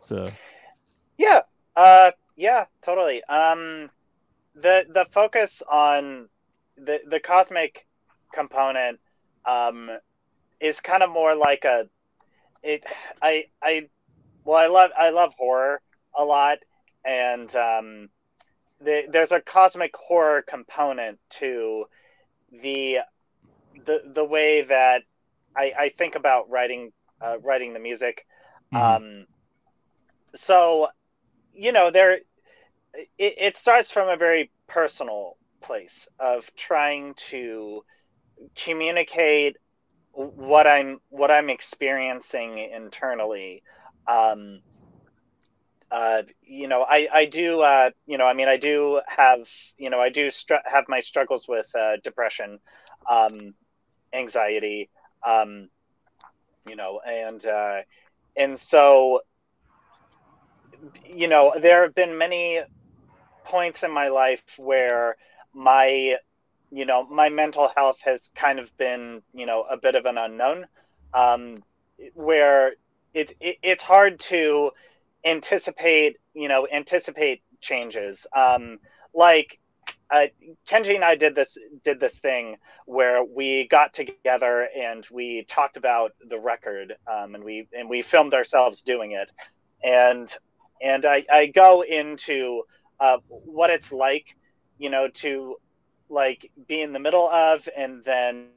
[0.00, 0.30] So
[1.18, 1.42] Yeah.
[1.76, 3.22] Uh yeah, totally.
[3.24, 3.90] Um
[4.54, 6.30] the the focus on
[6.78, 7.86] the the cosmic
[8.32, 8.98] component
[9.44, 9.90] um
[10.58, 11.86] is kind of more like a
[12.62, 12.82] it
[13.20, 13.90] I I
[14.44, 15.80] well I love I love horror
[16.18, 16.58] a lot
[17.04, 18.08] and um
[18.84, 21.84] the, there's a cosmic horror component to
[22.62, 22.98] the
[23.86, 25.02] the the way that
[25.56, 28.26] I, I think about writing uh, writing the music.
[28.72, 29.26] Um,
[30.34, 30.88] so,
[31.52, 32.14] you know, there
[32.94, 37.84] it, it starts from a very personal place of trying to
[38.64, 39.56] communicate
[40.12, 43.62] what I'm what I'm experiencing internally.
[44.06, 44.60] Um,
[45.90, 49.40] uh, you know, I, I do, uh, you know, I mean, I do have,
[49.76, 52.58] you know, I do str- have my struggles with uh, depression,
[53.10, 53.54] um,
[54.12, 54.90] anxiety,
[55.26, 55.68] um,
[56.66, 57.80] you know, and uh,
[58.36, 59.20] and so,
[61.04, 62.60] you know, there have been many
[63.44, 65.16] points in my life where
[65.54, 66.16] my,
[66.70, 70.18] you know, my mental health has kind of been, you know, a bit of an
[70.18, 70.66] unknown,
[71.14, 71.62] um,
[72.14, 72.72] where
[73.14, 74.70] it, it it's hard to
[75.24, 78.26] anticipate, you know, anticipate changes.
[78.34, 78.78] Um,
[79.14, 79.58] like
[80.10, 80.26] uh,
[80.68, 85.76] Kenji and I did this did this thing where we got together and we talked
[85.76, 89.30] about the record, um, and we and we filmed ourselves doing it,
[89.82, 90.34] and
[90.82, 92.62] and I, I go into
[93.00, 94.36] uh, what it's like,
[94.78, 95.56] you know, to
[96.08, 98.48] like be in the middle of and then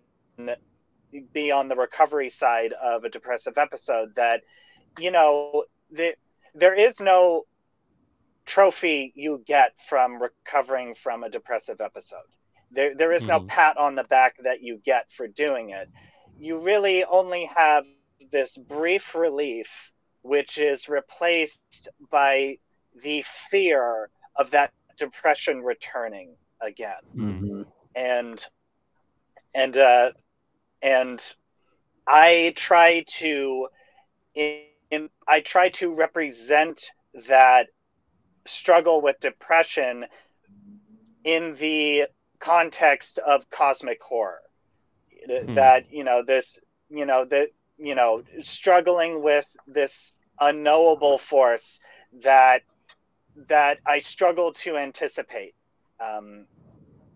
[1.33, 4.15] be on the recovery side of a depressive episode.
[4.15, 4.41] That
[4.97, 6.15] you know, the,
[6.53, 7.45] there is no
[8.45, 12.27] trophy you get from recovering from a depressive episode.
[12.71, 13.47] There, there is no Mhm.
[13.47, 15.89] pat on the back that you get for doing it.
[16.37, 17.85] You really only have
[18.31, 22.57] this brief relief, which is replaced by
[23.03, 27.61] the fear of that depression returning again Mm-hmm.
[27.95, 28.45] and
[29.53, 30.11] and uh,
[30.81, 31.21] and
[32.07, 33.67] I try to
[34.35, 36.83] in, I try to represent
[37.27, 37.67] that
[38.47, 40.05] struggle with depression
[41.23, 42.07] in the
[42.39, 44.39] context of cosmic horror.
[45.27, 45.55] Hmm.
[45.55, 51.79] That you know this you know that you know struggling with this unknowable force
[52.23, 52.61] that
[53.49, 55.55] that I struggle to anticipate.
[55.99, 56.45] Um,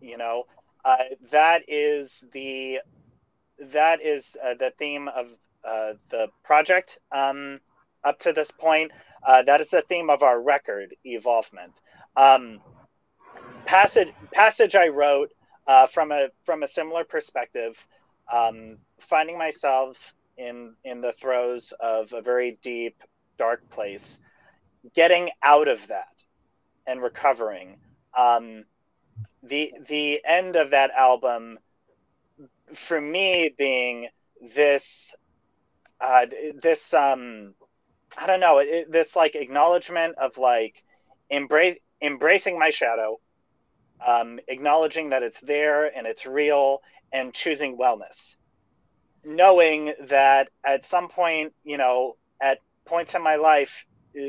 [0.01, 0.45] you know,
[0.83, 2.79] uh, that is the
[3.73, 5.27] that is uh, the theme of
[5.67, 7.59] uh, the project um,
[8.03, 8.91] up to this point.
[9.27, 11.73] Uh, that is the theme of our record, Evolvement.
[12.15, 12.61] Um,
[13.65, 15.31] passage passage I wrote
[15.67, 17.75] uh, from a from a similar perspective,
[18.31, 18.77] um,
[19.09, 19.97] finding myself
[20.38, 23.03] in in the throes of a very deep,
[23.38, 24.19] dark place,
[24.95, 26.07] getting out of that
[26.88, 27.77] and recovering.
[28.17, 28.65] Um,
[29.43, 31.59] the the end of that album
[32.75, 34.09] for me being
[34.56, 35.14] this
[36.01, 36.25] uh,
[36.61, 37.53] this um
[38.17, 40.83] I don't know it, this like acknowledgement of like
[41.30, 43.19] embrace embracing my shadow,
[44.06, 46.81] um, acknowledging that it's there and it's real,
[47.11, 48.35] and choosing wellness,
[49.23, 53.72] knowing that at some point you know at points in my life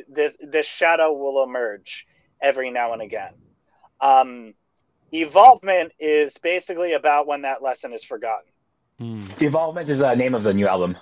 [0.08, 2.06] this this shadow will emerge
[2.42, 3.32] every now and again.
[4.00, 4.54] Um,
[5.12, 8.50] evolvement is basically about when that lesson is forgotten.
[8.98, 9.26] Hmm.
[9.40, 10.96] Evolvement is the name of the new album.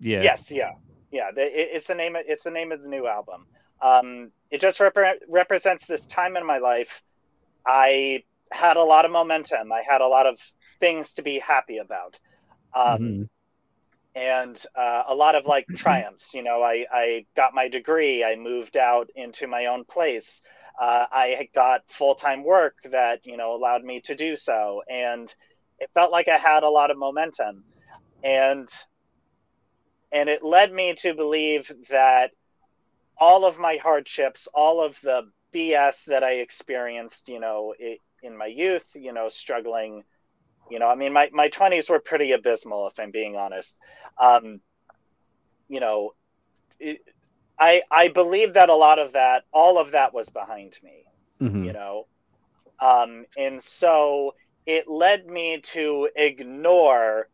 [0.00, 0.22] Yeah.
[0.22, 0.72] Yes, yeah,
[1.10, 1.30] yeah.
[1.34, 2.16] The, it, it's the name.
[2.16, 3.46] Of, it's the name of the new album.
[3.80, 6.90] Um, it just repre- represents this time in my life.
[7.66, 9.72] I had a lot of momentum.
[9.72, 10.38] I had a lot of
[10.80, 12.18] things to be happy about,
[12.74, 13.28] um, Mhm.
[14.14, 16.34] and uh, a lot of like triumphs.
[16.34, 18.24] You know, I I got my degree.
[18.24, 20.42] I moved out into my own place.
[20.80, 24.82] Uh, I had got full time work that you know allowed me to do so,
[24.88, 25.32] and
[25.78, 27.64] it felt like I had a lot of momentum,
[28.22, 28.68] and
[30.12, 32.30] and it led me to believe that
[33.18, 38.36] all of my hardships, all of the BS that I experienced, you know, i in
[38.36, 40.02] my youth, you know, struggling,
[40.68, 43.74] you know, I mean, my my twenties were pretty abysmal, if I'm being honest.
[44.20, 44.60] Um,
[45.68, 46.14] you know,
[46.80, 47.00] it,
[47.58, 51.04] I I believe that a lot of that, all of that was behind me
[51.40, 51.62] Mhm.
[51.62, 52.06] you know
[52.80, 54.34] um, and so
[54.66, 57.28] it led me to ignore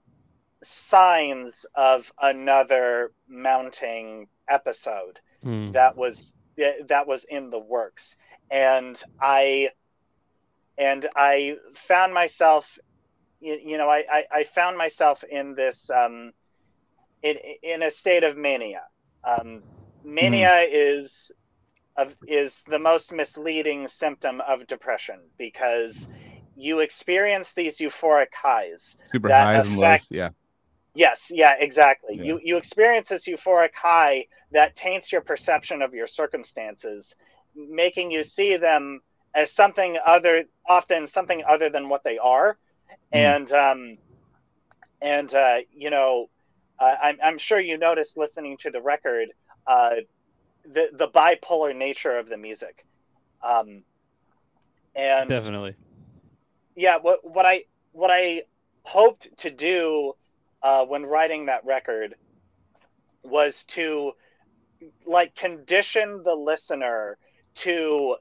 [0.62, 5.70] signs of another mounting episode Hmm.
[5.72, 6.32] that was
[6.88, 8.16] that was in the works
[8.50, 9.68] and i
[10.78, 11.56] and i
[11.88, 12.78] found myself
[13.40, 16.32] you, you know I, I i found myself in this um
[17.22, 18.82] in in a state of mania
[19.26, 19.62] um
[20.04, 21.32] mania is
[21.96, 26.08] of is the most misleading symptom of depression because
[26.56, 30.06] you experience these euphoric highs Super highs and lows.
[30.10, 30.30] Yeah.
[30.94, 32.16] Yes, yeah, exactly.
[32.16, 32.24] Yeah.
[32.24, 37.14] You you experience this euphoric high that taints your perception of your circumstances,
[37.54, 39.00] making you see them
[39.34, 42.56] as something other, often something other than what they are,
[43.12, 43.98] and um,
[45.02, 46.30] and uh, you know,
[46.78, 49.28] uh, I'm I'm sure you noticed listening to the record,
[49.66, 49.90] uh,
[50.64, 52.84] the the bipolar nature of the music,
[53.42, 53.82] um,
[54.94, 55.74] and Definitely.
[56.76, 58.42] yeah what what i what i
[58.82, 60.12] hoped to do
[60.62, 62.14] uh, when writing that record
[63.22, 64.12] was to
[65.06, 67.18] like condition the listener
[67.54, 68.16] to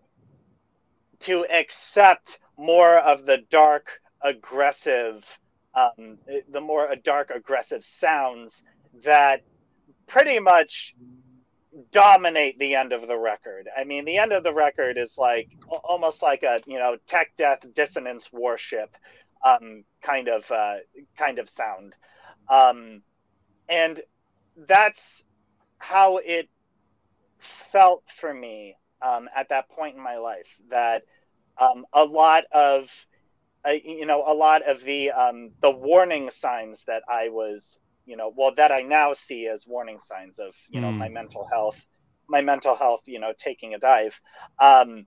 [1.19, 3.87] to accept more of the dark
[4.21, 5.23] aggressive
[5.75, 6.17] um,
[6.51, 8.63] the more uh, dark aggressive sounds
[9.03, 9.41] that
[10.07, 10.95] pretty much
[11.91, 13.67] dominate the end of the record.
[13.77, 15.49] I mean, the end of the record is like
[15.83, 18.95] almost like a you know tech death dissonance warship
[19.45, 20.75] um, kind of uh,
[21.17, 21.95] kind of sound,
[22.49, 23.01] um,
[23.69, 24.01] and
[24.67, 25.01] that's
[25.77, 26.49] how it
[27.71, 30.47] felt for me um, at that point in my life.
[30.69, 31.03] That
[31.57, 32.87] um, a lot of
[33.67, 38.17] uh, you know a lot of the um, the warning signs that I was you
[38.17, 40.99] know well that I now see as warning signs of you know Mm.
[40.99, 41.75] my mental health
[42.27, 44.15] my mental health you know taking a dive
[44.61, 45.05] um,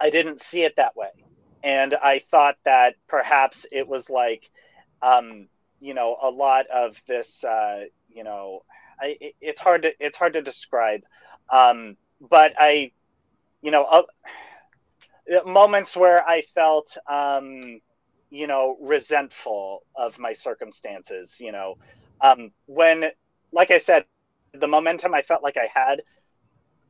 [0.00, 1.10] I didn't see it that way
[1.62, 4.42] and I thought that perhaps it was like
[5.02, 5.48] um,
[5.80, 8.60] you know a lot of this uh, you know
[9.00, 11.02] I, it- it's hard to it's hard to describe
[11.52, 12.92] um, but I
[13.62, 14.02] you know uh,
[15.46, 17.80] moments where I felt, um,
[18.30, 21.36] you know, resentful of my circumstances.
[21.38, 21.76] You know,
[22.20, 23.04] um, when,
[23.52, 25.58] like I said, the momentum I felt like I had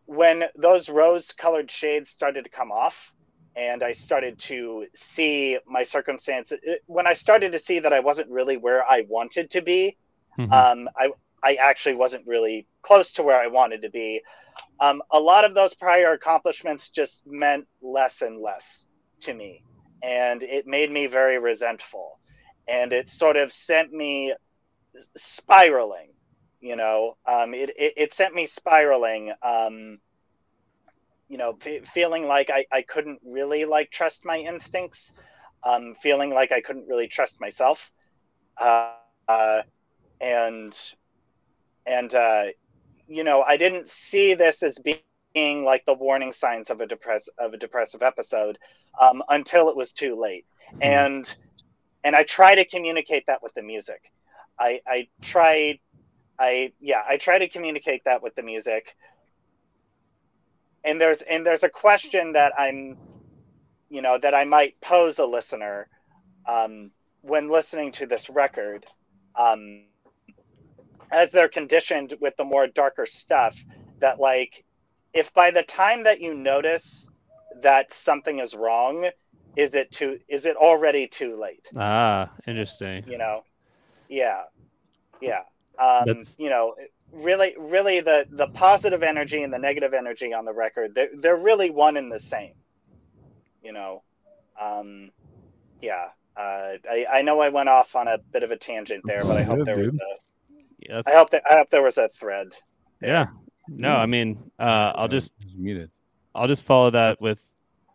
[0.07, 2.95] when those rose-colored shades started to come off,
[3.57, 6.59] and I started to see my circumstances.
[6.63, 9.97] it- When I started to see that I wasn't really where I wanted to be,
[10.39, 10.49] Mhm.
[10.51, 11.11] um, I
[11.43, 14.23] I actually wasn't really close to where I wanted to be.
[14.81, 18.85] Um, a lot of those prior accomplishments just meant less and less
[19.23, 19.65] to me,
[20.03, 22.19] and it made me very resentful,
[22.69, 24.35] and it sort of sent me
[25.17, 26.13] spiraling.
[26.61, 29.33] You know, um, it, it it sent me spiraling.
[29.43, 29.99] Um,
[31.29, 35.13] you know, fe feeling like I, I couldn't really like trust my instincts,
[35.65, 37.79] um, feeling like I couldn't really trust myself,
[38.61, 38.93] uh,
[39.29, 39.63] uh,
[40.21, 40.77] and
[41.87, 42.45] and uh,
[43.07, 45.19] you know I didn't see this as being
[45.65, 48.59] like the warning signs of a depress of a depressive episode
[49.01, 50.45] um, until it was too late,
[50.81, 51.23] and
[52.03, 54.01] and I try to communicate that with the music.
[54.61, 55.79] I I tried
[56.39, 58.95] I yeah I try to communicate that with the music.
[60.85, 62.97] And there's and there's a question that I'm,
[63.91, 65.89] you know, that I might pose a listener,
[66.47, 68.87] um, when listening to this record,
[69.35, 69.85] um,
[71.11, 73.55] as they're conditioned with the more darker stuff
[74.01, 74.65] that like
[75.13, 77.09] if by the time that you notice
[77.63, 79.09] that something is wrong
[79.57, 83.05] is it too is it already too late Ah, interesting.
[83.07, 83.43] you know
[84.09, 84.43] yeah
[85.21, 85.41] yeah
[85.79, 86.75] um That's- you know
[87.13, 91.37] really really the the positive energy and the negative energy on the record they're, they're
[91.37, 92.53] really one and the same
[93.63, 94.03] you know
[94.61, 95.11] um
[95.81, 99.25] yeah uh, I, I know I went off on a bit of a tangent there,
[99.25, 101.99] but I hope Good, there was a Yeah, I hope that I hope there was
[101.99, 102.49] a thread.
[103.03, 103.27] yeah.
[103.67, 105.91] No, I mean, uh, I'll just muted.
[106.35, 107.45] I'll just follow that with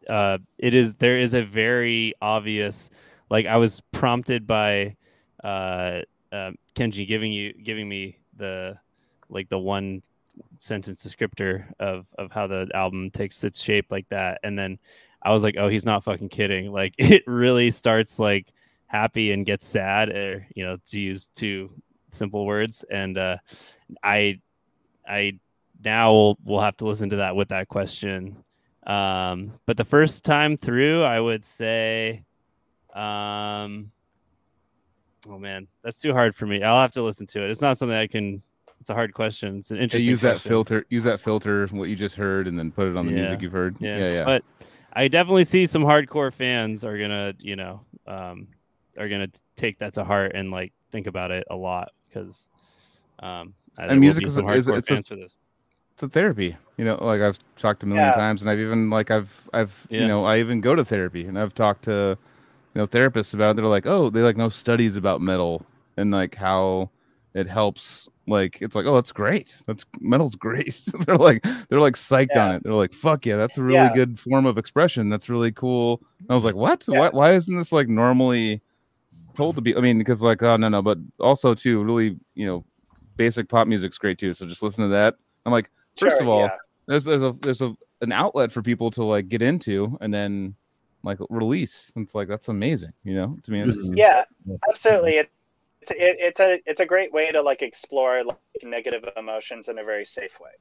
[0.10, 2.90] uh it is there is a very obvious
[3.30, 4.98] like I was prompted by
[5.44, 8.78] uh, uh Kenji giving you giving me the
[9.30, 10.02] like the one
[10.60, 14.40] sentence descriptor of of how the album takes its shape like that.
[14.44, 14.80] And then
[15.22, 16.72] I was like oh he's not fucking kidding.
[16.72, 18.52] Like it really starts like
[18.88, 21.72] happy and gets sad or you know to use two
[22.10, 22.84] simple words.
[22.90, 23.38] And uh
[24.04, 24.40] I
[25.08, 25.40] I
[25.84, 28.44] now will will have to listen to that with that question.
[28.86, 32.26] Um, but the first time through, I would say,
[32.94, 33.92] um,
[35.30, 36.64] oh man, that's too hard for me.
[36.64, 37.50] I'll have to listen to it.
[37.50, 38.42] It's not something I can.
[38.80, 39.60] It's a hard question.
[39.60, 40.10] It's an Yeah, interesting.
[40.10, 40.86] use that filter.
[40.90, 43.22] Use that filter from what you just heard, and then put it on the Yeah.
[43.22, 43.78] music you've heard.
[43.80, 44.26] Yeah, Yeah, yeah.
[44.26, 44.44] But
[44.94, 48.48] I definitely see some hardcore fans are gonna, you know, um,
[48.98, 52.50] are gonna take that to heart and like think about it a lot because,
[53.20, 55.36] um, there will music be is some a- is- hardcore it's a- for this.
[55.94, 56.58] it's a therapy.
[56.78, 58.12] You know, like I've talked a million Yeah.
[58.16, 60.02] times, and I've even like I've I've Yeah.
[60.02, 62.18] you know I even go to therapy, and I've talked to
[62.74, 63.56] you know therapists about it.
[63.58, 65.66] They're like, oh, they like know studies about metal
[65.98, 66.90] and like how
[67.34, 68.08] it helps.
[68.26, 69.58] Like it's like, oh, that's great.
[69.68, 70.82] That's metal's great.
[71.06, 72.64] they're like they're like psyched on it.
[72.64, 73.94] They're like, fuck yeah, that's a really Yeah.
[73.94, 75.10] good form of expression.
[75.10, 76.02] That's really cool.
[76.20, 76.86] And I was like, what?
[76.88, 77.00] Yeah.
[77.00, 78.62] Why, why isn't this like normally
[79.36, 79.76] told to be?
[79.76, 82.64] I mean, because like, oh no no, but also too, really, you know,
[83.18, 84.32] basic pop music's great too.
[84.34, 85.16] So just listen to that.
[85.46, 85.70] I'm like,
[86.00, 86.56] first Sure, of all, yeah.
[86.88, 90.56] there's there's a there's a an outlet for people to like get into and then
[91.04, 91.92] like release.
[91.96, 93.38] It's like that's amazing, you know.
[93.44, 93.94] To me, mm-hmm.
[93.96, 94.24] yeah
[94.70, 95.32] absolutely it,
[95.90, 99.84] it, it's a it's a great way to like explore like negative emotions in a
[99.84, 100.52] very safe way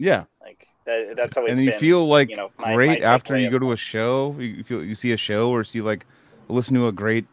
[0.00, 0.24] yeah.
[0.40, 3.38] like that, that's always And you been, feel like you know my, great my after
[3.38, 4.34] you go to a show.
[4.38, 6.06] You you feel you see a show or see like
[6.48, 7.26] listen to a great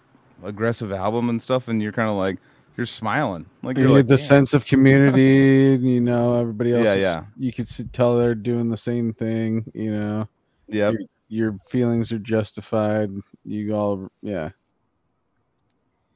[0.43, 2.37] aggressive album and stuff, and you're kind of like
[2.75, 5.79] you're smiling, like you you're get like the "Damn." sense of community.
[5.81, 6.83] You know, everybody else.
[6.83, 7.23] Yeah, is- yeah.
[7.37, 9.71] You could s- tell they're doing the same thing.
[9.73, 10.27] You know,
[10.67, 10.95] Yep.
[11.27, 13.11] Your, your feelings are justified.
[13.43, 14.49] You all, yeah.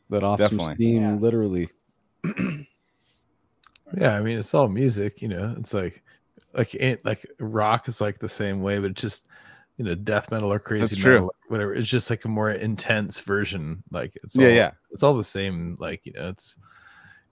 [0.10, 1.16] Let off some steam, Yeah.
[1.16, 1.70] literally.
[3.98, 5.54] Yeah, I mean it's all music, you know.
[5.60, 6.02] It's like
[6.54, 9.28] like ain't like rock is like the same way, but it's just
[9.78, 11.32] you know, death metal or crazy That's metal, true.
[11.48, 11.74] whatever.
[11.74, 13.84] It's just like a more intense version.
[13.92, 14.72] Like it's Yeah, all, yeah.
[14.92, 15.76] It's all the same.
[15.80, 16.58] Like you know, it's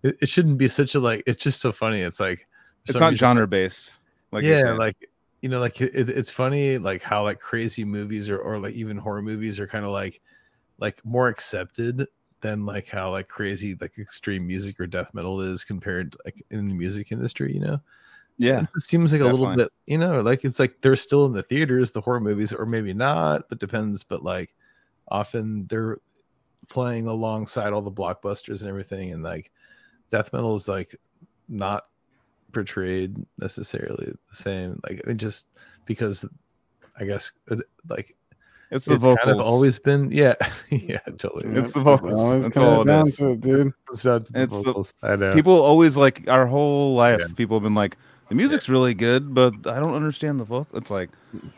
[0.03, 1.23] it, it shouldn't be such a like.
[1.25, 2.01] It's just so funny.
[2.01, 2.47] It's like
[2.87, 3.99] It's not genre based.
[4.31, 5.08] Like yeah, like
[5.41, 8.73] you know, like it, it- it's funny, like how like crazy movies or or like
[8.75, 10.21] even horror movies are kind of like
[10.79, 12.07] like more accepted
[12.41, 16.67] than like how like crazy like extreme music or death metal is compared like in
[16.69, 17.53] the music industry.
[17.53, 17.81] You know,
[18.37, 18.61] Yeah.
[18.75, 21.43] it seems like a little bit, you know, like it's like they're still in the
[21.43, 24.03] theaters, the horror movies, or maybe not, but depends.
[24.03, 24.55] But like
[25.09, 25.97] often they're
[26.69, 29.51] playing alongside all the blockbusters and everything, and like
[30.11, 30.95] death metal is like
[31.49, 31.88] not
[32.51, 34.79] portrayed necessarily the same.
[34.87, 35.45] Like I mean, just
[35.85, 36.25] because
[36.99, 38.15] I guess uh, like
[38.71, 39.19] It's the it's vocals.
[39.25, 40.35] kind of always been, yeah,
[40.69, 41.47] yeah, totally.
[41.59, 42.13] It's the It vocals.
[42.19, 43.15] always That's comes all it down is.
[43.17, 43.73] to it, dude.
[43.91, 44.93] It's, down to the It's the- vocals.
[45.01, 45.33] I know.
[45.33, 47.19] People always like our whole life.
[47.21, 47.27] Yeah.
[47.35, 47.97] People have been like,
[48.29, 50.77] the music's really good, but I don't understand the vocal.
[50.77, 51.09] It's like,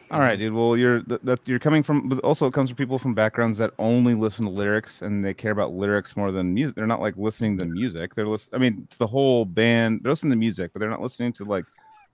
[0.09, 0.53] all right, dude.
[0.53, 3.57] Well, you're that, that you're coming from, but also it comes from people from backgrounds
[3.57, 6.75] that only listen to lyrics and they care about lyrics more than music.
[6.75, 8.15] They're not like listening to music.
[8.15, 8.55] They're listening.
[8.55, 9.99] I mean, it's the whole band.
[10.01, 11.65] They're listening to music, but they're not listening to like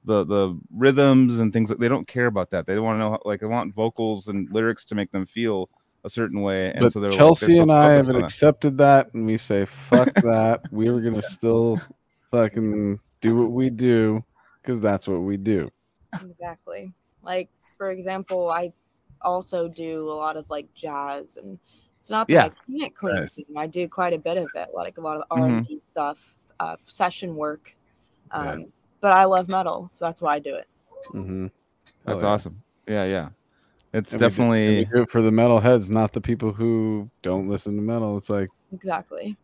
[0.05, 2.65] the the rhythms and things that they don't care about that.
[2.65, 5.69] They want to know how, like they want vocals and lyrics to make them feel
[6.03, 6.71] a certain way.
[6.71, 9.37] And But so they're like, Chelsea they're so and I have accepted that, and we
[9.37, 10.61] say fuck that.
[10.71, 11.79] We were gonna still
[12.31, 14.23] fucking do what we do
[14.67, 15.69] because that's what we do.
[16.21, 16.91] Exactly.
[17.23, 18.73] Like for example, I
[19.21, 21.57] also do a lot of like jazz and
[21.97, 22.45] it's not that Yeah.
[22.45, 23.33] I can't clean Nice.
[23.33, 23.45] sing.
[23.55, 25.57] I do quite a bit of it, like a lot of R Mhm.
[25.59, 27.75] and B stuff, uh, session work.
[28.31, 28.51] Yeah.
[28.51, 28.65] Um,
[28.99, 30.67] but I love metal, so that's why I do it.
[31.13, 31.47] Mm-hmm.
[32.03, 32.61] That's awesome.
[32.87, 33.29] Yeah, yeah.
[33.93, 36.51] It's And we do- definitely we do it for the metal heads, not the people
[36.51, 38.17] who don't listen to metal.
[38.17, 39.37] It's like Exactly.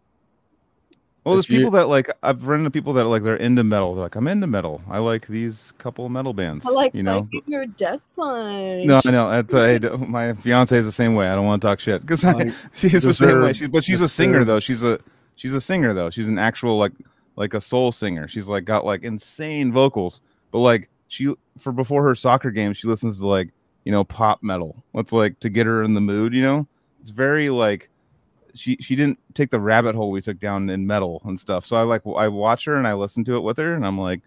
[1.23, 3.63] Well, there's If you- people that like I've run into people that like they're into
[3.63, 3.93] metal.
[3.95, 4.81] They're like, I'm into metal.
[4.89, 6.65] I like these couple metal bands.
[6.65, 7.27] I like you know.
[7.33, 8.85] like your death punch.
[8.85, 9.29] No, I know.
[9.29, 11.29] That's, uh, I don't- my fiance is the same way.
[11.29, 13.47] I don't want to talk shit because Like, she's the same way.
[13.53, 14.59] deserved- She, but she's a singer though.
[14.59, 14.99] She's a
[15.35, 16.09] she's a singer though.
[16.09, 16.91] She's an actual like
[17.35, 18.27] like a soul singer.
[18.27, 20.21] She's like got like insane vocals.
[20.51, 23.49] But like she for before her soccer game, she listens to like
[23.85, 24.83] you know pop metal.
[24.93, 26.33] That's like to get her in the mood.
[26.33, 26.67] You know,
[26.99, 27.89] it's very like
[28.55, 31.65] she she didn't take the rabbit hole we took down in metal and stuff.
[31.65, 33.99] So I like I watch her and I listen to it with her, and I'm
[33.99, 34.21] like,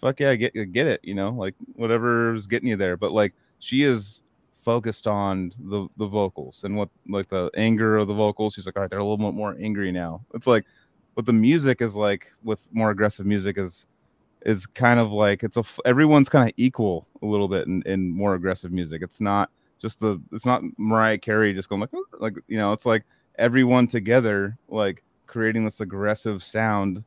[0.00, 1.00] fuck yeah, I get get it.
[1.02, 2.96] You know, like whatever's getting you there.
[2.96, 4.22] But like she is
[4.62, 8.54] focused on the the vocals and what like the anger of the vocals.
[8.54, 10.24] She's like, all right, they're a little bit more angry now.
[10.34, 10.64] It's like,
[11.14, 13.86] but the music is like with more aggressive music is
[14.42, 18.10] is kind of like it's a everyone's kind of equal a little bit in, in
[18.10, 19.02] more aggressive music.
[19.02, 19.50] It's not
[19.80, 23.04] just the it's not Mariah Carey just going like like you know it's like
[23.38, 27.04] everyone together like creating this aggressive sound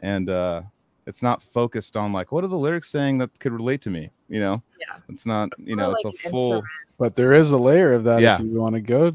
[0.00, 0.62] and uh
[1.06, 4.10] it's not focused on like what are the lyrics saying that could relate to me
[4.28, 4.96] you know Yeah.
[5.08, 6.64] it's not you More know it's a full instrument.
[6.98, 8.36] but there is a layer of that Yeah.
[8.36, 9.12] if you want to go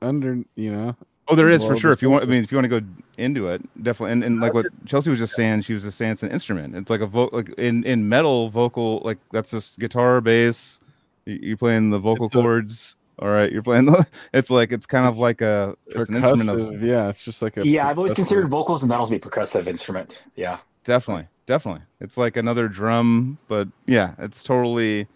[0.00, 0.94] under, you know.
[1.26, 1.92] Oh, there is Well, for sure.
[1.92, 2.86] If you want, I mean, if you want to go
[3.18, 4.12] into it, definitely.
[4.12, 6.76] And, and like what Chelsea was just saying, she was just saying it's an instrument.
[6.76, 10.78] It's like a vocal, like in in metal vocal, like that's just guitar, bass.
[11.26, 12.94] You- You're playing the vocal It's a- chords.
[13.20, 13.86] All right, you're playing.
[13.86, 17.08] The, it's like it's kind of like a it's an instrument Percussive, of yeah.
[17.08, 20.18] It's just like a Yeah, I've always considered vocals and metal to be percussive instrument.
[20.36, 20.58] Yeah.
[20.84, 21.82] definitely, definitely.
[22.00, 25.08] It's like another drum, but yeah, it's totally.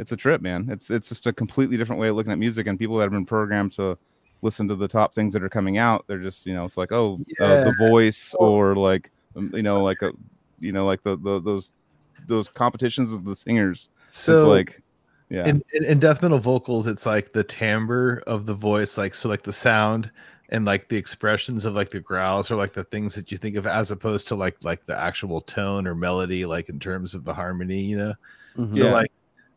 [0.00, 0.68] It's a trip, man.
[0.70, 3.12] It's it's just a completely different way of looking at music, and people that have
[3.12, 3.96] been programmed to
[4.42, 6.90] listen to the top things that are coming out, they're just you know, it's like
[6.90, 10.10] oh, uh, the voice or like um, you know, like a
[10.58, 11.72] you know, like the, the those
[12.26, 13.88] those competitions of the singers.
[14.10, 14.82] So it's like
[15.30, 19.14] yeah, in, in, in death metal vocals it's like the timbre of the voice like
[19.14, 20.10] so like the sound
[20.50, 23.56] and like the expressions of like the growls or like the things that you think
[23.56, 27.24] of as opposed to like like the actual tone or melody like in terms of
[27.24, 28.14] the harmony you know
[28.56, 28.76] Mhm.
[28.76, 28.92] so Yeah.
[28.92, 29.12] like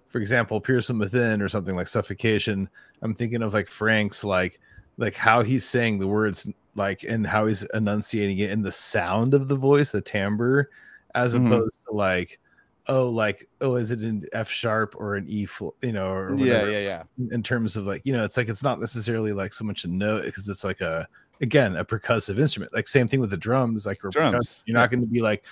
[0.10, 2.70] for example Pierced From Within or something like suffocation
[3.02, 4.60] i'm thinking of like frank's like
[4.98, 9.34] like how he's saying the words like and how he's enunciating it in the sound
[9.34, 10.70] of the voice the timbre
[11.14, 11.46] as Mhm.
[11.48, 12.40] opposed to like
[12.88, 16.30] oh like oh is it an f sharp or an e fl- you know or
[16.36, 17.04] yeah, whatever yeah, yeah.
[17.32, 19.88] in terms of like you know it's like it's not necessarily like so much a
[19.88, 21.08] note because it's like a
[21.42, 24.90] again a percussive instrument like same thing with the drums like or Drums, you're not
[24.90, 25.46] going to be like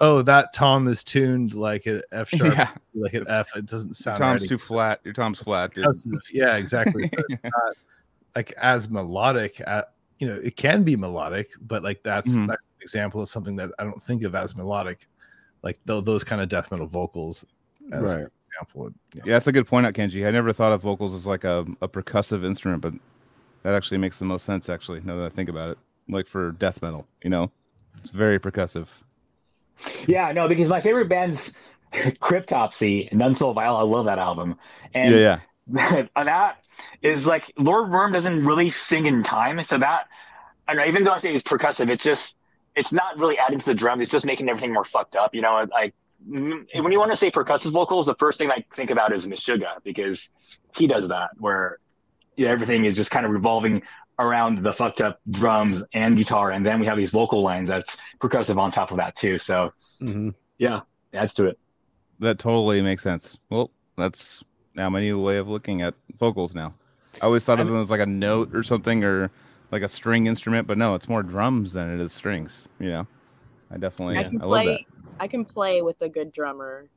[0.00, 3.88] oh that tom is tuned like an f sharp Yeah, like an f it doesn't
[3.88, 5.00] your sound tom's right too flat.
[5.04, 5.86] Your tom's flat, dude.
[6.32, 7.76] Yeah exactly so it's not
[8.34, 12.48] like as melodic at you know it can be melodic but like that's Mhm.
[12.48, 15.06] that's an example of something that i don't think of as melodic
[15.62, 17.44] like tho- those kind of death metal vocals
[17.92, 18.18] as Right.
[18.24, 19.22] an example yeah.
[19.24, 20.26] Yeah, that's a good point out, Kenji.
[20.26, 22.94] I never thought of vocals as like a, a percussive instrument, but
[23.62, 24.68] that actually makes the most sense.
[24.68, 25.78] Actually, now that I think about it,
[26.08, 27.50] like for death metal, you know,
[27.98, 28.86] it's very percussive.
[30.06, 31.40] Yeah, no, because my favorite band's
[31.92, 33.76] Cryptopsy, None So Vile.
[33.76, 34.56] I love that album.
[34.94, 35.40] And yeah,
[35.72, 36.06] yeah.
[36.16, 36.56] that
[37.02, 40.06] is like Lord Worm doesn't really sing in time, so that
[40.66, 40.88] I don't know.
[40.88, 42.37] Even though I say it's percussive, it's just
[42.78, 44.02] it's not really adding to the drums.
[44.02, 45.34] It's just making everything more fucked up.
[45.34, 45.94] You know, like
[46.28, 49.26] mm, when you want to say percussive vocals, the first thing I think about is
[49.26, 50.30] Meshuggah because
[50.76, 51.78] he does that where
[52.36, 53.82] yeah, everything is just kind of revolving
[54.20, 57.96] around the fucked up drums and guitar, and then we have these vocal lines that's
[58.20, 59.38] percussive on top of that too.
[59.38, 60.34] So Mhm.
[60.58, 60.80] yeah,
[61.12, 61.58] adds to it.
[62.20, 63.38] That totally makes sense.
[63.50, 64.42] Well, that's
[64.74, 66.74] now my new way of looking at vocals now.
[67.20, 69.30] I always thought of them as like a note or something or
[69.70, 72.66] like a string instrument, but no, it's more drums than it is strings.
[72.80, 73.06] You know,
[73.70, 74.62] I definitely I I, can love that.
[74.64, 74.86] play.
[75.20, 76.88] I can play with a good drummer.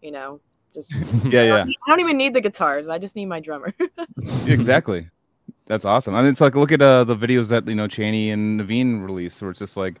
[0.00, 0.40] You know,
[0.74, 0.90] just
[1.24, 2.88] Yeah, I yeah, need- I don't even need the guitars.
[2.88, 3.72] I just need my drummer.
[4.46, 5.08] exactly.
[5.66, 6.14] That's awesome.
[6.14, 9.04] I mean, it's like look at uh, the videos that you know Cheney and Naveen
[9.04, 9.96] release, where it's just like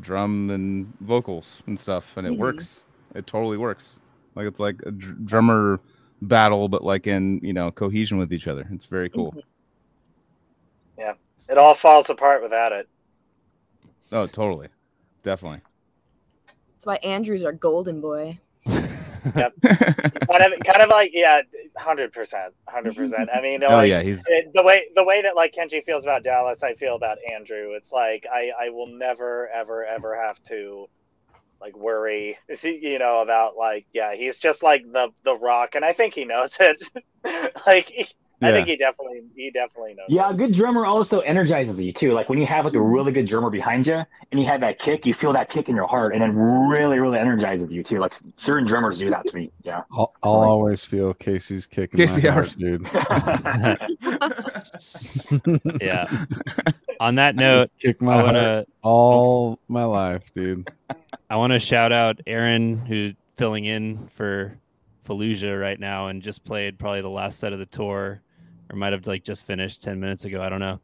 [0.00, 2.38] drum and vocals and stuff, and it Mhm.
[2.38, 2.82] works.
[3.14, 3.98] It totally works.
[4.36, 5.80] Like it's like a dr- drummer
[6.22, 8.68] battle, but like in you know cohesion with each other.
[8.72, 9.34] It's very cool.
[11.50, 12.88] It all falls apart without it.
[14.12, 14.68] Oh, totally,
[15.22, 15.60] definitely.
[16.72, 18.38] That's why Andrew's our golden boy.
[19.22, 21.42] Kind of, kind of like yeah,
[21.76, 23.28] hundred percent, hundred percent.
[23.34, 26.04] I mean, oh like, yeah, he's it, the way the way that like Kenji feels
[26.04, 27.74] about Dallas, I feel about Andrew.
[27.74, 30.86] It's like I I will never ever ever have to
[31.60, 35.92] like worry, you know, about like yeah, he's just like the the rock, and I
[35.92, 36.82] think he knows it.
[37.66, 38.08] like
[38.40, 38.54] he, I Yeah.
[38.56, 40.06] think he definitely he definitely knows.
[40.08, 42.12] Yeah, a good drummer also energizes you too.
[42.12, 44.02] Like when you have like a really good drummer behind you
[44.32, 46.98] and you have that kick, you feel that kick in your heart and it really,
[46.98, 47.98] really energizes you too.
[47.98, 49.50] Like certain drummers do that to me.
[49.62, 49.82] Yeah.
[49.92, 52.46] I'll, I'll always feel Casey's kick in Casey my Howard.
[52.48, 52.86] heart, dude.
[55.80, 56.06] yeah.
[57.00, 60.70] On that note, kick my I wanna all my life, dude.
[61.30, 64.58] I want to shout out Aaron who's filling in for
[65.08, 68.20] Fallujah right now and just played probably the last set of the tour,
[68.70, 70.40] or might have like just finished ten minutes ago.
[70.40, 70.80] I don't know,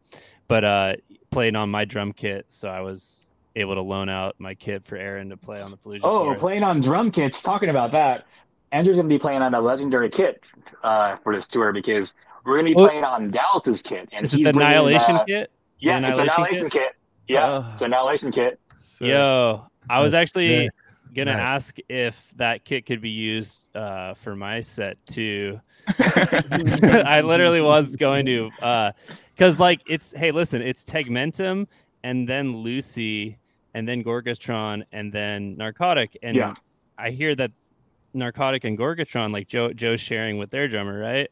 [0.49, 0.95] but uh,
[1.31, 4.97] played on my drum kit, so I was able to loan out my kit for
[4.97, 6.35] Aaron to play on the Fallujah Oh, tour.
[6.35, 7.41] playing on drum kits.
[7.43, 8.27] Talking about that,
[8.73, 10.45] Andrew's gonna be playing on a legendary kit
[10.85, 12.87] uh, for this tour because we're gonna be Oh.
[12.87, 14.09] playing on Dallas's kit.
[14.13, 15.51] And Is it he's the bringing, Annihilation uh, kit?
[15.79, 16.83] Yeah, The it's Annihilation Annihilation kit?
[16.83, 16.93] kit.
[17.29, 18.61] Yeah, Uh, it's Annihilation kit.
[18.79, 20.71] So, Yo, I was actually very
[21.15, 21.41] gonna nice.
[21.41, 25.59] ask if that kit could be used uh, for my set too.
[25.99, 28.51] I literally was going to,
[29.35, 31.67] because like it's hey, listen, it's Tegmentum
[32.03, 33.39] and then Lucy
[33.75, 36.55] and then Gorgatron and then Narcotic, and Yeah.
[36.99, 37.53] I hear that
[38.15, 41.31] Narcotic and Gorgatron, like Joe Joe's sharing with their drummer, right?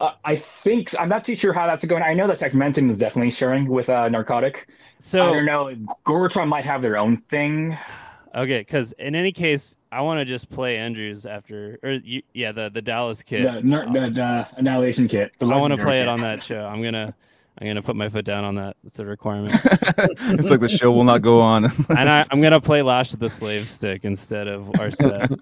[0.00, 2.02] Uh, I think I'm not too sure how that's going.
[2.02, 4.66] I know that Tegmentum is definitely sharing with uh, Narcotic.
[4.68, 5.74] I So don't know.
[6.06, 7.76] Gorgatron might have their own thing.
[8.34, 12.50] okay, because in any case, I want to just play Andrews after, or you, yeah,
[12.50, 13.42] the the Dallas kit.
[13.42, 15.32] The, nar- the, um, the Annihilation kit.
[15.38, 16.64] The I want to legendary play it on that show.
[16.64, 17.14] I'm gonna
[17.58, 18.76] I'm gonna put my foot down on that.
[18.86, 19.54] It's a requirement.
[19.64, 21.66] it's like the show will not go on.
[21.90, 25.30] and I, I'm gonna play Lash of the Slave Stick instead of our set.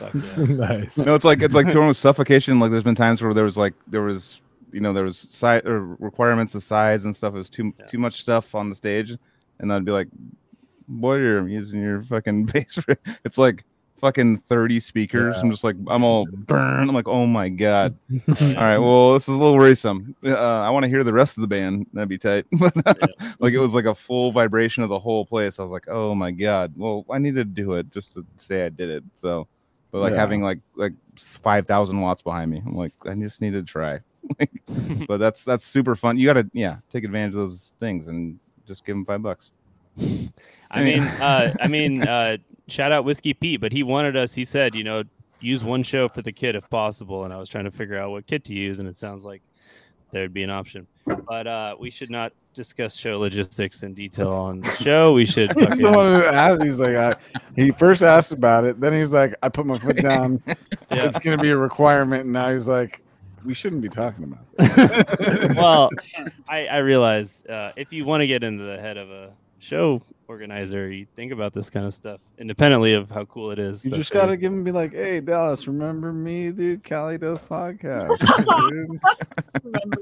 [0.00, 0.10] Yeah.
[0.48, 0.96] nice.
[0.96, 2.58] no, it's like it's like touring with suffocation.
[2.58, 4.40] Like there's been times where there was like there was
[4.72, 7.34] you know there was size or requirements of size and stuff.
[7.34, 7.86] It was too Yeah.
[7.86, 9.16] too much stuff on the stage,
[9.58, 10.08] and I'd be like,
[10.90, 13.64] "Boy, you're using your fucking bass." for-" It's like
[13.98, 15.36] fucking thirty speakers.
[15.36, 16.88] I'm just like I'm all burn.
[16.88, 17.96] I'm like, oh my god.
[18.28, 20.16] All right, well this is a little worrisome.
[20.24, 21.86] Uh, I want to hear the rest of the band.
[21.92, 22.46] That'd be tight.
[22.58, 22.74] But
[23.40, 25.58] like it was like a full vibration of the whole place.
[25.58, 26.72] I was like, oh my god.
[26.76, 29.04] Well, I need to do it just to say I did it.
[29.14, 29.46] So,
[29.90, 30.20] but like Yeah.
[30.20, 34.00] having like like five thousand watts behind me, I'm like, I just need to try.
[35.08, 36.16] But that's that's super fun.
[36.16, 39.50] You got to yeah take advantage of those things and just give them five bucks.
[40.70, 42.36] I mean, uh, I mean, uh,
[42.68, 44.34] shout out Whiskey Pete, but he wanted us.
[44.34, 45.02] He said, you know,
[45.40, 48.10] use one show for the kit if possible, and I was trying to figure out
[48.10, 49.42] what kit to use, and it sounds like
[50.10, 50.86] there'd be an option.
[51.06, 55.12] But uh, we should not discuss show logistics in detail on the show.
[55.12, 55.52] We should.
[55.58, 56.62] He's the one who asked.
[56.62, 57.16] He's like, I,
[57.56, 58.80] he first asked about it.
[58.80, 60.42] Then he's like, I put my foot down.
[60.46, 61.04] Yeah.
[61.04, 62.24] It's going to be a requirement.
[62.24, 63.00] And now he's like,
[63.44, 65.54] we shouldn't be talking about this.
[65.56, 65.88] well,
[66.48, 70.02] I, I realize uh, if you want to get into the head of a show
[70.28, 73.84] organizer, you think about this kind of stuff independently of how cool it is.
[73.84, 76.82] You just got to give him be like, hey, Dallas, remember me, dude?
[76.84, 78.18] Cali does podcast.
[78.70, 79.00] dude.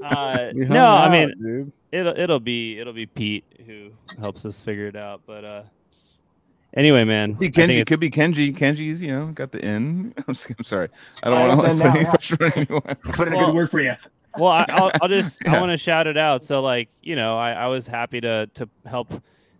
[0.03, 1.71] Uh, We hung no, I mean dude.
[1.91, 3.89] it'll it'll be it'll be Pete who
[4.19, 5.21] helps us figure it out.
[5.25, 5.63] But uh,
[6.75, 8.55] anyway, man, Be Kenji it's- could be Kenji.
[8.55, 10.13] Kenji's you know got the in.
[10.27, 10.89] I'm, just, I'm sorry.
[11.23, 12.81] I don't want to put any pressure on anyone.
[13.13, 13.93] Put in a good word for you.
[14.37, 17.35] well I, I'll, I'll just i want to shout it out so like you know
[17.35, 19.11] I, I was happy to to help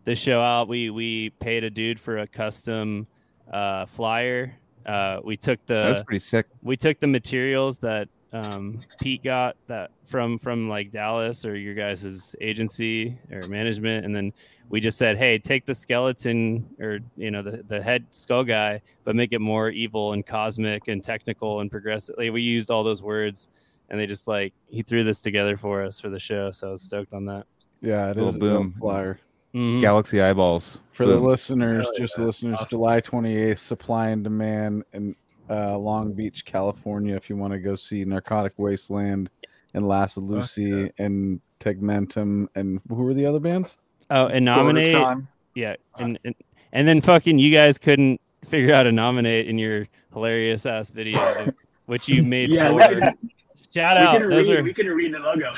[0.03, 3.05] the show out we we paid a dude for a custom
[3.51, 4.55] uh flyer
[4.85, 6.47] uh we took the That's the pretty sick.
[6.63, 11.73] we took the materials that um, Pete got that from from like Dallas or your
[11.73, 14.31] guys' agency or management, and then
[14.69, 18.81] we just said, hey, take the skeleton or you know the the head skull guy,
[19.03, 22.13] but make it more evil and cosmic and technical and progressive.
[22.19, 23.49] Like, we used all those words,
[23.89, 26.71] and they just like he threw this together for us for the show, so I
[26.73, 27.47] was stoked on that.
[27.81, 28.75] Yeah, it Little a boom.
[28.79, 29.19] flyer.
[29.53, 29.81] Mhm.
[29.81, 30.79] Galaxy eyeballs.
[30.91, 32.21] For the listeners, Hell just yeah.
[32.21, 32.77] the listeners, Awesome.
[32.77, 35.15] July 28th, supply and demand in
[35.49, 37.15] uh, Long Beach, California.
[37.15, 39.29] If you want to go see Narcotic Wasteland
[39.73, 43.77] and Last of Lucy and Tegmentum and who were the other bands?
[44.11, 44.95] Oh, and nominate.
[44.95, 45.27] Gorgatron.
[45.55, 46.35] Yeah, and, and
[46.73, 51.51] and then fucking you guys couldn't figure out to nominate in your hilarious ass video,
[51.87, 52.49] which you made.
[52.51, 52.99] Yeah, we for.
[53.01, 53.17] can,
[53.73, 54.17] Shout we out!
[54.19, 54.59] can Those read.
[54.59, 55.51] are We can read the logo.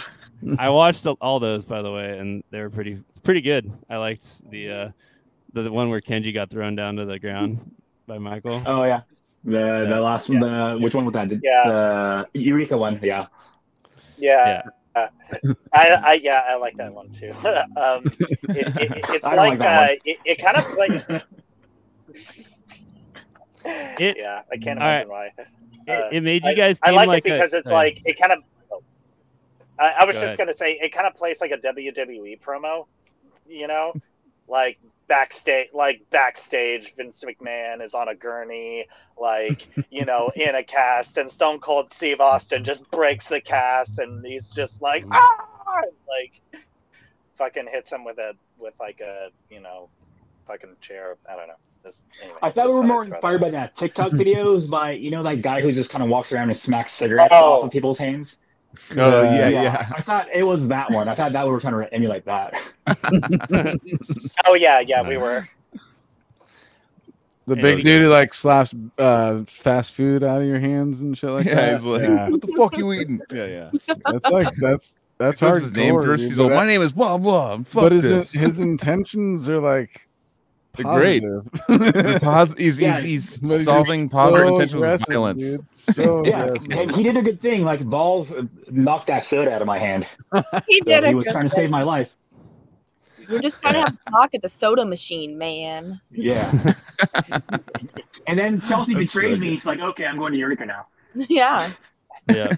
[0.58, 3.72] I watched all those by the way, and they were pretty pretty good.
[3.90, 4.90] I liked the uh
[5.54, 7.58] the, the one where Kenji got thrown down to the ground
[8.08, 8.62] by Michael.
[8.66, 9.02] Oh yeah,
[9.44, 9.84] the Yeah.
[9.86, 10.40] the last one.
[10.40, 11.30] The which one was that?
[11.30, 11.64] The, Yeah.
[12.34, 13.00] the Eureka one.
[13.02, 13.28] Yeah.
[14.18, 14.62] Yeah.
[14.94, 15.08] Uh,
[15.72, 17.32] I, I yeah I like that one too.
[17.78, 21.24] um, it, it, it's I like like, uh, it, it kind of like
[23.64, 25.06] It- yeah I can't all right.
[25.06, 25.26] imagine why.
[25.28, 25.48] It,
[25.90, 28.20] Uh, it made you guys I seem like, like it because a, it's like it
[28.20, 28.44] kind of.
[29.80, 30.38] I, I was Go just ahead.
[30.38, 32.86] gonna say it kind of plays like a WWE promo,
[33.52, 33.94] you know,
[34.48, 36.94] like backstage, like backstage.
[36.96, 38.88] Vince McMahon is on a gurney,
[39.20, 43.98] like you know, in a cast, and Stone Cold Steve Austin just breaks the cast,
[44.00, 45.12] and he's just like Mm.
[45.14, 46.42] ah, like
[47.38, 49.90] fucking hits him with a with like a you know,
[50.48, 51.18] fucking chair.
[51.30, 51.54] I don't know.
[51.84, 55.10] This, anyway, I thought we were more inspired that by that TikTok videos by you
[55.12, 57.54] know that guy who just kind of walks around and smacks cigarettes Oh.
[57.60, 58.38] off of people's hands.
[58.98, 59.50] Oh Yeah.
[59.50, 59.92] yeah, yeah.
[59.96, 61.08] I thought it was that one.
[61.08, 62.54] I thought that we were trying to emulate that.
[64.46, 65.48] Oh yeah, yeah, we were.
[67.48, 71.30] The big dude who like slaps uh, fast food out of your hands and shit
[71.32, 71.74] like yeah, that.
[71.78, 72.30] he's like, yeah.
[72.30, 73.20] what the fuck you eating?
[73.32, 73.70] Yeah, yeah.
[74.06, 75.64] that's like that's that's That's hard.
[75.64, 76.24] his name first.
[76.24, 77.54] He's like, my name is blah blah.
[77.56, 78.32] and Fuck but his this.
[78.32, 80.08] his intentions are like
[80.78, 81.24] They're great.
[81.68, 85.44] He's, pos- he's, Yeah, he's, he's he's solving positive So intentions with violence.
[85.44, 85.66] dude.
[85.74, 86.72] So yeah, aggressive.
[86.72, 87.64] and he did a good thing.
[87.64, 90.06] Like balls uh, knocked that soda out of my hand.
[90.68, 92.10] He So did he was good trying to save my life.
[93.30, 96.00] We're just trying to have a talk at the soda machine, man.
[96.12, 96.74] Yeah.
[98.28, 99.48] and then Chelsea That's betrays so me.
[99.48, 99.52] good.
[99.52, 100.88] He's like, okay, I'm going to Eureka now.
[101.16, 101.72] yeah.
[102.30, 102.56] Yeah.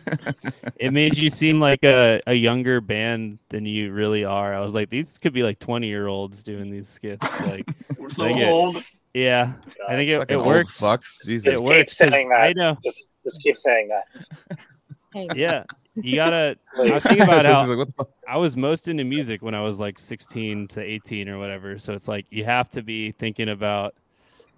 [0.78, 4.54] It made you seem like a, a younger band than you really are.
[4.54, 7.26] I was like, these could be like 20 year olds doing these skits.
[7.42, 8.46] Like, We're so Thank you.
[8.46, 8.84] old.
[9.14, 9.54] yeah,
[9.88, 10.80] I think it, Fucking it works.
[10.82, 11.24] Fucks.
[11.26, 11.54] Jesus.
[11.54, 11.94] It works.
[11.94, 12.42] keep 'cause saying that.
[12.42, 12.78] I know.
[12.84, 14.60] Just just keep saying that.
[15.14, 15.64] Hey, Yeah.
[15.96, 16.58] You gotta.
[16.78, 18.10] I was about how like, what the fuck?
[18.28, 21.78] I was most into music when I was like 16 to 18 or whatever.
[21.78, 23.94] So it's like you have to be thinking about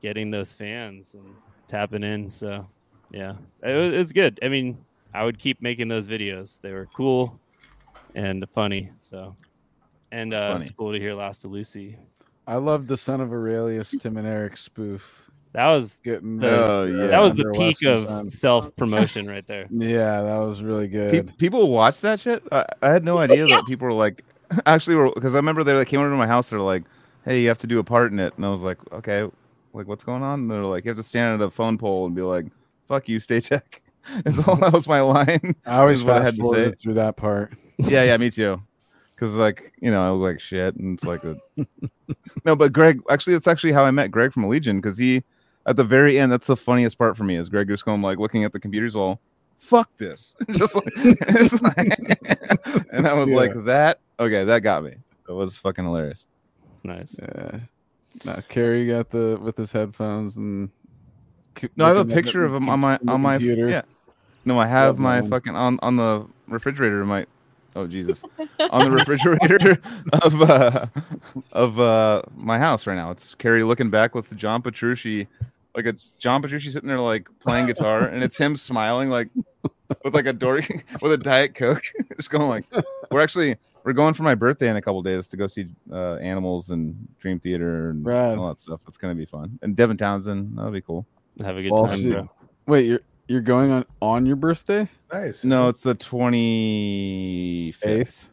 [0.02, 1.26] getting those fans and
[1.68, 2.30] tapping in.
[2.30, 2.66] So
[3.12, 4.40] yeah, it was, it was good.
[4.44, 4.78] I mean,
[5.14, 6.60] I would keep making those videos.
[6.62, 7.40] They were cool
[8.16, 8.92] and funny.
[9.00, 9.36] So,
[10.12, 10.66] and uh, Funny.
[10.66, 11.98] it's cool to hear Last of Lucy.
[12.48, 15.22] I love the son of Aurelius, Tim and Eric spoof.
[15.54, 17.08] That was Getting The- Oh, yeah.
[17.08, 19.68] that was the peak of self promotion right there.
[19.72, 21.38] Yeah, that was really Pe- good.
[21.38, 22.44] people watch that shit.
[22.52, 24.24] I, I had no idea that people were like,
[24.66, 26.50] actually, because I remember they like came over to my house.
[26.50, 26.84] They're like,
[27.24, 29.24] "Hey, you have to do a part in it," and I was like, "Okay,
[29.74, 32.06] like what's going on?" And they're like, "You have to stand at a phone pole
[32.06, 32.46] and be like,
[32.88, 33.82] fuck you, stay tech."
[34.24, 34.56] That's all.
[34.58, 35.56] That was my line.
[35.66, 36.42] I always is what I fast had to say.
[36.44, 37.54] forwarded through that part.
[37.78, 38.62] yeah, yeah, me too.
[39.16, 41.36] Because like you know, I look like shit, and it's like a
[42.46, 42.56] no.
[42.56, 44.82] But Greg, actually, that's actually how I met Greg from Allegiant.
[44.82, 45.24] Because he,
[45.66, 47.36] at the very end, that's the funniest part for me.
[47.38, 49.22] Is Greg just going like looking at the computers all,
[49.58, 53.36] fuck this, just like, it's like- and I was Yeah.
[53.38, 54.00] like that.
[54.20, 54.96] Okay, that got me.
[55.28, 56.28] It was fucking hilarious.
[56.84, 57.16] Nice.
[57.20, 57.60] Yeah.
[58.26, 60.70] Now Kerry got the with his headphones and.
[61.78, 63.70] No, I have a picture the of him on my on my computer.
[63.70, 63.84] yeah.
[64.46, 65.30] No, I have Love my one.
[65.30, 67.04] fucking on on the refrigerator.
[67.06, 67.26] My
[67.76, 68.24] oh Jesus,
[68.72, 69.80] on the refrigerator
[70.14, 70.86] of uh
[71.52, 73.12] of uh my house right now.
[73.12, 75.28] It's Carrie looking back with John Petrucci,
[75.76, 79.30] like it's John Petrucci sitting there like playing guitar, and it's him smiling like
[80.04, 80.62] with like a door
[81.02, 81.84] with a diet coke,
[82.16, 82.66] just going like
[83.12, 86.16] we're actually we're going for my birthday in a couple days to go see uh
[86.16, 88.38] animals and Dream Theater and Rad.
[88.38, 88.80] all that stuff.
[88.88, 89.58] It's gonna be fun.
[89.64, 91.06] And Devin Townsend, that'll be cool.
[91.44, 92.30] Have a good Well, time, see- bro.
[92.68, 94.88] Wait, you're you're going on on your birthday?
[95.12, 95.44] Nice.
[95.44, 98.30] No, it's the twenty fifth.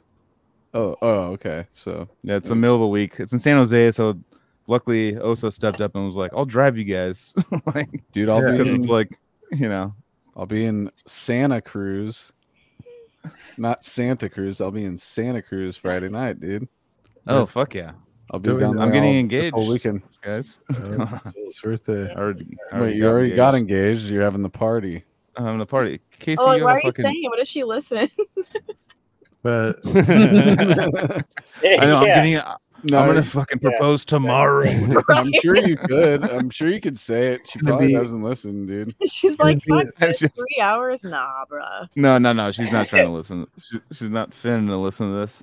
[0.74, 1.66] Oh, oh, okay.
[1.70, 3.14] So Yeah, it's the middle of the week.
[3.18, 4.18] It's in San Jose, so
[4.66, 7.34] luckily Oso stepped up and was like, "I'll drive you guys."
[7.74, 8.46] like, dude, I'll Yeah.
[8.46, 9.18] be because in, it's like,
[9.50, 9.94] you know,
[10.36, 12.32] I'll be in Santa Cruz.
[13.58, 14.60] Not Santa Cruz.
[14.60, 16.66] I'll be in Santa Cruz Friday night, dude.
[17.26, 17.44] oh Yeah.
[17.44, 17.92] fuck yeah,
[18.33, 18.85] I'll be Doing- down there.
[18.86, 19.52] I'm getting all- this engaged.
[19.55, 20.02] whole weekend.
[20.23, 20.59] guys.
[20.70, 22.11] Uh, Joel's birthday.
[22.12, 24.05] I already, I Wait, you already got engaged.
[24.05, 25.05] You're having the party.
[25.36, 26.01] I'm having the party.
[26.19, 27.05] Casey, oh, you why are a you fucking.
[27.05, 27.28] saying it?
[27.28, 28.09] What does she listen?
[29.44, 31.99] But I know.
[31.99, 32.35] I'm getting.
[32.85, 33.70] No, I'm gonna fucking Yeah.
[33.70, 34.69] propose tomorrow.
[35.09, 36.23] I'm sure you could.
[36.23, 37.49] I'm sure you could say it.
[37.49, 38.94] She probably be- doesn't listen, dude.
[39.07, 41.02] She's like, "Fuck this, just- three hours?
[41.02, 41.89] Nah, bruh.
[41.97, 42.52] no, no, no.
[42.52, 43.47] She's not trying to listen.
[43.59, 45.43] She, she's not finna to listen to this.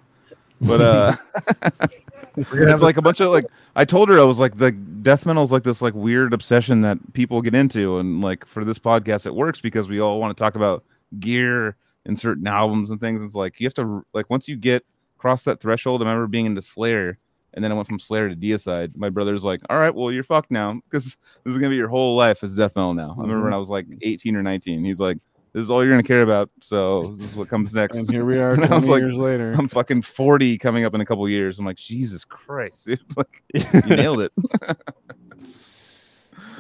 [0.61, 3.45] But uh, we're gonna have it's like a bunch of like.
[3.75, 6.82] I told her I was like the death metal is like this like weird obsession
[6.82, 10.35] that people get into, and like for this podcast it works because we all want
[10.35, 10.83] to talk about
[11.19, 11.75] gear
[12.06, 13.22] and certain albums and things.
[13.22, 14.85] It's like you have to like once you get
[15.17, 16.01] across that threshold.
[16.01, 17.17] I remember being into Slayer,
[17.53, 18.95] and then I went from Slayer to Deicide.
[18.95, 21.90] My brother's like, "All right, well you're fucked now because this is gonna be your
[21.90, 24.83] whole life as death metal now." I remember when I was like 18 or 19.
[24.83, 25.17] He's like,
[25.53, 27.97] "This is all you're gonna care about." So this is what comes next.
[27.97, 29.53] And here we are, And I was like, years later.
[29.57, 31.59] I'm fucking 40 coming up in a couple years.
[31.59, 32.99] I'm like, Jesus Christ, dude.
[33.17, 34.31] Like, you nailed it.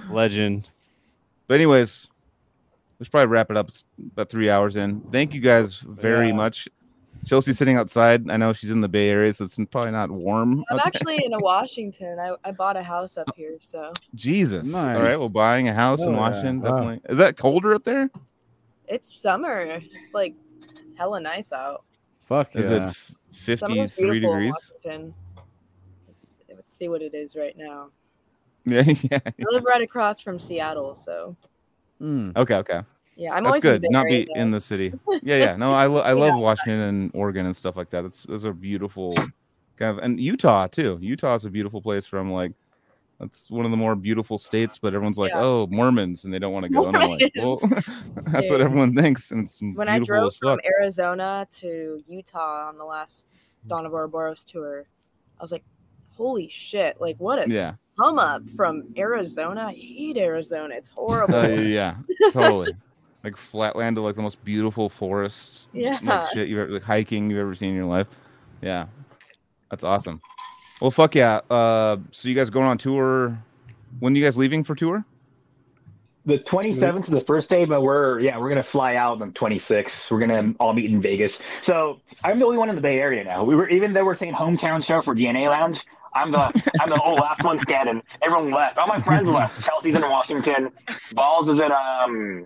[0.09, 0.69] Legend.
[1.47, 2.07] But anyways,
[2.99, 3.67] let's probably wrap it up.
[3.67, 5.01] It's about three hours in.
[5.11, 6.33] Thank you guys very Yeah.
[6.35, 6.67] much.
[7.25, 8.29] Chelsea's sitting outside.
[8.29, 10.63] I know she's in the Bay Area, so it's probably not warm.
[10.71, 12.17] I'm out actually in a Washington.
[12.17, 13.33] I, I bought a house up oh.
[13.35, 14.73] here, so Jesus.
[14.73, 15.01] All Nice.
[15.01, 15.19] right.
[15.19, 16.19] Well, buying a house in Hell yeah.
[16.19, 16.69] Washington, Wow.
[16.71, 17.01] definitely.
[17.09, 18.09] Is that colder up there?
[18.89, 19.79] It's summer.
[20.03, 20.35] It's like
[20.97, 21.85] hella nice out.
[22.27, 22.89] Fuck Is yeah.
[22.89, 22.95] it
[23.33, 24.53] 53 degrees?
[24.85, 27.89] Let's, let's see what it is right now.
[28.65, 28.81] Yeah.
[29.09, 29.19] Yeah.
[29.25, 31.35] I live right across from Seattle, so
[32.01, 32.35] Mm.
[32.37, 32.55] Okay.
[32.55, 32.81] Okay.
[33.15, 33.81] yeah, I'm That's always in good.
[33.83, 34.39] the Not be though.
[34.41, 34.93] in the city.
[35.23, 35.53] Yeah, yeah.
[35.57, 36.13] No, I, lo- I Yeah.
[36.33, 38.05] love Washington and Oregon and stuff like that.
[38.05, 39.13] It's those are beautiful
[39.77, 40.97] kind of and Utah too.
[41.01, 42.51] Utah is a beautiful place from like
[43.19, 45.41] that's one of the more beautiful states, but everyone's like, Yeah.
[45.41, 46.87] oh, Mormons, and they don't want to go.
[46.87, 47.57] And I'm like, well,
[48.27, 50.65] that's what everyone thinks, and it's when I drove from fuck.
[50.65, 53.27] Arizona to Utah on the last
[53.67, 54.85] Dawn of Ouroboros tour,
[55.37, 55.63] I was like,
[56.11, 56.99] "Holy shit!
[57.01, 59.65] Like, what a Yeah, come up from Arizona.
[59.67, 60.75] I hate Arizona.
[60.75, 61.35] It's horrible.
[61.35, 61.95] uh, yeah,
[62.31, 62.73] totally.
[63.25, 65.99] Like flatland to like the most beautiful forest, yeah.
[66.01, 68.07] like shit you've ever like hiking you've ever seen in your life.
[68.61, 68.85] Yeah,
[69.69, 70.21] that's awesome.
[70.79, 71.41] Well, fuck yeah.
[71.49, 73.37] Uh, so you guys going on tour?
[73.99, 75.03] When are you guys leaving for tour?
[76.25, 79.33] The 27th is the first day, but we're yeah we're gonna fly out on the
[79.33, 80.11] 26th.
[80.11, 81.39] We're gonna all meet in Vegas.
[81.63, 83.43] So I'm the only one in the Bay Area now.
[83.43, 85.83] We were even though we're saying hometown show for DNA Lounge.
[86.13, 86.39] I'm the
[86.81, 88.03] I'm the oh last one standing.
[88.21, 88.77] Everyone left.
[88.77, 89.63] All my friends left.
[89.63, 90.69] Chelsea's in Washington.
[91.13, 92.45] Balls is in um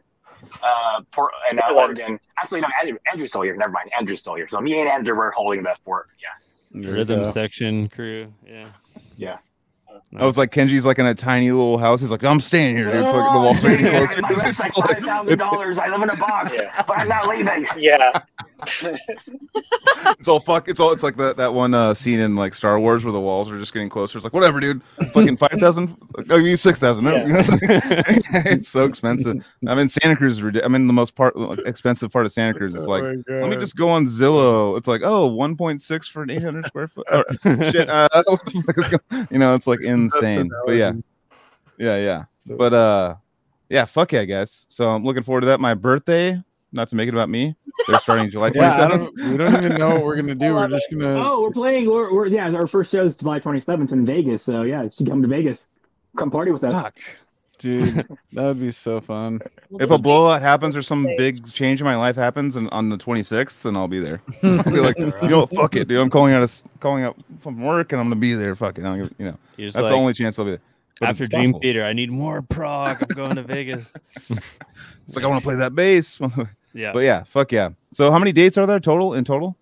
[0.61, 1.99] uh Port in uh, Portland.
[1.99, 2.19] Oregon.
[2.37, 3.55] Actually no Andrew, Andrew's still here.
[3.55, 3.89] Never mind.
[3.97, 4.47] Andrew's still here.
[4.47, 6.07] So me and Andrew were holding the fort.
[6.21, 6.42] Yeah.
[6.73, 8.33] There you Rhythm section crew.
[8.45, 8.67] Yeah.
[9.17, 9.37] Yeah.
[10.15, 11.99] I was like, Kenji's like in a tiny little house.
[12.01, 13.03] He's like, I'm staying here, dude.
[13.05, 14.21] Fucking the walls are getting closer.
[14.21, 15.77] My It's rent's like like- five thousand dollars.
[15.77, 16.83] I live in a box, Yeah.
[16.87, 17.65] but I'm not leaving.
[17.77, 18.21] Yeah.
[20.19, 20.67] It's all fuck.
[20.69, 20.91] It's all.
[20.91, 23.59] It's like that that one uh, scene in like Star Wars where the walls are
[23.59, 24.17] just getting closer.
[24.17, 24.81] It's like whatever, dude.
[25.13, 25.95] Fucking five thousand.
[26.17, 27.03] I'll give you six thousand.
[27.05, 29.45] No, it's so expensive.
[29.67, 30.41] I'm in Santa Cruz.
[30.41, 31.33] rid- I'm in the most part
[31.65, 32.73] expensive part of Santa Cruz.
[32.75, 34.77] It's like let me just go on Zillow.
[34.77, 37.05] It's like oh, 1.6 for an 800 square foot.
[37.11, 37.25] Or,
[37.71, 37.89] shit.
[37.89, 40.49] Uh, what the fuck is going- you know, it's like It's the best insane.
[40.65, 40.91] But yeah,
[41.77, 42.23] yeah, yeah.
[42.37, 43.15] So- But uh,
[43.69, 44.65] yeah, fuck yeah, guys.
[44.69, 45.59] So I'm looking forward to that.
[45.59, 46.41] My birthday.
[46.75, 47.55] Not to make it about me.
[47.87, 48.55] They're starting July 27th.
[48.55, 50.53] Yeah, I don't, we don't even know what we're gonna do.
[50.55, 51.23] We're just gonna.
[51.23, 51.87] Oh, we're playing.
[51.87, 52.49] We're, we're yeah.
[52.49, 54.41] Our first show is July 27th in Vegas.
[54.41, 55.67] So yeah, you should come to Vegas.
[56.17, 56.73] Come party with us.
[56.73, 56.95] Fuck.
[57.63, 57.95] Dude,
[58.33, 59.39] that would be so fun.
[59.79, 62.97] If a blowout happens or some big change in my life happens and on the
[62.97, 64.21] 26th, then I'll be there.
[64.43, 66.01] I'll be like, you know, fuck it, dude.
[66.01, 68.53] I'm calling out, a s calling out from work, and I'm gonna be there.
[68.53, 70.61] Fuck it, I'll you know, that's like, the only chance I'll be there.
[70.99, 71.59] But after Dream possible.
[71.61, 73.01] Theater, I need more prog.
[73.01, 73.93] I'm going to Vegas.
[74.29, 76.19] it's like I want to play that bass.
[76.73, 76.91] Yeah.
[76.91, 77.69] but yeah, fuck yeah.
[77.93, 79.55] So how many dates are there total in total?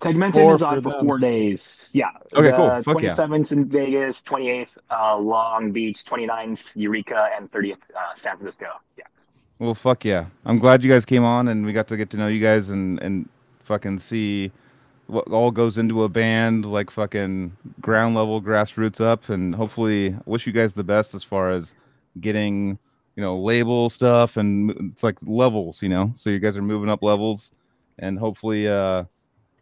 [0.00, 1.90] Four is on for for four days.
[1.92, 2.10] Yeah.
[2.34, 2.82] Okay, cool.
[2.82, 3.16] Fuck yeah.
[3.16, 8.66] 27th in Vegas, 28th uh, Long Beach, 29th Eureka, and 30th uh, San Francisco.
[8.96, 9.04] Yeah.
[9.58, 10.26] Well, fuck yeah.
[10.44, 12.68] I'm glad you guys came on and we got to get to know you guys
[12.70, 13.28] and and
[13.60, 14.52] fucking see
[15.08, 20.46] what all goes into a band, like fucking ground level grassroots up, and hopefully wish
[20.46, 21.74] you guys the best as far as
[22.20, 22.78] getting
[23.16, 26.14] you know label stuff and it's like levels, you know.
[26.18, 27.50] So you guys are moving up levels,
[27.98, 29.04] and hopefully uh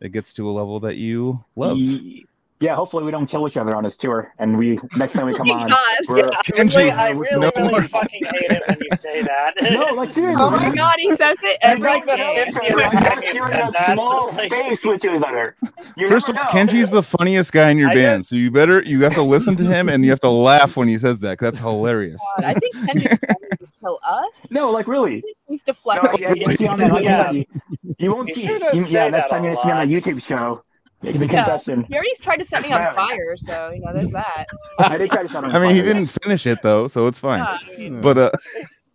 [0.01, 1.77] it gets to a level that you love.
[1.79, 2.27] Ye-
[2.59, 5.35] Yeah, hopefully we don't kill each other on this tour, and we next time we
[5.37, 5.79] come Oh on, God.
[6.09, 7.83] we're, Yeah, Kenji, really, I really, no really more.
[7.83, 9.53] fucking hate it when you say that.
[9.73, 12.45] no, like seriously, Oh my god, he says it It's every like day.
[12.55, 15.55] 50th We're time just you've hearing said a small space with each other.
[15.99, 16.51] You First of all, know.
[16.51, 19.55] Kenji's the funniest guy in your I band, so you better you have to listen
[19.57, 21.37] to him and you have to laugh when he says that.
[21.39, 22.21] 'cause that's hilarious.
[22.39, 24.51] God, I think Kendrick's trying to kill us.
[24.51, 25.23] No, like really.
[25.49, 26.21] he's No, deflecting.
[26.23, 27.31] yeah, you, see on that, Yeah.
[27.31, 27.45] you,
[27.99, 28.47] you won't see.
[28.47, 29.89] shouldn't You, yeah, say next that time a you see on lot.
[29.89, 30.63] that YouTube show,
[31.03, 31.27] the Yeah.
[31.45, 31.85] confession.
[31.89, 34.47] He already tried to set me on fire, so you know, there's that.
[34.79, 37.19] I did try to set sound I mean, he didn't finish it though, so it's
[37.19, 37.41] fine.
[37.41, 38.31] Yeah, I mean, But uh,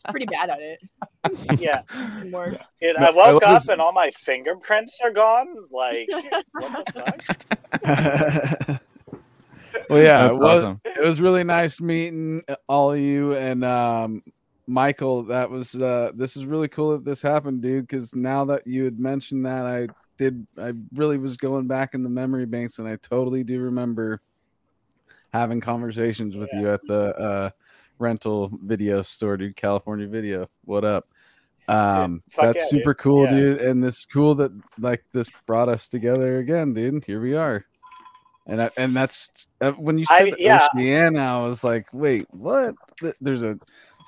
[0.09, 0.79] pretty bad at it.
[1.59, 1.83] Yeah,
[2.29, 2.57] More.
[2.81, 5.47] dude, I I woke love up this- and all my fingerprints are gone.
[5.71, 6.09] Like,
[6.53, 7.03] what the
[7.79, 8.81] fuck?
[9.89, 10.81] well, yeah, That's it was, awesome.
[10.83, 14.23] it was really nice meeting all of you and um,
[14.67, 15.23] Michael.
[15.23, 17.87] That was uh, this is really cool that this happened, dude.
[17.87, 20.45] Because now that you had mentioned that, I did.
[20.57, 24.21] I really was going back in the memory banks, and I totally do remember
[25.33, 27.49] having conversations with you at the uh,
[27.99, 29.55] rental video store, dude.
[29.55, 30.49] California Video.
[30.65, 31.07] What up?
[31.67, 32.97] Um, fuck that's yeah, super dude.
[32.99, 33.29] cool, Yeah.
[33.29, 33.61] dude.
[33.61, 37.05] And this is cool that like this brought us together again, dude.
[37.05, 37.65] Here we are.
[38.47, 40.67] And I, and that's uh, when you I- said yeah.
[40.75, 42.75] Oceana, I was like, wait, what?
[43.21, 43.57] There's a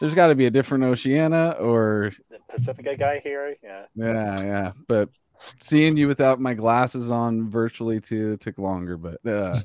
[0.03, 3.55] there's got to be a different Oceana, or The Pacifica guy here.
[3.63, 3.83] Yeah.
[3.95, 4.71] yeah, yeah.
[4.89, 5.07] But
[5.61, 9.61] seeing you without my glasses on virtually too took longer, but uh,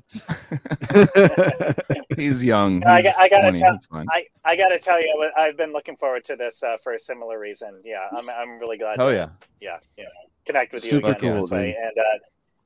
[2.17, 2.85] He's young.
[2.85, 3.59] I, got- I gotta 20.
[3.59, 3.87] tell, That's.
[4.13, 7.01] I, I gotta tell you, I- I've been looking forward to this uh, for a
[7.01, 7.81] similar reason.
[7.85, 8.99] Yeah, I'm, I'm really glad.
[9.01, 9.29] Hell to, yeah.
[9.61, 10.05] yeah, yeah,
[10.47, 11.67] connect with you Super again cool, this way.
[11.73, 11.77] dude.
[11.83, 12.19] And uh,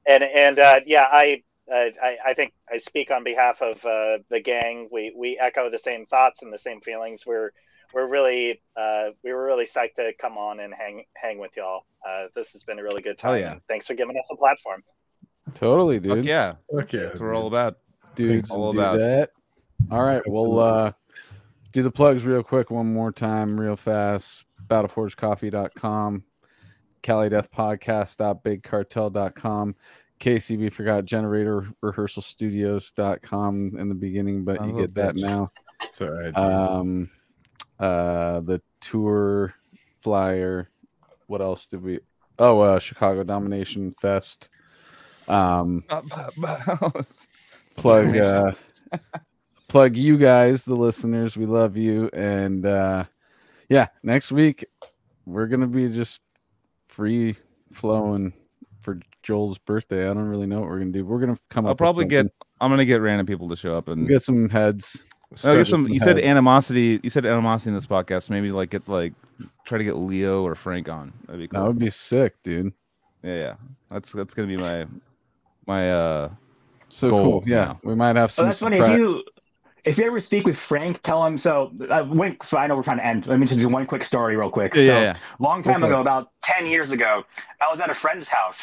[0.08, 1.42] and and uh, yeah, I,
[1.72, 4.88] I I think I speak on behalf of uh, the gang.
[4.92, 7.24] We we echo the same thoughts and the same feelings.
[7.26, 7.52] We're
[7.94, 11.84] we're really uh, we were really psyched to come on and hang hang with y'all.
[12.06, 13.40] Uh, this has been a really good time.
[13.40, 13.56] yeah.
[13.68, 14.82] Thanks for giving us a platform.
[15.54, 16.24] totally, Fuck dude.
[16.24, 16.54] yeah.
[16.72, 16.98] Okay.
[16.98, 17.78] That's what we're all about.
[18.14, 18.98] dudes all about.
[18.98, 19.30] that.
[19.90, 20.92] All right, we'll uh,
[21.72, 24.44] do the plugs real quick one more time, real fast.
[24.68, 26.22] Battleforgecoffee.com,
[27.02, 29.74] CaliDeathPodcast.BigCartel.com,
[30.22, 35.14] KCB forgot generator rehearsal studios.com in the beginning, but Son you of a get that
[35.16, 35.20] bitch.
[35.20, 35.50] now.
[35.82, 36.36] It's all right.
[36.38, 37.10] Um,
[37.80, 39.52] uh, the tour
[40.00, 40.70] flyer.
[41.26, 41.98] What else did we?
[42.38, 44.48] Oh, uh, Chicago Domination Fest.
[45.26, 45.82] Um,
[47.76, 48.52] plug uh
[49.68, 53.04] plug you guys the listeners we love you and uh
[53.68, 54.66] yeah next week
[55.24, 56.20] we're gonna be just
[56.88, 57.36] free
[57.72, 58.32] flowing
[58.82, 61.68] for joel's birthday i don't really know what we're gonna do we're gonna come up.
[61.68, 62.26] I'll up with probably get.
[62.60, 64.08] I'm gonna get random people to show up and.
[64.08, 65.04] get some heads
[65.34, 67.00] Scott, get some, some you said animosity.
[67.02, 68.28] You said animosity in this podcast.
[68.28, 69.14] Maybe like get like
[69.64, 71.12] try to get Leo or Frank on.
[71.26, 71.60] That'd be cool.
[71.60, 72.72] that would be sick dude
[73.22, 73.54] Yeah, yeah.
[73.88, 74.86] That's that's gonna be my
[75.66, 76.30] my uh
[76.88, 77.80] so Goal cool yeah now.
[77.84, 78.78] we might have So some that's funny.
[78.78, 79.24] If you
[79.84, 81.38] if you ever speak with Frank, tell him.
[81.38, 83.26] So, uh, when, so I know we're trying to end.
[83.26, 84.74] Let me just do one quick story, real quick.
[84.74, 85.18] yeah, so, yeah, yeah.
[85.40, 85.86] long time Okay.
[85.86, 87.24] ago, about 10 years ago,
[87.60, 88.56] I was at a friend's house.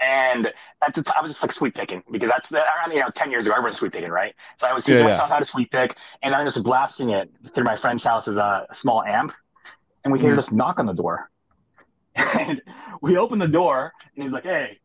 [0.00, 0.52] And
[0.86, 3.10] at the time, I was just like sweep picking because that's, I mean, you know,
[3.10, 4.34] 10 years ago, everyone's sweep picking, right?
[4.58, 5.10] So I was teaching Yeah, yeah.
[5.14, 8.36] myself how to sweep pick, and I'm just blasting it through my friend's house as
[8.36, 9.32] a small amp.
[10.04, 10.36] And we hear Mhm.
[10.36, 11.30] this knock on the door.
[12.16, 12.62] And
[13.02, 14.78] we open the door, and he's like, hey,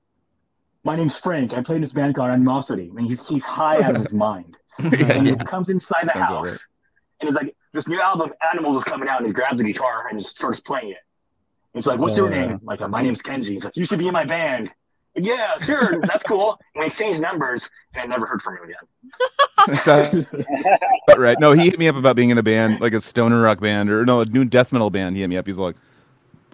[0.83, 1.53] my name's Frank.
[1.53, 2.91] I play in this band called Animosity.
[2.95, 4.57] And he's, he's high out of his mind.
[4.79, 6.57] And he comes inside the Sounds house, right.
[7.21, 9.63] and it's like, this new album of Animals is coming out, and he grabs a
[9.63, 10.97] guitar and just starts playing it.
[11.73, 12.55] He's like, "What's your Oh, name?" yeah.
[12.55, 14.69] I'm like, "My name's Kenji." He's like, "You should be in my band."
[15.15, 16.59] Like, yeah, sure, that's cool.
[16.75, 18.77] And we exchanged numbers, and I never heard from him again.
[19.87, 20.23] Uh,
[21.07, 21.39] about right.
[21.39, 23.89] No, he hit me up about being in a band, like a stoner rock band,
[23.89, 25.15] or no, a new death metal band.
[25.15, 25.47] He hit me up.
[25.47, 25.75] He's like,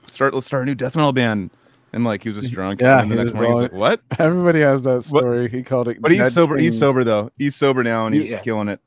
[0.07, 1.49] "Start, let's start a new death metal band."
[1.93, 2.81] And like he was just drunk.
[2.81, 5.49] Yeah, And then the he next was morning he's like, "What?" everybody has that story
[5.49, 6.57] he called it But he's Dead sober.
[6.57, 7.31] He's sober though.
[7.37, 8.39] He's sober now, and he's Yeah.
[8.39, 8.79] killing it.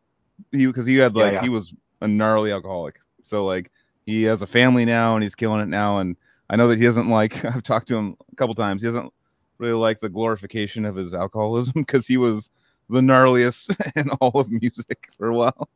[0.53, 1.43] He because he had Yeah, like yeah.
[1.43, 3.01] he was a gnarly alcoholic.
[3.23, 3.71] So like
[4.07, 5.99] he has a family now, and he's killing it now.
[5.99, 6.17] And
[6.51, 7.45] I know that he doesn't like.
[7.45, 8.83] I've talked to him a couple times.
[8.83, 9.13] He doesn't
[9.59, 12.51] really like the glorification of his alcoholism because he was
[12.91, 15.69] the gnarliest in all of music for a while.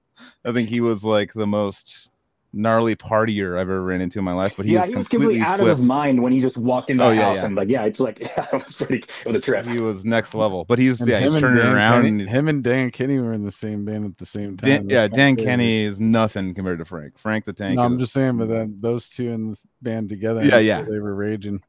[0.45, 2.09] I think he was like the most
[2.57, 4.55] gnarly partier I've ever ran into in my life.
[4.57, 5.73] But he yeah, is he was completely completely out flipped.
[5.73, 7.44] of his mind when he just walked in the Oh, yeah, house, yeah.
[7.44, 9.05] and like, yeah, it's like it was pretty.
[9.25, 9.67] It was a trip.
[9.67, 10.65] He was next level.
[10.65, 11.93] But he's And yeah, he's him and turning Dan around.
[11.99, 14.57] Kenny- and he's, him and Dan Kenny were in the same band at the same
[14.57, 14.70] time.
[14.70, 15.36] Dan, yeah, Dan.
[15.36, 17.18] Kenny is nothing compared to Frank.
[17.18, 17.76] Frank the Tank.
[17.76, 20.83] No, I'm just saying, but then those two in this band together, Yeah, yeah.
[20.83, 21.62] they were raging.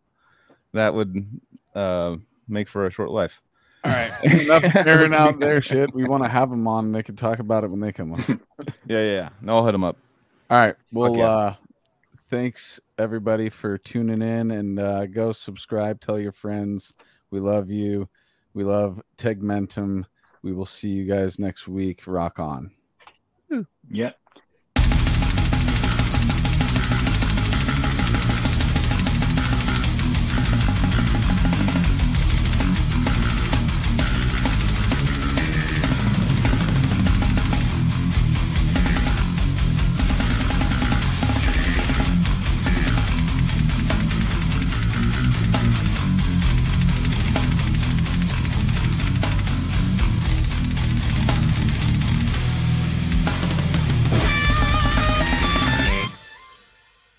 [0.73, 1.27] that would
[1.75, 2.15] uh,
[2.47, 3.41] make for a short life.
[3.83, 5.93] All right, enough airing out their shit.
[5.93, 6.91] We want to have them on.
[6.91, 8.23] They can talk about it when they come on.
[8.87, 9.29] Yeah, yeah, yeah.
[9.39, 9.97] No, I'll hit him up.
[10.49, 10.75] All right.
[10.91, 11.25] Well, yeah.
[11.25, 11.55] uh,
[12.29, 15.99] thanks everybody for tuning in and uh, go subscribe.
[15.99, 16.93] Tell your friends.
[17.31, 18.07] We love you.
[18.53, 20.05] We love Tegmentum.
[20.43, 22.07] We will see you guys next week.
[22.07, 22.71] Rock on.
[23.89, 24.11] Yeah.